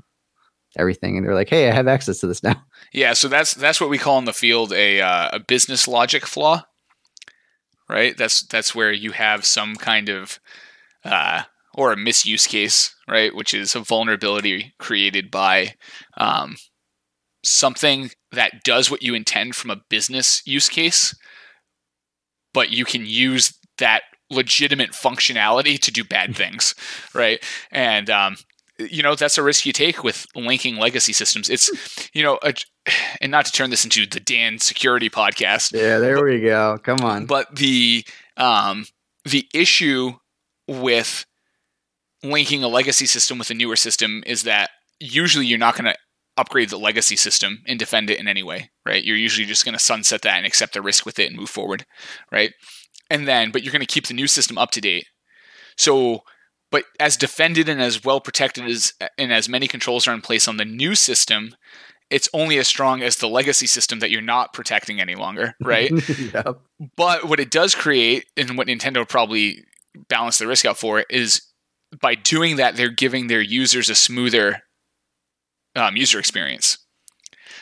everything, 0.79 1.17
and 1.17 1.27
they're 1.27 1.35
like, 1.35 1.51
"Hey, 1.51 1.69
I 1.69 1.75
have 1.75 1.89
access 1.89 2.21
to 2.21 2.27
this 2.27 2.43
now." 2.43 2.63
Yeah, 2.93 3.13
so 3.13 3.29
that's 3.29 3.53
that's 3.53 3.81
what 3.81 3.91
we 3.91 3.99
call 3.99 4.19
in 4.19 4.25
the 4.25 4.33
field 4.33 4.73
a 4.73 5.01
uh, 5.01 5.31
a 5.33 5.41
business 5.41 5.87
logic 5.87 6.27
flaw, 6.27 6.65
right? 7.89 8.17
That's 8.17 8.43
that's 8.43 8.75
where 8.75 8.93
you 8.93 9.11
have 9.11 9.45
some 9.45 9.77
kind 9.77 10.09
of 10.09 10.41
uh, 11.05 11.43
or 11.75 11.93
a 11.93 11.97
misuse 11.97 12.47
case, 12.47 12.95
right? 13.09 13.35
Which 13.35 13.53
is 13.55 13.75
a 13.75 13.81
vulnerability 13.81 14.75
created 14.79 15.31
by 15.31 15.75
um, 16.17 16.57
something 17.45 18.11
that 18.33 18.63
does 18.65 18.91
what 18.91 19.03
you 19.03 19.15
intend 19.15 19.57
from 19.57 19.71
a 19.71 19.81
business 19.89 20.43
use 20.47 20.69
case, 20.69 21.15
but 22.53 22.71
you 22.71 22.85
can 22.85 23.05
use 23.07 23.59
that 23.79 24.03
legitimate 24.31 24.91
functionality 24.91 25.79
to 25.79 25.91
do 25.91 26.05
bad 26.05 26.37
things, 26.37 26.75
right? 27.15 27.43
And 27.71 28.09
um, 28.11 28.37
you 28.79 29.03
know 29.03 29.15
that's 29.15 29.39
a 29.39 29.43
risk 29.43 29.67
you 29.67 29.73
take 29.73 30.03
with 30.03 30.27
linking 30.35 30.77
legacy 30.77 31.13
systems. 31.13 31.49
It's 31.49 31.71
you 32.13 32.23
know, 32.23 32.39
a, 32.43 32.55
and 33.21 33.31
not 33.31 33.47
to 33.47 33.53
turn 33.53 33.71
this 33.71 33.85
into 33.85 34.07
the 34.07 34.21
Dan 34.21 34.59
Security 34.59 35.09
podcast, 35.11 35.73
Yeah, 35.73 35.99
there 35.99 36.25
we 36.25 36.41
go. 36.41 36.79
Come 36.83 37.01
on. 37.03 37.27
but 37.27 37.55
the 37.55 38.05
um, 38.37 38.87
the 39.25 39.47
issue 39.55 40.15
with 40.67 41.25
linking 42.25 42.65
a 42.65 42.69
legacy 42.69 43.07
system 43.07 43.39
with 43.39 43.51
a 43.51 43.55
newer 43.55 43.77
system 43.77 44.23
is 44.27 44.43
that 44.45 44.71
usually 44.99 45.47
you're 45.47 45.59
not 45.59 45.77
going 45.77 45.85
to 45.85 45.97
upgrade 46.37 46.71
the 46.71 46.79
legacy 46.79 47.17
system 47.17 47.63
and 47.67 47.79
defend 47.79 48.11
it 48.11 48.19
in 48.19 48.27
any 48.27 48.43
way, 48.43 48.71
right? 48.85 49.05
You're 49.05 49.17
usually 49.17 49.47
just 49.47 49.65
going 49.65 49.75
to 49.75 49.79
sunset 49.79 50.23
that 50.23 50.37
and 50.37 50.47
accept 50.47 50.75
the 50.75 50.83
risk 50.83 51.07
with 51.07 51.19
it 51.19 51.29
and 51.29 51.37
move 51.37 51.51
forward, 51.51 51.87
right? 52.33 52.53
And 53.11 53.29
then, 53.29 53.51
but 53.53 53.63
you're 53.63 53.73
going 53.73 53.81
to 53.81 53.87
keep 53.87 54.07
the 54.07 54.15
new 54.15 54.27
system 54.27 54.59
up 54.59 54.71
to 54.73 54.81
date. 54.81 55.07
So, 55.77 56.21
but 56.71 56.85
as 56.99 57.17
defended 57.17 57.69
and 57.69 57.81
as 57.81 58.03
well 58.03 58.21
protected 58.21 58.65
as 58.65 58.95
and 59.17 59.33
as 59.33 59.49
many 59.49 59.69
controls 59.69 60.09
are 60.09 60.15
in 60.15 60.23
place 60.23 60.49
on 60.49 60.57
the 60.57 60.65
new 60.65 60.95
system, 60.95 61.55
it's 62.11 62.29
only 62.33 62.59
as 62.59 62.67
strong 62.67 63.03
as 63.03 63.17
the 63.17 63.29
legacy 63.29 63.67
system 63.67 64.01
that 64.01 64.11
you're 64.11 64.21
not 64.21 64.53
protecting 64.53 65.01
any 65.01 65.15
longer, 65.15 65.55
right? 65.63 65.93
yep. 66.19 66.61
But 66.97 67.29
what 67.29 67.41
it 67.41 67.51
does 67.51 67.75
create, 67.75 68.27
and 68.37 68.59
what 68.59 68.67
Nintendo 68.67 69.09
probably 69.09 69.65
balanced 70.09 70.41
the 70.41 70.47
risk 70.47 70.65
out 70.65 70.79
for, 70.79 71.05
is 71.11 71.43
by 72.01 72.15
doing 72.15 72.57
that, 72.57 72.77
they're 72.77 72.91
giving 72.91 73.27
their 73.27 73.41
users 73.41 73.89
a 73.91 73.95
smoother 73.95 74.61
um, 75.77 75.97
user 75.97 76.19
experience. 76.19 76.79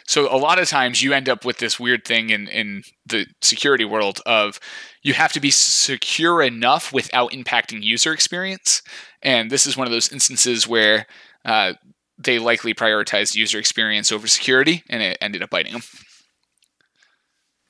So 0.06 0.34
a 0.34 0.36
lot 0.36 0.58
of 0.58 0.68
times 0.68 1.02
you 1.02 1.12
end 1.12 1.28
up 1.28 1.44
with 1.44 1.58
this 1.58 1.78
weird 1.78 2.04
thing 2.04 2.30
in, 2.30 2.48
in 2.48 2.82
the 3.06 3.26
security 3.40 3.84
world 3.84 4.20
of 4.26 4.58
you 5.02 5.14
have 5.14 5.32
to 5.32 5.40
be 5.40 5.50
secure 5.50 6.42
enough 6.42 6.92
without 6.92 7.32
impacting 7.32 7.82
user 7.82 8.12
experience. 8.12 8.82
And 9.22 9.50
this 9.50 9.66
is 9.66 9.76
one 9.76 9.86
of 9.86 9.92
those 9.92 10.12
instances 10.12 10.66
where 10.66 11.06
uh, 11.44 11.74
they 12.18 12.38
likely 12.38 12.74
prioritized 12.74 13.36
user 13.36 13.58
experience 13.58 14.12
over 14.12 14.26
security, 14.26 14.82
and 14.88 15.02
it 15.02 15.18
ended 15.20 15.42
up 15.42 15.50
biting 15.50 15.72
them. 15.72 15.82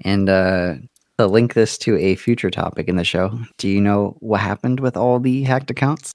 And 0.04 0.28
uh, 0.28 0.74
to 1.18 1.26
link 1.26 1.54
this 1.54 1.78
to 1.78 1.96
a 1.98 2.16
future 2.16 2.50
topic 2.50 2.88
in 2.88 2.96
the 2.96 3.04
show, 3.04 3.38
do 3.58 3.68
you 3.68 3.80
know 3.80 4.16
what 4.20 4.40
happened 4.40 4.80
with 4.80 4.96
all 4.96 5.20
the 5.20 5.42
hacked 5.44 5.70
accounts? 5.70 6.12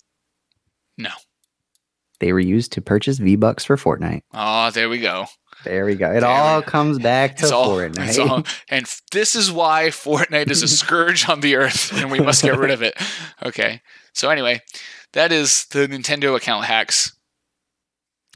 They 2.20 2.34
were 2.34 2.40
used 2.40 2.72
to 2.74 2.82
purchase 2.82 3.18
V 3.20 3.36
Bucks 3.36 3.64
for 3.66 3.78
Fortnite. 3.78 4.22
Oh, 4.34 4.72
there 4.72 4.90
we 4.90 5.00
go. 5.00 5.26
There 5.64 5.86
we 5.86 5.96
go. 5.96 6.12
It 6.12 6.22
There 6.22 6.30
all 6.30 6.62
comes 6.62 7.00
back 7.00 7.36
to 7.38 7.54
all, 7.56 7.70
Fortnite. 7.78 8.08
it's 8.10 8.18
all- 8.20 8.44
and 8.70 8.86
this 9.12 9.36
is 9.36 9.52
why 9.52 9.88
Fortnite 9.88 10.50
is 10.50 10.62
a 10.64 10.68
scourge 10.82 11.28
on 11.30 11.42
the 11.42 11.56
earth, 11.56 11.92
and 11.94 12.12
we 12.12 12.20
must 12.20 12.44
get 12.44 12.58
rid 12.58 12.72
of 12.72 12.82
it. 12.82 12.96
Okay. 13.44 13.82
So 14.14 14.30
anyway, 14.30 14.62
that 15.14 15.32
is 15.32 15.66
the 15.72 15.88
Nintendo 15.88 16.36
account 16.36 16.66
hacks. 16.66 17.14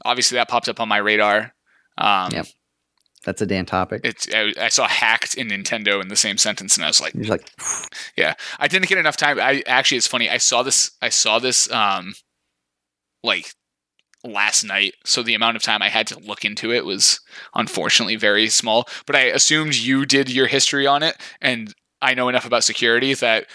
Obviously, 0.04 0.36
that 0.36 0.48
popped 0.48 0.68
up 0.68 0.80
on 0.80 0.88
my 0.88 0.98
radar. 0.98 1.54
Um, 1.98 2.30
Yep. 2.32 2.46
That's 3.24 3.40
a 3.40 3.46
Dan 3.46 3.66
topic. 3.66 4.00
It's 4.02 4.26
I, 4.34 4.52
I 4.60 4.68
saw 4.68 4.88
hacked 4.88 5.34
in 5.34 5.46
Nintendo 5.48 6.02
in 6.02 6.08
the 6.08 6.16
same 6.16 6.38
sentence, 6.38 6.76
and 6.76 6.84
I 6.84 6.88
was 6.88 7.00
like, 7.00 7.14
You're 7.14 7.26
like, 7.26 7.48
yeah. 8.16 8.34
I 8.58 8.66
didn't 8.66 8.88
get 8.88 8.98
enough 8.98 9.16
time. 9.16 9.38
I 9.38 9.62
actually, 9.66 9.98
it's 9.98 10.08
funny. 10.08 10.28
I 10.28 10.38
saw 10.38 10.64
this. 10.64 10.90
I 11.00 11.08
saw 11.08 11.38
this. 11.38 11.70
Um, 11.70 12.14
like 13.22 13.52
last 14.24 14.64
night. 14.64 14.94
So 15.04 15.22
the 15.22 15.34
amount 15.34 15.56
of 15.56 15.62
time 15.62 15.82
I 15.82 15.88
had 15.88 16.06
to 16.08 16.18
look 16.18 16.44
into 16.44 16.72
it 16.72 16.84
was 16.84 17.20
unfortunately 17.54 18.16
very 18.16 18.48
small. 18.48 18.86
But 19.06 19.16
I 19.16 19.22
assumed 19.22 19.74
you 19.74 20.06
did 20.06 20.30
your 20.30 20.46
history 20.46 20.86
on 20.86 21.02
it, 21.02 21.16
and 21.40 21.74
I 22.00 22.14
know 22.14 22.28
enough 22.28 22.46
about 22.46 22.64
security 22.64 23.14
that 23.14 23.46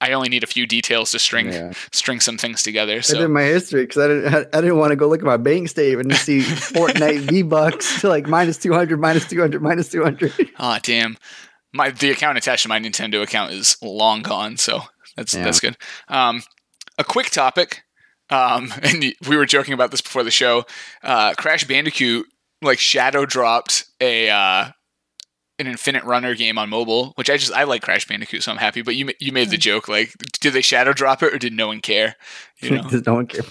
I 0.00 0.12
only 0.12 0.28
need 0.28 0.44
a 0.44 0.46
few 0.46 0.66
details 0.66 1.10
to 1.12 1.18
string 1.18 1.52
yeah. 1.52 1.72
string 1.92 2.20
some 2.20 2.36
things 2.36 2.62
together. 2.62 3.00
I 3.08 3.12
did 3.12 3.28
my 3.28 3.42
history 3.42 3.82
because 3.86 4.02
I 4.02 4.08
didn't. 4.08 4.34
I, 4.34 4.58
I 4.58 4.60
didn't 4.60 4.76
want 4.76 4.90
to 4.90 4.96
go 4.96 5.08
look 5.08 5.20
at 5.20 5.26
my 5.26 5.38
bank 5.38 5.68
statement 5.68 6.10
and 6.10 6.18
see 6.18 6.40
Fortnite 6.40 7.20
V 7.30 7.42
Bucks 7.42 8.02
to 8.02 8.08
like 8.08 8.26
minus 8.26 8.58
two 8.58 8.74
hundred, 8.74 9.00
minus 9.00 9.26
two 9.26 9.40
hundred, 9.40 9.62
minus 9.62 9.88
two 9.88 10.02
hundred. 10.02 10.32
ah 10.58 10.78
damn, 10.82 11.16
my 11.72 11.90
the 11.90 12.10
account 12.10 12.36
attached 12.36 12.64
to 12.64 12.68
my 12.68 12.78
Nintendo 12.78 13.22
account 13.22 13.52
is 13.52 13.76
long 13.80 14.22
gone. 14.22 14.58
So 14.58 14.82
that's 15.16 15.32
Yeah. 15.32 15.44
that's 15.44 15.60
good. 15.60 15.78
Um, 16.08 16.42
a 16.98 17.04
quick 17.04 17.30
topic. 17.30 17.82
Um, 18.30 18.72
and 18.82 19.14
we 19.28 19.36
were 19.36 19.46
joking 19.46 19.74
about 19.74 19.90
this 19.90 20.00
before 20.00 20.24
the 20.24 20.30
show. 20.30 20.64
Uh, 21.02 21.34
Crash 21.34 21.64
Bandicoot 21.64 22.26
like 22.62 22.78
shadow 22.78 23.26
dropped 23.26 23.84
a 24.00 24.30
uh, 24.30 24.68
an 25.58 25.66
Infinite 25.66 26.04
Runner 26.04 26.34
game 26.34 26.58
on 26.58 26.68
mobile, 26.68 27.12
which 27.16 27.30
I 27.30 27.36
just 27.36 27.52
I 27.52 27.64
like 27.64 27.82
Crash 27.82 28.06
Bandicoot, 28.06 28.42
so 28.42 28.52
I'm 28.52 28.58
happy. 28.58 28.82
But 28.82 28.96
you 28.96 29.10
you 29.20 29.32
made 29.32 29.50
the 29.50 29.56
joke 29.56 29.88
like, 29.88 30.12
did 30.40 30.52
they 30.52 30.60
shadow 30.62 30.92
drop 30.92 31.22
it 31.22 31.32
or 31.34 31.38
did 31.38 31.52
no 31.52 31.68
one 31.68 31.80
care? 31.80 32.16
You 32.60 32.70
know, 32.76 32.82
Does 32.88 33.06
no 33.06 33.14
one 33.14 33.26
care? 33.26 33.42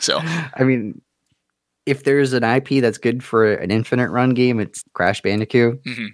so 0.00 0.18
I 0.22 0.62
mean, 0.64 1.00
if 1.86 2.04
there's 2.04 2.32
an 2.32 2.44
IP 2.44 2.80
that's 2.80 2.98
good 2.98 3.22
for 3.24 3.52
an 3.54 3.70
infinite 3.70 4.10
run 4.10 4.30
game, 4.34 4.60
it's 4.60 4.84
Crash 4.94 5.20
Bandicoot. 5.22 5.82
Mhm. 5.84 6.08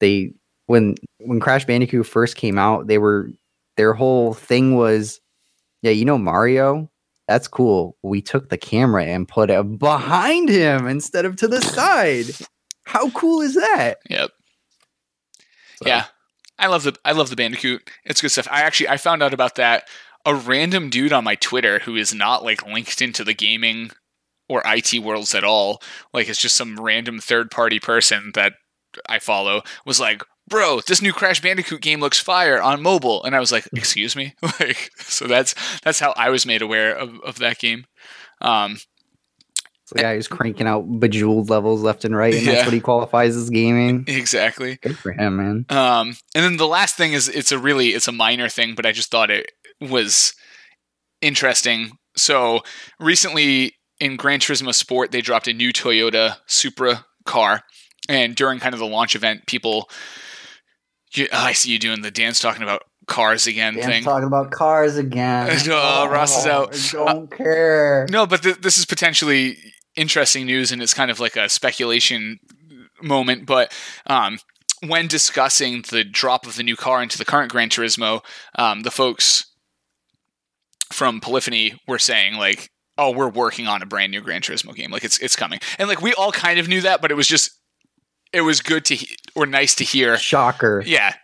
They 0.00 0.32
when 0.66 0.94
when 1.18 1.40
Crash 1.40 1.64
Bandicoot 1.64 2.06
first 2.06 2.36
came 2.36 2.58
out, 2.58 2.86
they 2.86 2.98
were 2.98 3.30
their 3.76 3.92
whole 3.92 4.32
thing 4.34 4.74
was, 4.74 5.20
yeah, 5.82 5.90
you 5.90 6.04
know 6.04 6.18
Mario. 6.18 6.90
That's 7.28 7.48
cool. 7.48 7.96
We 8.02 8.22
took 8.22 8.48
the 8.48 8.58
camera 8.58 9.04
and 9.04 9.26
put 9.26 9.50
it 9.50 9.78
behind 9.78 10.48
him 10.48 10.86
instead 10.86 11.24
of 11.24 11.36
to 11.36 11.48
the 11.48 11.60
side. 11.60 12.26
How 12.84 13.10
cool 13.10 13.40
is 13.40 13.54
that? 13.54 13.96
Yep. 14.08 14.30
So, 15.82 15.88
Yeah. 15.88 16.04
I 16.58 16.68
love 16.68 16.84
the 16.84 16.96
I 17.04 17.12
love 17.12 17.28
the 17.28 17.36
Bandicoot. 17.36 17.90
It's 18.04 18.22
good 18.22 18.30
stuff. 18.30 18.48
I 18.50 18.62
actually 18.62 18.88
I 18.88 18.96
found 18.96 19.22
out 19.22 19.34
about 19.34 19.56
that 19.56 19.88
a 20.24 20.34
random 20.34 20.88
dude 20.88 21.12
on 21.12 21.22
my 21.22 21.34
Twitter 21.34 21.80
who 21.80 21.96
is 21.96 22.14
not 22.14 22.42
like 22.42 22.66
linked 22.66 23.02
into 23.02 23.24
the 23.24 23.34
gaming 23.34 23.90
or 24.48 24.62
IT 24.64 24.98
worlds 25.02 25.34
at 25.34 25.44
all. 25.44 25.82
Like 26.14 26.28
it's 26.28 26.40
just 26.40 26.56
some 26.56 26.80
random 26.80 27.18
third 27.18 27.50
party 27.50 27.78
person 27.78 28.30
that 28.34 28.54
I 29.08 29.18
follow 29.18 29.62
was 29.84 30.00
like, 30.00 30.22
"Bro, 30.48 30.80
this 30.86 31.02
new 31.02 31.12
Crash 31.12 31.40
Bandicoot 31.40 31.80
game 31.80 32.00
looks 32.00 32.18
fire 32.18 32.60
on 32.62 32.82
mobile." 32.82 33.22
And 33.24 33.34
I 33.34 33.40
was 33.40 33.52
like, 33.52 33.68
"Excuse 33.74 34.14
me?" 34.16 34.34
like 34.60 34.90
so 34.98 35.26
that's 35.26 35.54
that's 35.82 35.98
how 36.00 36.12
I 36.16 36.30
was 36.30 36.46
made 36.46 36.62
aware 36.62 36.94
of 36.94 37.18
of 37.20 37.38
that 37.38 37.58
game. 37.58 37.86
Um 38.40 38.76
So 39.84 39.94
the 39.94 40.02
guy 40.02 40.14
who's 40.16 40.28
cranking 40.28 40.66
out 40.66 40.82
bejeweled 41.00 41.48
levels 41.50 41.80
left 41.82 42.04
and 42.04 42.16
right, 42.16 42.34
and 42.34 42.44
Yeah. 42.44 42.52
that's 42.52 42.64
what 42.66 42.74
he 42.74 42.80
qualifies 42.80 43.36
as 43.36 43.50
gaming. 43.50 44.04
exactly. 44.08 44.76
Good 44.82 44.98
for 44.98 45.12
him, 45.12 45.36
man. 45.36 45.66
Um, 45.68 46.16
and 46.34 46.44
then 46.44 46.56
the 46.56 46.66
last 46.66 46.96
thing 46.96 47.12
is 47.12 47.28
it's 47.28 47.52
a 47.52 47.58
really 47.58 47.88
it's 47.88 48.08
a 48.08 48.12
minor 48.12 48.48
thing, 48.48 48.74
but 48.74 48.84
I 48.86 48.92
just 48.92 49.10
thought 49.10 49.30
it 49.30 49.52
was 49.80 50.32
interesting. 51.20 51.98
So 52.16 52.60
recently 52.98 53.74
in 54.00 54.16
Gran 54.16 54.40
Turismo 54.40 54.74
Sport, 54.74 55.10
they 55.12 55.20
dropped 55.20 55.48
a 55.48 55.52
new 55.52 55.72
Toyota 55.72 56.36
Supra 56.46 57.04
car, 57.24 57.62
and 58.08 58.34
during 58.34 58.58
kind 58.58 58.74
of 58.74 58.78
the 58.80 58.86
launch 58.86 59.14
event, 59.16 59.46
people. 59.46 59.88
You, 61.16 61.28
oh, 61.32 61.36
I 61.38 61.52
see 61.52 61.70
you 61.70 61.78
doing 61.78 62.02
the 62.02 62.10
dance 62.10 62.40
talking 62.40 62.62
about 62.62 62.82
cars 63.06 63.46
again 63.46 63.74
thing. 63.74 64.02
talking 64.02 64.26
about 64.26 64.50
cars 64.50 64.96
again. 64.96 65.56
Oh, 65.68 66.08
Ross 66.08 66.38
is 66.38 66.46
out. 66.46 66.74
I 66.94 67.12
don't 67.12 67.30
care. 67.30 68.06
No, 68.10 68.26
but 68.26 68.42
th- 68.42 68.60
this 68.60 68.78
is 68.78 68.84
potentially 68.84 69.56
interesting 69.96 70.46
news, 70.46 70.72
and 70.72 70.82
it's 70.82 70.94
kind 70.94 71.10
of 71.10 71.20
like 71.20 71.36
a 71.36 71.48
speculation 71.48 72.38
moment. 73.02 73.46
But 73.46 73.72
um, 74.06 74.38
when 74.86 75.06
discussing 75.06 75.82
the 75.90 76.04
drop 76.04 76.46
of 76.46 76.56
the 76.56 76.62
new 76.62 76.76
car 76.76 77.02
into 77.02 77.18
the 77.18 77.24
current 77.24 77.50
Gran 77.50 77.68
Turismo, 77.70 78.22
um, 78.58 78.80
the 78.80 78.90
folks 78.90 79.46
from 80.92 81.20
Polyphony 81.20 81.80
were 81.88 81.98
saying 81.98 82.34
like, 82.34 82.70
"Oh, 82.98 83.10
we're 83.10 83.28
working 83.28 83.66
on 83.66 83.82
a 83.82 83.86
brand 83.86 84.12
new 84.12 84.20
Gran 84.20 84.42
Turismo 84.42 84.74
game. 84.74 84.90
Like 84.90 85.04
it's 85.04 85.18
it's 85.18 85.36
coming." 85.36 85.60
And 85.78 85.88
like 85.88 86.02
we 86.02 86.12
all 86.14 86.32
kind 86.32 86.58
of 86.58 86.68
knew 86.68 86.80
that, 86.82 87.00
but 87.00 87.10
it 87.10 87.14
was 87.14 87.28
just 87.28 87.50
it 88.36 88.42
was 88.42 88.60
good 88.60 88.84
to 88.86 88.94
he- 88.94 89.16
or 89.34 89.46
nice 89.46 89.74
to 89.76 89.84
hear. 89.84 90.16
Shocker. 90.18 90.82
Yeah, 90.86 91.14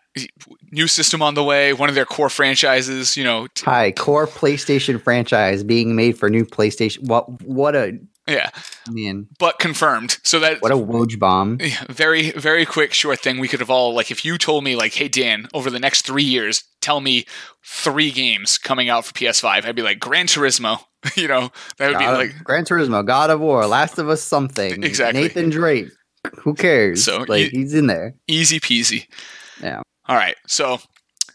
new 0.70 0.86
system 0.86 1.22
on 1.22 1.34
the 1.34 1.44
way. 1.44 1.72
One 1.72 1.88
of 1.88 1.94
their 1.94 2.06
core 2.06 2.30
franchises. 2.30 3.16
You 3.16 3.24
know, 3.24 3.46
t- 3.54 3.64
Hi, 3.64 3.92
core 3.92 4.26
PlayStation 4.26 5.00
franchise 5.00 5.62
being 5.62 5.94
made 5.94 6.18
for 6.18 6.30
new 6.30 6.44
PlayStation. 6.44 7.06
What? 7.06 7.42
What 7.42 7.76
a 7.76 7.98
yeah, 8.28 8.50
man! 8.88 9.26
but 9.38 9.58
confirmed. 9.58 10.18
So 10.22 10.38
that 10.40 10.62
What 10.62 10.70
a 10.72 10.76
woj 10.76 11.18
bomb! 11.18 11.58
Yeah, 11.60 11.84
very 11.90 12.30
very 12.30 12.64
quick 12.64 12.92
short 12.94 13.18
thing 13.20 13.38
we 13.40 13.48
could 13.48 13.60
have 13.60 13.70
all 13.70 13.94
like 13.94 14.10
if 14.10 14.24
you 14.24 14.38
told 14.38 14.62
me 14.64 14.76
like 14.76 14.94
hey 14.94 15.08
dan 15.08 15.48
over 15.52 15.70
the 15.70 15.80
next 15.80 16.06
three 16.06 16.22
years 16.22 16.62
tell 16.80 17.00
me 17.00 17.24
three 17.64 18.10
games 18.12 18.58
coming 18.58 18.88
out 18.88 19.04
for 19.04 19.12
ps5 19.12 19.64
i'd 19.64 19.74
be 19.74 19.82
like 19.82 19.98
gran 19.98 20.26
turismo 20.26 20.78
you 21.16 21.26
know 21.26 21.50
that 21.78 21.88
would 21.90 21.98
be 21.98 22.04
of- 22.04 22.16
like 22.16 22.44
Gran 22.44 22.64
Turismo, 22.64 23.04
God 23.04 23.30
of 23.30 23.40
War, 23.40 23.66
Last 23.66 23.98
of 23.98 24.08
Us, 24.08 24.22
something. 24.22 24.82
Exactly. 24.92 25.22
Nathan 25.22 25.50
Drake. 25.50 25.88
Who 26.40 26.54
cares? 26.54 27.04
So 27.04 27.24
like 27.28 27.52
you- 27.52 27.60
he's 27.60 27.74
in 27.74 27.86
there. 27.86 28.14
easy 28.28 28.60
peasy 28.60 29.06
Yeah. 29.60 29.82
all 30.08 30.16
right 30.16 30.36
so 30.46 30.78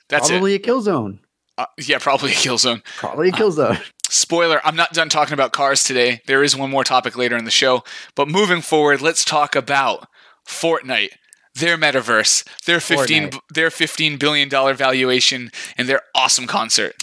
that's 0.09 0.29
Probably 0.29 0.53
a 0.55 0.59
Killzone. 0.59 1.19
uh, 1.57 1.65
yeah 1.77 1.97
probably 1.99 2.31
a 2.31 2.35
Killzone 2.35 2.83
Probably 2.97 3.29
a 3.29 3.31
Killzone. 3.31 3.81
spoiler 4.09 4.61
i'm 4.65 4.75
not 4.77 4.93
done 4.93 5.09
talking 5.09 5.33
about 5.33 5.51
cars 5.51 5.83
today 5.83 6.21
there 6.27 6.41
is 6.43 6.55
one 6.55 6.69
more 6.69 6.83
topic 6.85 7.17
later 7.17 7.35
in 7.35 7.43
the 7.43 7.51
show 7.51 7.83
but 8.15 8.27
moving 8.29 8.61
forward 8.61 9.01
let's 9.01 9.25
talk 9.25 9.53
about 9.55 10.07
fortnite 10.47 11.09
their 11.55 11.77
metaverse 11.77 12.47
their 12.65 12.79
15 12.79 13.29
Fortnite. 13.31 13.39
their 13.53 13.69
15 13.69 14.17
billion 14.17 14.47
dollar 14.47 14.73
valuation 14.73 15.51
and 15.77 15.89
their 15.89 16.01
awesome 16.15 16.47
concert 16.47 16.95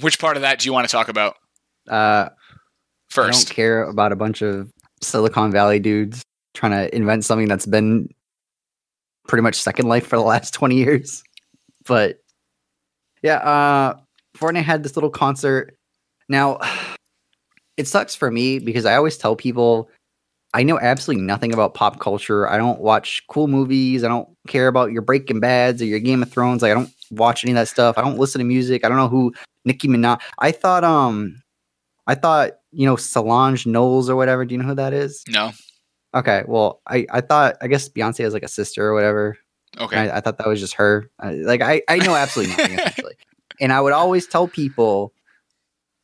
which 0.00 0.18
part 0.18 0.36
of 0.36 0.42
that 0.42 0.58
do 0.58 0.66
you 0.66 0.72
want 0.72 0.88
to 0.88 0.90
talk 0.92 1.08
about 1.08 1.36
Uh, 1.88 2.28
I 2.30 2.30
first 3.10 3.46
don't 3.48 3.54
care 3.54 3.84
about 3.84 4.10
a 4.12 4.16
bunch 4.16 4.42
of 4.42 4.70
Silicon 5.02 5.52
Valley 5.52 5.78
dudes 5.78 6.22
trying 6.54 6.72
to 6.72 6.94
invent 6.94 7.24
something 7.24 7.48
that's 7.48 7.66
been 7.66 8.08
pretty 9.26 9.42
much 9.42 9.56
second 9.56 9.88
life 9.88 10.06
for 10.06 10.16
the 10.16 10.22
last 10.22 10.54
20 10.54 10.74
years. 10.76 11.22
But 11.86 12.20
yeah, 13.22 13.36
uh 13.36 13.98
Fortnite 14.36 14.62
had 14.62 14.82
this 14.82 14.96
little 14.96 15.10
concert. 15.10 15.76
Now 16.28 16.58
it 17.76 17.86
sucks 17.86 18.14
for 18.14 18.30
me 18.30 18.58
because 18.58 18.84
I 18.84 18.96
always 18.96 19.16
tell 19.16 19.36
people 19.36 19.88
I 20.54 20.62
know 20.62 20.78
absolutely 20.80 21.24
nothing 21.24 21.52
about 21.52 21.74
pop 21.74 22.00
culture. 22.00 22.48
I 22.48 22.56
don't 22.56 22.80
watch 22.80 23.22
cool 23.28 23.48
movies. 23.48 24.02
I 24.02 24.08
don't 24.08 24.28
care 24.46 24.66
about 24.66 24.92
your 24.92 25.02
Breaking 25.02 25.40
Bads 25.40 25.82
or 25.82 25.84
your 25.84 26.00
Game 26.00 26.22
of 26.22 26.30
Thrones. 26.32 26.62
Like, 26.62 26.70
I 26.70 26.74
don't 26.74 26.90
watch 27.10 27.44
any 27.44 27.52
of 27.52 27.56
that 27.56 27.68
stuff. 27.68 27.98
I 27.98 28.00
don't 28.00 28.18
listen 28.18 28.38
to 28.38 28.46
music. 28.46 28.82
I 28.82 28.88
don't 28.88 28.96
know 28.96 29.08
who 29.08 29.34
Nicki 29.66 29.88
Minaj. 29.88 30.20
I 30.38 30.52
thought 30.52 30.84
um 30.84 31.42
I 32.06 32.14
thought, 32.14 32.52
you 32.72 32.86
know, 32.86 32.96
Solange 32.96 33.66
Knowles 33.66 34.08
or 34.08 34.16
whatever. 34.16 34.46
Do 34.46 34.54
you 34.54 34.62
know 34.62 34.68
who 34.68 34.74
that 34.76 34.94
is? 34.94 35.22
no 35.28 35.52
Okay. 36.14 36.42
Well, 36.46 36.80
I, 36.86 37.06
I 37.10 37.20
thought, 37.20 37.56
I 37.60 37.68
guess 37.68 37.88
Beyonce 37.88 38.24
has 38.24 38.32
like 38.32 38.42
a 38.42 38.48
sister 38.48 38.86
or 38.86 38.94
whatever. 38.94 39.38
okay 39.78 39.96
I, 39.96 40.18
I 40.18 40.20
thought 40.20 40.38
that 40.38 40.46
was 40.46 40.60
just 40.60 40.74
her. 40.74 41.10
I, 41.18 41.32
like, 41.32 41.60
I, 41.60 41.82
I 41.88 41.98
know 41.98 42.14
absolutely 42.14 42.56
nothing, 42.56 42.74
essentially. 42.78 43.14
And 43.60 43.72
I 43.72 43.80
would 43.80 43.92
always 43.92 44.26
tell 44.26 44.48
people, 44.48 45.12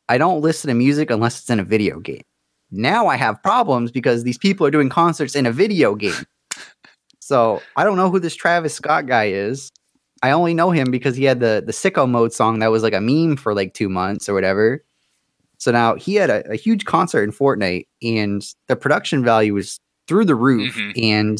I 0.09 0.17
don't 0.17 0.41
listen 0.41 0.67
to 0.67 0.73
music 0.73 1.09
unless 1.09 1.39
it's 1.39 1.49
in 1.49 1.59
a 1.59 1.63
video 1.63 1.99
game. 1.99 2.23
Now 2.71 3.07
I 3.07 3.15
have 3.15 3.41
problems 3.41 3.91
because 3.91 4.23
these 4.23 4.37
people 4.37 4.65
are 4.67 4.71
doing 4.71 4.89
concerts 4.89 5.35
in 5.35 5.45
a 5.45 5.51
video 5.51 5.95
game. 5.95 6.25
So 7.19 7.61
I 7.75 7.83
don't 7.83 7.97
know 7.97 8.11
who 8.11 8.19
this 8.19 8.35
Travis 8.35 8.75
Scott 8.75 9.07
guy 9.07 9.25
is. 9.25 9.71
I 10.21 10.31
only 10.31 10.53
know 10.53 10.71
him 10.71 10.91
because 10.91 11.15
he 11.15 11.23
had 11.23 11.39
the 11.39 11.63
the 11.65 11.71
sicko 11.71 12.09
mode 12.09 12.33
song 12.33 12.59
that 12.59 12.71
was 12.71 12.83
like 12.83 12.93
a 12.93 13.01
meme 13.01 13.37
for 13.37 13.53
like 13.53 13.73
two 13.73 13.89
months 13.89 14.29
or 14.29 14.33
whatever. 14.33 14.83
So 15.57 15.71
now 15.71 15.95
he 15.95 16.15
had 16.15 16.29
a, 16.29 16.51
a 16.51 16.55
huge 16.55 16.85
concert 16.85 17.23
in 17.23 17.31
Fortnite, 17.31 17.87
and 18.03 18.45
the 18.67 18.75
production 18.75 19.23
value 19.23 19.53
was 19.53 19.79
through 20.07 20.25
the 20.25 20.35
roof. 20.35 20.75
Mhm. 20.75 21.03
And 21.03 21.39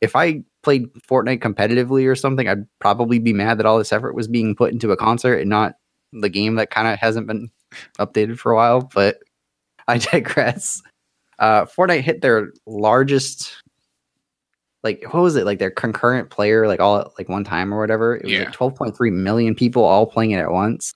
if 0.00 0.14
I 0.16 0.42
played 0.62 0.92
Fortnite 1.08 1.40
competitively 1.40 2.06
or 2.08 2.14
something, 2.14 2.48
I'd 2.48 2.66
probably 2.80 3.18
be 3.18 3.32
mad 3.32 3.58
that 3.58 3.66
all 3.66 3.78
this 3.78 3.92
effort 3.92 4.14
was 4.14 4.28
being 4.28 4.54
put 4.54 4.72
into 4.72 4.92
a 4.92 4.96
concert 4.96 5.36
and 5.38 5.50
not 5.50 5.74
the 6.12 6.28
game 6.28 6.54
that 6.56 6.70
kind 6.70 6.88
of 6.88 6.98
hasn't 6.98 7.26
been 7.26 7.50
updated 7.98 8.38
for 8.38 8.52
a 8.52 8.56
while. 8.56 8.82
But 8.94 9.18
I 9.88 9.98
digress. 9.98 10.80
Uh, 11.38 11.64
Fortnite 11.64 12.02
hit 12.02 12.20
their 12.20 12.52
largest, 12.66 13.52
like 14.84 15.02
what 15.12 15.22
was 15.22 15.34
it? 15.36 15.44
Like 15.46 15.58
their 15.58 15.70
concurrent 15.70 16.30
player, 16.30 16.68
like 16.68 16.80
all 16.80 16.98
at 16.98 17.08
like 17.18 17.28
one 17.28 17.44
time 17.44 17.72
or 17.74 17.80
whatever. 17.80 18.16
It 18.16 18.24
was 18.24 18.32
Yeah. 18.32 18.40
like 18.44 18.52
12.3 18.52 19.10
million 19.12 19.54
people 19.54 19.84
all 19.84 20.06
playing 20.06 20.32
it 20.32 20.38
at 20.40 20.50
once. 20.52 20.92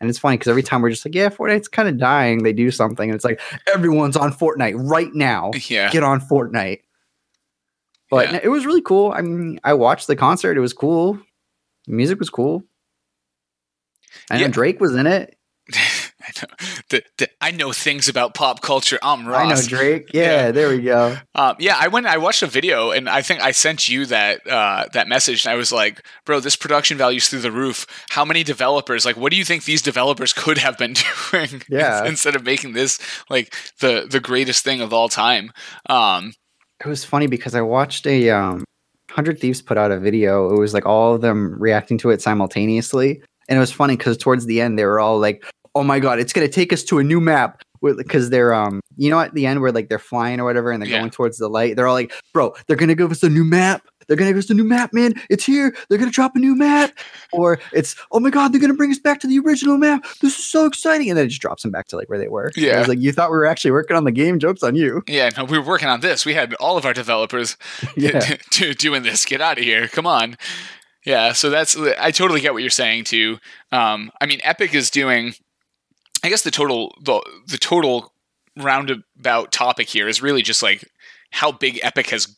And 0.00 0.10
it's 0.10 0.18
funny 0.18 0.36
because 0.36 0.48
every 0.50 0.62
time 0.62 0.82
we're 0.82 0.90
just 0.90 1.06
like, 1.06 1.14
yeah, 1.14 1.30
Fortnite's 1.30 1.68
kind 1.68 1.88
of 1.88 1.96
dying. 1.98 2.42
They 2.42 2.52
do 2.52 2.70
something, 2.70 3.08
and 3.08 3.14
it's 3.14 3.24
like 3.24 3.40
everyone's 3.72 4.16
on 4.16 4.32
Fortnite 4.32 4.74
right 4.76 5.12
now. 5.14 5.50
Yeah. 5.68 5.90
Get 5.90 6.02
on 6.02 6.20
Fortnite. 6.20 6.80
But 8.10 8.30
Yeah. 8.32 8.40
it 8.42 8.48
was 8.48 8.66
really 8.66 8.82
cool. 8.82 9.12
I 9.12 9.22
mean, 9.22 9.58
I 9.64 9.72
watched 9.74 10.06
the 10.06 10.14
concert. 10.16 10.56
It 10.56 10.60
was 10.60 10.72
cool. 10.74 11.14
The 11.86 11.92
music 11.94 12.18
was 12.18 12.30
cool. 12.30 12.62
I 14.30 14.36
know 14.36 14.42
Yeah. 14.42 14.48
Drake 14.48 14.80
was 14.80 14.94
in 14.94 15.06
it. 15.06 15.36
I 16.26 16.32
know. 16.42 16.54
The, 16.90 17.02
the, 17.18 17.28
I 17.40 17.50
know 17.52 17.72
things 17.72 18.08
about 18.08 18.34
pop 18.34 18.60
culture. 18.62 18.98
I'm 19.02 19.26
Ross. 19.26 19.40
I 19.40 19.54
know 19.54 19.62
Drake. 19.78 20.06
Yeah, 20.14 20.22
Yeah. 20.22 20.50
there 20.52 20.68
we 20.68 20.82
go. 20.82 21.16
Um, 21.34 21.56
yeah, 21.58 21.76
I 21.78 21.88
went. 21.88 22.06
I 22.06 22.18
watched 22.18 22.42
a 22.42 22.46
video, 22.46 22.90
and 22.90 23.08
I 23.08 23.22
think 23.22 23.40
I 23.40 23.52
sent 23.52 23.88
you 23.88 24.06
that 24.06 24.46
uh, 24.46 24.86
that 24.92 25.08
message, 25.08 25.44
and 25.44 25.52
I 25.52 25.56
was 25.56 25.70
like, 25.72 26.04
"Bro, 26.24 26.40
this 26.40 26.56
production 26.56 26.98
value's 26.98 27.28
through 27.28 27.40
the 27.40 27.52
roof. 27.52 27.86
How 28.10 28.24
many 28.24 28.42
developers? 28.42 29.04
Like, 29.04 29.16
what 29.16 29.30
do 29.30 29.36
you 29.38 29.44
think 29.44 29.64
these 29.64 29.82
developers 29.82 30.32
could 30.42 30.58
have 30.58 30.76
been 30.78 30.94
doing? 31.30 31.62
Yeah. 31.68 32.04
instead 32.04 32.34
of 32.36 32.44
making 32.44 32.72
this 32.72 32.98
like 33.30 33.54
the 33.80 34.06
the 34.10 34.20
greatest 34.20 34.64
thing 34.64 34.80
of 34.80 34.92
all 34.92 35.08
time." 35.08 35.52
Um, 35.88 36.32
It 36.84 36.88
was 36.88 37.04
funny 37.04 37.26
because 37.26 37.54
I 37.54 37.62
watched 37.62 38.06
a 38.06 38.30
um, 38.30 38.64
Hundred 39.10 39.38
Thieves 39.40 39.62
put 39.62 39.78
out 39.78 39.90
a 39.92 39.98
video. 39.98 40.50
It 40.54 40.58
was 40.58 40.74
like 40.74 40.84
all 40.86 41.14
of 41.14 41.20
them 41.20 41.54
reacting 41.58 41.98
to 41.98 42.10
it 42.10 42.20
simultaneously, 42.20 43.22
and 43.48 43.56
it 43.56 43.60
was 43.60 43.72
funny 43.72 43.96
because 43.96 44.16
towards 44.18 44.46
the 44.46 44.60
end 44.60 44.78
they 44.78 44.84
were 44.84 45.00
all 45.00 45.18
like, 45.18 45.44
"Oh 45.76 45.82
my 45.84 45.98
god, 46.00 46.18
it's 46.18 46.32
gonna 46.32 46.48
take 46.48 46.72
us 46.72 46.82
to 46.84 46.98
a 46.98 47.04
new 47.04 47.20
map." 47.20 47.62
Because 47.82 48.30
they're 48.30 48.52
um, 48.54 48.80
you 48.96 49.10
know, 49.10 49.20
at 49.20 49.34
the 49.34 49.46
end 49.46 49.60
where 49.60 49.70
like 49.70 49.88
they're 49.88 49.98
flying 50.00 50.40
or 50.40 50.44
whatever, 50.44 50.70
and 50.72 50.82
they're 50.82 50.88
Yeah. 50.90 50.98
going 50.98 51.10
towards 51.10 51.36
the 51.36 51.46
light. 51.48 51.76
They're 51.76 51.86
all 51.86 51.94
like, 51.94 52.12
"Bro, 52.34 52.54
they're 52.66 52.76
gonna 52.76 52.94
give 52.96 53.12
us 53.12 53.22
a 53.22 53.28
new 53.28 53.44
map. 53.44 53.82
They're 54.08 54.16
gonna 54.16 54.30
give 54.30 54.38
us 54.38 54.50
a 54.50 54.54
new 54.54 54.64
map, 54.64 54.92
man. 54.92 55.14
It's 55.30 55.44
here. 55.44 55.74
They're 55.88 55.98
gonna 55.98 56.10
drop 56.10 56.34
a 56.34 56.38
new 56.38 56.56
map." 56.56 56.92
Or 57.32 57.60
it's, 57.72 57.94
"Oh 58.10 58.18
my 58.18 58.30
god, 58.30 58.52
they're 58.52 58.60
gonna 58.60 58.74
bring 58.74 58.90
us 58.90 58.98
back 58.98 59.20
to 59.20 59.26
the 59.28 59.38
original 59.38 59.76
map. 59.78 60.04
This 60.22 60.38
is 60.38 60.44
so 60.44 60.64
exciting!" 60.64 61.10
And 61.10 61.18
then 61.18 61.26
it 61.26 61.28
just 61.28 61.42
drops 61.42 61.62
them 61.62 61.70
back 61.70 61.86
to 61.88 61.96
like 61.96 62.08
where 62.08 62.18
they 62.18 62.28
were. 62.28 62.50
Yeah. 62.56 62.78
was 62.78 62.88
like, 62.88 62.98
"You 63.00 63.12
thought 63.12 63.30
we 63.30 63.36
were 63.36 63.46
actually 63.46 63.72
working 63.72 63.96
on 63.96 64.04
the 64.04 64.10
game? 64.12 64.38
Jokes 64.40 64.62
on 64.64 64.74
you." 64.74 65.02
yeah, 65.06 65.28
no, 65.36 65.44
we 65.44 65.58
were 65.58 65.64
working 65.64 65.88
on 65.88 66.00
this. 66.00 66.24
We 66.24 66.34
had 66.34 66.54
all 66.54 66.76
of 66.78 66.86
our 66.86 66.94
developers 66.94 67.56
Yeah. 67.96 68.20
to 68.52 68.74
doing 68.74 69.02
this. 69.02 69.24
Get 69.26 69.40
out 69.42 69.58
of 69.58 69.64
here! 69.64 69.86
Come 69.86 70.06
on. 70.06 70.36
Yeah, 71.04 71.34
so 71.34 71.50
that's 71.50 71.76
I 72.00 72.10
totally 72.10 72.40
get 72.40 72.52
what 72.52 72.62
you're 72.62 72.70
saying 72.70 73.04
too. 73.04 73.38
Um, 73.70 74.10
I 74.20 74.26
mean, 74.26 74.40
Epic 74.42 74.74
is 74.74 74.90
doing. 74.90 75.34
I 76.26 76.28
guess 76.28 76.42
the 76.42 76.50
total 76.50 76.92
the 77.00 77.22
the 77.46 77.56
total 77.56 78.12
roundabout 78.56 79.52
topic 79.52 79.88
here 79.88 80.08
is 80.08 80.20
really 80.20 80.42
just 80.42 80.60
like 80.60 80.90
how 81.30 81.52
big 81.52 81.78
Epic 81.84 82.10
has 82.10 82.36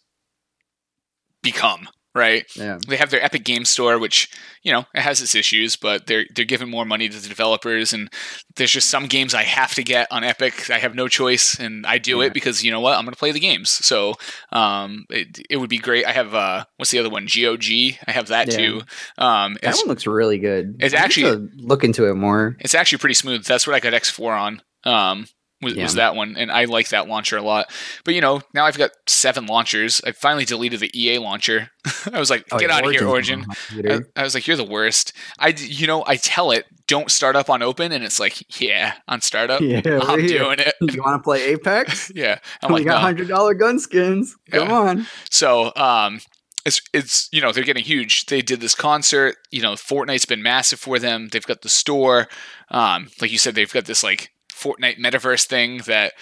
become, 1.43 1.89
right? 2.14 2.44
Yeah. 2.56 2.78
They 2.86 2.96
have 2.96 3.11
their 3.11 3.22
Epic 3.24 3.44
Game 3.44 3.64
Store, 3.64 3.98
which 3.98 4.28
you 4.62 4.72
know 4.72 4.84
it 4.94 5.00
has 5.00 5.20
its 5.20 5.34
issues, 5.34 5.76
but 5.76 6.06
they're 6.06 6.24
they're 6.34 6.44
giving 6.44 6.70
more 6.70 6.84
money 6.84 7.09
to 7.09 7.18
the 7.20 7.28
developers, 7.28 7.92
and 7.92 8.11
there's 8.56 8.70
just 8.72 8.90
some 8.90 9.06
games 9.06 9.34
I 9.34 9.42
have 9.44 9.74
to 9.74 9.82
get 9.82 10.06
on 10.11 10.24
Epic. 10.24 10.70
I 10.70 10.78
have 10.78 10.94
no 10.94 11.09
choice, 11.09 11.59
and 11.59 11.86
I 11.86 11.98
do 11.98 12.18
Yeah. 12.20 12.26
it 12.26 12.34
because 12.34 12.64
you 12.64 12.70
know 12.70 12.80
what? 12.80 12.96
I'm 12.96 13.04
going 13.04 13.12
to 13.12 13.18
play 13.18 13.32
the 13.32 13.40
games. 13.40 13.70
So 13.70 14.14
um, 14.52 15.04
it, 15.11 15.38
it 15.50 15.56
would 15.59 15.70
be 15.70 15.78
great. 15.78 16.06
I 16.06 16.12
have 16.12 16.34
uh, 16.34 16.64
what's 16.76 16.90
the 16.90 16.98
other 16.98 17.11
one? 17.11 17.26
GOG. 17.26 17.64
I 18.06 18.12
have 18.12 18.28
that 18.28 18.48
Yeah. 18.50 18.56
too. 18.56 18.80
Um, 19.18 19.56
That 19.62 19.76
one 19.76 19.86
looks 19.88 20.06
really 20.06 20.38
good. 20.38 20.76
it's 20.80 20.94
I 20.94 20.98
actually- 20.98 21.48
look 21.56 21.84
into 21.84 22.06
it 22.09 22.14
more. 22.14 22.56
it's 22.61 22.74
actually 22.74 22.98
pretty 22.98 23.14
smooth. 23.14 23.44
That's 23.44 23.66
what 23.66 23.74
I 23.76 23.80
got 23.80 23.92
X4 23.92 24.38
on. 24.38 24.62
Um, 24.84 25.26
was, 25.61 25.74
was 25.76 25.94
that 25.94 26.14
one, 26.14 26.36
and 26.36 26.50
I 26.52 26.64
like 26.64 26.90
that 26.90 27.09
launcher 27.09 27.36
a 27.36 27.42
lot. 27.42 27.70
But 28.04 28.14
you 28.14 28.20
know, 28.20 28.42
now 28.54 28.64
I've 28.64 28.78
got 28.78 28.90
seven 29.06 29.46
launchers. 29.46 30.00
I 30.06 30.12
finally 30.12 30.44
deleted 30.44 30.80
the 30.80 30.90
EA 30.98 31.18
launcher. 31.18 31.70
I 32.12 32.18
was 32.18 32.30
like, 32.30 32.46
Oh, 32.52 32.59
get 32.59 32.70
yeah, 32.70 32.76
out 32.76 32.86
of 32.86 32.92
here, 32.92 33.06
Origin. 33.06 33.44
I. 33.72 34.00
I 34.16 34.22
was 34.22 34.34
like, 34.34 34.46
you're 34.46 34.56
the 34.56 34.64
worst. 34.64 35.12
I, 35.38 35.48
you 35.48 35.86
know, 35.86 36.04
I 36.06 36.16
tell 36.16 36.50
it, 36.52 36.66
don't 36.86 37.11
start 37.11 37.36
up 37.36 37.50
on 37.50 37.62
open, 37.62 37.92
and 37.92 38.04
it's 38.04 38.20
like, 38.20 38.61
yeah, 38.61 38.94
on 39.09 39.20
startup, 39.20 39.61
yeah, 39.61 39.80
I'm 39.84 40.20
here. 40.20 40.38
doing 40.38 40.59
it. 40.61 40.74
You 40.80 41.02
want 41.02 41.20
to 41.20 41.24
play 41.24 41.44
Apex? 41.46 42.12
yeah, 42.14 42.38
I'm 42.62 42.72
we 42.72 42.80
like, 42.80 42.86
got 42.86 43.00
hundred 43.00 43.28
dollar 43.28 43.54
gun 43.54 43.78
skins. 43.78 44.36
Come 44.50 44.70
on. 44.70 45.06
So, 45.30 45.72
um, 45.76 46.20
it's 46.64 46.80
it's 46.92 47.28
you 47.32 47.40
know 47.40 47.50
they're 47.52 47.64
getting 47.64 47.84
huge. 47.84 48.26
They 48.26 48.42
did 48.42 48.61
this 48.61 48.74
concert. 48.74 49.36
You 49.50 49.62
know, 49.62 49.72
Fortnite's 49.72 50.26
been 50.26 50.42
massive 50.42 50.78
for 50.78 50.98
them. 50.98 51.28
They've 51.28 51.44
got 51.46 51.62
the 51.62 51.68
store. 51.68 52.28
Um, 52.70 53.09
like 53.20 53.32
you 53.32 53.38
said, 53.38 53.54
they've 53.54 53.72
got 53.72 53.86
this 53.86 54.02
like 54.02 54.30
Fortnite 54.59 54.98
metaverse 54.98 55.46
thing 55.46 55.78
that 55.86 56.12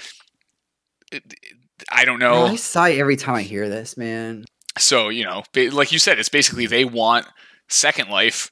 I 1.91 2.05
don't 2.05 2.19
know. 2.19 2.47
I 2.47 2.57
sigh 2.57 2.93
every 2.93 3.17
time 3.17 3.35
I 3.35 3.43
hear 3.43 3.69
this, 3.69 3.97
man. 3.97 4.45
So 4.79 5.09
you 5.09 5.25
know, 5.25 5.43
like 5.73 5.93
you 5.93 5.99
said, 5.99 6.19
it's 6.19 6.29
basically 6.29 6.67
they 6.67 6.85
want 6.85 7.27
Second 7.69 8.11
Life 8.11 8.51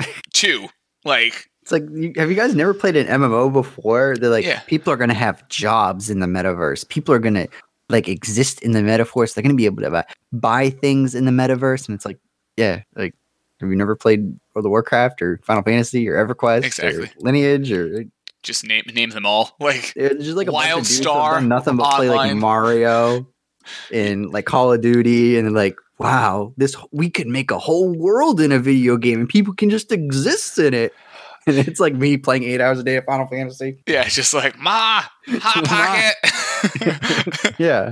two. 0.32 0.68
Like 1.04 1.50
It's 1.62 1.70
like, 1.72 1.82
have 2.16 2.30
you 2.30 2.34
guys 2.36 2.54
never 2.54 2.72
played 2.74 2.96
an 2.96 3.06
MMO 3.06 3.52
before? 3.52 4.16
They're 4.16 4.30
like, 4.30 4.44
Yeah. 4.46 4.60
people 4.60 4.92
are 4.92 4.96
gonna 4.96 5.14
have 5.14 5.46
jobs 5.48 6.08
in 6.10 6.20
the 6.20 6.26
metaverse. 6.26 6.88
People 6.88 7.14
are 7.14 7.18
gonna 7.18 7.46
like 7.90 8.08
exist 8.08 8.62
in 8.62 8.72
the 8.72 8.80
metaverse. 8.80 9.34
They're 9.34 9.42
gonna 9.42 9.54
be 9.54 9.66
able 9.66 9.82
to 9.82 9.90
buy, 9.90 10.04
buy 10.32 10.70
things 10.70 11.14
in 11.14 11.26
the 11.26 11.30
metaverse, 11.30 11.86
and 11.88 11.94
it's 11.94 12.04
like, 12.06 12.18
yeah, 12.56 12.82
like. 12.96 13.14
Have 13.60 13.70
you 13.70 13.76
never 13.76 13.94
played 13.94 14.20
World 14.52 14.66
of 14.66 14.70
Warcraft 14.70 15.22
or 15.22 15.40
Final 15.44 15.62
Fantasy 15.62 16.08
or 16.08 16.16
EverQuest 16.26 16.64
Exactly. 16.64 17.04
or 17.04 17.10
Lineage 17.20 17.70
or 17.72 18.04
just 18.44 18.64
name 18.64 18.84
name 18.92 19.10
them 19.10 19.26
all. 19.26 19.56
Like 19.60 19.92
It's 19.96 20.24
just 20.24 20.36
like 20.36 20.46
a 20.48 20.52
bunch 20.52 20.70
of 20.70 20.76
dudes 20.78 20.98
that 21.00 21.04
have 21.06 21.14
Wildstar 21.14 21.32
done 21.34 21.48
nothing 21.48 21.76
but 21.76 21.94
play 21.96 22.08
like 22.10 22.36
Mario 22.36 23.26
and 23.92 24.30
like 24.30 24.44
Call 24.44 24.72
of 24.72 24.80
Duty, 24.80 25.36
and 25.38 25.52
like, 25.52 25.76
wow, 25.98 26.52
this 26.56 26.76
we 26.92 27.10
could 27.10 27.26
make 27.26 27.50
a 27.50 27.58
whole 27.58 27.92
world 27.92 28.40
in 28.40 28.52
a 28.52 28.58
video 28.58 28.96
game, 28.96 29.20
and 29.20 29.28
people 29.28 29.54
can 29.54 29.70
just 29.70 29.90
exist 29.90 30.58
in 30.58 30.74
it. 30.74 30.92
And 31.46 31.58
it's 31.58 31.78
like 31.78 31.92
me 31.94 32.16
playing 32.16 32.44
eight 32.44 32.62
hours 32.62 32.78
a 32.78 32.82
day 32.82 32.96
of 32.96 33.04
Final 33.04 33.26
Fantasy. 33.26 33.82
yeah, 33.86 34.06
it's 34.06 34.14
just 34.14 34.32
like 34.32 34.58
ma 34.58 35.02
hot 35.26 35.64
pocket. 35.66 37.54
Yeah, 37.58 37.90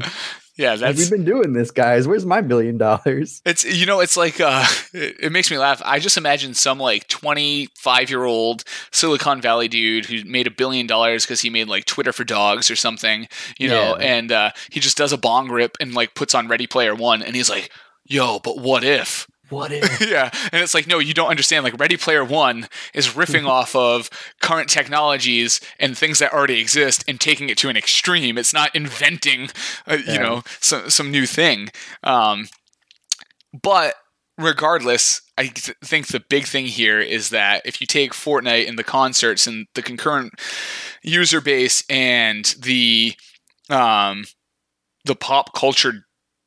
yeah, 0.57 0.77
that's 0.77 1.03
you 1.03 1.17
been 1.17 1.25
doing 1.25 1.53
this, 1.55 1.71
guys? 1.71 2.07
Where's 2.07 2.27
my 2.27 2.41
billion 2.41 2.79
dollars? 2.79 3.41
It's 3.53 3.65
you 3.65 3.87
know 3.87 4.01
it's 4.01 4.17
like 4.17 4.41
uh 4.41 4.65
it, 4.93 5.17
it 5.21 5.33
makes 5.33 5.51
me 5.51 5.59
laugh. 5.59 5.83
I 5.85 5.99
just 5.99 6.17
imagine 6.17 6.55
some 6.55 6.79
like 6.79 7.09
25 7.09 8.11
year 8.11 8.25
old 8.25 8.65
Silicon 8.91 9.41
Valley 9.41 9.69
dude 9.69 10.07
who 10.07 10.25
made 10.25 10.47
a 10.47 10.51
billion 10.51 10.87
dollars 10.87 11.25
because 11.25 11.41
he 11.41 11.51
made 11.51 11.69
like 11.69 11.85
Twitter 11.87 12.13
for 12.13 12.25
dogs 12.25 12.71
or 12.71 12.77
something, 12.77 13.29
you 13.59 13.69
know, 13.69 13.97
and 13.97 14.31
uh, 14.33 14.51
he 14.71 14.81
just 14.81 14.97
does 14.97 15.13
a 15.13 15.19
bong 15.19 15.49
rip 15.51 15.77
and 15.81 15.95
like 15.95 16.15
puts 16.15 16.35
on 16.35 16.49
Ready 16.49 16.67
Player 16.67 16.95
One 16.95 17.23
and 17.23 17.35
he's 17.35 17.51
like, 17.51 17.71
"Yo, 18.05 18.39
but 18.39 18.59
what 18.59 18.85
if?" 18.85 19.27
What 19.53 19.71
if? 19.71 20.01
yeah, 20.09 20.31
and 20.51 20.63
it's 20.63 20.75
like, 20.75 20.87
no, 20.87 20.99
you 20.99 21.15
don't 21.15 21.29
understand. 21.29 21.63
Like 21.65 21.79
Ready 21.79 21.97
Player 21.97 22.25
One 22.25 22.69
is 22.95 23.09
riffing 23.09 23.47
off 23.49 23.77
of 23.77 24.09
current 24.41 24.69
technologies 24.69 25.61
and 25.79 25.97
things 25.97 26.19
that 26.21 26.33
already 26.33 26.59
exist 26.61 27.05
and 27.07 27.21
taking 27.21 27.49
it 27.51 27.59
to 27.59 27.69
an 27.69 27.77
extreme. 27.77 28.39
It's 28.39 28.55
not 28.55 28.75
inventing, 28.75 29.51
uh, 29.87 29.99
you 29.99 30.15
Yeah. 30.15 30.19
know, 30.23 30.43
some 30.61 30.89
some 30.91 31.11
new 31.11 31.27
thing. 31.27 31.69
Um, 32.03 32.49
but 33.63 33.95
regardless, 34.39 35.21
I 35.37 35.49
th- 35.49 35.77
think 35.85 36.07
the 36.09 36.21
big 36.21 36.47
thing 36.47 36.67
here 36.67 37.01
is 37.01 37.29
that 37.31 37.63
if 37.65 37.81
you 37.81 37.87
take 37.87 38.13
Fortnite 38.13 38.69
and 38.69 38.79
the 38.79 38.85
concerts 38.85 39.47
and 39.47 39.67
the 39.75 39.83
concurrent 39.83 40.33
user 41.03 41.41
base 41.41 41.85
and 41.91 42.45
the 42.59 43.15
um, 43.69 44.25
the 45.05 45.15
pop 45.15 45.55
culture 45.55 46.07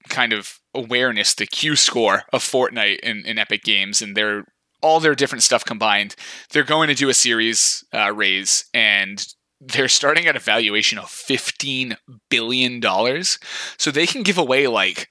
kind 0.10 0.34
of 0.34 0.60
awareness, 0.76 1.34
the 1.34 1.48
Q 1.48 1.76
score 1.76 2.24
of 2.32 2.44
Fortnite 2.44 3.00
in, 3.00 3.26
in 3.26 3.38
Epic 3.38 3.64
Games, 3.64 4.02
and 4.02 4.16
their 4.16 4.46
all 4.82 5.00
their 5.00 5.16
different 5.16 5.44
stuff 5.44 5.66
combined, 5.66 6.16
they're 6.52 6.64
going 6.64 6.90
to 6.90 6.94
do 6.94 7.10
a 7.10 7.14
series 7.14 7.84
uh, 7.94 8.12
raise, 8.14 8.66
and 8.74 9.26
they're 9.60 9.88
starting 9.88 10.28
at 10.28 10.36
a 10.36 10.40
valuation 10.40 11.00
of 11.00 11.10
fifteen 11.10 11.98
billion 12.30 12.80
dollars. 12.80 13.40
So 13.78 13.90
they 13.90 14.06
can 14.06 14.22
give 14.22 14.38
away 14.38 14.68
like 14.68 15.08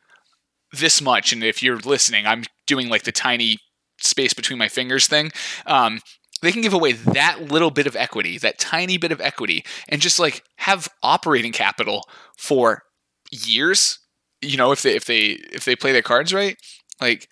this 0.70 1.00
much. 1.00 1.32
And 1.32 1.42
if 1.42 1.62
you're 1.62 1.78
listening, 1.78 2.26
I'm 2.26 2.44
doing 2.66 2.88
like 2.88 3.02
the 3.04 3.12
tiny 3.12 3.58
space 4.00 4.34
between 4.34 4.58
my 4.58 4.68
fingers 4.68 5.06
thing. 5.06 5.32
Um, 5.66 6.00
they 6.42 6.52
can 6.52 6.62
give 6.62 6.74
away 6.74 6.92
that 6.92 7.50
little 7.50 7.70
bit 7.70 7.86
of 7.86 7.96
equity, 7.96 8.38
that 8.38 8.58
tiny 8.58 8.98
bit 8.98 9.12
of 9.12 9.20
equity, 9.20 9.64
and 9.88 10.02
just 10.02 10.18
like 10.18 10.42
have 10.58 10.88
operating 11.02 11.52
capital 11.52 12.02
for 12.36 12.82
years. 13.30 13.98
You 14.44 14.56
know, 14.56 14.72
if 14.72 14.82
they 14.82 14.94
if 14.94 15.04
they 15.06 15.38
if 15.52 15.64
they 15.64 15.74
play 15.76 15.92
their 15.92 16.02
cards 16.02 16.32
right, 16.34 16.56
like 17.00 17.24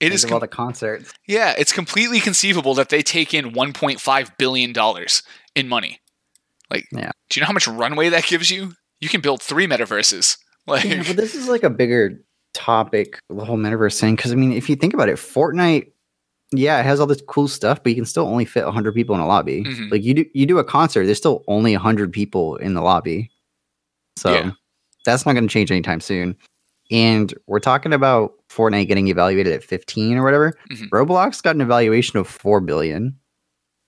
it 0.00 0.06
Think 0.06 0.14
is 0.14 0.24
of 0.24 0.32
all 0.32 0.40
the 0.40 0.48
concerts. 0.48 1.12
yeah, 1.28 1.54
it's 1.58 1.72
completely 1.72 2.18
conceivable 2.20 2.74
that 2.74 2.88
they 2.88 3.02
take 3.02 3.32
in 3.34 3.52
1.5 3.52 4.36
billion 4.38 4.72
dollars 4.72 5.22
in 5.54 5.68
money. 5.68 6.00
Like, 6.70 6.86
Yeah. 6.90 7.10
do 7.30 7.38
you 7.38 7.42
know 7.42 7.46
how 7.46 7.52
much 7.52 7.68
runway 7.68 8.08
that 8.08 8.24
gives 8.26 8.50
you? 8.50 8.72
You 9.00 9.08
can 9.08 9.20
build 9.20 9.42
three 9.42 9.66
metaverses. 9.66 10.38
Like, 10.66 10.84
Yeah, 10.84 11.02
but 11.06 11.16
this 11.16 11.34
is 11.34 11.48
like 11.48 11.64
a 11.64 11.70
bigger 11.70 12.22
topic, 12.54 13.18
the 13.28 13.44
whole 13.44 13.56
metaverse 13.58 13.98
thing. 14.00 14.14
Because 14.16 14.30
I 14.32 14.36
mean, 14.36 14.52
if 14.52 14.68
you 14.70 14.76
think 14.76 14.94
about 14.94 15.08
it, 15.08 15.16
Fortnite, 15.16 15.90
yeah, 16.52 16.78
it 16.78 16.84
has 16.84 17.00
all 17.00 17.06
this 17.08 17.22
cool 17.26 17.48
stuff, 17.48 17.82
but 17.82 17.90
you 17.90 17.96
can 17.96 18.04
still 18.04 18.26
only 18.28 18.44
fit 18.44 18.64
100 18.64 18.94
people 18.94 19.14
in 19.16 19.20
a 19.20 19.26
lobby. 19.26 19.64
Mhm. 19.64 19.90
Like 19.90 20.02
you 20.04 20.14
do, 20.14 20.24
you 20.34 20.46
do 20.46 20.58
a 20.58 20.64
concert, 20.64 21.04
there's 21.06 21.18
still 21.18 21.42
only 21.48 21.74
100 21.74 22.12
people 22.12 22.56
in 22.56 22.74
the 22.74 22.80
lobby. 22.80 23.30
So 24.16 24.32
Yeah. 24.34 24.50
That's 25.04 25.26
not 25.26 25.32
going 25.32 25.46
to 25.46 25.52
change 25.52 25.70
anytime 25.70 26.00
soon. 26.00 26.36
And 26.90 27.32
we're 27.46 27.58
talking 27.60 27.92
about 27.92 28.34
Fortnite 28.50 28.88
getting 28.88 29.08
evaluated 29.08 29.52
at 29.52 29.64
15 29.64 30.16
or 30.18 30.24
whatever. 30.24 30.52
Mhm. 30.70 30.88
Roblox 30.90 31.42
got 31.42 31.54
an 31.54 31.60
evaluation 31.62 32.18
of 32.18 32.26
4 32.28 32.60
billion. 32.60 33.16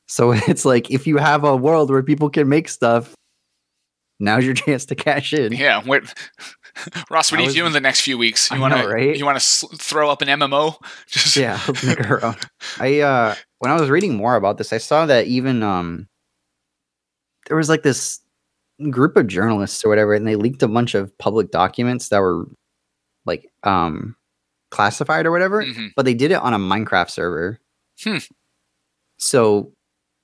So 0.09 0.33
it's 0.49 0.65
like 0.65 0.91
if 0.91 1.07
you 1.07 1.17
have 1.19 1.45
a 1.45 1.55
world 1.57 1.91
where 1.91 2.03
people 2.03 2.31
can 2.31 2.49
make 2.49 2.69
stuff, 2.69 3.15
now's 4.21 4.45
your 4.45 4.55
chance 4.65 4.87
to 4.87 4.95
cash 4.95 5.33
in. 5.35 5.53
yeah. 5.53 5.83
Ross, 7.11 7.31
what 7.31 7.35
I 7.35 7.37
are 7.37 7.41
you 7.43 7.47
was- 7.47 7.55
doing 7.55 7.73
the 7.73 7.81
next 7.81 8.01
few 8.01 8.19
weeks? 8.19 8.51
You 8.51 8.61
want 8.61 8.75
to 8.75 8.89
right? 8.89 9.17
you 9.17 9.25
want 9.25 9.37
to 9.37 9.45
sl- 9.45 9.69
throw 9.77 10.11
up 10.11 10.23
an 10.23 10.29
MMO? 10.29 10.77
Just 11.07 11.37
yeah, 11.37 11.61
make 11.85 12.01
our 12.11 12.25
own. 12.25 12.37
I 12.81 13.01
uh 13.01 13.35
when 13.59 13.71
I 13.71 13.79
was 13.81 13.89
reading 13.91 14.15
more 14.17 14.35
about 14.35 14.59
this, 14.59 14.73
I 14.73 14.79
saw 14.79 15.07
that 15.07 15.27
even 15.27 15.63
um 15.63 16.09
there 17.47 17.57
was 17.57 17.69
like 17.69 17.83
this 17.85 18.21
group 18.91 19.17
of 19.17 19.27
journalists 19.27 19.85
or 19.85 19.89
whatever, 19.89 20.15
and 20.15 20.27
they 20.27 20.37
leaked 20.37 20.63
a 20.63 20.69
bunch 20.69 20.95
of 20.95 21.17
public 21.19 21.51
documents 21.51 22.09
that 22.09 22.21
were 22.21 22.47
like 23.25 23.51
um 23.63 24.17
classified 24.71 25.25
or 25.27 25.31
whatever, 25.31 25.63
Mhm. 25.63 25.91
but 25.97 26.05
they 26.05 26.15
did 26.15 26.31
it 26.33 26.35
on 26.41 26.53
a 26.55 26.59
Minecraft 26.59 27.11
server. 27.11 27.61
Hmm. 28.03 28.19
So 29.19 29.73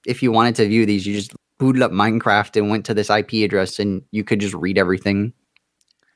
if 0.07 0.22
you 0.22 0.32
wanted 0.32 0.57
to 0.57 0.66
view 0.66 0.86
these, 0.86 1.07
you 1.07 1.14
just 1.14 1.32
booted 1.59 1.82
up 1.82 1.92
Minecraft 1.92 2.57
and 2.57 2.70
went 2.70 2.86
to 2.86 2.94
this 2.94 3.11
IP 3.11 3.44
address 3.44 3.78
and 3.78 4.03
you 4.11 4.24
could 4.24 4.40
just 4.40 4.55
read 4.55 4.78
everything. 4.78 5.32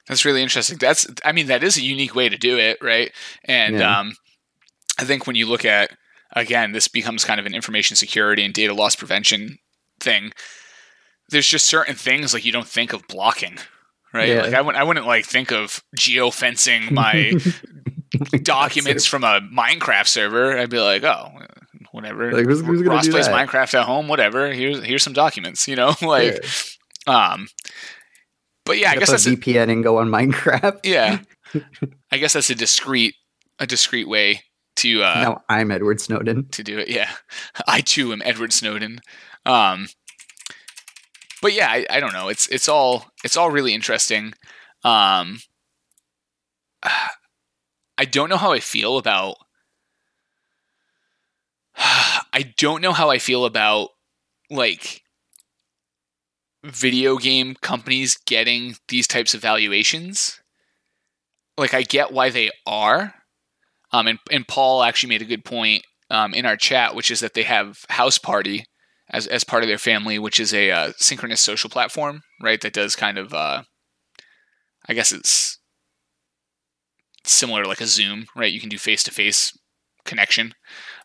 That's 0.09 0.25
really 0.25 0.43
interesting. 0.43 0.79
That's, 0.79 1.07
I 1.25 1.33
mean, 1.33 1.47
that 1.47 1.63
is 1.63 1.77
a 1.77 1.83
unique 1.83 2.15
way 2.15 2.29
to 2.29 2.37
do 2.37 2.59
it, 2.59 2.79
right? 2.83 3.13
And 3.45 3.77
Yeah. 3.77 4.01
um, 4.01 4.17
I 4.99 5.05
think 5.05 5.27
when 5.27 5.37
you 5.37 5.47
look 5.47 5.65
at, 5.65 5.97
again, 6.35 6.73
this 6.73 6.89
becomes 6.89 7.25
kind 7.25 7.39
of 7.39 7.47
an 7.47 7.55
information 7.55 7.97
security 7.97 8.45
and 8.45 8.53
data 8.53 8.75
loss 8.75 8.97
prevention 8.97 9.59
thing. 10.01 10.33
There's 11.35 11.47
just 11.49 11.67
certain 11.67 11.95
things 11.97 12.33
like 12.33 12.45
you 12.45 12.53
don't 12.53 12.67
think 12.67 12.93
of 12.93 13.07
blocking, 13.09 13.59
right? 14.13 14.29
Yeah. 14.29 14.43
Like 14.43 14.55
I 14.55 14.61
wouldn't, 14.63 14.81
I 14.81 14.85
wouldn't 14.85 15.07
like 15.07 15.25
think 15.27 15.53
of 15.53 15.83
geofencing 15.99 16.91
my 16.93 17.33
documents 18.43 19.05
from 19.07 19.25
a 19.25 19.41
Minecraft 19.41 20.07
server. 20.07 20.57
I'd 20.59 20.71
be 20.71 20.81
like, 20.81 21.03
oh, 21.05 21.31
whatever. 21.93 22.33
Like, 22.33 22.47
who's- 22.47 22.61
who's 22.61 22.83
gonna 22.83 22.95
Ross 22.97 23.05
do 23.07 23.11
plays 23.13 23.27
that? 23.27 23.49
Minecraft 23.49 23.75
at 23.81 23.85
home. 23.87 24.09
Whatever. 24.09 24.53
Here's 24.53 24.83
here's 24.85 25.03
some 25.03 25.13
documents. 25.13 25.67
You 25.69 25.77
know, 25.77 25.95
like, 26.03 26.45
um, 27.07 27.49
but 28.65 28.79
yeah, 28.79 28.91
I 28.93 28.97
guess 28.97 29.11
that's 29.11 29.27
a, 29.27 29.37
VPN 29.37 29.71
and 29.71 29.83
go 29.85 29.99
on 29.99 30.09
Minecraft. 30.09 30.81
yeah. 30.85 31.19
I 32.11 32.19
guess 32.19 32.33
that's 32.33 32.51
a 32.51 32.55
discreet 32.55 33.15
a 33.59 33.67
discreet 33.67 34.09
way 34.09 34.43
to 34.77 35.03
uh 35.03 35.15
now 35.23 35.43
I'm 35.49 35.71
Edward 35.71 36.01
Snowden. 36.01 36.49
to 36.51 36.65
do 36.65 36.79
it. 36.79 36.89
Yeah. 36.89 37.11
I 37.69 37.81
too 37.81 38.13
am 38.13 38.23
Edward 38.25 38.53
Snowden. 38.53 39.01
Um 39.47 39.87
but 41.45 41.53
yeah, 41.53 41.69
I, 41.69 41.85
I 41.91 42.01
don't 42.01 42.15
know. 42.15 42.29
It's 42.29 42.49
it's 42.49 42.71
all 42.71 43.05
it's 43.23 43.37
all 43.37 43.51
really 43.51 43.75
interesting. 43.75 44.33
Um 44.83 45.41
I 46.83 48.07
don't 48.07 48.31
know 48.31 48.39
how 48.39 48.53
I 48.53 48.61
feel 48.61 48.97
about 48.97 49.37
I 51.77 52.55
don't 52.57 52.81
know 52.81 52.95
how 52.95 53.11
I 53.11 53.19
feel 53.19 53.45
about 53.45 53.91
like 54.49 55.03
video 56.65 57.19
game 57.19 57.57
companies 57.61 58.17
getting 58.25 58.77
these 58.89 59.07
types 59.07 59.35
of 59.35 59.43
valuations. 59.43 60.41
Like 61.59 61.75
I 61.75 61.83
get 61.83 62.11
why 62.11 62.31
they 62.31 62.53
are. 62.67 63.17
Um 63.93 64.07
and, 64.07 64.19
and 64.31 64.49
Paul 64.49 64.83
actually 64.83 65.11
made 65.11 65.21
a 65.21 65.27
good 65.27 65.45
point 65.45 65.85
um, 66.09 66.33
in 66.33 66.47
our 66.47 66.57
chat, 66.57 66.95
which 66.95 67.11
is 67.11 67.21
that 67.21 67.35
they 67.35 67.43
have 67.43 67.85
Houseparty 67.91 68.65
as 69.11 69.27
as 69.27 69.45
part 69.45 69.63
of 69.63 69.69
their 69.69 69.79
family, 69.79 70.19
which 70.19 70.41
is 70.41 70.53
a 70.55 70.71
uh, 70.71 70.93
synchronous 70.97 71.41
social 71.41 71.71
platform, 71.71 72.23
right? 72.43 72.61
That 72.61 72.73
does 72.73 72.97
kind 72.97 73.19
of, 73.19 73.33
uh, 73.35 73.63
I 74.89 74.95
guess 74.95 75.13
it's 75.13 75.59
similar 77.25 77.63
to 77.63 77.69
like 77.69 77.81
a 77.81 77.87
Zoom, 77.87 78.27
right? 78.37 78.53
You 78.53 78.61
can 78.61 78.69
do 78.69 78.79
face 78.79 79.03
to 79.05 79.11
face 79.11 79.53
connection. 80.05 80.55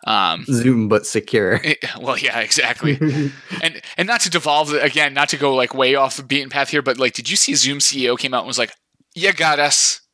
Um, 0.05 0.45
Zoom 0.45 0.87
but 0.87 1.05
secure. 1.05 1.53
it- 1.63 1.83
well, 1.99 2.17
yeah, 2.17 2.39
exactly. 2.39 2.97
and 3.61 3.81
and 3.97 4.07
not 4.07 4.21
to 4.21 4.29
devolve 4.29 4.73
again, 4.73 5.13
not 5.13 5.29
to 5.29 5.37
go 5.37 5.53
like 5.55 5.73
way 5.73 5.95
off 5.95 6.17
the 6.17 6.23
beaten 6.23 6.49
path 6.49 6.69
here, 6.69 6.81
but 6.81 6.97
like, 6.97 7.13
did 7.13 7.29
you 7.29 7.35
see 7.35 7.55
Zoom 7.55 7.79
CEO 7.79 8.17
came 8.17 8.33
out 8.33 8.39
and 8.39 8.47
was 8.47 8.59
like, 8.59 8.73
"You 9.15 9.33
got 9.33 9.59
us." 9.59 10.01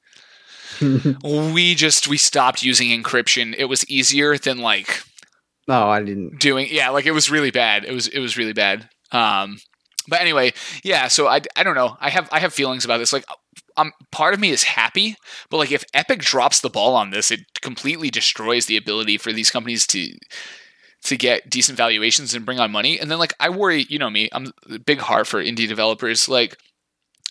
We 1.24 1.74
just 1.74 2.10
we 2.10 2.18
stopped 2.18 2.62
using 2.62 2.90
encryption. 2.90 3.56
It 3.58 3.66
was 3.66 3.90
easier 3.90 4.38
than 4.38 4.58
like 4.58 5.04
no, 5.68 5.90
I 5.90 6.04
didn't. 6.04 6.40
doing 6.40 6.68
yeah 6.70 6.90
like 6.90 7.06
it 7.06 7.12
was 7.12 7.30
really 7.30 7.52
bad. 7.52 7.86
It 7.86 7.94
was 7.94 8.08
it 8.08 8.20
was 8.20 8.38
really 8.38 8.54
bad. 8.54 8.90
Um 9.12 9.58
but 10.08 10.22
anyway 10.22 10.54
yeah 10.84 11.08
so 11.08 11.28
i, 11.28 11.42
I 11.56 11.64
don't 11.64 11.76
know. 11.76 11.98
I 12.00 12.10
have 12.10 12.30
i 12.32 12.40
have 12.40 12.54
feelings 12.54 12.86
about 12.86 13.00
this. 13.00 13.14
Like 13.14 13.26
um 13.78 13.92
part 14.12 14.34
of 14.34 14.40
me 14.40 14.52
is 14.52 14.64
happy 14.64 15.16
but 15.50 15.58
like 15.58 15.72
if 15.72 15.84
epic 15.94 16.20
drops 16.20 16.62
the 16.62 16.70
ball 16.70 16.96
on 16.96 17.10
this 17.10 17.32
it 17.32 17.42
completely 17.62 18.10
destroys 18.10 18.66
the 18.68 18.78
ability 18.78 19.18
for 19.18 19.34
these 19.34 19.52
companies 19.52 19.86
to 19.88 20.12
to 21.04 21.18
get 21.18 21.50
decent 21.50 21.78
valuations 21.78 22.34
and 22.34 22.46
bring 22.46 22.60
on 22.60 22.72
money. 22.72 23.00
And 23.00 23.10
then 23.12 23.20
like 23.20 23.34
i 23.40 23.50
worry 23.50 23.86
you 23.90 24.00
know 24.00 24.10
me 24.10 24.30
i'm 24.32 24.52
a 24.70 24.80
big 24.80 25.00
heart 25.00 25.28
for 25.28 25.44
indie 25.44 25.68
developers. 25.68 26.30
Like 26.30 26.58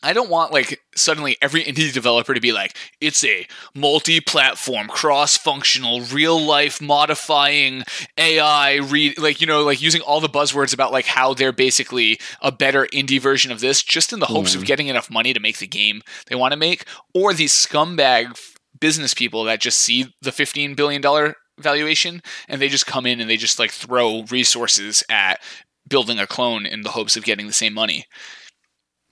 I 0.04 0.12
don't 0.12 0.30
want 0.30 0.52
like 0.52 0.80
suddenly 0.94 1.36
every 1.40 1.64
indie 1.64 1.92
developer 1.92 2.34
to 2.34 2.40
be 2.40 2.52
like 2.52 2.76
it's 3.00 3.24
a 3.24 3.46
multi-platform, 3.74 4.88
cross-functional, 4.88 6.02
real-life 6.02 6.80
modifying 6.80 7.82
AI 8.18 8.76
read 8.76 9.18
like 9.18 9.40
you 9.40 9.46
know 9.46 9.62
like 9.62 9.80
using 9.80 10.02
all 10.02 10.20
the 10.20 10.28
buzzwords 10.28 10.74
about 10.74 10.92
like 10.92 11.06
how 11.06 11.34
they're 11.34 11.52
basically 11.52 12.18
a 12.42 12.52
better 12.52 12.86
indie 12.92 13.20
version 13.20 13.50
of 13.50 13.60
this 13.60 13.82
just 13.82 14.12
in 14.12 14.20
the 14.20 14.26
hopes 14.26 14.54
of 14.54 14.60
mm-hmm. 14.60 14.66
getting 14.66 14.86
enough 14.88 15.10
money 15.10 15.32
to 15.32 15.40
make 15.40 15.58
the 15.58 15.66
game 15.66 16.02
they 16.26 16.34
want 16.34 16.52
to 16.52 16.58
make 16.58 16.84
or 17.14 17.32
these 17.32 17.52
scumbag 17.52 18.38
business 18.80 19.14
people 19.14 19.44
that 19.44 19.60
just 19.60 19.78
see 19.78 20.14
the 20.20 20.32
15 20.32 20.74
billion 20.74 21.00
dollar 21.00 21.36
valuation 21.58 22.22
and 22.48 22.60
they 22.60 22.68
just 22.68 22.86
come 22.86 23.06
in 23.06 23.20
and 23.20 23.30
they 23.30 23.36
just 23.36 23.58
like 23.58 23.70
throw 23.70 24.22
resources 24.24 25.02
at 25.08 25.40
building 25.88 26.18
a 26.18 26.26
clone 26.26 26.66
in 26.66 26.82
the 26.82 26.90
hopes 26.90 27.16
of 27.16 27.24
getting 27.24 27.46
the 27.46 27.52
same 27.52 27.74
money. 27.74 28.06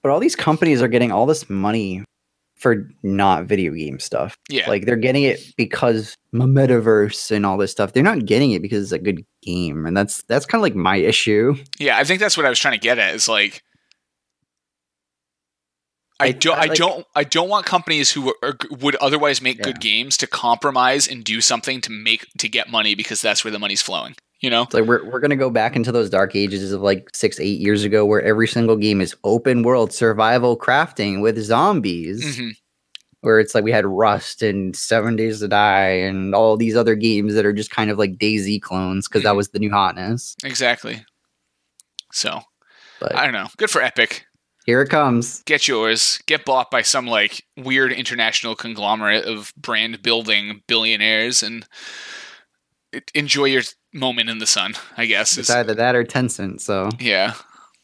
But 0.02 0.10
all 0.10 0.20
these 0.20 0.36
companies 0.36 0.82
are 0.82 0.88
getting 0.88 1.12
all 1.12 1.26
this 1.26 1.48
money 1.48 2.04
for 2.56 2.88
not 3.02 3.46
video 3.46 3.72
game 3.72 3.98
stuff. 3.98 4.36
Yeah. 4.48 4.68
Like 4.68 4.84
they're 4.86 4.96
getting 4.96 5.22
it 5.24 5.40
because 5.56 6.16
my 6.32 6.44
metaverse 6.44 7.30
and 7.30 7.44
all 7.46 7.56
this 7.56 7.70
stuff. 7.72 7.92
They're 7.92 8.02
not 8.02 8.24
getting 8.26 8.52
it 8.52 8.62
because 8.62 8.82
it's 8.84 8.92
a 8.92 8.98
good 8.98 9.24
game, 9.42 9.84
and 9.86 9.96
that's 9.96 10.22
that's 10.24 10.46
kind 10.46 10.60
of 10.60 10.62
like 10.62 10.74
my 10.76 10.96
issue. 10.96 11.54
Yeah, 11.78 11.96
I 11.98 12.04
think 12.04 12.20
that's 12.20 12.36
what 12.36 12.46
I 12.46 12.48
was 12.48 12.58
trying 12.58 12.74
to 12.74 12.80
get 12.80 12.98
at. 12.98 13.14
Is 13.14 13.28
like, 13.28 13.62
I, 16.20 16.26
I- 16.26 16.32
don't, 16.32 16.56
I 16.58 16.60
I, 16.62 16.66
don't, 16.68 17.06
I 17.16 17.24
don't 17.24 17.48
want 17.48 17.66
companies 17.66 18.12
who 18.12 18.32
are- 18.42 18.56
would 18.70 18.94
otherwise 18.96 19.40
make 19.42 19.58
Yeah. 19.58 19.64
good 19.64 19.80
games 19.80 20.16
to 20.18 20.26
compromise 20.26 21.08
and 21.08 21.24
do 21.24 21.40
something 21.40 21.80
to 21.82 21.90
make 21.90 22.26
to 22.38 22.48
get 22.48 22.70
money 22.70 22.94
because 22.94 23.20
that's 23.20 23.44
where 23.44 23.50
the 23.50 23.58
money's 23.58 23.82
flowing. 23.82 24.14
You 24.42 24.50
know? 24.50 24.62
It's 24.64 24.74
like 24.74 24.84
we're 24.84 25.08
we're 25.08 25.20
gonna 25.20 25.36
go 25.36 25.48
back 25.50 25.74
into 25.76 25.90
those 25.92 26.10
dark 26.10 26.36
ages 26.36 26.72
of 26.72 26.82
like 26.82 27.08
six 27.14 27.40
eight 27.40 27.60
years 27.60 27.84
ago, 27.84 28.04
where 28.04 28.20
every 28.22 28.46
single 28.48 28.76
game 28.76 29.00
is 29.00 29.16
open 29.24 29.62
world 29.62 29.92
survival 29.92 30.58
crafting 30.58 31.22
with 31.22 31.38
zombies. 31.40 32.36
hmm 32.38 32.48
Where 33.20 33.38
it's 33.38 33.54
like 33.54 33.62
we 33.62 33.70
had 33.70 33.86
Rust 33.86 34.42
and 34.42 34.74
Seven 34.76 35.14
Days 35.16 35.38
to 35.40 35.48
Die 35.48 35.88
and 35.88 36.34
all 36.34 36.56
these 36.56 36.74
other 36.76 36.96
games 36.96 37.34
that 37.34 37.46
are 37.46 37.52
just 37.52 37.70
kind 37.70 37.88
of 37.90 37.98
like 37.98 38.18
DayZ 38.18 38.60
clones 38.60 39.06
because 39.08 39.22
that 39.22 39.34
Mhm. 39.34 39.36
was 39.36 39.48
the 39.50 39.60
new 39.60 39.70
hotness. 39.70 40.34
Exactly. 40.44 41.04
So 42.12 42.40
But 43.00 43.14
I 43.14 43.24
don't 43.24 43.32
know. 43.32 43.48
Good 43.58 43.70
for 43.70 43.80
Epic. 43.80 44.26
here 44.66 44.82
it 44.82 44.88
comes. 44.90 45.42
Get 45.44 45.66
yours. 45.68 46.20
Get 46.26 46.44
bought 46.44 46.70
by 46.70 46.82
some 46.82 47.06
like 47.06 47.44
weird 47.56 47.92
international 47.92 48.54
conglomerate 48.56 49.24
of 49.24 49.52
brand 49.56 50.02
building 50.02 50.62
billionaires 50.66 51.42
and 51.44 51.64
enjoy 53.14 53.46
your 53.46 53.62
moment 53.92 54.30
in 54.30 54.38
the 54.38 54.46
sun. 54.46 54.74
I 54.96 55.06
guess. 55.06 55.36
It's 55.38 55.50
Is, 55.50 55.54
either 55.54 55.74
that 55.74 55.94
or 55.94 56.04
Tencent. 56.04 56.60
So 56.60 56.90
yeah. 56.98 57.34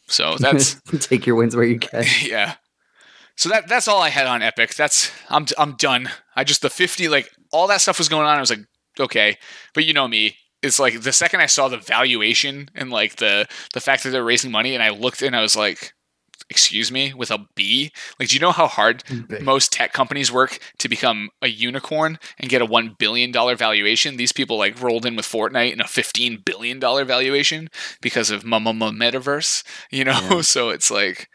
So 0.07 0.37
that's 0.39 0.81
take 1.01 1.27
your 1.27 1.37
wins 1.37 1.55
where 1.55 1.65
you 1.65 1.79
can. 1.79 2.05
yeah. 2.23 2.55
So 3.37 3.49
that 3.51 3.69
that's 3.69 3.89
all 3.89 4.03
I 4.03 4.09
had 4.09 4.27
on 4.27 4.43
Epic. 4.43 4.75
That's 4.75 5.13
I'm 5.29 5.47
I'm 5.57 5.73
done. 5.77 6.11
I 6.35 6.45
just 6.45 6.63
the 6.63 6.71
50 6.71 7.09
like 7.09 7.31
all 7.53 7.67
that 7.69 7.81
stuff 7.81 7.99
was 7.99 8.09
going 8.09 8.27
on. 8.27 8.37
I 8.37 8.41
was 8.41 8.51
like, 8.51 8.67
okay, 8.99 9.39
but 9.75 9.85
you 9.85 9.93
know 9.93 10.09
me. 10.09 10.37
It's 10.61 10.81
like 10.81 11.03
the 11.03 11.13
second 11.13 11.41
I 11.41 11.47
saw 11.47 11.69
the 11.69 11.77
valuation 11.77 12.69
and 12.75 12.91
like 12.91 13.17
the 13.17 13.47
the 13.75 13.81
fact 13.81 14.03
that 14.03 14.11
they're 14.11 14.25
raising 14.25 14.51
money, 14.51 14.75
and 14.75 14.83
I 14.83 14.91
looked 14.91 15.23
and 15.23 15.37
I 15.37 15.41
was 15.41 15.55
like, 15.55 15.93
excuse 16.51 16.91
me, 16.91 17.13
with 17.15 17.31
a 17.31 17.47
B. 17.55 17.93
Like, 18.19 18.29
do 18.29 18.35
you 18.35 18.41
know 18.41 18.53
how 18.53 18.67
hard 18.67 19.05
Big. 19.29 19.43
most 19.43 19.73
tech 19.73 19.93
companies 19.93 20.33
work 20.33 20.59
to 20.79 20.89
become 20.89 21.31
a 21.43 21.49
unicorn 21.49 22.19
and 22.39 22.49
get 22.51 22.63
a 22.63 22.67
one 22.67 22.97
billion 22.99 23.33
dollar 23.33 23.55
valuation? 23.55 24.17
These 24.17 24.33
people 24.33 24.59
like 24.59 24.81
rolled 24.81 25.07
in 25.07 25.17
with 25.17 25.27
Fortnite 25.27 25.73
and 25.73 25.81
a 25.81 25.89
fifteen 25.89 26.43
billion 26.45 26.79
dollar 26.79 27.05
valuation 27.05 27.69
because 28.01 28.31
of 28.31 28.45
Mama 28.45 28.73
Metaverse. 28.73 29.65
You 29.91 30.05
know, 30.05 30.21
Yeah. 30.31 30.41
so 30.43 30.71
it's 30.71 30.91
like, 30.91 31.29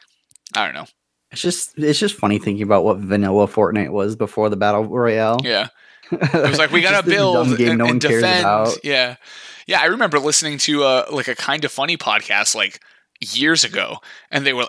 I 0.56 0.66
don't 0.66 0.76
know. 0.76 0.88
It's 1.32 1.42
just 1.42 1.78
it's 1.78 2.00
just 2.00 2.16
funny 2.16 2.38
thinking 2.38 2.64
about 2.64 2.84
what 2.84 3.00
vanilla 3.00 3.48
Fortnite 3.48 3.92
was 3.92 4.16
before 4.16 4.50
the 4.50 4.56
battle 4.56 4.84
royale. 4.86 5.40
Yeah. 5.44 5.68
It 6.12 6.50
was 6.50 6.60
like 6.60 6.72
we 6.72 6.82
gotta 6.82 7.08
build 7.08 7.60
and, 7.60 7.82
and 7.82 8.00
defend. 8.00 8.78
Yeah, 8.84 9.16
yeah. 9.66 9.80
I 9.82 9.86
remember 9.86 10.20
listening 10.20 10.60
to 10.60 10.84
uh, 10.84 11.06
like 11.12 11.28
a 11.28 11.34
kind 11.34 11.66
of 11.66 11.72
funny 11.72 11.98
podcast 11.98 12.54
like 12.54 12.80
years 13.20 13.64
ago, 13.64 13.98
and 14.30 14.46
they 14.46 14.54
were 14.54 14.66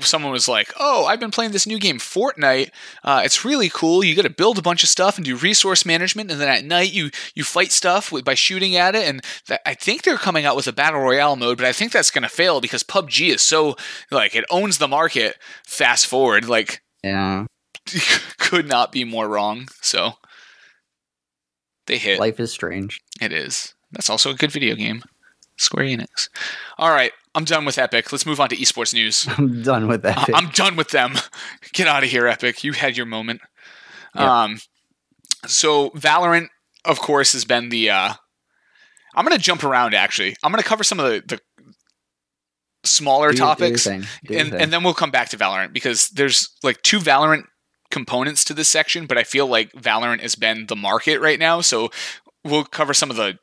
someone 0.00 0.32
was 0.32 0.48
like, 0.48 0.72
"Oh, 0.78 1.06
I've 1.06 1.20
been 1.20 1.30
playing 1.30 1.52
this 1.52 1.66
new 1.66 1.78
game, 1.78 1.98
Fortnite. 1.98 2.70
Uh, 3.02 3.22
it's 3.24 3.44
really 3.44 3.68
cool. 3.68 4.04
You 4.04 4.14
got 4.14 4.22
to 4.22 4.30
build 4.30 4.58
a 4.58 4.62
bunch 4.62 4.82
of 4.82 4.88
stuff 4.88 5.16
and 5.16 5.24
do 5.24 5.36
resource 5.36 5.86
management, 5.86 6.30
and 6.30 6.40
then 6.40 6.48
at 6.48 6.64
night 6.64 6.92
you 6.92 7.10
you 7.34 7.44
fight 7.44 7.72
stuff 7.72 8.12
with, 8.12 8.24
by 8.24 8.34
shooting 8.34 8.76
at 8.76 8.94
it. 8.94 9.08
And 9.08 9.22
that, 9.48 9.60
I 9.66 9.74
think 9.74 10.02
they're 10.02 10.16
coming 10.16 10.44
out 10.44 10.56
with 10.56 10.66
a 10.66 10.72
battle 10.72 11.00
royale 11.00 11.36
mode, 11.36 11.58
but 11.58 11.66
I 11.66 11.72
think 11.72 11.92
that's 11.92 12.10
gonna 12.10 12.28
fail 12.28 12.60
because 12.60 12.82
PUBG 12.82 13.34
is 13.34 13.42
so 13.42 13.76
like 14.10 14.34
it 14.34 14.44
owns 14.50 14.78
the 14.78 14.88
market. 14.88 15.36
Fast 15.66 16.06
forward, 16.06 16.48
like 16.48 16.82
Yeah, 17.02 17.46
could 18.38 18.68
not 18.68 18.92
be 18.92 19.04
more 19.04 19.28
wrong. 19.28 19.68
So." 19.80 20.14
They 21.86 21.98
hit. 21.98 22.18
life 22.18 22.40
is 22.40 22.50
strange. 22.50 23.02
It 23.20 23.30
is. 23.30 23.74
That's 23.92 24.08
also 24.08 24.30
a 24.30 24.34
good 24.34 24.50
video 24.50 24.74
game. 24.74 25.02
Square 25.56 25.84
Enix. 25.86 26.28
All 26.78 26.90
right, 26.90 27.12
I'm 27.34 27.44
done 27.44 27.64
with 27.64 27.78
Epic. 27.78 28.10
Let's 28.12 28.26
move 28.26 28.40
on 28.40 28.48
to 28.48 28.56
esports 28.56 28.92
news. 28.94 29.26
I'm 29.38 29.62
done 29.62 29.86
with 29.86 30.02
that. 30.02 30.18
I- 30.18 30.36
I'm 30.38 30.50
done 30.50 30.76
with 30.76 30.90
them. 30.90 31.14
Get 31.72 31.86
out 31.86 32.02
of 32.04 32.10
here, 32.10 32.26
Epic. 32.26 32.64
You 32.64 32.72
had 32.72 32.96
your 32.96 33.06
moment. 33.06 33.40
Yep. 34.14 34.24
Um, 34.24 34.58
so 35.46 35.90
Valorant, 35.90 36.48
of 36.84 36.98
course, 37.00 37.32
has 37.32 37.44
been 37.44 37.68
the. 37.68 37.90
Uh, 37.90 38.14
I'm 39.14 39.24
going 39.24 39.36
to 39.36 39.42
jump 39.42 39.62
around. 39.64 39.94
Actually, 39.94 40.36
I'm 40.42 40.50
going 40.50 40.62
to 40.62 40.68
cover 40.68 40.82
some 40.84 40.98
of 41.00 41.06
the, 41.06 41.22
the 41.26 41.40
smaller 42.84 43.30
do 43.32 43.38
topics. 43.38 43.84
Do 43.84 44.36
and 44.36 44.52
and 44.54 44.72
then 44.72 44.82
we'll 44.82 44.94
come 44.94 45.10
back 45.10 45.28
to 45.30 45.36
Valorant 45.36 45.72
because 45.72 46.08
there's 46.10 46.48
like 46.62 46.82
two 46.82 46.98
Valorant 46.98 47.44
components 47.90 48.44
to 48.44 48.54
this 48.54 48.68
section, 48.68 49.06
but 49.06 49.16
I 49.18 49.22
feel 49.24 49.46
like 49.46 49.72
Valorant 49.72 50.20
has 50.20 50.34
been 50.34 50.66
the 50.66 50.76
market 50.76 51.20
right 51.20 51.38
now, 51.38 51.60
so 51.60 51.90
we'll 52.44 52.64
cover 52.64 52.92
some 52.92 53.10
of 53.10 53.16
the 53.16 53.38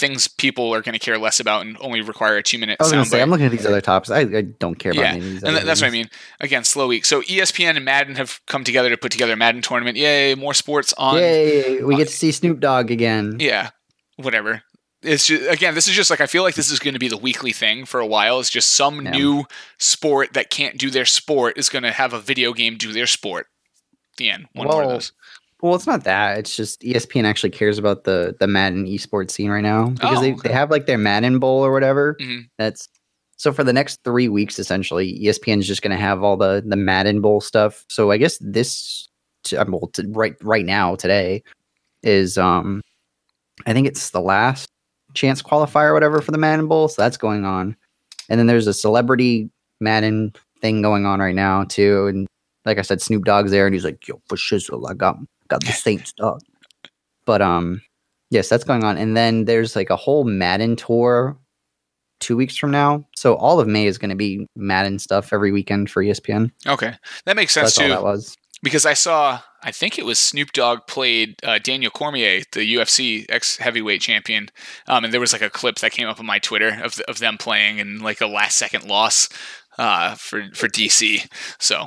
things 0.00 0.26
people 0.26 0.74
are 0.74 0.80
going 0.82 0.94
to 0.94 0.98
care 0.98 1.16
less 1.18 1.38
about 1.38 1.64
and 1.64 1.76
only 1.80 2.00
require 2.00 2.36
a 2.38 2.42
two 2.42 2.58
minute 2.58 2.78
I 2.80 2.82
was 2.84 2.92
going 2.92 3.04
to 3.04 3.08
say, 3.10 3.22
I'm 3.22 3.30
looking 3.30 3.46
at 3.46 3.52
these 3.52 3.66
other 3.66 3.80
topics. 3.80 4.10
I, 4.10 4.20
I 4.20 4.40
don't 4.42 4.74
care 4.76 4.90
about 4.92 5.02
Yeah, 5.02 5.10
any 5.12 5.18
of 5.18 5.24
these. 5.24 5.42
and 5.44 5.52
th- 5.54 5.64
that's 5.64 5.80
what 5.80 5.88
I 5.88 5.90
mean. 5.90 6.10
Again, 6.40 6.64
slow 6.64 6.88
week. 6.88 7.04
So 7.04 7.22
ESPN 7.22 7.76
and 7.76 7.84
Madden 7.84 8.16
have 8.16 8.40
come 8.46 8.64
together 8.64 8.90
to 8.90 8.96
put 8.96 9.12
together 9.12 9.34
a 9.34 9.36
Madden 9.36 9.62
tournament. 9.62 9.96
Yay, 9.96 10.34
more 10.34 10.54
sports 10.54 10.92
on. 10.98 11.16
Yay! 11.18 11.82
We 11.84 11.94
get 11.96 12.08
to 12.08 12.14
see 12.14 12.32
Snoop 12.32 12.58
Dogg 12.58 12.90
again. 12.90 13.36
Yeah, 13.38 13.70
whatever. 14.16 14.62
It's 15.02 15.26
just, 15.26 15.50
again, 15.50 15.74
this 15.74 15.88
is 15.88 15.94
just 15.94 16.10
like 16.10 16.20
I 16.20 16.26
feel 16.26 16.42
like 16.42 16.56
this 16.56 16.70
is 16.70 16.78
going 16.78 16.92
to 16.94 17.00
be 17.00 17.08
the 17.08 17.16
weekly 17.16 17.52
thing 17.52 17.84
for 17.86 18.00
a 18.00 18.06
while. 18.06 18.38
It's 18.40 18.50
just 18.50 18.70
some 18.74 19.04
Yeah. 19.04 19.10
new 19.12 19.44
sport 19.78 20.34
that 20.34 20.50
can't 20.50 20.76
do 20.78 20.90
their 20.90 21.06
sport 21.06 21.56
is 21.56 21.68
going 21.70 21.84
to 21.84 21.92
have 21.92 22.12
a 22.12 22.20
video 22.20 22.52
game 22.52 22.76
do 22.76 22.92
their 22.92 23.06
sport. 23.06 23.46
The 24.18 24.28
end. 24.30 24.46
One 24.52 24.66
more 24.68 24.82
of 24.82 24.90
those. 24.90 25.12
Well, 25.62 25.74
it's 25.74 25.86
not 25.86 26.04
that. 26.04 26.38
It's 26.38 26.56
just 26.56 26.80
ESPN 26.82 27.24
actually 27.24 27.50
cares 27.50 27.78
about 27.78 28.04
the 28.04 28.34
the 28.40 28.46
Madden 28.46 28.86
esports 28.86 29.32
scene 29.32 29.50
right 29.50 29.60
now 29.62 29.90
because 29.90 30.18
Oh, 30.18 30.20
they, 30.22 30.32
okay. 30.32 30.48
they 30.48 30.54
have 30.54 30.70
like 30.70 30.86
their 30.86 30.98
Madden 30.98 31.38
Bowl 31.38 31.64
or 31.64 31.72
whatever. 31.72 32.16
Mhm. 32.20 32.48
That's 32.58 32.88
so 33.36 33.52
for 33.52 33.64
the 33.64 33.72
next 33.72 34.00
three 34.04 34.28
weeks 34.28 34.58
essentially, 34.58 35.18
ESPN 35.22 35.58
is 35.58 35.66
just 35.66 35.82
going 35.82 35.90
to 35.96 35.96
have 36.02 36.22
all 36.22 36.36
the 36.36 36.62
the 36.66 36.76
Madden 36.76 37.20
Bowl 37.20 37.40
stuff. 37.40 37.84
So 37.88 38.10
I 38.10 38.16
guess 38.16 38.38
this 38.40 39.08
uh, 39.56 39.64
well, 39.68 39.88
t- 39.92 40.04
right 40.08 40.34
right 40.42 40.64
now 40.66 40.94
today 40.96 41.42
is 42.02 42.38
um 42.38 42.80
I 43.66 43.72
think 43.74 43.86
it's 43.86 44.10
the 44.10 44.20
last 44.20 44.68
chance 45.14 45.42
qualifier 45.42 45.88
or 45.90 45.94
whatever 45.94 46.20
for 46.22 46.30
the 46.32 46.38
Madden 46.38 46.68
Bowl. 46.68 46.88
So 46.88 47.02
that's 47.02 47.16
going 47.18 47.44
on, 47.44 47.76
and 48.30 48.38
then 48.38 48.46
there's 48.46 48.66
a 48.66 48.72
celebrity 48.74 49.50
Madden 49.80 50.32
thing 50.62 50.80
going 50.82 51.04
on 51.06 51.20
right 51.20 51.34
now 51.34 51.64
too. 51.64 52.06
And 52.06 52.26
like 52.64 52.78
I 52.78 52.82
said, 52.82 53.00
Snoop 53.02 53.24
Dogg's 53.24 53.50
there, 53.50 53.66
and 53.66 53.74
he's 53.74 53.84
like, 53.84 54.06
"Yo, 54.08 54.20
for 54.28 54.36
shizzle, 54.36 54.88
I 54.90 54.94
got 54.94 55.16
got 55.50 55.64
the 55.64 55.72
Saints 55.72 56.12
dog." 56.14 56.40
But 57.26 57.42
um, 57.42 57.82
yes, 58.30 58.48
that's 58.48 58.64
going 58.64 58.84
on, 58.84 58.96
and 58.96 59.16
then 59.16 59.44
there's 59.44 59.76
like 59.76 59.90
a 59.90 59.96
whole 59.96 60.24
Madden 60.24 60.76
tour 60.76 61.36
two 62.20 62.36
weeks 62.36 62.56
from 62.56 62.70
now. 62.70 63.04
So 63.16 63.34
all 63.36 63.60
of 63.60 63.66
May 63.68 63.86
is 63.86 63.98
going 63.98 64.10
to 64.10 64.16
be 64.16 64.46
Madden 64.56 64.98
stuff 64.98 65.32
every 65.32 65.52
weekend 65.52 65.90
for 65.90 66.02
ESPN. 66.02 66.50
Okay, 66.66 66.94
that 67.26 67.36
makes 67.36 67.52
So 67.54 67.60
sense 67.62 67.74
that's 67.74 67.78
all 67.78 67.84
too. 67.84 67.90
that 67.90 68.02
was. 68.02 68.36
because 68.62 68.84
I 68.84 68.92
saw, 68.94 69.40
I 69.62 69.70
think 69.72 69.98
it 69.98 70.04
was 70.04 70.18
Snoop 70.18 70.52
Dogg 70.52 70.80
played 70.86 71.36
uh, 71.42 71.58
Daniel 71.58 71.90
Cormier, 71.90 72.42
the 72.52 72.74
UFC 72.74 73.24
ex 73.30 73.56
heavyweight 73.56 74.00
champion, 74.02 74.48
um, 74.86 75.04
and 75.04 75.12
there 75.14 75.20
was 75.20 75.32
like 75.32 75.40
a 75.42 75.48
clip 75.50 75.76
that 75.76 75.92
came 75.92 76.08
up 76.08 76.20
on 76.20 76.26
my 76.26 76.38
Twitter 76.38 76.78
of 76.82 77.00
of 77.08 77.18
them 77.20 77.38
playing 77.38 77.80
and 77.80 78.02
like 78.02 78.20
a 78.20 78.26
last 78.26 78.58
second 78.58 78.84
loss 78.86 79.28
uh, 79.78 80.14
for 80.14 80.48
for 80.54 80.68
DC. 80.68 81.26
So 81.58 81.86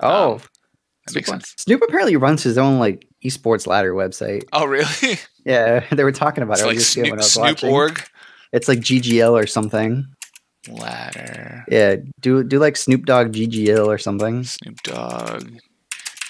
Oh, 0.00 0.34
Um, 0.34 0.40
that 1.12 1.18
makes 1.18 1.28
Snoop- 1.28 1.42
sense. 1.42 1.54
Snoop 1.58 1.82
apparently 1.82 2.16
runs 2.16 2.42
his 2.42 2.58
own 2.58 2.78
like 2.78 3.06
esports 3.24 3.66
ladder 3.66 3.94
website. 3.94 4.44
Oh, 4.52 4.66
really? 4.66 5.18
Yeah, 5.44 5.82
they 5.90 6.04
were 6.04 6.12
talking 6.12 6.42
about 6.42 6.60
it's 6.60 6.62
it. 6.62 6.66
like 6.66 6.76
earlier 6.76 6.84
today 6.84 7.10
when 7.10 7.22
Snoop, 7.22 7.58
Snoop 7.60 7.72
org 7.72 8.02
It's 8.52 8.68
like 8.68 8.80
GGL 8.80 9.32
or 9.32 9.46
something. 9.46 10.04
ladder. 10.68 11.64
Yeah, 11.68 11.96
do 12.20 12.44
do 12.44 12.58
like 12.58 12.76
Snoop 12.76 13.06
Dogg 13.06 13.32
GGL 13.32 13.86
or 13.86 13.96
something. 13.96 14.44
Snoop 14.44 14.82
Dogg, 14.82 15.48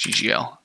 GGL. 0.00 0.56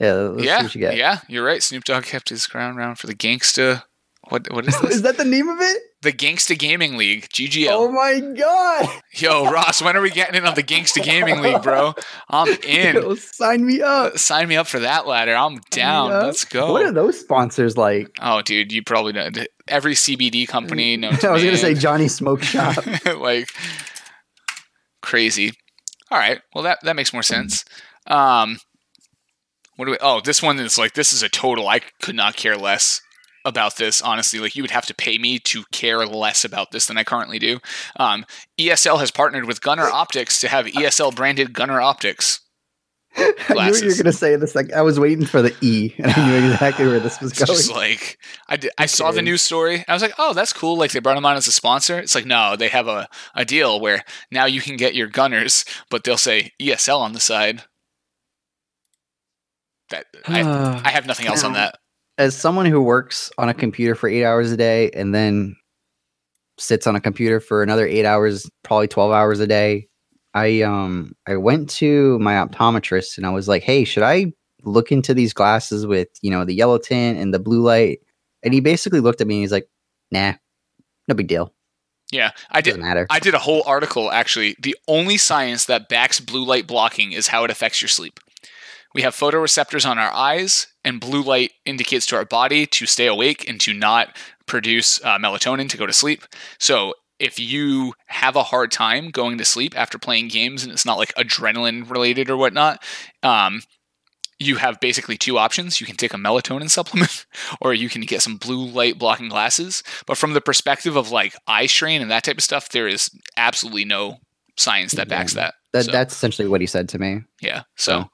Yeah, 0.00 0.34
yeah, 0.38 0.62
you 0.62 0.80
get. 0.80 0.96
yeah, 0.96 1.20
you're 1.28 1.44
right. 1.44 1.62
Snoop 1.62 1.84
Dogg 1.84 2.02
kept 2.04 2.28
his 2.30 2.46
crown 2.48 2.74
round 2.74 2.98
for 2.98 3.06
the 3.06 3.14
Gangsta. 3.14 3.84
What 4.28 4.52
what 4.52 4.66
is 4.66 4.80
this? 4.82 4.96
Is 4.96 5.02
that 5.02 5.16
the 5.16 5.24
name 5.24 5.48
of 5.48 5.60
it? 5.60 5.82
the 6.04 6.12
Gangsta 6.12 6.56
Gaming 6.56 6.96
League, 6.96 7.28
GGL. 7.30 7.68
Oh 7.70 7.90
my 7.90 8.20
god! 8.20 9.00
Yo, 9.14 9.50
Ross, 9.50 9.82
when 9.82 9.96
are 9.96 10.00
we 10.00 10.10
getting 10.10 10.34
in 10.36 10.46
on 10.46 10.54
the 10.54 10.62
Gangsta 10.62 11.02
Gaming 11.02 11.40
League, 11.40 11.62
bro? 11.62 11.94
I'm 12.28 12.46
in. 12.62 12.94
Yo, 12.96 13.14
sign 13.16 13.66
me 13.66 13.82
up. 13.82 14.16
Sign 14.18 14.46
me 14.48 14.56
up 14.56 14.66
for 14.66 14.78
that 14.80 15.06
ladder. 15.06 15.34
I'm 15.34 15.60
down. 15.70 16.10
Let's 16.10 16.44
go. 16.44 16.72
What 16.72 16.84
are 16.84 16.92
those 16.92 17.18
sponsors 17.18 17.76
like? 17.76 18.10
oh, 18.20 18.42
dude, 18.42 18.70
you 18.70 18.82
probably 18.82 19.12
know 19.14 19.30
every 19.66 19.94
CBD 19.94 20.46
company. 20.46 20.96
No, 21.04 21.08
I 21.08 21.30
was 21.30 21.42
gonna 21.42 21.56
say 21.56 21.74
Johnny 21.74 22.08
Smoke 22.08 22.42
Shop. 22.42 22.76
like 23.18 23.48
crazy. 25.02 25.52
All 26.10 26.18
right. 26.18 26.40
Well, 26.54 26.64
that 26.64 26.78
that 26.82 26.96
makes 26.96 27.12
more 27.12 27.22
sense. 27.22 27.64
Um, 28.06 28.58
what 29.76 29.86
do 29.86 29.92
we? 29.92 29.98
Oh, 30.00 30.20
this 30.20 30.42
one 30.42 30.58
is 30.60 30.78
like 30.78 30.94
this 30.94 31.12
is 31.12 31.22
a 31.22 31.28
total. 31.28 31.66
I 31.66 31.80
could 32.02 32.14
not 32.14 32.36
care 32.36 32.56
less 32.56 33.00
about 33.44 33.76
this. 33.76 34.02
Honestly, 34.02 34.38
like 34.38 34.56
you 34.56 34.62
would 34.62 34.70
have 34.70 34.86
to 34.86 34.94
pay 34.94 35.18
me 35.18 35.38
to 35.40 35.64
care 35.72 36.06
less 36.06 36.44
about 36.44 36.70
this 36.70 36.86
than 36.86 36.98
I 36.98 37.04
currently 37.04 37.38
do. 37.38 37.60
Um, 37.96 38.24
ESL 38.58 38.98
has 39.00 39.10
partnered 39.10 39.44
with 39.46 39.60
Gunnar 39.60 39.90
Optiks 39.90 40.40
to 40.40 40.48
have 40.48 40.66
ESL 40.66 41.14
branded 41.14 41.52
Gunnar 41.52 41.78
Optiks. 41.78 42.40
glasses. 43.14 43.44
I 43.48 43.54
knew 43.54 43.70
what 43.72 43.82
you 43.82 43.88
were 43.88 44.02
gonna 44.02 44.12
say 44.12 44.36
this. 44.36 44.54
Like 44.54 44.72
I 44.72 44.82
was 44.82 44.98
waiting 44.98 45.26
for 45.26 45.42
the 45.42 45.54
E, 45.60 45.94
and 45.98 46.10
I 46.10 46.26
knew 46.28 46.52
exactly 46.52 46.86
where 46.86 47.00
this 47.00 47.20
was 47.20 47.30
It's 47.32 47.44
going. 47.44 47.56
just 47.56 47.70
like 47.70 48.18
I, 48.48 48.56
did, 48.56 48.72
I 48.78 48.86
saw 48.86 49.12
the 49.12 49.22
news 49.22 49.42
story. 49.42 49.84
I 49.86 49.92
was 49.92 50.02
like, 50.02 50.14
oh, 50.18 50.32
that's 50.32 50.52
cool. 50.52 50.76
Like 50.76 50.92
they 50.92 51.00
brought 51.00 51.16
him 51.16 51.26
on 51.26 51.36
as 51.36 51.46
a 51.46 51.52
sponsor. 51.52 51.98
It's 51.98 52.14
like 52.14 52.26
no, 52.26 52.56
they 52.56 52.68
have 52.68 52.88
a, 52.88 53.08
a 53.34 53.44
deal 53.44 53.80
where 53.80 54.02
now 54.30 54.46
you 54.46 54.60
can 54.60 54.76
get 54.76 54.94
your 54.94 55.06
gunners, 55.08 55.64
but 55.90 56.04
they'll 56.04 56.16
say 56.16 56.52
ESL 56.60 57.00
on 57.00 57.12
the 57.12 57.20
side. 57.20 57.62
That 59.90 60.06
I, 60.26 60.40
I 60.84 60.88
have 60.90 61.06
nothing 61.06 61.26
else 61.26 61.44
on 61.44 61.52
that. 61.52 61.78
As 62.16 62.36
someone 62.36 62.66
who 62.66 62.80
works 62.80 63.30
on 63.38 63.48
a 63.48 63.54
computer 63.54 63.94
for 63.94 64.08
eight 64.08 64.24
hours 64.24 64.52
a 64.52 64.56
day 64.56 64.90
and 64.90 65.14
then 65.14 65.56
sits 66.58 66.86
on 66.86 66.94
a 66.94 67.00
computer 67.00 67.40
for 67.40 67.62
another 67.62 67.86
eight 67.86 68.04
hours, 68.04 68.48
probably 68.62 68.86
twelve 68.86 69.12
hours 69.12 69.40
a 69.40 69.46
day, 69.46 69.88
I 70.34 70.62
um 70.62 71.14
I 71.26 71.36
went 71.36 71.70
to 71.70 72.18
my 72.20 72.34
optometrist 72.34 73.16
and 73.16 73.26
I 73.26 73.30
was 73.30 73.48
like, 73.48 73.62
hey, 73.62 73.84
should 73.84 74.02
I 74.04 74.32
look 74.62 74.92
into 74.92 75.12
these 75.12 75.32
glasses 75.32 75.86
with 75.86 76.08
you 76.22 76.30
know 76.30 76.44
the 76.44 76.54
yellow 76.54 76.78
tint 76.78 77.18
and 77.18 77.34
the 77.34 77.38
blue 77.38 77.62
light? 77.62 78.00
And 78.42 78.54
he 78.54 78.60
basically 78.60 79.00
looked 79.00 79.20
at 79.20 79.26
me 79.26 79.36
and 79.36 79.42
he's 79.42 79.52
like, 79.52 79.68
nah, 80.10 80.34
no 81.08 81.14
big 81.14 81.28
deal. 81.28 81.52
Yeah, 82.12 82.30
I 82.50 82.60
did. 82.60 82.78
Matter. 82.78 83.06
I 83.10 83.18
did 83.18 83.34
a 83.34 83.38
whole 83.38 83.64
article 83.66 84.12
actually. 84.12 84.54
The 84.60 84.76
only 84.86 85.16
science 85.16 85.64
that 85.66 85.88
backs 85.88 86.20
blue 86.20 86.44
light 86.44 86.66
blocking 86.66 87.12
is 87.12 87.26
how 87.26 87.42
it 87.44 87.50
affects 87.50 87.82
your 87.82 87.88
sleep. 87.88 88.20
We 88.94 89.02
have 89.02 89.14
photoreceptors 89.14 89.88
on 89.88 89.98
our 89.98 90.12
eyes, 90.12 90.68
and 90.84 91.00
blue 91.00 91.22
light 91.22 91.52
indicates 91.64 92.06
to 92.06 92.16
our 92.16 92.24
body 92.24 92.66
to 92.66 92.86
stay 92.86 93.06
awake 93.06 93.48
and 93.48 93.60
to 93.62 93.72
not 93.72 94.16
produce 94.46 95.02
uh, 95.04 95.18
melatonin 95.18 95.68
to 95.70 95.76
go 95.76 95.86
to 95.86 95.92
sleep. 95.92 96.24
So, 96.58 96.94
if 97.18 97.38
you 97.38 97.94
have 98.06 98.36
a 98.36 98.42
hard 98.42 98.72
time 98.72 99.10
going 99.10 99.38
to 99.38 99.44
sleep 99.44 99.78
after 99.78 99.98
playing 99.98 100.28
games 100.28 100.64
and 100.64 100.72
it's 100.72 100.84
not 100.84 100.98
like 100.98 101.14
adrenaline 101.14 101.88
related 101.88 102.28
or 102.28 102.36
whatnot, 102.36 102.82
um, 103.22 103.62
you 104.40 104.56
have 104.56 104.80
basically 104.80 105.16
two 105.16 105.38
options. 105.38 105.80
You 105.80 105.86
can 105.86 105.96
take 105.96 106.12
a 106.12 106.18
melatonin 106.18 106.68
supplement 106.68 107.24
or 107.60 107.72
you 107.72 107.88
can 107.88 108.02
get 108.02 108.22
some 108.22 108.36
blue 108.36 108.66
light 108.66 108.98
blocking 108.98 109.28
glasses. 109.28 109.82
But 110.06 110.18
from 110.18 110.32
the 110.32 110.40
perspective 110.40 110.96
of 110.96 111.10
like 111.10 111.36
eye 111.46 111.66
strain 111.66 112.02
and 112.02 112.10
that 112.10 112.24
type 112.24 112.38
of 112.38 112.42
stuff, 112.44 112.68
there 112.70 112.88
is 112.88 113.10
absolutely 113.36 113.84
no 113.84 114.18
science 114.56 114.92
that 114.92 115.08
backs 115.08 115.34
that. 115.34 115.54
That 115.74 115.84
So, 115.84 115.92
that's 115.92 116.14
essentially 116.14 116.48
what 116.48 116.60
he 116.60 116.66
said 116.68 116.88
to 116.90 116.98
me. 116.98 117.20
yeah. 117.42 117.64
So, 117.74 118.08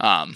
um, 0.00 0.34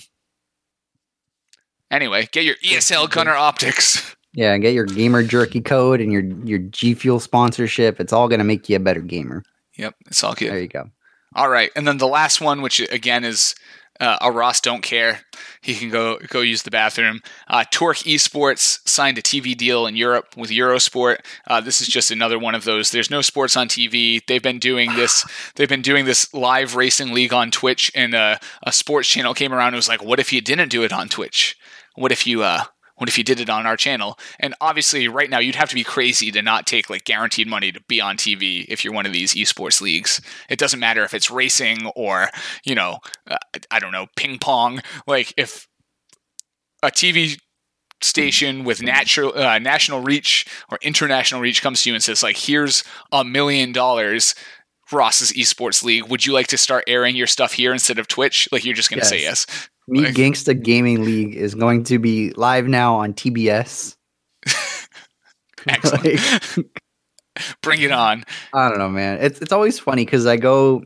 anyway, 1.90 2.28
get 2.32 2.44
your 2.44 2.54
ESL 2.64 3.10
Gunnar 3.10 3.34
Optiks. 3.34 4.14
Yeah, 4.32 4.52
and 4.52 4.62
get 4.62 4.74
your 4.74 4.84
gamer 4.84 5.22
jerky 5.24 5.60
code 5.60 6.00
and 6.00 6.12
your 6.12 6.22
your 6.22 6.60
G 6.60 6.94
Fuel 6.94 7.18
sponsorship. 7.18 7.98
It's 7.98 8.12
all 8.12 8.28
gonna 8.28 8.44
make 8.44 8.68
you 8.68 8.76
a 8.76 8.80
better 8.80 9.00
gamer. 9.00 9.42
Yep, 9.76 9.94
it's 10.06 10.22
all 10.22 10.34
good. 10.34 10.52
There 10.52 10.60
you 10.60 10.68
go. 10.68 10.90
All 11.34 11.48
right, 11.48 11.70
and 11.74 11.88
then 11.88 11.98
the 11.98 12.06
last 12.06 12.40
one, 12.40 12.62
which 12.62 12.78
again 12.92 13.24
is 13.24 13.54
uh, 14.00 14.16
a 14.20 14.30
Ross 14.30 14.60
don't 14.60 14.82
care. 14.82 15.20
He 15.60 15.74
can 15.74 15.90
go 15.90 16.18
go 16.28 16.40
use 16.40 16.62
the 16.62 16.70
bathroom. 16.70 17.20
Uh, 17.48 17.64
Torque 17.70 17.98
Esports 17.98 18.78
signed 18.88 19.18
a 19.18 19.22
TV 19.22 19.56
deal 19.56 19.86
in 19.86 19.96
Europe 19.96 20.36
with 20.36 20.50
Eurosport. 20.50 21.18
Uh, 21.46 21.60
this 21.60 21.80
is 21.80 21.88
just 21.88 22.10
another 22.10 22.38
one 22.38 22.54
of 22.54 22.64
those. 22.64 22.90
There's 22.90 23.10
no 23.10 23.22
sports 23.22 23.56
on 23.56 23.68
TV. 23.68 24.24
They've 24.26 24.42
been 24.42 24.58
doing 24.58 24.94
this. 24.94 25.24
They've 25.56 25.68
been 25.68 25.82
doing 25.82 26.04
this 26.04 26.32
live 26.32 26.76
racing 26.76 27.12
league 27.12 27.32
on 27.32 27.50
Twitch, 27.50 27.90
and 27.94 28.14
uh, 28.14 28.38
a 28.62 28.72
sports 28.72 29.08
channel 29.08 29.34
came 29.34 29.52
around 29.52 29.68
and 29.68 29.76
was 29.76 29.88
like, 29.88 30.02
"What 30.02 30.20
if 30.20 30.32
you 30.32 30.40
didn't 30.40 30.68
do 30.68 30.84
it 30.84 30.92
on 30.92 31.08
Twitch? 31.08 31.56
What 31.94 32.12
if 32.12 32.26
you 32.26 32.42
uh, 32.42 32.64
what 32.98 33.08
if 33.08 33.16
you 33.16 33.24
did 33.24 33.40
it 33.40 33.50
on 33.50 33.66
our 33.66 33.76
channel? 33.76 34.18
And 34.38 34.54
obviously, 34.60 35.08
right 35.08 35.30
now, 35.30 35.38
you'd 35.38 35.54
have 35.54 35.70
to 35.70 35.74
be 35.74 35.84
crazy 35.84 36.30
to 36.32 36.42
not 36.42 36.66
take 36.66 36.90
like 36.90 37.04
guaranteed 37.04 37.48
money 37.48 37.72
to 37.72 37.80
be 37.88 38.00
on 38.00 38.16
TV 38.16 38.64
if 38.68 38.84
you're 38.84 38.94
one 38.94 39.06
of 39.06 39.12
these 39.12 39.34
esports 39.34 39.80
leagues. 39.80 40.20
It 40.48 40.58
doesn't 40.58 40.80
matter 40.80 41.04
if 41.04 41.14
it's 41.14 41.30
racing 41.30 41.86
or, 41.96 42.28
you 42.64 42.74
know, 42.74 42.98
uh, 43.28 43.38
I 43.70 43.78
don't 43.78 43.92
know, 43.92 44.06
ping 44.16 44.38
pong. 44.38 44.80
Like, 45.06 45.32
if 45.36 45.66
a 46.82 46.88
TV 46.88 47.38
station 48.02 48.64
with 48.64 48.82
natural 48.82 49.36
uh, 49.36 49.58
national 49.58 50.00
reach 50.00 50.46
or 50.70 50.78
international 50.82 51.40
reach 51.40 51.62
comes 51.62 51.82
to 51.82 51.90
you 51.90 51.94
and 51.94 52.02
says 52.02 52.22
like 52.22 52.36
here's 52.36 52.84
a 53.10 53.24
million 53.24 53.72
dollars 53.72 54.36
Ross's 54.92 55.32
esports 55.32 55.82
league 55.82 56.06
would 56.08 56.24
you 56.24 56.32
like 56.32 56.46
to 56.46 56.56
start 56.56 56.84
airing 56.86 57.16
your 57.16 57.26
stuff 57.26 57.54
here 57.54 57.72
instead 57.72 57.98
of 57.98 58.06
Twitch 58.06 58.48
like 58.52 58.64
you're 58.64 58.74
just 58.74 58.88
going 58.88 59.00
to 59.00 59.06
say 59.06 59.20
Yes. 59.20 59.46
Me 59.88 60.02
Like- 60.02 60.14
Gangsta 60.14 60.60
Gaming 60.60 61.04
League 61.04 61.34
is 61.34 61.54
going 61.54 61.84
to 61.84 61.98
be 61.98 62.30
live 62.32 62.68
now 62.68 62.96
on 62.96 63.14
TBS. 63.14 63.96
excellent 65.66 66.04
Like, 66.56 66.66
bring 67.62 67.82
it 67.82 67.92
on 67.92 68.24
I 68.52 68.68
don't 68.68 68.78
know, 68.78 68.88
man. 68.88 69.18
It's 69.20 69.40
it's 69.40 69.52
always 69.52 69.78
funny 69.78 70.04
because 70.04 70.26
I 70.26 70.36
go 70.36 70.82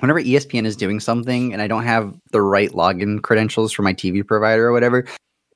whenever 0.00 0.20
ESPN 0.20 0.64
is 0.66 0.76
doing 0.76 0.98
something 1.00 1.52
and 1.52 1.60
I 1.62 1.68
don't 1.68 1.84
have 1.84 2.14
the 2.32 2.40
right 2.42 2.70
login 2.70 3.22
credentials 3.22 3.72
for 3.72 3.82
my 3.82 3.94
TV 3.94 4.26
provider 4.26 4.66
or 4.68 4.72
whatever. 4.72 5.04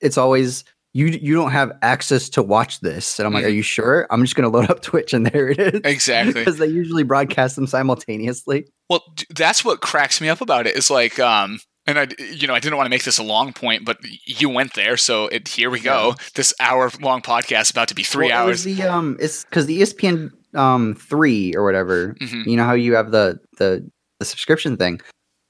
It's 0.00 0.18
always 0.18 0.64
you 0.92 1.06
you 1.06 1.34
don't 1.34 1.50
have 1.50 1.72
access 1.82 2.28
to 2.30 2.42
watch 2.42 2.78
this, 2.80 3.18
and 3.18 3.26
I'm 3.26 3.32
like, 3.32 3.44
are 3.44 3.48
you 3.48 3.62
sure? 3.62 4.06
I'm 4.10 4.22
just 4.22 4.36
gonna 4.36 4.48
load 4.48 4.70
up 4.70 4.80
Twitch 4.82 5.12
and 5.12 5.26
there 5.26 5.48
it 5.48 5.58
is. 5.58 5.80
exactly 5.84 6.34
because 6.34 6.58
they 6.58 6.66
usually 6.68 7.02
broadcast 7.02 7.56
them 7.56 7.66
simultaneously. 7.66 8.68
Well, 8.88 9.02
that's 9.30 9.64
what 9.64 9.80
cracks 9.80 10.20
me 10.20 10.28
up 10.28 10.40
about 10.40 10.68
it. 10.68 10.76
Is 10.76 10.90
like, 10.90 11.18
um, 11.18 11.58
and 11.86 11.98
I, 11.98 12.06
you 12.18 12.46
know, 12.46 12.54
I 12.54 12.60
didn't 12.60 12.76
want 12.76 12.86
to 12.86 12.90
make 12.90 13.04
this 13.04 13.18
a 13.18 13.22
long 13.22 13.52
point, 13.52 13.84
but 13.84 13.98
you 14.26 14.48
went 14.48 14.74
there, 14.74 14.96
so 14.96 15.26
it, 15.28 15.48
here 15.48 15.70
we 15.70 15.80
go. 15.80 16.14
This 16.34 16.52
hour-long 16.60 17.22
podcast 17.22 17.62
is 17.62 17.70
about 17.70 17.88
to 17.88 17.94
be 17.94 18.02
three 18.02 18.28
Well, 18.28 18.44
it 18.46 18.48
hours. 18.48 18.64
The 18.64 18.82
um, 18.82 19.16
it's 19.20 19.44
because 19.44 19.66
the 19.66 19.80
ESPN 19.82 20.30
um 20.54 20.94
three 20.94 21.54
or 21.54 21.64
whatever. 21.64 22.14
Mhm. 22.20 22.46
You 22.46 22.56
know 22.56 22.64
how 22.64 22.74
you 22.74 22.94
have 22.94 23.10
the 23.10 23.38
the 23.58 23.88
the 24.20 24.24
subscription 24.24 24.76
thing. 24.76 25.00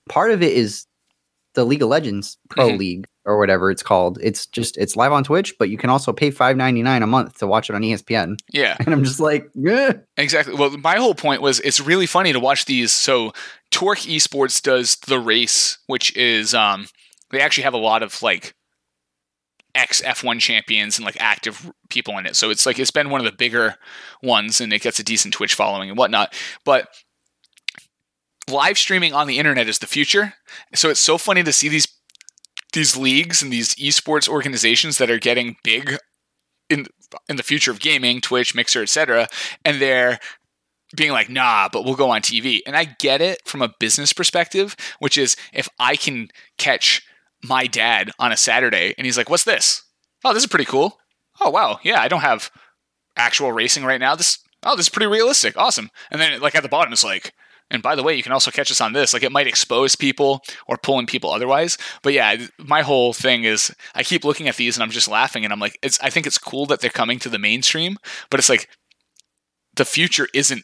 Part 0.08 0.30
of 0.30 0.42
it 0.42 0.52
is 0.52 0.86
the 1.54 1.64
League 1.64 1.82
of 1.82 1.88
Legends 1.88 2.36
Pro 2.50 2.70
Mhm. 2.70 2.78
League 2.78 3.06
or 3.24 3.38
whatever 3.38 3.70
it's 3.70 3.82
called. 3.82 4.18
It's 4.22 4.46
just 4.46 4.76
it's 4.76 4.96
live 4.96 5.12
on 5.12 5.24
Twitch, 5.24 5.54
but 5.58 5.70
you 5.70 5.78
can 5.78 5.90
also 5.90 6.12
pay 6.12 6.30
five 6.30 6.56
ninety 6.56 6.82
nine 6.82 7.02
a 7.02 7.06
month 7.06 7.38
to 7.38 7.46
watch 7.46 7.70
it 7.70 7.76
on 7.76 7.82
ESPN. 7.82 8.38
Yeah, 8.52 8.76
And 8.80 8.92
I'm 8.92 9.04
just 9.04 9.20
like, 9.20 9.48
eh. 9.66 9.94
exactly. 10.16 10.54
Well, 10.54 10.70
my 10.78 10.96
whole 10.96 11.14
point 11.14 11.42
was 11.42 11.60
it's 11.60 11.80
really 11.80 12.06
funny 12.06 12.32
to 12.32 12.40
watch 12.40 12.64
these. 12.66 12.92
So, 12.92 13.32
Torque 13.70 14.00
Esports 14.00 14.62
does 14.62 14.96
the 15.06 15.18
race, 15.18 15.78
which 15.86 16.16
is 16.16 16.54
um, 16.54 16.86
they 17.30 17.40
actually 17.40 17.64
have 17.64 17.74
a 17.74 17.78
lot 17.78 18.02
of 18.02 18.22
like 18.22 18.54
ex 19.74 20.00
F1 20.02 20.38
champions 20.38 20.98
and 20.98 21.04
like 21.04 21.16
active 21.20 21.70
people 21.90 22.16
in 22.18 22.26
it. 22.26 22.36
So 22.36 22.50
it's 22.50 22.64
like 22.64 22.78
it's 22.78 22.90
been 22.90 23.10
one 23.10 23.20
of 23.20 23.24
the 23.24 23.36
bigger 23.36 23.74
ones 24.22 24.60
and 24.60 24.72
it 24.72 24.82
gets 24.82 24.98
a 24.98 25.04
decent 25.04 25.34
Twitch 25.34 25.54
following 25.54 25.88
and 25.88 25.98
whatnot. 25.98 26.32
But 26.64 26.88
live 28.48 28.78
streaming 28.78 29.12
on 29.12 29.26
the 29.26 29.38
internet 29.38 29.68
is 29.68 29.78
the 29.78 29.86
future. 29.86 30.34
So 30.74 30.90
it's 30.90 31.00
so 31.00 31.18
funny 31.18 31.42
to 31.42 31.52
see 31.52 31.68
these 31.68 31.88
these 32.74 32.96
leagues 32.96 33.42
and 33.42 33.52
these 33.52 33.74
esports 33.76 34.28
organizations 34.28 34.98
that 34.98 35.10
are 35.10 35.18
getting 35.18 35.56
big 35.64 35.96
in 36.68 36.86
in 37.28 37.36
the 37.36 37.42
future 37.42 37.70
of 37.70 37.80
gaming, 37.80 38.20
Twitch, 38.20 38.54
Mixer, 38.54 38.82
etc. 38.82 39.28
And 39.64 39.80
they're 39.80 40.18
being 40.96 41.12
like, 41.12 41.28
nah, 41.28 41.68
but 41.72 41.84
we'll 41.84 41.94
go 41.94 42.10
on 42.10 42.20
TV. 42.20 42.60
And 42.66 42.76
I 42.76 42.84
get 42.84 43.20
it 43.20 43.40
from 43.46 43.62
a 43.62 43.72
business 43.80 44.12
perspective, 44.12 44.76
which 44.98 45.18
is 45.18 45.36
if 45.52 45.68
I 45.78 45.96
can 45.96 46.28
catch 46.58 47.02
my 47.42 47.66
dad 47.66 48.10
on 48.18 48.32
a 48.32 48.36
Saturday 48.36 48.94
and 48.96 49.04
he's 49.04 49.16
like, 49.16 49.30
what's 49.30 49.44
this? 49.44 49.82
Oh, 50.24 50.32
this 50.32 50.44
is 50.44 50.48
pretty 50.48 50.64
cool. 50.64 50.98
Oh, 51.40 51.50
wow. 51.50 51.78
Yeah, 51.82 52.00
I 52.00 52.08
don't 52.08 52.20
have 52.20 52.50
actual 53.16 53.52
racing 53.52 53.84
right 53.84 54.00
now. 54.00 54.14
This, 54.14 54.38
oh, 54.62 54.76
this 54.76 54.86
is 54.86 54.90
pretty 54.90 55.06
realistic. 55.06 55.56
Awesome. 55.56 55.90
And 56.10 56.20
then, 56.20 56.40
like, 56.40 56.54
at 56.54 56.62
the 56.62 56.68
bottom, 56.68 56.92
it's 56.92 57.04
like, 57.04 57.32
and 57.70 57.82
by 57.82 57.94
the 57.94 58.02
way, 58.02 58.14
you 58.14 58.22
can 58.22 58.32
also 58.32 58.50
catch 58.50 58.70
us 58.70 58.80
on 58.80 58.92
this. 58.92 59.12
Like, 59.12 59.22
it 59.22 59.32
might 59.32 59.46
expose 59.46 59.96
people 59.96 60.42
or 60.68 60.76
pull 60.76 60.98
in 60.98 61.06
people 61.06 61.30
otherwise. 61.30 61.78
But 62.02 62.12
yeah, 62.12 62.36
my 62.58 62.82
whole 62.82 63.12
thing 63.12 63.44
is 63.44 63.74
I 63.94 64.02
keep 64.02 64.24
looking 64.24 64.48
at 64.48 64.56
these 64.56 64.76
and 64.76 64.82
I'm 64.82 64.90
just 64.90 65.08
laughing 65.08 65.44
and 65.44 65.52
I'm 65.52 65.60
like, 65.60 65.78
it's, 65.82 65.98
I 66.00 66.10
think 66.10 66.26
it's 66.26 66.38
cool 66.38 66.66
that 66.66 66.80
they're 66.80 66.90
coming 66.90 67.18
to 67.20 67.28
the 67.28 67.38
mainstream, 67.38 67.96
but 68.30 68.38
it's 68.38 68.48
like, 68.50 68.68
the 69.76 69.84
future 69.84 70.28
isn't 70.34 70.62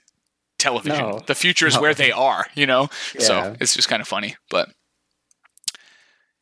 television. 0.58 0.98
No. 1.00 1.20
The 1.26 1.34
future 1.34 1.66
is 1.66 1.74
No. 1.74 1.80
where 1.80 1.94
they 1.94 2.12
are, 2.12 2.46
you 2.54 2.66
know? 2.66 2.88
Yeah. 3.14 3.20
So 3.22 3.56
it's 3.60 3.74
just 3.74 3.88
kind 3.88 4.00
of 4.02 4.06
funny. 4.06 4.36
But 4.50 4.68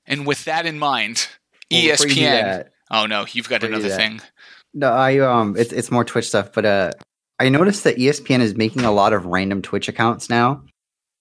and 0.06 0.26
with 0.26 0.44
that 0.44 0.66
in 0.66 0.78
mind, 0.78 1.28
Well, 1.70 1.80
before 1.82 2.06
you 2.08 2.14
do 2.14 2.20
ESPN. 2.20 2.68
Oh 2.90 3.06
no, 3.06 3.26
you've 3.32 3.48
got 3.48 3.60
Before 3.60 3.76
you 3.76 3.80
do 3.82 3.86
another 3.86 4.02
thing. 4.02 4.20
No, 4.74 4.90
I 4.92 5.18
um, 5.18 5.56
it's 5.56 5.72
it's 5.72 5.90
more 5.90 6.04
Twitch 6.04 6.26
stuff, 6.28 6.50
but 6.52 6.64
uh, 6.66 6.90
I 7.40 7.48
noticed 7.48 7.84
that 7.84 7.96
ESPN 7.96 8.40
is 8.40 8.56
making 8.56 8.84
a 8.84 8.92
lot 8.92 9.12
of 9.12 9.26
random 9.26 9.62
Twitch 9.62 9.88
accounts 9.88 10.28
now. 10.28 10.62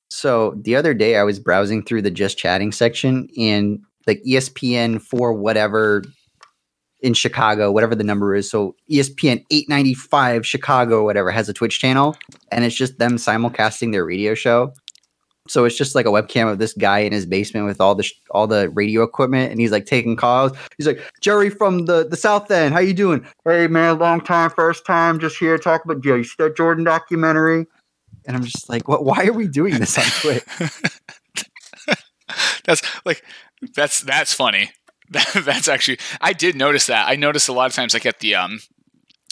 So 0.10 0.56
the 0.62 0.76
other 0.76 0.94
day, 0.94 1.18
I 1.18 1.24
was 1.24 1.40
browsing 1.40 1.84
through 1.84 2.02
the 2.02 2.12
just 2.12 2.38
chatting 2.38 2.72
section, 2.72 3.28
and 3.38 3.80
like 4.08 4.22
ESPN 4.24 5.02
for 5.02 5.34
whatever 5.34 6.04
in 7.02 7.14
Chicago, 7.14 7.72
whatever 7.72 7.94
the 7.94 8.04
number 8.04 8.34
is. 8.34 8.50
So 8.50 8.76
ESPN 8.92 9.44
eight 9.52 9.70
ninety 9.70 9.94
five 9.94 10.46
Chicago, 10.46 11.04
whatever, 11.04 11.30
has 11.30 11.50
a 11.50 11.54
Twitch 11.54 11.80
channel, 11.80 12.18
and 12.52 12.64
it's 12.64 12.76
just 12.76 12.98
them 12.98 13.18
simulcasting 13.18 13.92
their 13.92 14.06
radio 14.06 14.34
show. 14.34 14.74
So 15.48 15.66
it's 15.66 15.78
just 15.78 15.96
like 15.96 16.06
a 16.06 16.10
webcam 16.10 16.52
of 16.52 16.60
this 16.60 16.74
guy 16.74 17.00
in 17.00 17.12
his 17.12 17.26
basement 17.26 17.66
with 17.66 17.82
all 17.82 17.96
the 17.96 18.04
sh- 18.04 18.14
all 18.32 18.48
the 18.48 18.70
radio 18.70 19.04
equipment, 19.04 19.52
and 19.52 19.60
he's 19.60 19.72
like 19.72 19.86
taking 19.86 20.16
calls. 20.16 20.52
He's 20.78 20.88
like, 20.88 21.00
Jerry 21.22 21.50
from 21.50 21.86
the 21.86 22.08
the 22.08 22.18
South 22.18 22.50
End, 22.52 22.74
how 22.74 22.80
you 22.80 22.94
doing? 22.94 23.26
Hey 23.46 23.68
man, 23.68 24.00
long 24.00 24.22
time, 24.22 24.50
first 24.50 24.86
time, 24.86 25.20
just 25.20 25.38
here 25.38 25.58
talk 25.58 25.86
about. 25.86 26.04
You 26.04 26.24
see 26.24 26.36
that 26.40 26.58
Jordan 26.58 26.84
documentary? 26.84 27.66
And 28.26 28.36
I'm 28.36 28.44
just 28.44 28.70
like, 28.70 28.88
what? 28.88 29.06
Why 29.06 29.26
are 29.26 29.34
we 29.34 29.48
doing 29.48 29.80
this 29.80 29.98
on 29.98 30.06
Twitch? 30.22 30.44
that's 32.66 32.82
like 33.06 33.24
that's 33.76 34.02
that's 34.02 34.34
funny. 34.34 34.72
That's 35.34 35.70
actually 35.70 36.00
I 36.20 36.34
did 36.34 36.58
notice 36.58 36.88
that. 36.88 37.08
I 37.08 37.16
noticed 37.16 37.48
a 37.48 37.54
lot 37.54 37.70
of 37.70 37.74
times 37.74 37.96
I 37.96 38.00
get 38.00 38.20
the 38.20 38.36
um 38.36 38.60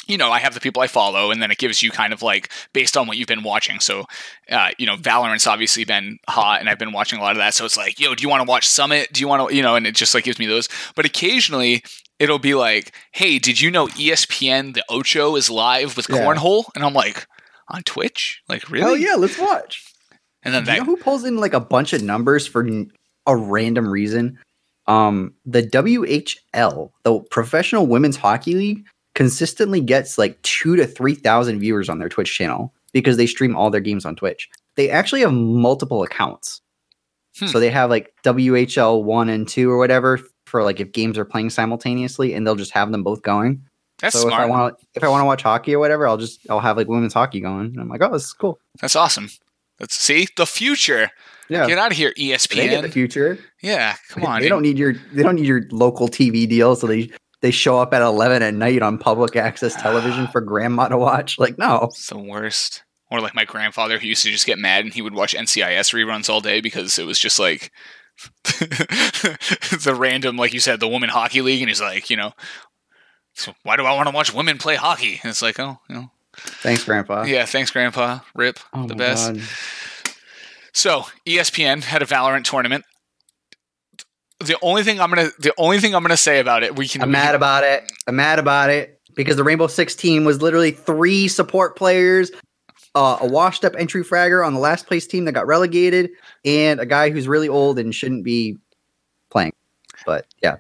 you 0.08 0.18
know, 0.18 0.32
I 0.32 0.40
have 0.40 0.54
the 0.54 0.60
people 0.60 0.82
I 0.82 0.88
follow, 0.88 1.32
and 1.32 1.42
then 1.42 1.52
it 1.52 1.58
gives 1.58 1.82
you 1.82 1.92
kind 1.92 2.14
of 2.14 2.22
like 2.22 2.50
based 2.74 2.96
on 2.98 3.08
what 3.08 3.18
you've 3.18 3.28
been 3.28 3.44
watching. 3.44 3.80
So, 3.80 4.06
uh, 4.50 4.70
you 4.78 4.86
know, 4.86 4.96
Valorant's 4.96 5.48
obviously 5.48 5.84
been 5.84 6.18
hot, 6.28 6.60
and 6.60 6.70
I've 6.70 6.80
been 6.80 6.92
watching 6.92 7.20
a 7.20 7.22
lot 7.22 7.32
of 7.32 7.38
that. 7.38 7.54
So 7.54 7.66
it's 7.66 7.78
like, 7.78 8.00
yo, 8.00 8.16
do 8.16 8.22
you 8.24 8.30
want 8.30 8.46
to 8.46 8.50
watch 8.50 8.68
Summit? 8.68 9.12
Do 9.14 9.22
you 9.22 9.28
want 9.28 9.50
to, 9.50 9.56
you 9.56 9.62
know, 9.62 9.76
and 9.76 9.86
it 9.88 9.96
just 9.96 10.14
like 10.14 10.24
gives 10.24 10.40
me 10.40 10.46
those. 10.46 10.70
But 10.96 11.06
occasionally, 11.06 11.84
it'll 12.20 12.40
be 12.40 12.54
like, 12.54 12.94
hey, 13.12 13.40
did 13.40 13.60
you 13.62 13.72
know 13.72 13.88
ESPN 13.88 14.74
the 14.74 14.84
Ocho 14.90 15.36
is 15.36 15.50
live 15.50 15.98
with 15.98 16.08
Yeah. 16.10 16.18
Cornhole? 16.18 16.66
And 16.76 16.84
I'm 16.84 16.94
like, 16.94 17.28
on 17.68 17.84
Twitch? 17.84 18.42
Like 18.48 18.70
really? 18.70 18.84
Hell 18.84 18.98
yeah, 18.98 19.16
let's 19.16 19.38
watch. 19.40 19.84
And 20.44 20.54
then 20.54 20.64
Do 20.64 20.72
you 20.74 20.78
know 20.80 20.86
who 20.86 20.98
pulls 20.98 21.26
in 21.26 21.38
like 21.38 21.54
a 21.54 21.60
bunch 21.60 21.94
of 21.94 22.04
numbers 22.04 22.46
for 22.46 22.68
a 23.26 23.36
random 23.36 23.88
reason? 23.88 24.38
Um, 24.88 25.34
the 25.46 25.64
WHL, 25.64 26.92
the 27.04 27.20
Professional 27.32 27.88
Women's 27.88 28.18
Hockey 28.18 28.54
League, 28.54 28.86
consistently 29.16 29.82
gets 29.82 30.18
like 30.20 30.40
two 30.44 30.76
to 30.76 30.86
three 30.86 31.16
thousand 31.16 31.60
viewers 31.60 31.90
on 31.90 31.98
their 32.00 32.10
Twitch 32.10 32.34
channel 32.38 32.72
because 32.94 33.18
they 33.18 33.26
stream 33.26 33.56
all 33.56 33.70
their 33.72 33.82
games 33.82 34.06
on 34.06 34.16
Twitch. 34.16 34.48
They 34.76 34.90
actually 34.90 35.22
have 35.22 35.34
multiple 35.34 36.04
accounts, 36.04 36.62
Hmm. 37.40 37.48
so 37.48 37.60
they 37.60 37.70
have 37.72 37.90
like 37.90 38.14
WHL 38.24 39.04
one 39.04 39.28
and 39.30 39.48
two 39.48 39.70
or 39.72 39.78
whatever 39.78 40.20
for 40.46 40.64
like 40.64 40.80
if 40.80 40.92
games 40.92 41.18
are 41.18 41.26
playing 41.26 41.50
simultaneously, 41.50 42.34
and 42.34 42.46
they'll 42.46 42.56
just 42.56 42.72
have 42.72 42.92
them 42.92 43.04
both 43.04 43.22
going. 43.24 43.62
that's 44.00 44.20
so 44.20 44.28
if 44.28 44.34
I 44.34 44.46
smart. 44.46 44.50
want 44.50 44.76
if 44.94 45.04
I 45.04 45.08
want 45.08 45.22
to 45.22 45.26
watch 45.26 45.42
hockey 45.44 45.74
or 45.74 45.80
whatever, 45.80 46.08
I'll 46.08 46.18
just 46.18 46.40
I'll 46.50 46.60
have 46.62 46.78
like 46.78 46.88
women's 46.88 47.14
hockey 47.14 47.40
going. 47.40 47.68
And 47.68 47.80
I'm 47.80 47.90
like, 47.90 48.02
oh, 48.04 48.12
this 48.14 48.26
is 48.26 48.34
cool. 48.34 48.60
That's 48.82 48.96
awesome. 48.96 49.30
Let's 49.80 49.96
see 49.96 50.28
the 50.38 50.46
future. 50.46 51.10
Yeah, 51.50 51.68
Get 51.68 51.78
out 51.78 51.92
of 51.92 51.98
here, 51.98 52.12
E 52.18 52.36
they 52.36 52.68
get 52.70 52.82
the 52.82 52.90
future. 52.90 53.38
Yeah, 53.62 53.96
come 54.10 54.24
on. 54.26 54.40
They 54.40 54.46
dude. 54.46 54.50
don't 54.50 54.62
need 54.64 54.80
your 54.80 54.94
they 55.14 55.22
don't 55.22 55.36
need 55.36 55.46
your 55.46 55.64
local 55.72 56.08
TV 56.08 56.48
deal, 56.50 56.76
so 56.76 56.88
they 56.88 57.12
they 57.42 57.52
show 57.52 57.80
up 57.80 57.94
at 57.94 58.02
eleven 58.02 58.42
at 58.44 58.54
night 58.54 58.82
on 58.82 58.98
public 58.98 59.36
access 59.36 59.76
television 59.82 60.28
for 60.28 60.42
grandma 60.42 60.88
to 60.88 60.98
watch. 60.98 61.38
Like, 61.40 61.58
no, 61.58 61.90
It's 61.92 62.10
the 62.10 62.18
worst. 62.18 62.84
or 63.12 63.20
like 63.22 63.36
my 63.36 63.46
grandfather 63.46 64.00
who 64.00 64.08
used 64.08 64.24
to 64.24 64.32
just 64.32 64.46
get 64.48 64.58
mad 64.60 64.84
and 64.86 64.94
he 64.94 65.02
would 65.02 65.14
watch 65.14 65.36
NCIS 65.36 65.94
reruns 65.94 66.30
all 66.30 66.42
day 66.42 66.62
because 66.62 66.98
it 67.00 67.06
was 67.06 67.20
just 67.20 67.38
like 67.40 67.72
the 68.44 69.96
random, 69.98 70.38
like 70.38 70.54
you 70.54 70.60
said, 70.60 70.80
the 70.80 70.88
woman 70.88 71.10
hockey 71.10 71.42
league, 71.42 71.62
and 71.62 71.70
he's 71.70 71.82
like, 71.82 72.10
you 72.10 72.18
know, 72.18 72.34
so 73.34 73.54
why 73.64 73.76
do 73.76 73.84
I 73.84 73.94
want 73.94 74.08
to 74.08 74.16
watch 74.16 74.34
women 74.34 74.58
play 74.58 74.76
hockey? 74.76 75.20
And 75.22 75.30
it's 75.30 75.42
like, 75.42 75.60
oh, 75.60 75.80
you 75.90 75.96
know, 75.96 76.12
Thanks, 76.38 76.84
Grandpa. 76.84 77.24
yeah, 77.24 77.46
thanks, 77.46 77.72
Grandpa. 77.72 78.20
Rip, 78.34 78.60
Oh 78.74 78.88
the 78.88 78.96
best. 78.96 79.34
God. 79.34 79.42
So 80.74 81.06
ESPN 81.26 81.84
had 81.84 82.02
a 82.02 82.06
Valorant 82.06 82.44
tournament. 82.44 82.84
The 84.40 84.58
only 84.62 84.84
thing 84.84 85.00
I'm 85.00 85.10
gonna, 85.10 85.30
the 85.40 85.54
only 85.58 85.80
thing 85.80 85.96
I'm 85.96 86.02
gonna 86.04 86.18
say 86.18 86.40
about 86.40 86.64
it, 86.64 86.76
we 86.76 86.88
can. 86.88 87.02
I'm 87.02 87.10
we 87.10 87.14
mad 87.14 87.28
can- 87.28 87.36
about 87.36 87.64
it. 87.64 87.92
I'm 88.08 88.16
mad 88.16 88.40
about 88.40 88.70
it 88.70 89.00
because 89.16 89.38
the 89.38 89.44
Rainbow 89.44 89.68
Six 89.68 89.96
team 89.96 90.26
was 90.26 90.42
literally 90.42 90.72
three 90.72 91.28
support 91.28 91.76
players, 91.78 92.32
uh, 92.96 93.18
a 93.22 93.28
washed 93.28 93.64
up 93.64 93.74
entry 93.78 94.04
fragger 94.04 94.46
on 94.46 94.54
the 94.54 94.60
last 94.60 94.88
place 94.88 95.08
team 95.08 95.26
that 95.26 95.32
got 95.32 95.48
relegated, 95.48 96.10
and 96.44 96.80
a 96.80 96.86
guy 96.86 97.10
who's 97.10 97.28
really 97.28 97.48
old 97.50 97.80
and 97.80 97.96
shouldn't 97.96 98.24
be 98.26 98.58
playing. 99.30 99.54
But 100.06 100.26
yeah, 100.44 100.58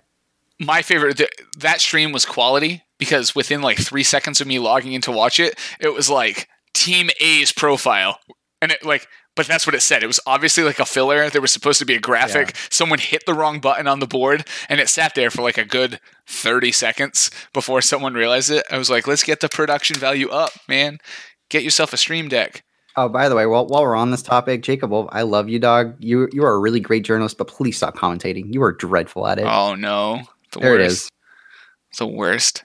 my 0.60 0.82
favorite 0.82 1.18
th- 1.18 1.30
that 1.60 1.82
stream 1.82 2.14
was 2.14 2.26
quality 2.26 2.82
because 2.98 3.36
within 3.36 3.62
like 3.62 3.78
three 3.78 4.04
seconds 4.04 4.40
of 4.40 4.48
me 4.48 4.58
logging 4.58 4.94
in 4.94 5.02
to 5.02 5.12
watch 5.12 5.40
it, 5.40 5.60
it 5.82 5.94
was 5.94 6.10
like 6.10 6.48
Team 6.74 7.10
A's 7.20 7.52
profile, 7.52 8.20
and 8.62 8.72
it 8.72 8.86
like, 8.86 9.08
but 9.36 9.48
that's 9.48 9.68
what 9.68 9.76
it 9.76 9.82
said. 9.82 10.04
It 10.04 10.08
was 10.08 10.20
obviously 10.26 10.64
like 10.64 10.80
a 10.80 10.86
filler. 10.86 11.30
There 11.30 11.42
was 11.42 11.52
supposed 11.52 11.80
to 11.80 11.86
be 11.86 11.96
a 11.96 12.00
graphic. 12.00 12.56
Someone 12.70 13.00
hit 13.00 13.26
the 13.26 13.34
wrong 13.34 13.60
button 13.60 13.88
on 13.88 14.00
the 14.00 14.08
board, 14.08 14.48
and 14.70 14.80
it 14.80 14.90
sat 14.90 15.16
there 15.16 15.30
for 15.30 15.42
like 15.42 15.58
a 15.58 15.66
good 15.66 16.00
thirty 16.26 16.72
seconds 16.72 17.30
before 17.54 17.82
someone 17.82 18.14
realized 18.14 18.50
it. 18.50 18.66
I 18.72 18.78
was 18.78 18.90
like, 18.90 19.08
let's 19.08 19.24
get 19.24 19.42
the 19.42 19.50
production 19.50 19.98
value 19.98 20.30
up, 20.30 20.52
man. 20.68 21.00
Get 21.50 21.64
yourself 21.64 21.94
a 21.94 21.98
stream 21.98 22.30
deck. 22.30 22.64
Oh, 22.98 23.10
by 23.10 23.28
the 23.28 23.36
way, 23.36 23.46
while, 23.46 23.68
while 23.68 23.82
we're 23.82 23.96
on 23.96 24.12
this 24.12 24.22
topic, 24.22 24.64
Jacob 24.64 24.94
I 25.12 25.24
love 25.24 25.50
you, 25.50 25.60
dog. 25.60 25.96
You 26.00 26.30
you 26.32 26.46
are 26.46 26.54
a 26.54 26.60
really 26.60 26.80
great 26.80 27.04
journalist, 27.04 27.38
but 27.38 27.48
please 27.48 27.78
stop 27.78 27.98
commentating. 27.98 28.54
You 28.54 28.64
are 28.64 28.72
dreadful 28.72 29.28
at 29.28 29.38
it. 29.38 29.46
Oh 29.46 29.76
no, 29.76 30.22
the 30.52 30.60
there 30.60 30.72
worst. 30.72 30.82
it 30.82 30.86
is. 30.86 31.10
the 31.98 32.08
worst. 32.08 32.64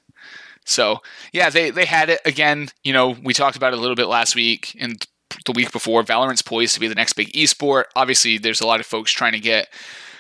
So 0.64 0.98
yeah, 1.32 1.50
they 1.50 1.70
they 1.70 1.84
had 1.84 2.10
it 2.10 2.20
again. 2.24 2.68
You 2.84 2.92
know, 2.92 3.16
we 3.24 3.34
talked 3.34 3.56
about 3.56 3.72
it 3.72 3.78
a 3.78 3.82
little 3.82 3.96
bit 3.96 4.06
last 4.06 4.36
week 4.36 4.76
and 4.78 5.04
the 5.46 5.52
week 5.52 5.72
before. 5.72 6.02
Valorant's 6.02 6.42
poised 6.42 6.74
to 6.74 6.80
be 6.80 6.88
the 6.88 6.94
next 6.94 7.14
big 7.14 7.32
esport. 7.32 7.84
Obviously, 7.96 8.38
there's 8.38 8.60
a 8.60 8.66
lot 8.66 8.80
of 8.80 8.86
folks 8.86 9.10
trying 9.12 9.32
to 9.32 9.40
get 9.40 9.68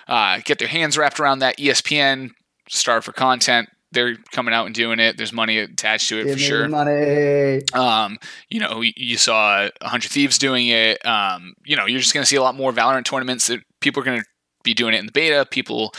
uh, 0.08 0.40
get 0.44 0.58
their 0.58 0.68
hands 0.68 0.96
wrapped 0.98 1.20
around 1.20 1.40
that. 1.40 1.58
ESPN 1.58 2.30
star 2.68 3.00
for 3.02 3.12
content. 3.12 3.68
They're 3.92 4.14
coming 4.32 4.54
out 4.54 4.66
and 4.66 4.74
doing 4.74 5.00
it. 5.00 5.16
There's 5.16 5.32
money 5.32 5.58
attached 5.58 6.08
to 6.10 6.20
it 6.20 6.24
Give 6.24 6.32
for 6.34 6.38
sure. 6.38 6.68
money. 6.68 7.62
Um, 7.74 8.18
you 8.48 8.60
know, 8.60 8.82
you- 8.82 9.16
saw 9.16 9.68
100 9.82 10.10
Thieves 10.10 10.38
doing 10.38 10.68
it. 10.68 11.04
Um, 11.04 11.54
you 11.64 11.74
know, 11.76 11.86
you're 11.86 11.98
just 11.98 12.14
going 12.14 12.22
to 12.22 12.26
see 12.26 12.36
a 12.36 12.42
lot 12.42 12.54
more 12.54 12.72
Valorant 12.72 13.04
tournaments 13.04 13.48
that 13.48 13.60
people 13.80 14.00
are 14.00 14.04
going 14.04 14.20
to 14.20 14.26
be 14.62 14.74
doing 14.74 14.94
it 14.94 14.98
in 14.98 15.06
the 15.06 15.12
beta. 15.12 15.44
People 15.50 15.92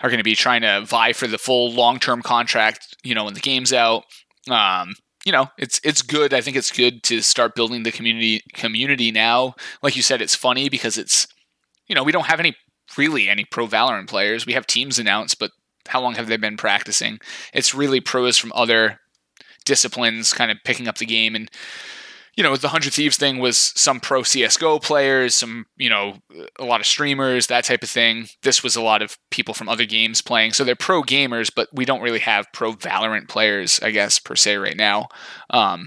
are 0.00 0.08
going 0.08 0.18
to 0.18 0.24
be 0.24 0.34
trying 0.34 0.62
to 0.62 0.80
vie 0.86 1.12
for 1.12 1.26
the 1.26 1.36
full 1.36 1.70
long 1.72 1.98
term 1.98 2.22
contract, 2.22 2.96
you 3.04 3.14
know, 3.14 3.24
when 3.24 3.34
the 3.34 3.40
game's 3.40 3.72
out. 3.74 4.04
Um, 4.48 4.94
you 5.24 5.32
know, 5.32 5.48
it's 5.58 5.80
it's 5.82 6.02
good. 6.02 6.34
I 6.34 6.40
think 6.40 6.56
it's 6.56 6.70
good 6.70 7.02
to 7.04 7.22
start 7.22 7.54
building 7.54 7.82
the 7.82 7.92
community 7.92 8.42
community 8.52 9.10
now. 9.10 9.54
Like 9.82 9.96
you 9.96 10.02
said, 10.02 10.20
it's 10.20 10.34
funny 10.34 10.68
because 10.68 10.98
it's 10.98 11.26
you 11.88 11.94
know, 11.94 12.04
we 12.04 12.12
don't 12.12 12.26
have 12.26 12.40
any 12.40 12.56
really 12.96 13.28
any 13.28 13.44
pro 13.44 13.66
Valorant 13.66 14.08
players. 14.08 14.46
We 14.46 14.52
have 14.52 14.66
teams 14.66 14.98
announced, 14.98 15.38
but 15.38 15.50
how 15.88 16.00
long 16.00 16.14
have 16.14 16.28
they 16.28 16.36
been 16.36 16.56
practicing? 16.56 17.18
It's 17.52 17.74
really 17.74 18.00
pros 18.00 18.38
from 18.38 18.52
other 18.54 19.00
disciplines 19.64 20.32
kind 20.32 20.50
of 20.50 20.58
picking 20.64 20.88
up 20.88 20.98
the 20.98 21.06
game 21.06 21.34
and 21.34 21.50
you 22.36 22.42
know 22.42 22.56
the 22.56 22.66
100 22.68 22.92
thieves 22.92 23.16
thing 23.16 23.38
was 23.38 23.56
some 23.56 24.00
pro 24.00 24.22
csgo 24.22 24.82
players 24.82 25.34
some 25.34 25.66
you 25.76 25.88
know 25.88 26.16
a 26.58 26.64
lot 26.64 26.80
of 26.80 26.86
streamers 26.86 27.46
that 27.46 27.64
type 27.64 27.82
of 27.82 27.90
thing 27.90 28.26
this 28.42 28.62
was 28.62 28.76
a 28.76 28.82
lot 28.82 29.02
of 29.02 29.16
people 29.30 29.54
from 29.54 29.68
other 29.68 29.84
games 29.86 30.20
playing 30.20 30.52
so 30.52 30.64
they're 30.64 30.74
pro 30.76 31.02
gamers 31.02 31.50
but 31.54 31.68
we 31.72 31.84
don't 31.84 32.02
really 32.02 32.18
have 32.18 32.46
pro 32.52 32.72
valorant 32.72 33.28
players 33.28 33.80
i 33.82 33.90
guess 33.90 34.18
per 34.18 34.34
se 34.34 34.56
right 34.56 34.76
now 34.76 35.08
um, 35.50 35.86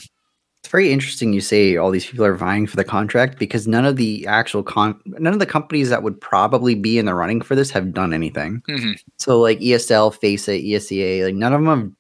It's 0.63 0.71
very 0.71 0.91
interesting 0.91 1.33
you 1.33 1.41
say 1.41 1.77
all 1.77 1.91
these 1.91 2.05
people 2.05 2.25
are 2.25 2.35
vying 2.35 2.67
for 2.67 2.75
the 2.75 2.83
contract 2.83 3.39
because 3.39 3.67
none 3.67 3.85
of 3.85 3.95
the 3.95 4.25
actual 4.27 4.63
con 4.63 4.99
none 5.05 5.33
of 5.33 5.39
the 5.39 5.45
companies 5.45 5.89
that 5.89 6.03
would 6.03 6.19
probably 6.19 6.75
be 6.75 6.97
in 6.97 7.05
the 7.05 7.13
running 7.13 7.41
for 7.41 7.55
this 7.55 7.71
have 7.71 7.93
done 7.93 8.13
anything. 8.13 8.61
mhm. 8.69 8.95
So 9.17 9.39
like 9.39 9.59
ESL, 9.59 10.11
FACEIT, 10.13 10.65
ESEA, 10.65 11.25
like 11.25 11.35
none 11.35 11.53
of 11.53 11.61
them 11.61 11.69
have, 11.69 11.91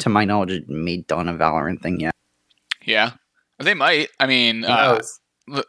to 0.00 0.08
my 0.08 0.24
knowledge, 0.24 0.62
made 0.68 1.06
done 1.06 1.28
a 1.28 1.34
Valorant 1.34 1.80
thing 1.82 1.98
yet. 2.00 2.14
yeah 2.84 3.12
they 3.58 3.74
might 3.74 4.08
i 4.18 4.26
mean 4.26 4.64
uh, 4.64 4.98
knows? 5.48 5.64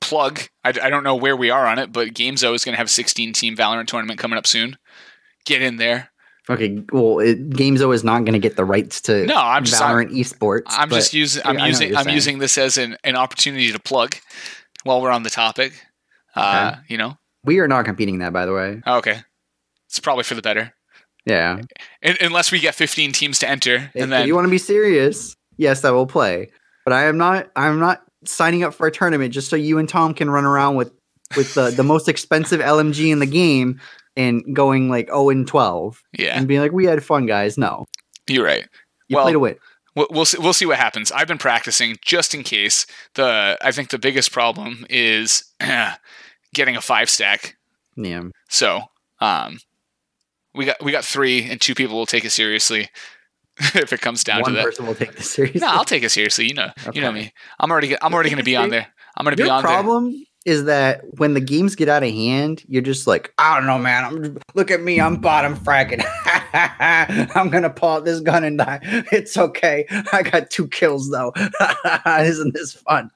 plug 0.00 0.40
I, 0.62 0.68
I 0.68 0.90
don't 0.90 1.04
know 1.04 1.14
where 1.14 1.36
we 1.36 1.50
are 1.50 1.66
on 1.66 1.78
it 1.78 1.92
but 1.92 2.08
gamezo 2.08 2.54
is 2.54 2.64
going 2.64 2.74
to 2.74 2.78
have 2.78 2.86
a 2.86 2.90
16 2.90 3.32
team 3.32 3.56
valorant 3.56 3.86
tournament 3.86 4.18
coming 4.18 4.38
up 4.38 4.46
soon 4.46 4.76
get 5.44 5.62
in 5.62 5.76
there 5.76 6.10
okay, 6.50 6.84
well, 6.92 7.20
it, 7.20 7.48
Gamezo 7.50 7.94
is 7.94 8.04
not 8.04 8.18
going 8.26 8.34
to 8.34 8.38
get 8.38 8.56
the 8.56 8.66
rights 8.66 9.00
to 9.02 9.24
no 9.24 9.36
i'm 9.36 9.64
just 9.64 9.80
I'm, 9.80 9.96
Valorant 9.96 10.12
esports. 10.12 10.64
I'm 10.66 10.90
just 10.90 11.14
using 11.14 11.42
I'm 11.44 11.56
what 11.56 11.68
using 11.68 11.96
I'm 11.96 12.04
saying. 12.04 12.14
using 12.14 12.38
this 12.38 12.58
as 12.58 12.76
an, 12.76 12.96
an 13.02 13.16
opportunity 13.16 13.72
to 13.72 13.78
plug 13.78 14.16
while 14.84 15.00
we're 15.00 15.10
on 15.10 15.22
the 15.22 15.30
topic. 15.30 15.72
Uh, 16.36 16.76
you 16.88 16.96
know. 16.96 17.16
we 17.44 17.58
are 17.60 17.68
not 17.68 17.84
competing 17.84 18.18
that, 18.18 18.32
by 18.32 18.46
the 18.46 18.52
way. 18.52 18.82
Oh, 18.86 18.98
okay. 18.98 19.20
It's 19.86 19.98
probably 20.00 20.24
for 20.24 20.34
the 20.34 20.42
better. 20.42 20.74
Yeah, 21.26 21.60
Un 22.04 22.16
unless 22.20 22.52
we 22.52 22.60
get 22.60 22.74
15 22.74 23.12
teams 23.12 23.38
to 23.38 23.48
enter 23.48 23.90
if, 23.94 23.94
and 23.94 24.04
if 24.04 24.10
then 24.10 24.26
you 24.26 24.34
want 24.34 24.44
to 24.44 24.50
be 24.50 24.58
serious, 24.58 25.34
yes, 25.56 25.84
I 25.84 25.90
will 25.90 26.06
play. 26.06 26.50
But 26.84 26.92
I 26.92 27.04
am 27.04 27.18
not. 27.18 27.50
I'm 27.56 27.78
not 27.78 28.02
signing 28.24 28.62
up 28.62 28.74
for 28.74 28.86
a 28.86 28.90
tournament 28.90 29.32
just 29.32 29.48
so 29.48 29.56
you 29.56 29.78
and 29.78 29.88
Tom 29.88 30.14
can 30.14 30.30
run 30.30 30.44
around 30.44 30.76
with 30.76 30.92
with 31.36 31.54
the 31.54 31.70
the 31.70 31.82
most 31.84 32.08
expensive 32.08 32.60
LMG 32.60 33.10
in 33.10 33.18
the 33.18 33.26
game 33.26 33.80
and 34.16 34.54
going 34.54 34.88
like 34.88 35.08
0 35.08 35.30
and 35.30 35.48
12 35.48 36.00
yeah, 36.16 36.38
and 36.38 36.46
being 36.46 36.60
like, 36.60 36.72
we 36.72 36.84
had 36.84 37.02
fun, 37.04 37.26
guys. 37.26 37.58
No, 37.58 37.86
you're 38.28 38.44
right. 38.44 38.68
you 39.08 39.16
Well, 39.16 39.24
play 39.24 39.32
to 39.32 39.38
win. 39.38 39.56
We'll, 39.96 40.08
we'll 40.10 40.24
see, 40.24 40.38
we'll 40.38 40.52
see 40.52 40.66
what 40.66 40.78
happens. 40.78 41.12
I've 41.12 41.28
been 41.28 41.38
practicing 41.38 41.96
just 42.02 42.34
in 42.34 42.42
case. 42.42 42.86
The 43.14 43.56
I 43.60 43.72
think 43.72 43.90
the 43.90 43.98
biggest 43.98 44.32
problem 44.32 44.86
is 44.90 45.52
getting 46.54 46.76
a 46.76 46.80
five 46.80 47.08
stack. 47.08 47.56
Yeah. 47.96 48.24
So, 48.48 48.82
um 49.20 49.58
we 50.54 50.66
got 50.66 50.82
we 50.82 50.92
got 50.92 51.04
3 51.04 51.50
and 51.50 51.60
two 51.60 51.74
people 51.74 51.96
will 51.96 52.06
take 52.06 52.24
it 52.24 52.30
seriously 52.30 52.88
if 53.74 53.92
it 53.92 54.00
comes 54.00 54.24
down 54.24 54.42
One 54.42 54.50
to 54.50 54.56
that. 54.56 54.62
One 54.62 54.70
person 54.70 54.86
will 54.86 54.94
take 54.94 55.14
this 55.16 55.30
seriously. 55.34 55.60
No, 55.60 55.68
I'll 55.68 55.84
take 55.84 56.02
it 56.02 56.10
seriously. 56.10 56.48
You 56.48 56.54
know, 56.54 56.70
you 56.92 57.00
know 57.00 57.12
me. 57.12 57.32
I'm 57.60 57.70
already. 57.70 58.00
I'm 58.00 58.12
already 58.14 58.30
going 58.30 58.38
to 58.38 58.44
be 58.44 58.56
on 58.56 58.70
there. 58.70 58.86
I'm 59.16 59.24
going 59.24 59.36
to 59.36 59.42
be 59.42 59.48
on 59.48 59.62
there. 59.62 59.70
The 59.70 59.82
problem 59.82 60.24
is 60.44 60.64
that 60.64 61.02
when 61.18 61.34
the 61.34 61.40
games 61.40 61.74
get 61.74 61.88
out 61.88 62.02
of 62.02 62.10
hand, 62.10 62.62
you're 62.68 62.82
just 62.82 63.06
like, 63.06 63.32
I 63.38 63.56
don't 63.56 63.66
know, 63.66 63.78
man. 63.78 64.04
I'm 64.04 64.38
look 64.54 64.70
at 64.70 64.82
me, 64.82 65.00
I'm 65.00 65.16
bottom 65.16 65.56
fragging. 65.56 66.04
I'm 67.34 67.48
gonna 67.50 67.70
pull 67.70 67.90
out 67.90 68.04
this 68.04 68.20
gun 68.20 68.44
and 68.44 68.58
die. 68.58 68.80
It's 69.10 69.36
okay. 69.36 69.86
I 70.12 70.22
got 70.22 70.50
two 70.50 70.68
kills 70.68 71.10
though. 71.10 71.32
Isn't 72.06 72.54
this 72.54 72.74
fun? 72.74 73.10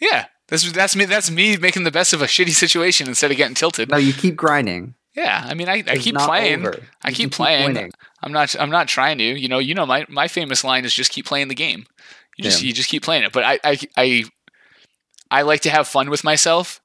Yeah, 0.00 0.26
that's 0.46 0.70
that's 0.72 0.94
me. 0.94 1.04
That's 1.04 1.30
me 1.30 1.56
making 1.56 1.82
the 1.82 1.90
best 1.90 2.12
of 2.12 2.22
a 2.22 2.26
shitty 2.26 2.50
situation 2.50 3.08
instead 3.08 3.30
of 3.30 3.36
getting 3.36 3.54
tilted. 3.54 3.90
No, 3.90 3.96
you 3.96 4.12
keep 4.12 4.36
grinding. 4.36 4.94
Yeah, 5.18 5.44
I 5.44 5.54
mean, 5.54 5.68
I, 5.68 5.82
I 5.86 5.96
keep 5.96 6.14
playing. 6.16 6.64
I 7.02 7.08
You 7.08 7.14
keep 7.14 7.32
playing. 7.32 7.66
winning. 7.74 7.90
I'm 8.22 8.32
not. 8.32 8.54
I'm 8.60 8.70
not 8.70 8.86
trying 8.86 9.18
to. 9.18 9.24
You 9.24 9.48
know. 9.48 9.58
You 9.58 9.74
know. 9.74 9.84
My 9.86 10.06
my 10.08 10.28
famous 10.28 10.62
line 10.62 10.84
is 10.84 10.94
just 10.94 11.10
keep 11.10 11.26
playing 11.26 11.48
the 11.48 11.54
game. 11.56 11.86
You 12.36 12.44
just 12.44 12.62
Yeah. 12.62 12.68
you 12.68 12.72
just 12.72 12.88
keep 12.88 13.02
playing 13.02 13.24
it. 13.24 13.32
But 13.32 13.42
I 13.44 13.58
I 13.64 13.78
I 13.96 14.24
I 15.30 15.42
like 15.42 15.60
to 15.62 15.70
have 15.70 15.88
fun 15.88 16.08
with 16.08 16.22
myself 16.22 16.80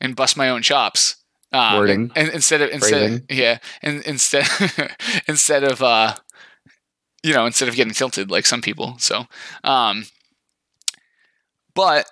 and 0.00 0.16
bust 0.16 0.36
my 0.36 0.48
own 0.50 0.62
chops. 0.62 1.16
Um, 1.52 1.76
Wording. 1.76 2.10
And, 2.16 2.28
instead 2.30 2.60
of 2.60 2.70
instead 2.70 2.90
Phrasing. 2.90 3.26
yeah 3.30 3.58
and 3.82 4.02
instead 4.02 4.46
instead 5.28 5.62
of 5.62 5.80
uh 5.80 6.14
you 7.22 7.32
know 7.32 7.46
instead 7.46 7.68
of 7.68 7.76
getting 7.76 7.94
tilted 7.94 8.30
like 8.32 8.46
some 8.46 8.60
people. 8.62 8.96
So 8.98 9.26
um 9.62 10.06
but 11.74 12.06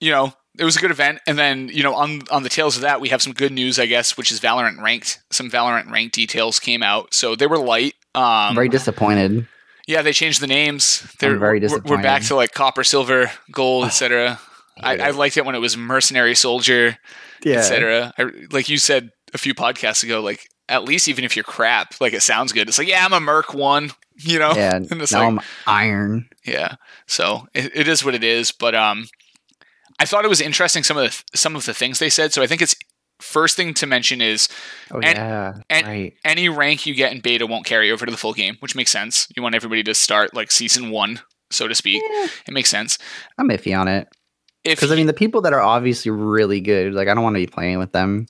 you 0.00 0.10
know 0.10 0.32
it 0.60 0.64
was 0.64 0.76
a 0.76 0.80
good 0.80 0.90
event. 0.92 1.18
And 1.26 1.36
then 1.38 1.68
you 1.68 1.82
know 1.82 1.94
on 1.94 2.22
on 2.30 2.42
the 2.44 2.48
tails 2.48 2.76
of 2.76 2.82
that 2.82 3.00
we 3.00 3.08
have 3.08 3.20
some 3.22 3.32
good 3.32 3.50
news 3.52 3.78
i 3.78 3.86
guess 3.86 4.16
which 4.16 4.30
is 4.30 4.38
valorant 4.40 4.80
ranked. 4.80 5.20
Some 5.30 5.50
valorant 5.50 5.90
ranked 5.90 6.14
details 6.14 6.58
came 6.60 6.82
out. 6.82 7.14
So 7.14 7.34
they 7.34 7.46
were 7.46 7.58
light. 7.58 7.94
Um 8.14 8.22
I'm 8.22 8.54
very 8.54 8.68
disappointed. 8.68 9.46
yeah 9.88 10.02
they 10.02 10.12
changed 10.12 10.40
the 10.40 10.46
names. 10.46 11.02
They're 11.18 11.36
very 11.38 11.58
we're- 11.60 11.80
we're 11.84 12.02
back 12.02 12.22
to 12.24 12.36
like 12.36 12.52
copper 12.52 12.84
silver 12.84 13.30
gold 13.50 13.86
etc 13.86 14.38
I, 14.82 14.96
I 14.98 15.10
liked 15.10 15.36
it 15.36 15.44
when 15.44 15.54
it 15.54 15.58
was 15.60 15.76
mercenary 15.76 16.34
soldier 16.34 16.96
Yeah. 17.44 17.58
etc 17.58 18.12
like 18.50 18.68
you 18.68 18.78
said 18.78 19.10
a 19.34 19.38
few 19.38 19.54
podcasts 19.54 20.02
ago 20.04 20.20
like 20.20 20.46
at 20.68 20.84
least 20.84 21.08
even 21.08 21.24
if 21.24 21.34
you're 21.36 21.42
crap 21.44 21.94
like 22.00 22.12
it 22.12 22.22
sounds 22.22 22.52
good. 22.52 22.68
It's 22.68 22.78
like 22.78 22.88
yeah 22.88 23.04
i'm 23.04 23.12
a 23.12 23.20
merc 23.20 23.52
one 23.54 23.90
you 24.16 24.38
know? 24.38 24.52
Yeah. 24.54 24.76
And 24.90 25.00
it's 25.02 25.12
now 25.12 25.20
like- 25.20 25.28
I'm 25.28 25.40
iron. 25.66 26.28
yeah. 26.44 26.74
So 27.06 27.46
it, 27.54 27.70
it 27.74 27.88
is 27.88 28.04
what 28.04 28.14
it 28.14 28.22
is. 28.24 28.52
But 28.52 28.74
um 28.74 29.06
i 30.00 30.04
thought 30.04 30.24
it 30.24 30.28
was 30.28 30.40
interesting 30.40 30.82
some 30.82 30.96
of 30.96 31.04
the 31.30 31.38
some 31.38 31.54
of 31.54 31.64
the 31.66 31.74
things 31.74 31.98
they 32.00 32.10
said 32.10 32.32
so 32.32 32.42
i 32.42 32.46
think 32.46 32.60
it's 32.62 32.74
first 33.20 33.54
thing 33.56 33.74
to 33.74 33.86
mention 33.86 34.20
is 34.22 34.48
Oh 34.90 34.96
And- 35.00 35.16
yeah. 35.18 35.52
and- 35.68 35.86
right. 35.86 36.14
any 36.24 36.48
rank 36.48 36.86
you 36.86 36.94
get 36.94 37.12
in 37.12 37.20
beta 37.20 37.46
won't 37.46 37.66
carry 37.66 37.90
over 37.92 38.04
to 38.06 38.10
the 38.10 38.16
full 38.18 38.32
game 38.32 38.56
which 38.60 38.74
makes 38.74 38.90
sense 38.90 39.28
you 39.36 39.42
want 39.42 39.54
everybody 39.54 39.82
to 39.84 39.94
start 39.94 40.34
like 40.34 40.50
season 40.50 40.90
one 40.90 41.20
so 41.50 41.68
to 41.68 41.74
speak 41.74 42.02
Yeah, 42.10 42.26
it 42.48 42.52
makes 42.52 42.70
sense 42.70 42.96
I'm 43.38 43.48
iffy 43.48 43.78
on 43.78 43.88
it. 43.88 44.08
if 44.64 44.78
Because 44.78 44.90
I 44.92 44.96
mean, 44.96 45.06
the 45.06 45.12
people 45.12 45.40
that 45.42 45.52
are 45.52 45.60
obviously 45.60 46.10
really 46.12 46.60
good, 46.60 46.92
like 46.94 47.08
I 47.08 47.14
don't 47.14 47.24
want 47.24 47.34
to 47.36 47.40
be 47.40 47.46
playing 47.46 47.78
with 47.78 47.92
them. 47.92 48.26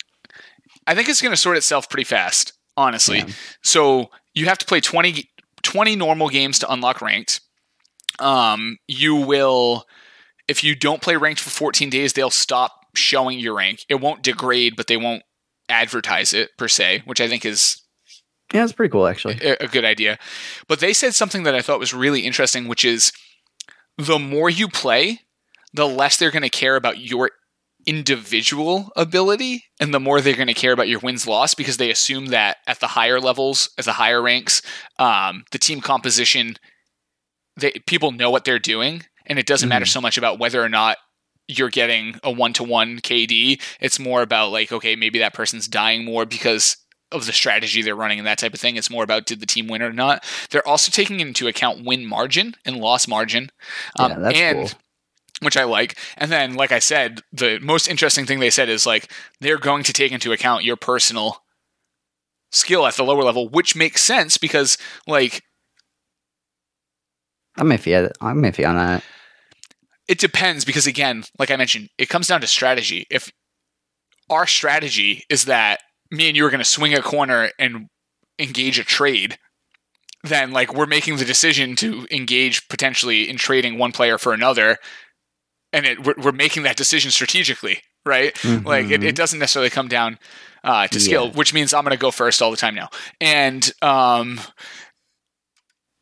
I 0.87 0.95
think 0.95 1.09
it's 1.09 1.21
going 1.21 1.33
to 1.33 1.37
sort 1.37 1.57
itself 1.57 1.89
pretty 1.91 2.05
fast, 2.05 2.53
honestly. 2.77 3.19
Yeah. 3.19 3.27
So 3.63 4.11
you 4.35 4.47
have 4.47 4.57
to 4.59 4.65
play 4.67 4.81
20, 4.81 5.29
20 5.63 5.97
normal 5.97 6.29
games 6.31 6.59
to 6.61 6.73
unlock 6.73 7.03
ranked. 7.03 7.41
Um, 8.19 8.79
you 8.89 9.17
will, 9.17 9.85
if 10.51 10.65
you 10.65 10.75
don't 10.75 11.01
play 11.01 11.17
ranked 11.17 11.41
for 11.41 11.51
14 11.51 11.89
days, 11.91 12.13
they'll 12.13 12.29
stop 12.31 12.73
showing 12.97 13.39
your 13.39 13.55
rank. 13.57 13.85
It 13.89 14.01
won't 14.01 14.23
degrade, 14.23 14.75
but 14.77 14.89
they 14.89 14.97
won't 14.97 15.23
advertise 15.69 16.33
it 16.33 16.51
per 16.59 16.67
se, 16.69 17.03
which 17.05 17.21
I 17.21 17.29
think 17.29 17.45
is 17.45 17.81
Yeah, 18.53 18.65
it's 18.65 18.73
pretty 18.73 18.91
cool 18.91 19.07
actually. 19.07 19.39
a, 19.41 19.57
a 19.61 19.69
good 19.69 19.85
idea. 19.85 20.19
But 20.67 20.81
they 20.81 20.93
said 20.93 21.15
something 21.15 21.45
that 21.45 21.55
I 21.55 21.63
thought 21.63 21.79
was 21.79 21.95
really 21.95 22.23
interesting, 22.23 22.67
which 22.67 22.85
is 22.85 23.13
the 23.97 24.19
more 24.19 24.51
you 24.51 24.69
play, 24.69 25.21
the 25.73 25.87
less 25.87 26.17
they're 26.17 26.33
going 26.33 26.43
to 26.43 26.51
care 26.51 26.75
about 26.75 26.99
your 26.99 27.31
individual 27.87 28.91
ability 28.97 29.65
and 29.79 29.95
the 29.95 30.01
more 30.01 30.21
they're 30.21 30.35
going 30.37 30.49
to 30.49 30.55
care 30.55 30.73
about 30.73 30.89
your 30.89 31.01
wins 31.01 31.27
loss 31.27 31.55
because 31.55 31.77
they 31.77 31.91
assume 31.91 32.27
that 32.27 32.59
at 32.67 32.81
the 32.81 32.89
higher 32.89 33.19
levels 33.19 33.71
at 33.79 33.87
the 33.87 33.95
higher 33.95 34.21
ranks 34.21 34.61
um, 34.99 35.45
the 35.51 35.59
team 35.59 35.81
composition 35.81 36.57
they 37.57 37.73
people 37.87 38.13
know 38.13 38.31
what 38.31 38.45
they're 38.45 38.59
doing 38.59 39.03
and 39.31 39.39
it 39.39 39.47
doesn't 39.47 39.71
matter 39.71 39.87
Mhm. 39.87 39.89
so 39.93 40.01
much 40.03 40.19
about 40.19 40.39
whether 40.39 40.63
or 40.63 40.69
not 40.69 40.99
you're 41.49 41.71
getting 41.71 42.21
a 42.23 42.31
one-to-one 42.31 42.99
kd 43.01 43.61
it's 43.81 43.99
more 43.99 44.21
about 44.23 44.53
like 44.53 44.71
okay 44.71 44.95
maybe 44.95 45.19
that 45.21 45.33
person's 45.35 45.67
dying 45.67 46.05
more 46.05 46.27
because 46.27 46.77
of 47.13 47.27
the 47.27 47.33
strategy 47.33 47.83
they're 47.83 47.97
running 47.97 48.19
and 48.19 48.27
that 48.27 48.39
type 48.39 48.55
of 48.55 48.61
thing 48.61 48.77
it's 48.77 48.91
more 48.91 49.03
about 49.03 49.27
did 49.27 49.41
the 49.41 49.47
team 49.47 49.67
win 49.67 49.83
or 49.83 49.93
not 49.93 50.23
they're 50.51 50.67
also 50.69 50.93
taking 50.93 51.19
into 51.19 51.49
account 51.49 51.85
win 51.85 52.05
margin 52.07 52.55
and 52.65 52.77
loss 52.77 53.09
margin 53.09 53.51
um, 53.99 54.13
yeah, 54.13 54.19
that's 54.19 54.39
and 54.39 54.59
cool. 54.59 54.79
which 55.43 55.57
I 55.57 55.65
like. 55.65 55.97
And 56.19 56.31
then, 56.31 56.55
like 56.55 56.71
I 56.71 56.79
said, 56.81 57.23
the 57.33 57.59
most 57.61 57.89
interesting 57.89 58.27
thing 58.27 58.41
they 58.41 58.51
said 58.51 58.69
is 58.69 58.85
like 58.85 59.11
they're 59.41 59.57
going 59.59 59.85
to 59.85 59.93
take 59.93 60.13
into 60.13 60.33
account 60.33 60.65
your 60.65 60.77
personal 60.77 61.43
skill 62.53 62.87
at 62.87 62.95
the 62.95 63.05
lower 63.05 63.23
level, 63.25 63.49
which 63.49 63.75
makes 63.75 64.03
sense 64.03 64.37
because 64.37 64.77
like 65.07 65.43
I'm 67.57 67.69
iffy. 67.71 68.11
I'm 68.21 68.43
iffy 68.43 68.69
on 68.69 68.77
that. 68.77 69.03
It 70.11 70.19
depends 70.19 70.65
because 70.65 70.87
again, 70.89 71.23
like 71.39 71.51
I 71.53 71.57
mentioned, 71.57 71.89
it 71.97 72.09
comes 72.09 72.27
down 72.27 72.41
to 72.41 72.47
strategy. 72.47 73.07
If 73.11 73.31
our 74.29 74.47
strategy 74.47 75.25
is 75.31 75.45
that 75.45 75.81
me 76.11 76.27
and 76.29 76.37
you 76.37 76.45
are 76.45 76.51
going 76.51 76.59
to 76.59 76.65
swing 76.65 76.95
a 76.95 77.01
corner 77.01 77.51
and 77.59 77.87
engage 78.39 78.79
a 78.79 78.85
trade, 78.85 79.39
then 80.25 80.51
like 80.51 80.75
we're 80.75 80.87
making 80.87 81.17
the 81.17 81.25
decision 81.25 81.77
to 81.77 82.07
engage 82.11 82.67
potentially 82.69 83.29
in 83.31 83.37
trading 83.37 83.79
one 83.79 83.93
player 83.93 84.19
for 84.19 84.33
another, 84.33 84.77
and 85.73 85.87
it 85.87 86.05
we're, 86.05 86.15
we're 86.21 86.33
making 86.33 86.65
that 86.65 86.77
decision 86.77 87.11
strategically, 87.13 87.81
right? 88.05 88.37
Like 88.45 88.91
it, 88.91 89.05
it 89.05 89.15
doesn't 89.15 89.39
necessarily 89.39 89.71
come 89.71 89.89
down 89.89 90.19
uh, 90.65 90.89
to 90.89 90.99
skill, 91.01 91.27
Yeah. 91.27 91.33
which 91.37 91.55
means 91.55 91.73
I'm 91.73 91.85
going 91.85 91.97
to 91.97 92.01
go 92.01 92.11
first 92.11 92.43
all 92.43 92.51
the 92.51 92.57
time 92.57 92.75
now. 92.75 92.89
And 93.21 93.71
um, 93.81 94.41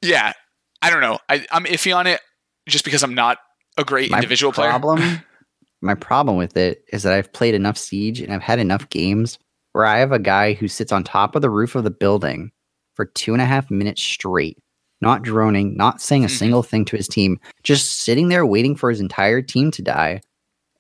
yeah, 0.03 0.33
I 0.81 0.91
don't 0.91 1.01
know. 1.03 1.19
I, 1.29 1.45
I'm 1.53 1.65
iffy 1.65 1.95
on 1.95 2.07
it 2.07 2.21
just 2.69 2.85
because 2.85 3.03
I'm 3.03 3.15
not 3.15 3.39
a 3.79 3.85
great 3.85 4.11
my 4.11 4.19
individual 4.19 4.53
player. 4.53 4.69
problem, 4.71 5.01
my 5.81 5.95
problem 5.95 6.37
with 6.37 6.57
it 6.57 6.85
is 6.93 7.03
that 7.05 7.13
I've 7.13 7.33
played 7.33 7.55
enough 7.55 7.79
Siege 7.79 8.21
and 8.21 8.33
I've 8.33 8.43
had 8.43 8.59
enough 8.59 8.89
games 8.91 9.39
where 9.73 9.87
I 9.87 9.99
have 9.99 10.13
a 10.13 10.19
guy 10.19 10.55
who 10.55 10.69
sits 10.69 10.93
on 10.93 11.05
top 11.05 11.37
of 11.37 11.43
the 11.43 11.51
roof 11.51 11.75
of 11.75 11.85
the 11.85 11.91
building 11.91 12.51
for 12.95 13.07
two 13.07 13.33
and 13.33 13.41
a 13.41 13.47
half 13.47 13.71
minutes 13.71 14.03
straight, 14.03 14.59
not 15.01 15.23
droning, 15.23 15.77
not 15.77 16.01
saying 16.01 16.25
a 16.25 16.29
Mhm. 16.29 16.39
single 16.39 16.63
thing 16.63 16.85
to 16.87 16.97
his 16.97 17.07
team, 17.07 17.39
just 17.63 18.01
sitting 18.01 18.29
there 18.29 18.45
waiting 18.45 18.75
for 18.75 18.91
his 18.91 19.01
entire 19.01 19.41
team 19.41 19.71
to 19.71 19.83
die, 19.83 20.21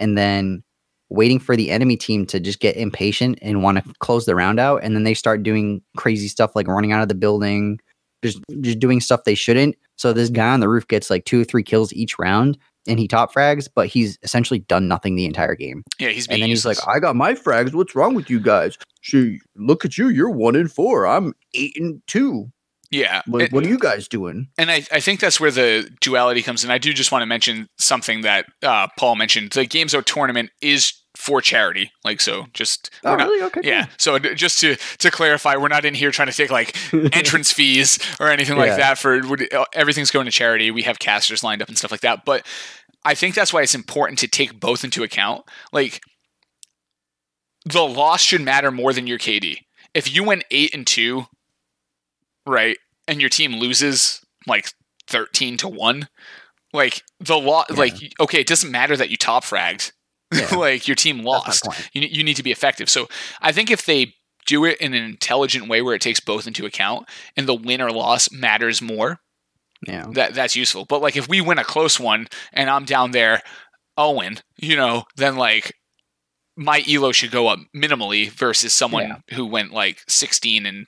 and 0.00 0.18
then 0.18 0.62
waiting 1.10 1.38
for 1.38 1.56
the 1.56 1.70
enemy 1.70 1.96
team 1.96 2.26
to 2.26 2.38
just 2.40 2.60
get 2.60 2.76
impatient 2.76 3.38
and 3.40 3.62
want 3.62 3.78
to 3.82 3.92
close 4.00 4.26
the 4.26 4.34
round 4.34 4.58
out, 4.58 4.82
and 4.82 4.94
then 4.96 5.04
they 5.04 5.14
start 5.14 5.42
doing 5.42 5.80
crazy 5.96 6.28
stuff 6.28 6.56
like 6.56 6.66
running 6.66 6.92
out 6.92 7.02
of 7.02 7.08
the 7.08 7.14
building, 7.14 7.78
just 8.22 8.40
just 8.60 8.78
doing 8.80 9.00
stuff 9.00 9.22
they 9.24 9.34
shouldn't. 9.36 9.76
So 9.96 10.12
this 10.12 10.28
guy 10.28 10.48
on 10.52 10.60
the 10.60 10.68
roof 10.68 10.88
gets 10.88 11.08
like 11.08 11.24
two 11.24 11.40
or 11.40 11.44
three 11.44 11.62
kills 11.62 11.92
each 11.92 12.18
round, 12.18 12.58
and 12.88 12.98
he 12.98 13.06
top 13.06 13.32
frags, 13.32 13.68
but 13.72 13.86
he's 13.86 14.18
essentially 14.22 14.60
done 14.60 14.88
nothing 14.88 15.14
the 15.14 15.26
entire 15.26 15.54
game. 15.54 15.84
Yeah, 15.98 16.08
he's 16.08 16.26
And 16.26 16.42
then 16.42 16.48
he's 16.48 16.66
like, 16.66 16.78
"I 16.88 16.98
got 16.98 17.14
my 17.14 17.34
frags. 17.34 17.74
What's 17.74 17.94
wrong 17.94 18.14
with 18.14 18.30
you 18.30 18.40
guys? 18.40 18.78
She, 19.02 19.40
look 19.56 19.84
at 19.84 19.98
you. 19.98 20.08
You're 20.08 20.30
one 20.30 20.56
in 20.56 20.68
four. 20.68 21.06
I'm 21.06 21.34
eight 21.54 21.78
and 21.78 22.02
two. 22.06 22.50
Yeah. 22.90 23.22
What, 23.26 23.42
And- 23.42 23.52
what 23.52 23.64
are 23.64 23.68
you 23.68 23.78
guys 23.78 24.08
doing?" 24.08 24.48
and 24.58 24.70
I, 24.70 24.84
I 24.92 25.00
think 25.00 25.20
that's 25.20 25.38
where 25.40 25.50
the 25.50 25.90
duality 26.00 26.42
comes 26.42 26.64
in. 26.64 26.70
I 26.70 26.78
do 26.78 26.92
just 26.92 27.12
want 27.12 27.22
to 27.22 27.26
mention 27.26 27.68
something 27.78 28.22
that 28.22 28.46
uh, 28.62 28.88
Paul 28.98 29.16
mentioned. 29.16 29.50
The 29.52 29.66
Gamezo 29.66 30.04
tournament 30.04 30.50
is 30.62 30.92
for 31.14 31.40
charity. 31.42 31.90
Like, 32.04 32.20
so 32.20 32.46
just. 32.54 32.90
Oh, 33.04 33.10
we're 33.10 33.16
not- 33.18 33.28
really? 33.28 33.42
Okay. 33.46 33.60
Yeah. 33.64 33.86
So 33.98 34.18
just 34.18 34.58
to 34.60 34.76
to 34.98 35.10
clarify, 35.10 35.56
we're 35.56 35.68
not 35.68 35.84
in 35.84 35.94
here 35.94 36.10
trying 36.10 36.28
to 36.28 36.34
take 36.34 36.50
like 36.50 36.76
entrance 36.92 37.52
fees 37.52 37.98
or 38.20 38.28
anything 38.28 38.56
like 38.56 38.68
Yeah. 38.68 38.76
that. 38.76 38.98
For 38.98 39.20
uh, 39.52 39.64
everything's 39.74 40.10
going 40.10 40.26
to 40.26 40.32
charity. 40.32 40.70
We 40.70 40.82
have 40.82 40.98
casters 40.98 41.42
lined 41.42 41.60
up 41.60 41.68
and 41.68 41.76
stuff 41.76 41.90
like 41.90 42.00
that. 42.02 42.24
But 42.24 42.46
I 43.04 43.14
think 43.14 43.34
that's 43.34 43.52
why 43.52 43.62
it's 43.62 43.74
important 43.74 44.18
to 44.20 44.28
take 44.28 44.58
both 44.60 44.84
into 44.84 45.02
account. 45.02 45.44
Like 45.72 46.00
the 47.64 47.82
loss 47.82 48.22
should 48.22 48.40
matter 48.40 48.70
more 48.70 48.92
than 48.92 49.06
your 49.06 49.18
KD. 49.18 49.56
If 49.94 50.14
you 50.14 50.22
went 50.24 50.44
eight 50.50 50.74
and 50.74 50.86
two, 50.86 51.26
right, 52.48 52.76
and 53.06 53.20
your 53.20 53.30
team 53.30 53.54
loses 53.54 54.20
like 54.46 54.72
thirteen 55.06 55.56
to 55.58 55.68
one, 55.68 56.08
like 56.72 57.02
the 57.20 57.36
law, 57.38 57.64
Yeah. 57.70 57.76
like 57.76 57.94
okay, 58.20 58.40
it 58.40 58.46
doesn't 58.46 58.70
matter 58.70 58.96
that 58.96 59.10
you 59.10 59.16
top 59.16 59.44
fragged. 59.44 59.92
Yeah. 60.34 60.54
like 60.56 60.86
your 60.88 60.94
team 60.94 61.20
lost. 61.20 61.66
You, 61.94 62.02
you 62.02 62.22
need 62.22 62.36
to 62.36 62.42
be 62.42 62.50
effective. 62.52 62.90
So 62.90 63.08
I 63.40 63.52
think 63.52 63.70
if 63.70 63.86
they 63.86 64.14
do 64.46 64.64
it 64.64 64.78
in 64.78 64.92
an 64.94 65.02
intelligent 65.04 65.68
way 65.68 65.80
where 65.82 65.94
it 65.94 66.02
takes 66.02 66.20
both 66.20 66.46
into 66.46 66.66
account 66.66 67.08
and 67.36 67.46
the 67.46 67.54
win 67.54 67.80
or 67.80 67.90
loss 67.92 68.30
matters 68.32 68.82
more, 68.82 69.20
Yeah. 69.86 70.06
that 70.12 70.34
that's 70.34 70.56
useful. 70.56 70.84
But 70.84 71.00
like 71.02 71.16
if 71.16 71.28
we 71.28 71.40
win 71.40 71.58
a 71.58 71.64
close 71.64 71.98
one 72.00 72.26
and 72.52 72.68
I'm 72.68 72.84
down 72.84 73.12
there 73.12 73.42
Owen, 73.96 74.38
you 74.56 74.76
know, 74.76 75.04
then 75.16 75.36
like 75.36 75.74
my 76.56 76.82
elo 76.88 77.12
should 77.12 77.30
go 77.30 77.46
up 77.48 77.58
minimally 77.74 78.30
versus 78.30 78.72
someone 78.74 79.04
Yeah. 79.30 79.36
who 79.36 79.46
went 79.46 79.72
like 79.72 80.02
16 80.08 80.66
and 80.66 80.86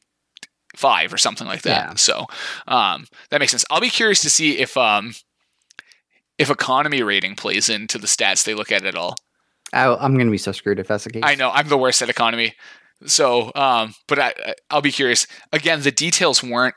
5 0.76 1.12
or 1.12 1.18
something 1.18 1.46
like 1.46 1.62
that. 1.62 1.88
Yeah. 1.90 1.94
So, 1.96 2.26
um 2.68 3.06
that 3.30 3.40
makes 3.40 3.52
sense. 3.52 3.64
I'll 3.70 3.80
be 3.80 3.90
curious 3.90 4.20
to 4.22 4.30
see 4.30 4.58
if 4.58 4.76
um 4.76 5.14
if 6.38 6.48
economy 6.50 7.02
rating 7.02 7.36
plays 7.36 7.68
into 7.68 7.98
the 7.98 8.06
stats 8.06 8.44
they 8.44 8.54
look 8.54 8.72
at 8.72 8.84
at 8.84 8.94
all. 8.96 9.16
I, 9.72 9.86
I'm 9.94 10.16
gonna 10.16 10.30
be 10.30 10.38
so 10.38 10.52
screwed 10.52 10.78
if 10.78 10.88
that's 10.88 11.04
the 11.04 11.10
case. 11.10 11.22
I 11.24 11.34
know 11.34 11.50
I'm 11.50 11.68
the 11.68 11.78
worst 11.78 12.02
at 12.02 12.08
economy. 12.08 12.54
So, 13.06 13.50
um, 13.54 13.94
but 14.08 14.18
I, 14.18 14.34
I'll 14.68 14.82
be 14.82 14.92
curious. 14.92 15.26
Again, 15.52 15.80
the 15.80 15.90
details 15.90 16.42
weren't. 16.42 16.74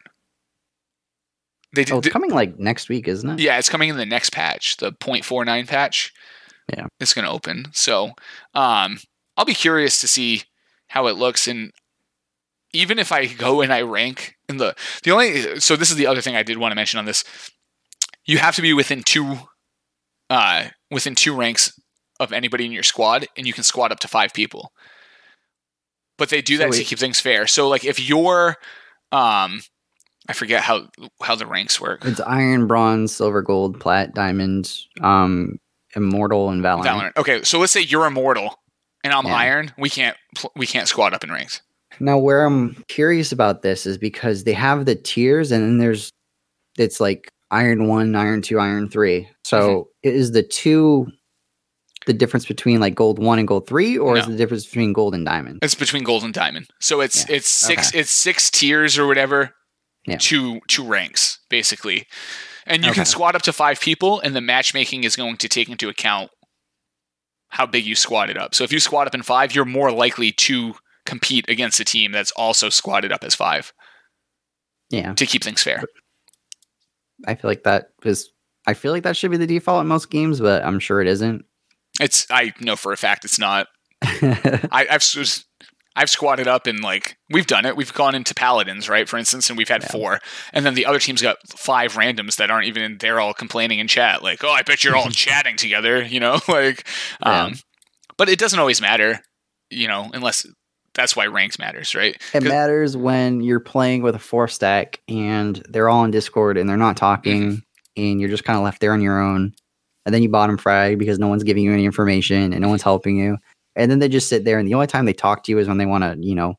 They 1.76 1.86
Oh, 1.92 1.98
it's 1.98 2.08
coming 2.10 2.30
like 2.32 2.58
next 2.60 2.88
week, 2.88 3.08
isn't 3.08 3.30
it? 3.30 3.40
yeah, 3.40 3.58
it's 3.58 3.68
coming 3.70 3.90
in 3.90 3.98
the 3.98 4.06
next 4.06 4.32
patch, 4.32 4.78
the 4.78 4.92
0.49 4.94 5.68
patch. 5.68 6.14
Yeah. 6.72 6.86
it's 7.02 7.14
going 7.14 7.26
to 7.26 7.32
open. 7.32 7.66
So, 7.74 8.12
um, 8.54 9.00
I'll 9.36 9.44
be 9.44 9.54
curious 9.54 10.00
to 10.00 10.08
see 10.08 10.44
how 10.88 11.08
it 11.08 11.18
looks. 11.18 11.46
And 11.48 11.74
even 12.74 13.00
if 13.00 13.12
I 13.12 13.28
go 13.28 13.62
and 13.62 13.72
I 13.72 13.82
rank 13.82 14.36
in 14.50 14.58
the 14.58 14.76
the 15.04 15.12
only 15.12 15.60
so 15.60 15.76
this 15.76 15.90
is 15.92 15.96
the 15.96 16.08
other 16.08 16.22
thing 16.22 16.36
I 16.36 16.44
did 16.44 16.58
want 16.58 16.72
to 16.72 16.76
mention 16.76 17.00
on 17.00 17.06
this. 17.06 17.24
You 18.26 18.38
have 18.38 18.56
to 18.56 18.62
be 18.62 18.74
within 18.74 19.04
two, 19.04 19.38
uh, 20.30 20.66
within 20.90 21.14
two 21.14 21.36
ranks 21.36 21.78
of 22.20 22.32
anybody 22.32 22.66
in 22.66 22.72
your 22.72 22.84
squad, 22.84 23.28
and 23.38 23.46
you 23.46 23.52
can 23.54 23.64
squad 23.64 23.92
up 23.92 24.00
to 24.00 24.08
five 24.08 24.34
people. 24.34 24.72
But 26.18 26.30
they 26.30 26.42
do 26.42 26.58
that 26.58 26.72
to 26.72 26.84
keep 26.84 27.00
things 27.00 27.20
fair. 27.20 27.48
So 27.48 27.68
like 27.68 27.84
if 27.84 28.00
you're, 28.00 28.56
um, 29.12 29.62
I 30.28 30.34
forget 30.34 30.62
how 30.62 30.88
how 31.22 31.36
the 31.36 31.46
ranks 31.46 31.82
work. 31.82 32.06
It's 32.06 32.22
iron, 32.22 32.68
bronze, 32.68 33.14
silver, 33.14 33.42
gold, 33.42 33.80
plat, 33.80 34.14
diamond, 34.14 34.74
um, 35.02 35.60
immortal, 35.96 36.50
and 36.50 36.64
valorant. 36.64 36.86
Valorant. 36.86 37.18
Okay, 37.18 37.44
so 37.44 37.60
let's 37.60 37.74
say 37.74 37.82
you're 37.82 38.06
immortal 38.06 38.56
and 39.04 39.12
I'm 39.14 39.26
Yeah. 39.26 39.36
iron. 39.36 39.74
We 39.78 39.90
can't 39.90 40.16
we 40.56 40.66
can't 40.66 40.88
squad 40.88 41.14
up 41.14 41.24
in 41.24 41.32
ranks. 41.32 41.62
Now, 42.04 42.18
where 42.18 42.46
I'm 42.46 42.84
curious 42.90 43.32
about 43.32 43.62
this 43.62 43.86
is 43.86 43.98
because 43.98 44.44
they 44.44 44.54
have 44.54 44.86
the 44.86 44.96
tiers, 44.96 45.52
and 45.52 45.64
then 45.64 45.78
there's 45.78 46.10
it's 46.78 47.00
like 47.00 47.30
iron 47.52 47.88
one, 47.88 48.16
iron 48.16 48.42
two, 48.42 48.60
iron 48.60 48.90
three. 48.90 49.28
So 49.46 49.90
Mm-hmm. 50.06 50.18
is 50.18 50.32
the 50.32 50.44
two 50.44 51.08
the 52.06 52.14
difference 52.14 52.46
between 52.46 52.82
like 52.82 52.96
gold 52.96 53.18
one 53.20 53.40
and 53.40 53.48
gold 53.48 53.66
three, 53.68 53.98
or 53.98 54.18
is 54.18 54.28
the 54.28 54.36
difference 54.36 54.66
between 54.66 54.92
gold 54.92 55.16
and 55.16 55.26
diamond? 55.26 55.60
It's 55.62 55.76
between 55.76 56.04
gold 56.04 56.24
and 56.26 56.34
diamond. 56.34 56.68
So 56.82 57.00
it's 57.00 57.28
Yeah, 57.30 57.38
it's 57.38 57.48
six 57.48 57.90
okay. 57.90 58.00
it's 58.00 58.12
six 58.12 58.52
tiers 58.52 58.98
or 58.98 59.08
whatever. 59.08 59.52
Yeah. 60.06 60.18
Two 60.20 60.60
two 60.68 60.84
ranks 60.84 61.40
basically, 61.50 62.06
and 62.66 62.84
you 62.84 62.90
Okay. 62.90 62.96
can 62.96 63.06
squad 63.06 63.36
up 63.36 63.42
to 63.44 63.54
five 63.54 63.80
people, 63.80 64.20
and 64.20 64.36
the 64.36 64.42
matchmaking 64.42 65.06
is 65.06 65.16
going 65.16 65.38
to 65.38 65.48
take 65.48 65.70
into 65.70 65.88
account 65.88 66.30
how 67.48 67.66
big 67.66 67.86
you 67.86 67.96
squatted 67.96 68.38
up. 68.38 68.54
So 68.54 68.66
if 68.66 68.74
you 68.74 68.82
squat 68.82 69.08
up 69.08 69.16
in 69.16 69.22
five, 69.24 69.56
you're 69.56 69.64
more 69.64 69.92
likely 69.92 70.32
to 70.34 70.74
compete 71.06 71.50
against 71.50 71.80
a 71.80 71.86
team 71.86 72.12
that's 72.12 72.32
also 72.32 72.70
squatted 72.70 73.12
up 73.12 73.24
as 73.24 73.36
five 73.36 73.74
Yeah, 74.90 75.14
to 75.14 75.26
keep 75.26 75.44
things 75.44 75.62
fair. 75.64 75.84
I 77.26 77.36
feel 77.36 77.50
like 77.50 77.64
that 77.64 77.90
is. 78.04 78.30
I 78.66 78.74
feel 78.74 78.92
like 78.94 79.04
that 79.04 79.18
should 79.18 79.32
be 79.32 79.38
the 79.38 79.48
default 79.48 79.82
in 79.82 79.88
most 79.88 80.10
games, 80.10 80.40
but 80.40 80.64
I'm 80.64 80.80
sure 80.80 81.02
it 81.02 81.08
isn't. 81.08 81.44
It's 82.00 82.26
I 82.30 82.54
know 82.60 82.76
for 82.76 82.92
a 82.94 82.98
fact 82.98 83.26
it's 83.26 83.40
not. 83.40 83.68
I, 84.04 84.88
I've 84.90 85.02
s- 85.02 85.46
I've 85.96 86.10
squatted 86.10 86.48
up 86.48 86.66
and 86.66 86.82
like 86.82 87.18
we've 87.30 87.46
done 87.46 87.66
it. 87.66 87.76
We've 87.78 87.94
gone 87.94 88.16
into 88.16 88.34
paladins, 88.34 88.90
right? 88.90 89.08
For 89.08 89.18
instance, 89.18 89.50
and 89.50 89.58
we've 89.58 89.70
had 89.70 89.84
Yeah. 89.84 89.92
four, 89.92 90.20
and 90.54 90.66
then 90.66 90.74
the 90.74 90.86
other 90.86 91.00
team's 91.00 91.22
got 91.22 91.38
five 91.50 91.94
randoms 91.94 92.38
that 92.38 92.50
aren't 92.50 92.68
even 92.68 92.84
in. 92.84 92.98
They're 92.98 93.20
all 93.20 93.34
complaining 93.34 93.80
in 93.80 93.88
chat, 93.88 94.24
like, 94.24 94.44
"Oh, 94.44 94.50
I 94.52 94.64
bet 94.64 94.84
you're 94.84 94.96
all 94.96 95.10
chatting 95.12 95.56
together," 95.56 96.02
you 96.04 96.20
know, 96.20 96.40
like. 96.48 96.88
Yeah. 97.26 97.44
Um, 97.44 97.54
but 98.18 98.28
it 98.30 98.40
doesn't 98.40 98.60
always 98.60 98.80
matter, 98.82 99.20
you 99.70 99.88
know, 99.88 100.10
unless 100.14 100.46
that's 100.94 101.16
why 101.16 101.26
ranks 101.28 101.58
matters, 101.60 101.96
right? 101.96 102.20
It 102.34 102.44
matters 102.44 102.96
when 102.96 103.42
you're 103.42 103.60
playing 103.60 104.02
with 104.04 104.16
a 104.16 104.20
four 104.20 104.48
stack 104.48 105.00
and 105.08 105.56
they're 105.70 105.90
all 105.90 106.04
in 106.06 106.12
Discord 106.12 106.58
and 106.58 106.70
they're 106.70 106.78
not 106.78 106.98
talking 106.98 107.62
and 107.98 108.20
you're 108.22 108.30
just 108.30 108.44
kind 108.44 108.58
of 108.58 108.64
left 108.64 108.80
there 108.82 108.94
on 108.94 109.02
your 109.02 109.20
own. 109.22 109.54
And 110.06 110.14
then 110.14 110.22
you 110.22 110.30
bottom 110.30 110.58
frag 110.58 111.00
because 111.00 111.18
no 111.20 111.28
one's 111.30 111.44
giving 111.44 111.64
you 111.64 111.72
any 111.74 111.86
information 111.86 112.52
and 112.54 112.62
no 112.62 112.70
one's 112.70 112.82
helping 112.84 113.18
you. 113.18 113.38
And 113.76 113.90
then 113.90 114.00
they 114.00 114.10
just 114.10 114.30
sit 114.30 114.44
there 114.46 114.60
and 114.60 114.68
the 114.68 114.74
only 114.74 114.88
time 114.88 115.06
they 115.06 115.14
talk 115.14 115.44
to 115.46 115.52
you 115.52 115.60
is 115.60 115.68
when 115.68 115.78
they 115.78 115.86
want 115.86 116.04
to, 116.04 116.18
you 116.20 116.36
know, 116.36 116.56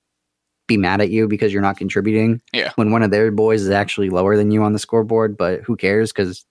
be 0.66 0.76
mad 0.78 1.00
at 1.02 1.10
you 1.10 1.28
because 1.28 1.52
you're 1.52 1.60
not 1.62 1.76
contributing. 1.76 2.40
Yeah. 2.52 2.72
When 2.76 2.90
one 2.90 3.02
of 3.02 3.10
their 3.10 3.30
boys 3.30 3.60
is 3.62 3.70
actually 3.70 4.08
lower 4.08 4.36
than 4.36 4.50
you 4.50 4.62
on 4.64 4.72
the 4.72 4.78
scoreboard, 4.78 5.36
but 5.36 5.60
who 5.60 5.76
cares 5.76 6.10
because 6.10 6.44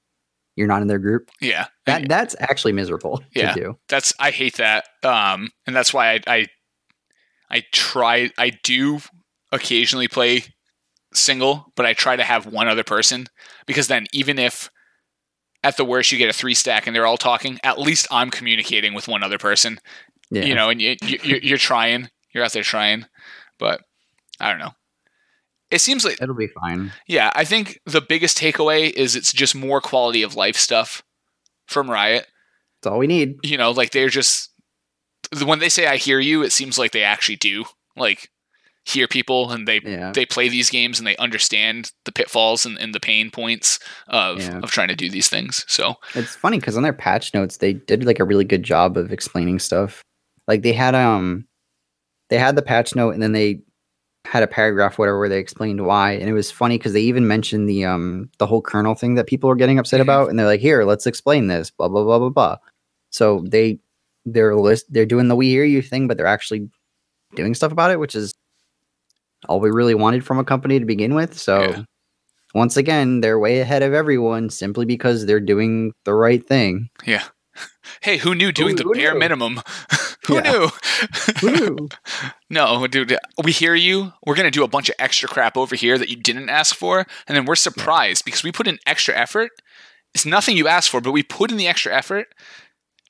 you're 0.56 0.68
not 0.68 0.84
in 0.84 0.88
their 0.88 1.00
group. 1.00 1.30
Yeah, 1.42 1.66
That 1.88 2.08
that's 2.08 2.36
actually 2.40 2.74
miserable 2.74 3.24
Yeah. 3.34 3.54
to 3.54 3.60
do. 3.60 3.80
that's 3.90 4.14
I 4.20 4.30
hate 4.30 4.58
that. 4.58 4.86
Um, 5.02 5.50
and 5.66 5.76
that's 5.76 5.94
why 5.96 6.14
I, 6.14 6.20
I 6.28 6.48
I 7.54 7.64
try 7.72 8.32
I 8.38 8.50
do 8.64 9.00
occasionally 9.52 10.08
play 10.08 10.44
single, 11.14 11.72
but 11.76 11.86
I 11.86 11.94
try 11.94 12.16
to 12.16 12.24
have 12.24 12.46
one 12.48 12.68
other 12.68 12.84
person 12.84 13.28
because 13.68 13.88
then 13.88 14.08
even 14.12 14.40
if 14.40 14.70
at 15.64 15.78
the 15.78 15.86
worst 15.86 16.12
you 16.12 16.18
get 16.18 16.30
a 16.30 16.34
three 16.34 16.56
stack 16.56 16.88
and 16.88 16.96
they're 16.96 17.06
all 17.06 17.18
talking, 17.18 17.60
at 17.64 17.80
least 17.80 18.08
I'm 18.12 18.32
communicating 18.32 18.94
with 18.94 19.08
one 19.08 19.24
other 19.24 19.38
person. 19.38 19.80
Yeah. 20.32 20.44
You 20.46 20.56
know, 20.56 20.70
and 20.70 20.82
you, 20.82 20.96
you 21.04 21.20
you're- 21.24 21.40
you're 21.44 21.58
trying, 21.60 22.10
you're 22.34 22.44
out 22.44 22.54
there 22.54 22.64
trying, 22.64 23.06
but 23.60 23.82
I 24.40 24.50
don't 24.50 24.60
know. 24.60 24.72
It 25.70 25.80
seems 25.82 26.04
like 26.06 26.22
It'll 26.22 26.36
be 26.36 26.48
fine. 26.48 26.92
yeah, 27.08 27.32
I 27.36 27.46
think 27.46 27.80
the 27.86 28.02
biggest 28.02 28.38
takeaway 28.38 28.92
is 28.92 29.16
it's 29.16 29.32
just 29.32 29.56
more 29.56 29.80
quality 29.82 30.24
of 30.24 30.36
life 30.36 30.56
stuff 30.56 31.04
from 31.68 31.90
Riot 31.90 32.28
That's 32.82 32.92
all 32.92 33.00
we 33.00 33.08
need. 33.08 33.36
you 33.44 33.58
know, 33.58 33.72
like 33.72 33.92
they're 33.92 34.10
just 34.10 34.50
when 35.42 35.60
they 35.60 35.70
say 35.70 35.88
I 35.88 35.98
hear 35.98 36.20
you, 36.20 36.44
it 36.44 36.52
seems 36.52 36.78
like 36.78 36.92
they 36.92 37.04
actually 37.04 37.38
do 37.38 37.66
like 37.96 38.30
hear 38.86 39.08
people 39.08 39.52
and 39.52 39.66
they 39.68 39.80
Yeah. 39.84 40.12
they 40.14 40.26
play 40.26 40.50
these 40.50 40.70
games 40.70 41.00
and 41.00 41.08
they 41.08 41.16
understand 41.18 41.92
the 42.06 42.12
pitfalls 42.12 42.66
and, 42.66 42.78
and 42.78 42.94
the 42.94 43.00
pain 43.00 43.32
points 43.32 43.80
of 44.08 44.40
Yeah. 44.42 44.60
of 44.60 44.72
trying 44.72 44.90
to 44.90 44.96
do 44.96 45.10
these 45.10 45.30
things. 45.30 45.64
So 45.68 45.96
It's 46.16 46.36
funny 46.36 46.60
because 46.60 46.76
on 46.76 46.84
their 46.84 46.92
patch 46.94 47.34
notes, 47.34 47.58
they 47.58 47.74
did 47.74 48.06
like 48.06 48.20
a 48.20 48.26
really 48.26 48.44
good 48.44 48.64
job 48.64 48.98
of 48.98 49.12
explaining 49.14 49.60
stuff. 49.60 50.02
Like 50.48 50.64
they 50.64 50.74
had 50.74 50.96
um, 50.96 51.46
they 52.30 52.38
had 52.38 52.56
the 52.58 52.62
patch 52.62 52.94
note, 52.96 53.12
and 53.14 53.22
then 53.24 53.32
they 53.32 53.62
had 54.26 54.44
a 54.44 54.48
paragraph, 54.48 54.98
whatever, 54.98 55.20
where 55.20 55.30
they 55.30 55.38
explained 55.40 55.86
why. 55.86 56.14
And 56.14 56.28
it 56.30 56.34
was 56.34 56.50
funny 56.52 56.78
because 56.78 56.94
they 56.94 57.02
even 57.02 57.28
mentioned 57.28 57.70
the 57.70 57.86
um, 57.86 58.30
the 58.40 58.48
whole 58.48 58.62
kernel 58.62 58.96
thing 58.96 59.16
that 59.16 59.28
people 59.28 59.48
were 59.50 59.56
getting 59.56 59.80
upset 59.80 60.00
Mhm. 60.00 60.04
about, 60.04 60.30
and 60.30 60.38
they're 60.38 60.46
like, 60.46 60.60
"Here, 60.62 60.84
let's 60.84 61.06
explain 61.08 61.48
this." 61.48 61.70
Blah 61.70 61.88
blah 61.88 62.04
blah 62.04 62.20
blah 62.20 62.30
blah. 62.30 62.58
So 63.12 63.46
they 63.48 63.80
they're 64.26 64.56
list 64.56 64.86
they're 64.90 65.06
doing 65.06 65.28
the 65.28 65.36
we 65.36 65.50
hear 65.50 65.64
you 65.66 65.82
thing, 65.82 66.08
but 66.08 66.18
they're 66.18 66.26
actually 66.28 66.70
doing 67.36 67.54
stuff 67.56 67.72
about 67.72 67.92
it, 67.92 68.00
which 68.00 68.16
is 68.16 68.34
all 69.50 69.60
we 69.60 69.70
really 69.72 69.96
wanted 69.96 70.26
from 70.26 70.40
a 70.40 70.44
company 70.44 70.80
to 70.80 70.86
begin 70.86 71.16
with. 71.16 71.38
So. 71.38 71.62
Yeah. 71.62 71.84
Once 72.56 72.78
again, 72.78 73.22
they're 73.22 73.40
way 73.40 73.62
ahead 73.62 73.82
of 73.82 73.94
everyone 73.96 74.48
simply 74.48 74.86
because 74.86 75.26
they're 75.26 75.40
doing 75.40 75.92
the 76.06 76.14
right 76.14 76.46
thing. 76.48 76.88
yeah. 77.04 77.24
Hey, 78.02 78.18
who 78.18 78.36
knew 78.36 78.52
doing 78.52 78.72
Who- 78.72 78.76
the 78.78 78.84
who 78.84 78.94
bare 78.94 79.14
knew? 79.14 79.20
minimum? 79.20 79.60
who 80.28 80.36
Yeah. 80.36 80.70
knew? 81.42 81.90
no, 82.50 82.86
dude, 82.88 83.18
we 83.44 83.52
hear 83.52 83.74
you. 83.76 84.14
We're 84.26 84.36
going 84.36 84.46
to 84.46 84.52
do 84.52 84.64
a 84.64 84.68
bunch 84.68 84.90
of 84.90 84.96
extra 85.00 85.28
crap 85.28 85.58
over 85.58 85.76
here 85.76 85.98
that 85.98 86.10
you 86.10 86.16
didn't 86.16 86.50
ask 86.50 86.76
for. 86.76 87.06
And 87.28 87.36
then 87.36 87.46
we're 87.46 87.56
surprised 87.56 88.24
because 88.26 88.44
we 88.44 88.52
put 88.52 88.68
in 88.68 88.78
extra 88.86 89.16
effort. 89.16 89.50
It's 90.14 90.26
nothing 90.26 90.56
you 90.58 90.68
asked 90.68 90.90
for, 90.92 91.02
but 91.02 91.12
we 91.12 91.24
put 91.24 91.50
in 91.52 91.58
the 91.58 91.68
extra 91.68 91.92
effort 91.96 92.28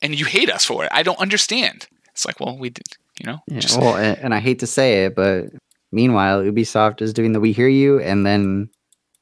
and 0.03 0.17
you 0.17 0.25
hate 0.25 0.51
us 0.51 0.63
for 0.65 0.83
it. 0.85 0.89
I 0.93 1.01
don't 1.01 1.17
understand. 1.19 1.87
It's 2.11 2.25
like, 2.25 2.39
well, 2.39 2.55
we 2.57 2.69
did, 2.69 2.85
you 3.19 3.25
know, 3.25 3.39
Yeah, 3.47 3.59
just, 3.59 3.79
well, 3.79 3.95
and, 3.95 4.17
and 4.19 4.33
I 4.35 4.39
hate 4.39 4.59
to 4.59 4.67
say 4.67 5.05
it, 5.05 5.15
but 5.15 5.45
meanwhile, 5.91 6.41
Ubisoft 6.43 7.01
is 7.01 7.11
doing 7.13 7.31
the 7.33 7.39
"We 7.39 7.51
Hear 7.53 7.67
You," 7.67 7.99
and 7.99 8.23
then 8.25 8.69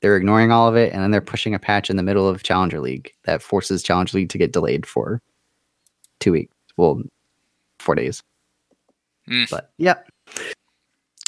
they're 0.02 0.18
ignoring 0.18 0.52
all 0.52 0.68
of 0.68 0.76
it, 0.76 0.92
and 0.92 1.02
then 1.02 1.12
they're 1.12 1.22
pushing 1.22 1.54
a 1.56 1.60
patch 1.60 1.90
in 1.90 1.96
the 1.96 2.04
middle 2.04 2.28
of 2.28 2.44
Challenger 2.44 2.82
League 2.82 3.14
that 3.24 3.42
forces 3.42 3.82
Challenger 3.84 4.18
League 4.18 4.30
to 4.30 4.38
get 4.38 4.52
delayed 4.52 4.86
for 4.86 5.22
two 6.20 6.32
weeks. 6.34 6.54
Well, 6.76 7.02
four 7.80 7.96
days. 7.96 8.24
Mm. 9.30 9.50
But 9.50 9.72
yeah, 9.78 10.00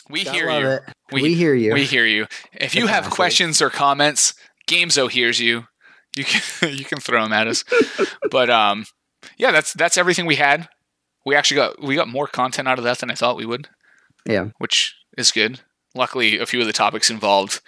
we 0.10 0.24
gotta 0.24 0.38
hear 0.38 0.50
you. 0.50 0.80
We- 1.12 1.22
We, 1.22 1.34
hear 1.36 1.54
you. 1.54 1.74
We 1.74 1.84
hear 1.86 2.06
you. 2.06 2.28
If 2.54 2.76
you 2.76 2.88
have 2.88 3.10
questions 3.12 3.62
or 3.62 3.70
comments, 3.70 4.34
Gamezo 4.68 5.10
hears 5.10 5.40
you. 5.40 5.66
You 6.18 6.24
can 6.26 6.74
you 6.78 6.84
can 6.86 7.00
throw 7.00 7.24
them 7.24 7.34
at 7.34 7.48
us. 7.48 7.64
but 8.32 8.50
um, 8.50 8.86
yeah, 9.38 9.52
that's 9.52 9.74
that's 9.74 9.98
everything 9.98 10.26
we 10.26 10.36
had. 10.36 10.68
We 11.26 11.36
actually 11.36 11.58
got 11.58 11.82
we 11.82 11.96
got 11.96 12.08
more 12.08 12.28
content 12.28 12.68
out 12.68 12.78
of 12.78 12.84
that 12.84 13.00
than 13.00 13.10
I 13.12 13.16
thought 13.16 13.38
we 13.38 13.46
would. 13.46 13.70
Yeah. 14.26 14.50
which 14.58 14.96
is 15.18 15.32
good. 15.32 15.60
Luckily, 15.96 16.40
a 16.40 16.46
few 16.46 16.62
of 16.62 16.66
the 16.68 16.74
topics 16.74 17.10
involved 17.10 17.60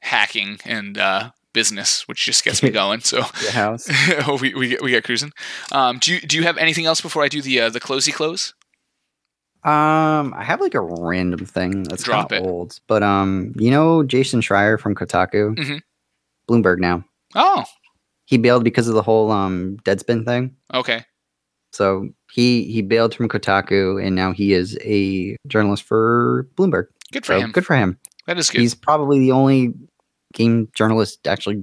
hacking 0.00 0.58
and 0.64 0.96
uh, 0.98 1.30
business, 1.52 2.06
which 2.08 2.24
just 2.24 2.44
gets 2.44 2.62
me 2.62 2.70
going. 2.80 3.00
So 3.00 3.18
Your 3.42 3.52
house. 3.52 3.88
we 4.40 4.54
we 4.54 4.68
get 4.68 4.82
we 4.82 4.90
get 4.90 5.04
cruising. 5.04 5.32
Um, 5.70 5.98
do 5.98 6.14
you 6.14 6.20
do 6.20 6.36
you 6.36 6.42
have 6.44 6.58
anything 6.58 6.86
else 6.86 7.00
before 7.00 7.22
I 7.22 7.28
do 7.28 7.42
the 7.42 7.60
uh, 7.60 7.70
the 7.70 7.80
closey 7.80 8.12
close? 8.12 8.54
Um, 9.64 10.34
I 10.34 10.42
have 10.42 10.60
like 10.60 10.74
a 10.74 10.80
random 10.80 11.46
thing 11.46 11.84
that's 11.84 12.02
Drop 12.02 12.32
it. 12.32 12.42
old, 12.42 12.80
but 12.88 13.02
um, 13.04 13.52
you 13.56 13.70
know 13.70 14.02
Jason 14.02 14.40
Schreier 14.40 14.78
from 14.80 14.94
Kotaku, 14.96 15.54
Mhm. 15.56 15.80
Bloomberg 16.48 16.78
now. 16.78 17.04
Oh, 17.36 17.64
He 18.32 18.38
bailed 18.38 18.64
because 18.64 18.88
of 18.88 18.94
the 18.94 19.02
whole 19.02 19.30
um 19.30 19.76
Deadspin 19.84 20.24
thing. 20.24 20.56
okay. 20.72 21.04
So 21.74 22.08
he 22.32 22.64
he 22.72 22.80
bailed 22.80 23.14
from 23.14 23.28
Kotaku, 23.28 24.02
and 24.02 24.16
now 24.16 24.32
he 24.32 24.54
is 24.54 24.78
a 24.82 25.36
journalist 25.48 25.82
for 25.82 26.48
Bloomberg. 26.56 26.86
Good 27.12 27.26
for 27.26 27.34
So 27.34 27.40
him. 27.40 27.52
good 27.52 27.66
for 27.66 27.76
him. 27.76 27.98
That 28.26 28.38
is 28.38 28.48
good. 28.48 28.62
He's 28.62 28.74
probably 28.74 29.18
the 29.18 29.32
only 29.32 29.74
game 30.32 30.68
journalist 30.74 31.26
actually 31.28 31.62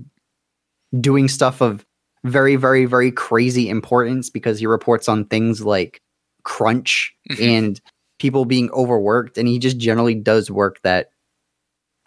doing 0.99 1.27
stuff 1.27 1.59
of 1.59 1.83
very, 2.23 2.55
very, 2.55 2.85
very 2.85 3.11
crazy 3.11 3.67
importance 3.67 4.29
because 4.29 4.59
he 4.59 4.67
reports 4.67 5.09
on 5.09 5.25
things 5.25 5.63
like 5.65 6.01
crunch 6.43 7.15
Mhm. 7.31 7.41
and 7.41 7.81
people 8.19 8.45
being 8.45 8.69
overworked, 8.71 9.39
and 9.39 9.47
he 9.47 9.57
just 9.57 9.77
generally 9.79 10.13
does 10.13 10.51
work 10.51 10.79
that 10.83 11.09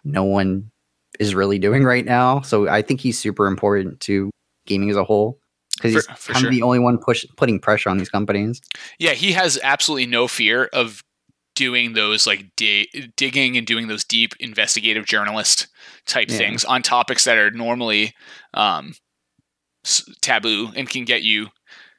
no 0.05 0.23
one 0.23 0.69
is 1.19 1.35
really 1.35 1.59
doing 1.59 1.83
right 1.83 2.05
now. 2.05 2.41
So 2.41 2.67
I 2.69 2.81
think 2.81 2.99
he's 3.01 3.17
super 3.19 3.47
important 3.47 3.99
to 4.01 4.29
gaming 4.65 4.89
as 4.89 4.95
a 4.97 5.03
whole 5.03 5.39
because 5.75 5.93
he's 5.93 6.05
For- 6.05 6.15
for 6.15 6.33
kind 6.33 6.41
sure. 6.43 6.49
of 6.49 6.55
the 6.55 6.61
only 6.61 6.79
one 6.79 6.97
push 6.97 7.25
putting 7.37 7.59
pressure 7.59 7.89
on 7.89 7.97
these 7.97 8.09
companies. 8.09 8.61
Yeah, 8.99 9.11
he 9.13 9.31
has 9.33 9.59
absolutely 9.63 10.05
no 10.07 10.27
fear 10.27 10.69
of 10.73 11.03
doing 11.55 11.93
those 11.93 12.25
like 12.25 12.45
di- 12.55 12.89
digging 13.15 13.57
and 13.57 13.67
doing 13.67 13.87
those 13.87 14.03
deep 14.03 14.33
investigative 14.39 15.05
journalist 15.05 15.67
type 16.07 16.29
Yeah. 16.29 16.37
things 16.37 16.65
on 16.65 16.81
topics 16.81 17.25
that 17.25 17.37
are 17.37 17.51
normally 17.51 18.13
um, 18.55 18.93
s- 19.85 20.03
taboo 20.21 20.71
and 20.75 20.89
can 20.89 21.05
get 21.05 21.21
you 21.21 21.49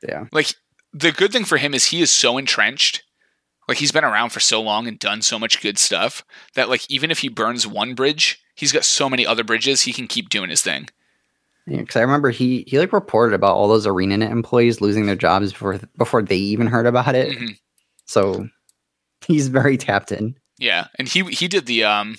Yeah. 0.07 0.25
like 0.33 0.55
the 0.93 1.13
good 1.13 1.33
thing 1.33 1.45
for 1.45 1.57
him 1.57 1.73
is 1.75 1.87
he 1.87 2.01
is 2.03 2.11
so 2.11 2.37
entrenched 2.39 3.03
like 3.69 3.79
he's 3.79 3.93
been 3.93 4.05
around 4.05 4.31
for 4.31 4.41
so 4.41 4.61
long 4.61 4.87
and 4.89 4.99
done 4.99 5.23
so 5.23 5.39
much 5.39 5.61
good 5.63 5.79
stuff 5.79 6.23
that 6.55 6.69
like 6.69 6.89
even 6.91 7.11
if 7.11 7.21
he 7.21 7.29
burns 7.29 7.67
one 7.67 7.95
bridge 7.95 8.41
he's 8.57 8.73
got 8.73 8.85
so 8.85 9.09
many 9.09 9.25
other 9.27 9.45
bridges 9.45 9.83
he 9.83 9.93
can 9.93 10.07
keep 10.09 10.29
doing 10.31 10.51
his 10.51 10.63
thing 10.63 10.89
because 11.67 11.97
I 11.97 12.01
remember 12.03 12.31
he 12.31 12.65
he 12.67 12.79
like 12.79 12.93
reported 12.93 13.35
about 13.35 13.55
all 13.57 13.69
those 13.69 13.87
ArenaNet 13.87 14.31
employees 14.31 14.81
losing 14.81 15.07
their 15.07 15.17
jobs 15.17 15.53
before 15.53 15.79
before 15.97 16.23
they 16.23 16.37
even 16.37 16.67
heard 16.67 16.87
about 16.87 17.15
it. 17.15 17.37
Mhm. 17.39 17.57
So 18.07 18.49
he's 19.27 19.49
very 19.49 19.77
tapped 19.79 20.13
in. 20.13 20.37
yeah 20.59 20.87
and 20.99 21.09
he 21.09 21.23
he 21.25 21.49
did 21.49 21.67
the 21.67 21.83
um 21.85 22.17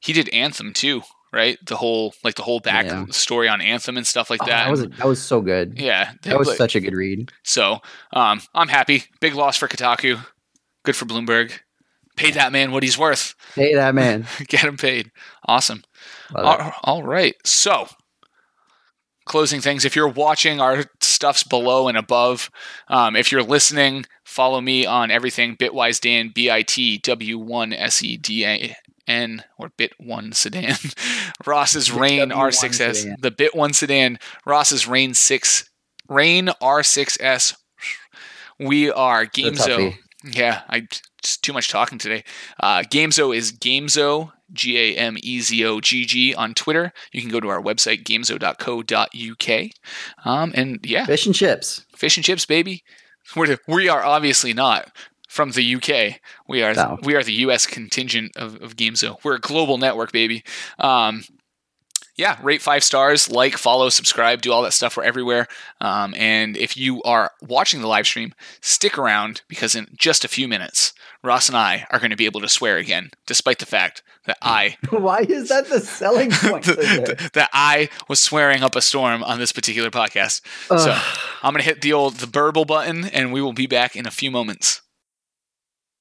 he 0.00 0.12
did 0.12 0.28
anthem 0.30 0.72
too 0.72 1.02
right 1.32 1.58
the 1.66 1.76
whole 1.76 2.12
like 2.24 2.34
the 2.34 2.42
whole 2.42 2.60
back 2.60 2.84
Yeah. 2.86 3.06
story 3.10 3.48
on 3.48 3.60
anthem 3.60 3.96
and 3.96 4.06
stuff 4.06 4.30
like 4.30 4.42
Oh, 4.42 4.46
that 4.46 4.64
that 4.64 4.70
was 4.70 4.80
that 4.86 5.06
was 5.06 5.22
so 5.22 5.40
good. 5.40 5.78
yeah 5.78 6.12
That 6.22 6.38
was 6.38 6.48
like- 6.48 6.56
such 6.58 6.74
a 6.76 6.80
good 6.80 6.94
read. 6.94 7.30
so 7.44 7.78
um 8.12 8.40
i'm 8.54 8.68
happy 8.68 9.04
big 9.20 9.34
loss 9.34 9.56
for 9.56 9.68
kotaku 9.68 10.18
good 10.84 10.96
for 10.96 11.06
bloomberg 11.06 11.52
pay 12.16 12.30
that 12.32 12.52
man 12.52 12.70
what 12.72 12.82
he's 12.82 12.98
worth 12.98 13.34
Pay 13.54 13.74
that 13.74 13.94
man. 13.94 14.26
get 14.48 14.60
him 14.64 14.76
paid 14.76 15.10
awesome. 15.46 15.82
All- 16.34 16.72
all 16.84 17.02
right. 17.02 17.34
So, 17.44 17.88
closing 19.26 19.60
things. 19.60 19.84
If 19.84 19.94
you're 19.96 20.08
watching, 20.08 20.60
our 20.60 20.84
stuff's 21.00 21.44
below 21.44 21.88
and 21.88 21.96
above. 21.98 22.50
Um, 22.88 23.16
if 23.16 23.30
you're 23.30 23.42
listening, 23.42 24.06
follow 24.24 24.60
me 24.60 24.86
on 24.86 25.10
everything. 25.10 25.56
Bitwise 25.56 26.00
Dan, 26.00 26.30
B 26.34 26.50
I 26.50 26.62
T 26.62 26.98
W 26.98 27.38
1 27.38 27.72
S 27.72 28.02
E 28.02 28.16
D 28.16 28.44
A 28.46 28.76
N, 29.06 29.44
or 29.58 29.70
Bit 29.76 29.92
1 29.98 30.32
Sedan. 30.32 30.76
Ross's 31.46 31.90
Rain 31.92 32.28
W1 32.30 32.32
R6S. 32.52 32.94
sedan. 32.96 33.16
The 33.20 33.30
Bit 33.30 33.54
1 33.54 33.72
Sedan. 33.72 34.18
Ross's 34.46 34.86
Rain 34.86 35.14
6 35.14 35.70
Rain 36.08 36.48
R6S. 36.62 37.54
We 38.58 38.90
are 38.90 39.26
Gamezo. 39.26 39.94
Yeah, 40.24 40.62
I 40.68 40.86
too 41.20 41.52
much 41.52 41.68
talking 41.68 41.98
today. 41.98 42.24
Uh, 42.58 42.78
Gamezo 42.82 43.34
is 43.36 43.52
Gamezo, 43.52 44.32
G 44.52 44.78
A 44.78 44.96
M 44.96 45.16
E 45.22 45.40
Z 45.40 45.64
O 45.64 45.80
G 45.80 46.04
G 46.04 46.34
on 46.34 46.54
Twitter. 46.54 46.92
You 47.12 47.20
can 47.20 47.30
go 47.30 47.40
to 47.40 47.48
our 47.48 47.62
website, 47.62 48.04
gamezo.co.uk. 48.04 49.70
Um, 50.24 50.52
and 50.54 50.80
yeah, 50.84 51.04
Fish 51.06 51.26
and 51.26 51.34
chips. 51.34 51.84
fish 51.96 52.16
and 52.16 52.24
chips, 52.24 52.46
baby. 52.46 52.82
We're, 53.36 53.58
we 53.68 53.88
are 53.88 54.02
obviously 54.04 54.52
not 54.52 54.90
from 55.28 55.52
the 55.52 55.74
UK. 55.76 56.20
We 56.48 56.62
are 56.62 56.74
No. 56.74 56.98
we 57.02 57.14
are 57.14 57.22
the 57.22 57.34
US 57.34 57.66
contingent 57.66 58.36
of, 58.36 58.56
of 58.62 58.76
Gamezo. 58.76 59.16
We're 59.22 59.36
a 59.36 59.40
global 59.40 59.78
network, 59.78 60.10
baby. 60.12 60.42
Um, 60.78 61.24
yeah, 62.20 62.36
rate 62.42 62.60
five 62.60 62.84
stars, 62.84 63.30
like, 63.30 63.56
follow, 63.56 63.88
subscribe, 63.88 64.42
do 64.42 64.52
all 64.52 64.62
that 64.62 64.72
stuff. 64.72 64.96
We're 64.96 65.04
everywhere. 65.04 65.48
Um, 65.80 66.14
and 66.16 66.54
if 66.56 66.76
you 66.76 67.02
are 67.02 67.32
watching 67.40 67.80
the 67.80 67.88
live 67.88 68.06
stream, 68.06 68.34
stick 68.60 68.98
around 68.98 69.40
because 69.48 69.74
in 69.74 69.88
just 69.96 70.22
a 70.22 70.28
few 70.28 70.46
minutes, 70.46 70.92
Ross 71.24 71.48
and 71.48 71.56
I 71.56 71.86
are 71.90 71.98
going 71.98 72.10
to 72.10 72.16
be 72.16 72.26
able 72.26 72.42
to 72.42 72.48
swear 72.48 72.76
again, 72.76 73.10
despite 73.26 73.58
the 73.58 73.66
fact 73.66 74.02
that 74.26 74.36
I 74.42 74.76
Why 74.90 75.20
is 75.20 75.48
that 75.48 75.68
the 75.68 75.80
selling 75.80 76.30
point? 76.32 76.64
this? 76.64 77.30
that 77.32 77.48
I 77.54 77.88
was 78.06 78.20
swearing 78.20 78.62
up 78.62 78.76
a 78.76 78.82
storm 78.82 79.24
on 79.24 79.38
this 79.38 79.52
particular 79.52 79.90
podcast. 79.90 80.42
So 80.68 80.92
I'm 81.42 81.54
gonna 81.54 81.62
hit 81.62 81.80
the 81.80 81.94
old 81.94 82.16
the 82.16 82.26
burble 82.26 82.66
button, 82.66 83.06
and 83.06 83.32
we 83.32 83.40
will 83.40 83.54
be 83.54 83.66
back 83.66 83.96
in 83.96 84.06
a 84.06 84.10
few 84.10 84.30
moments. 84.30 84.82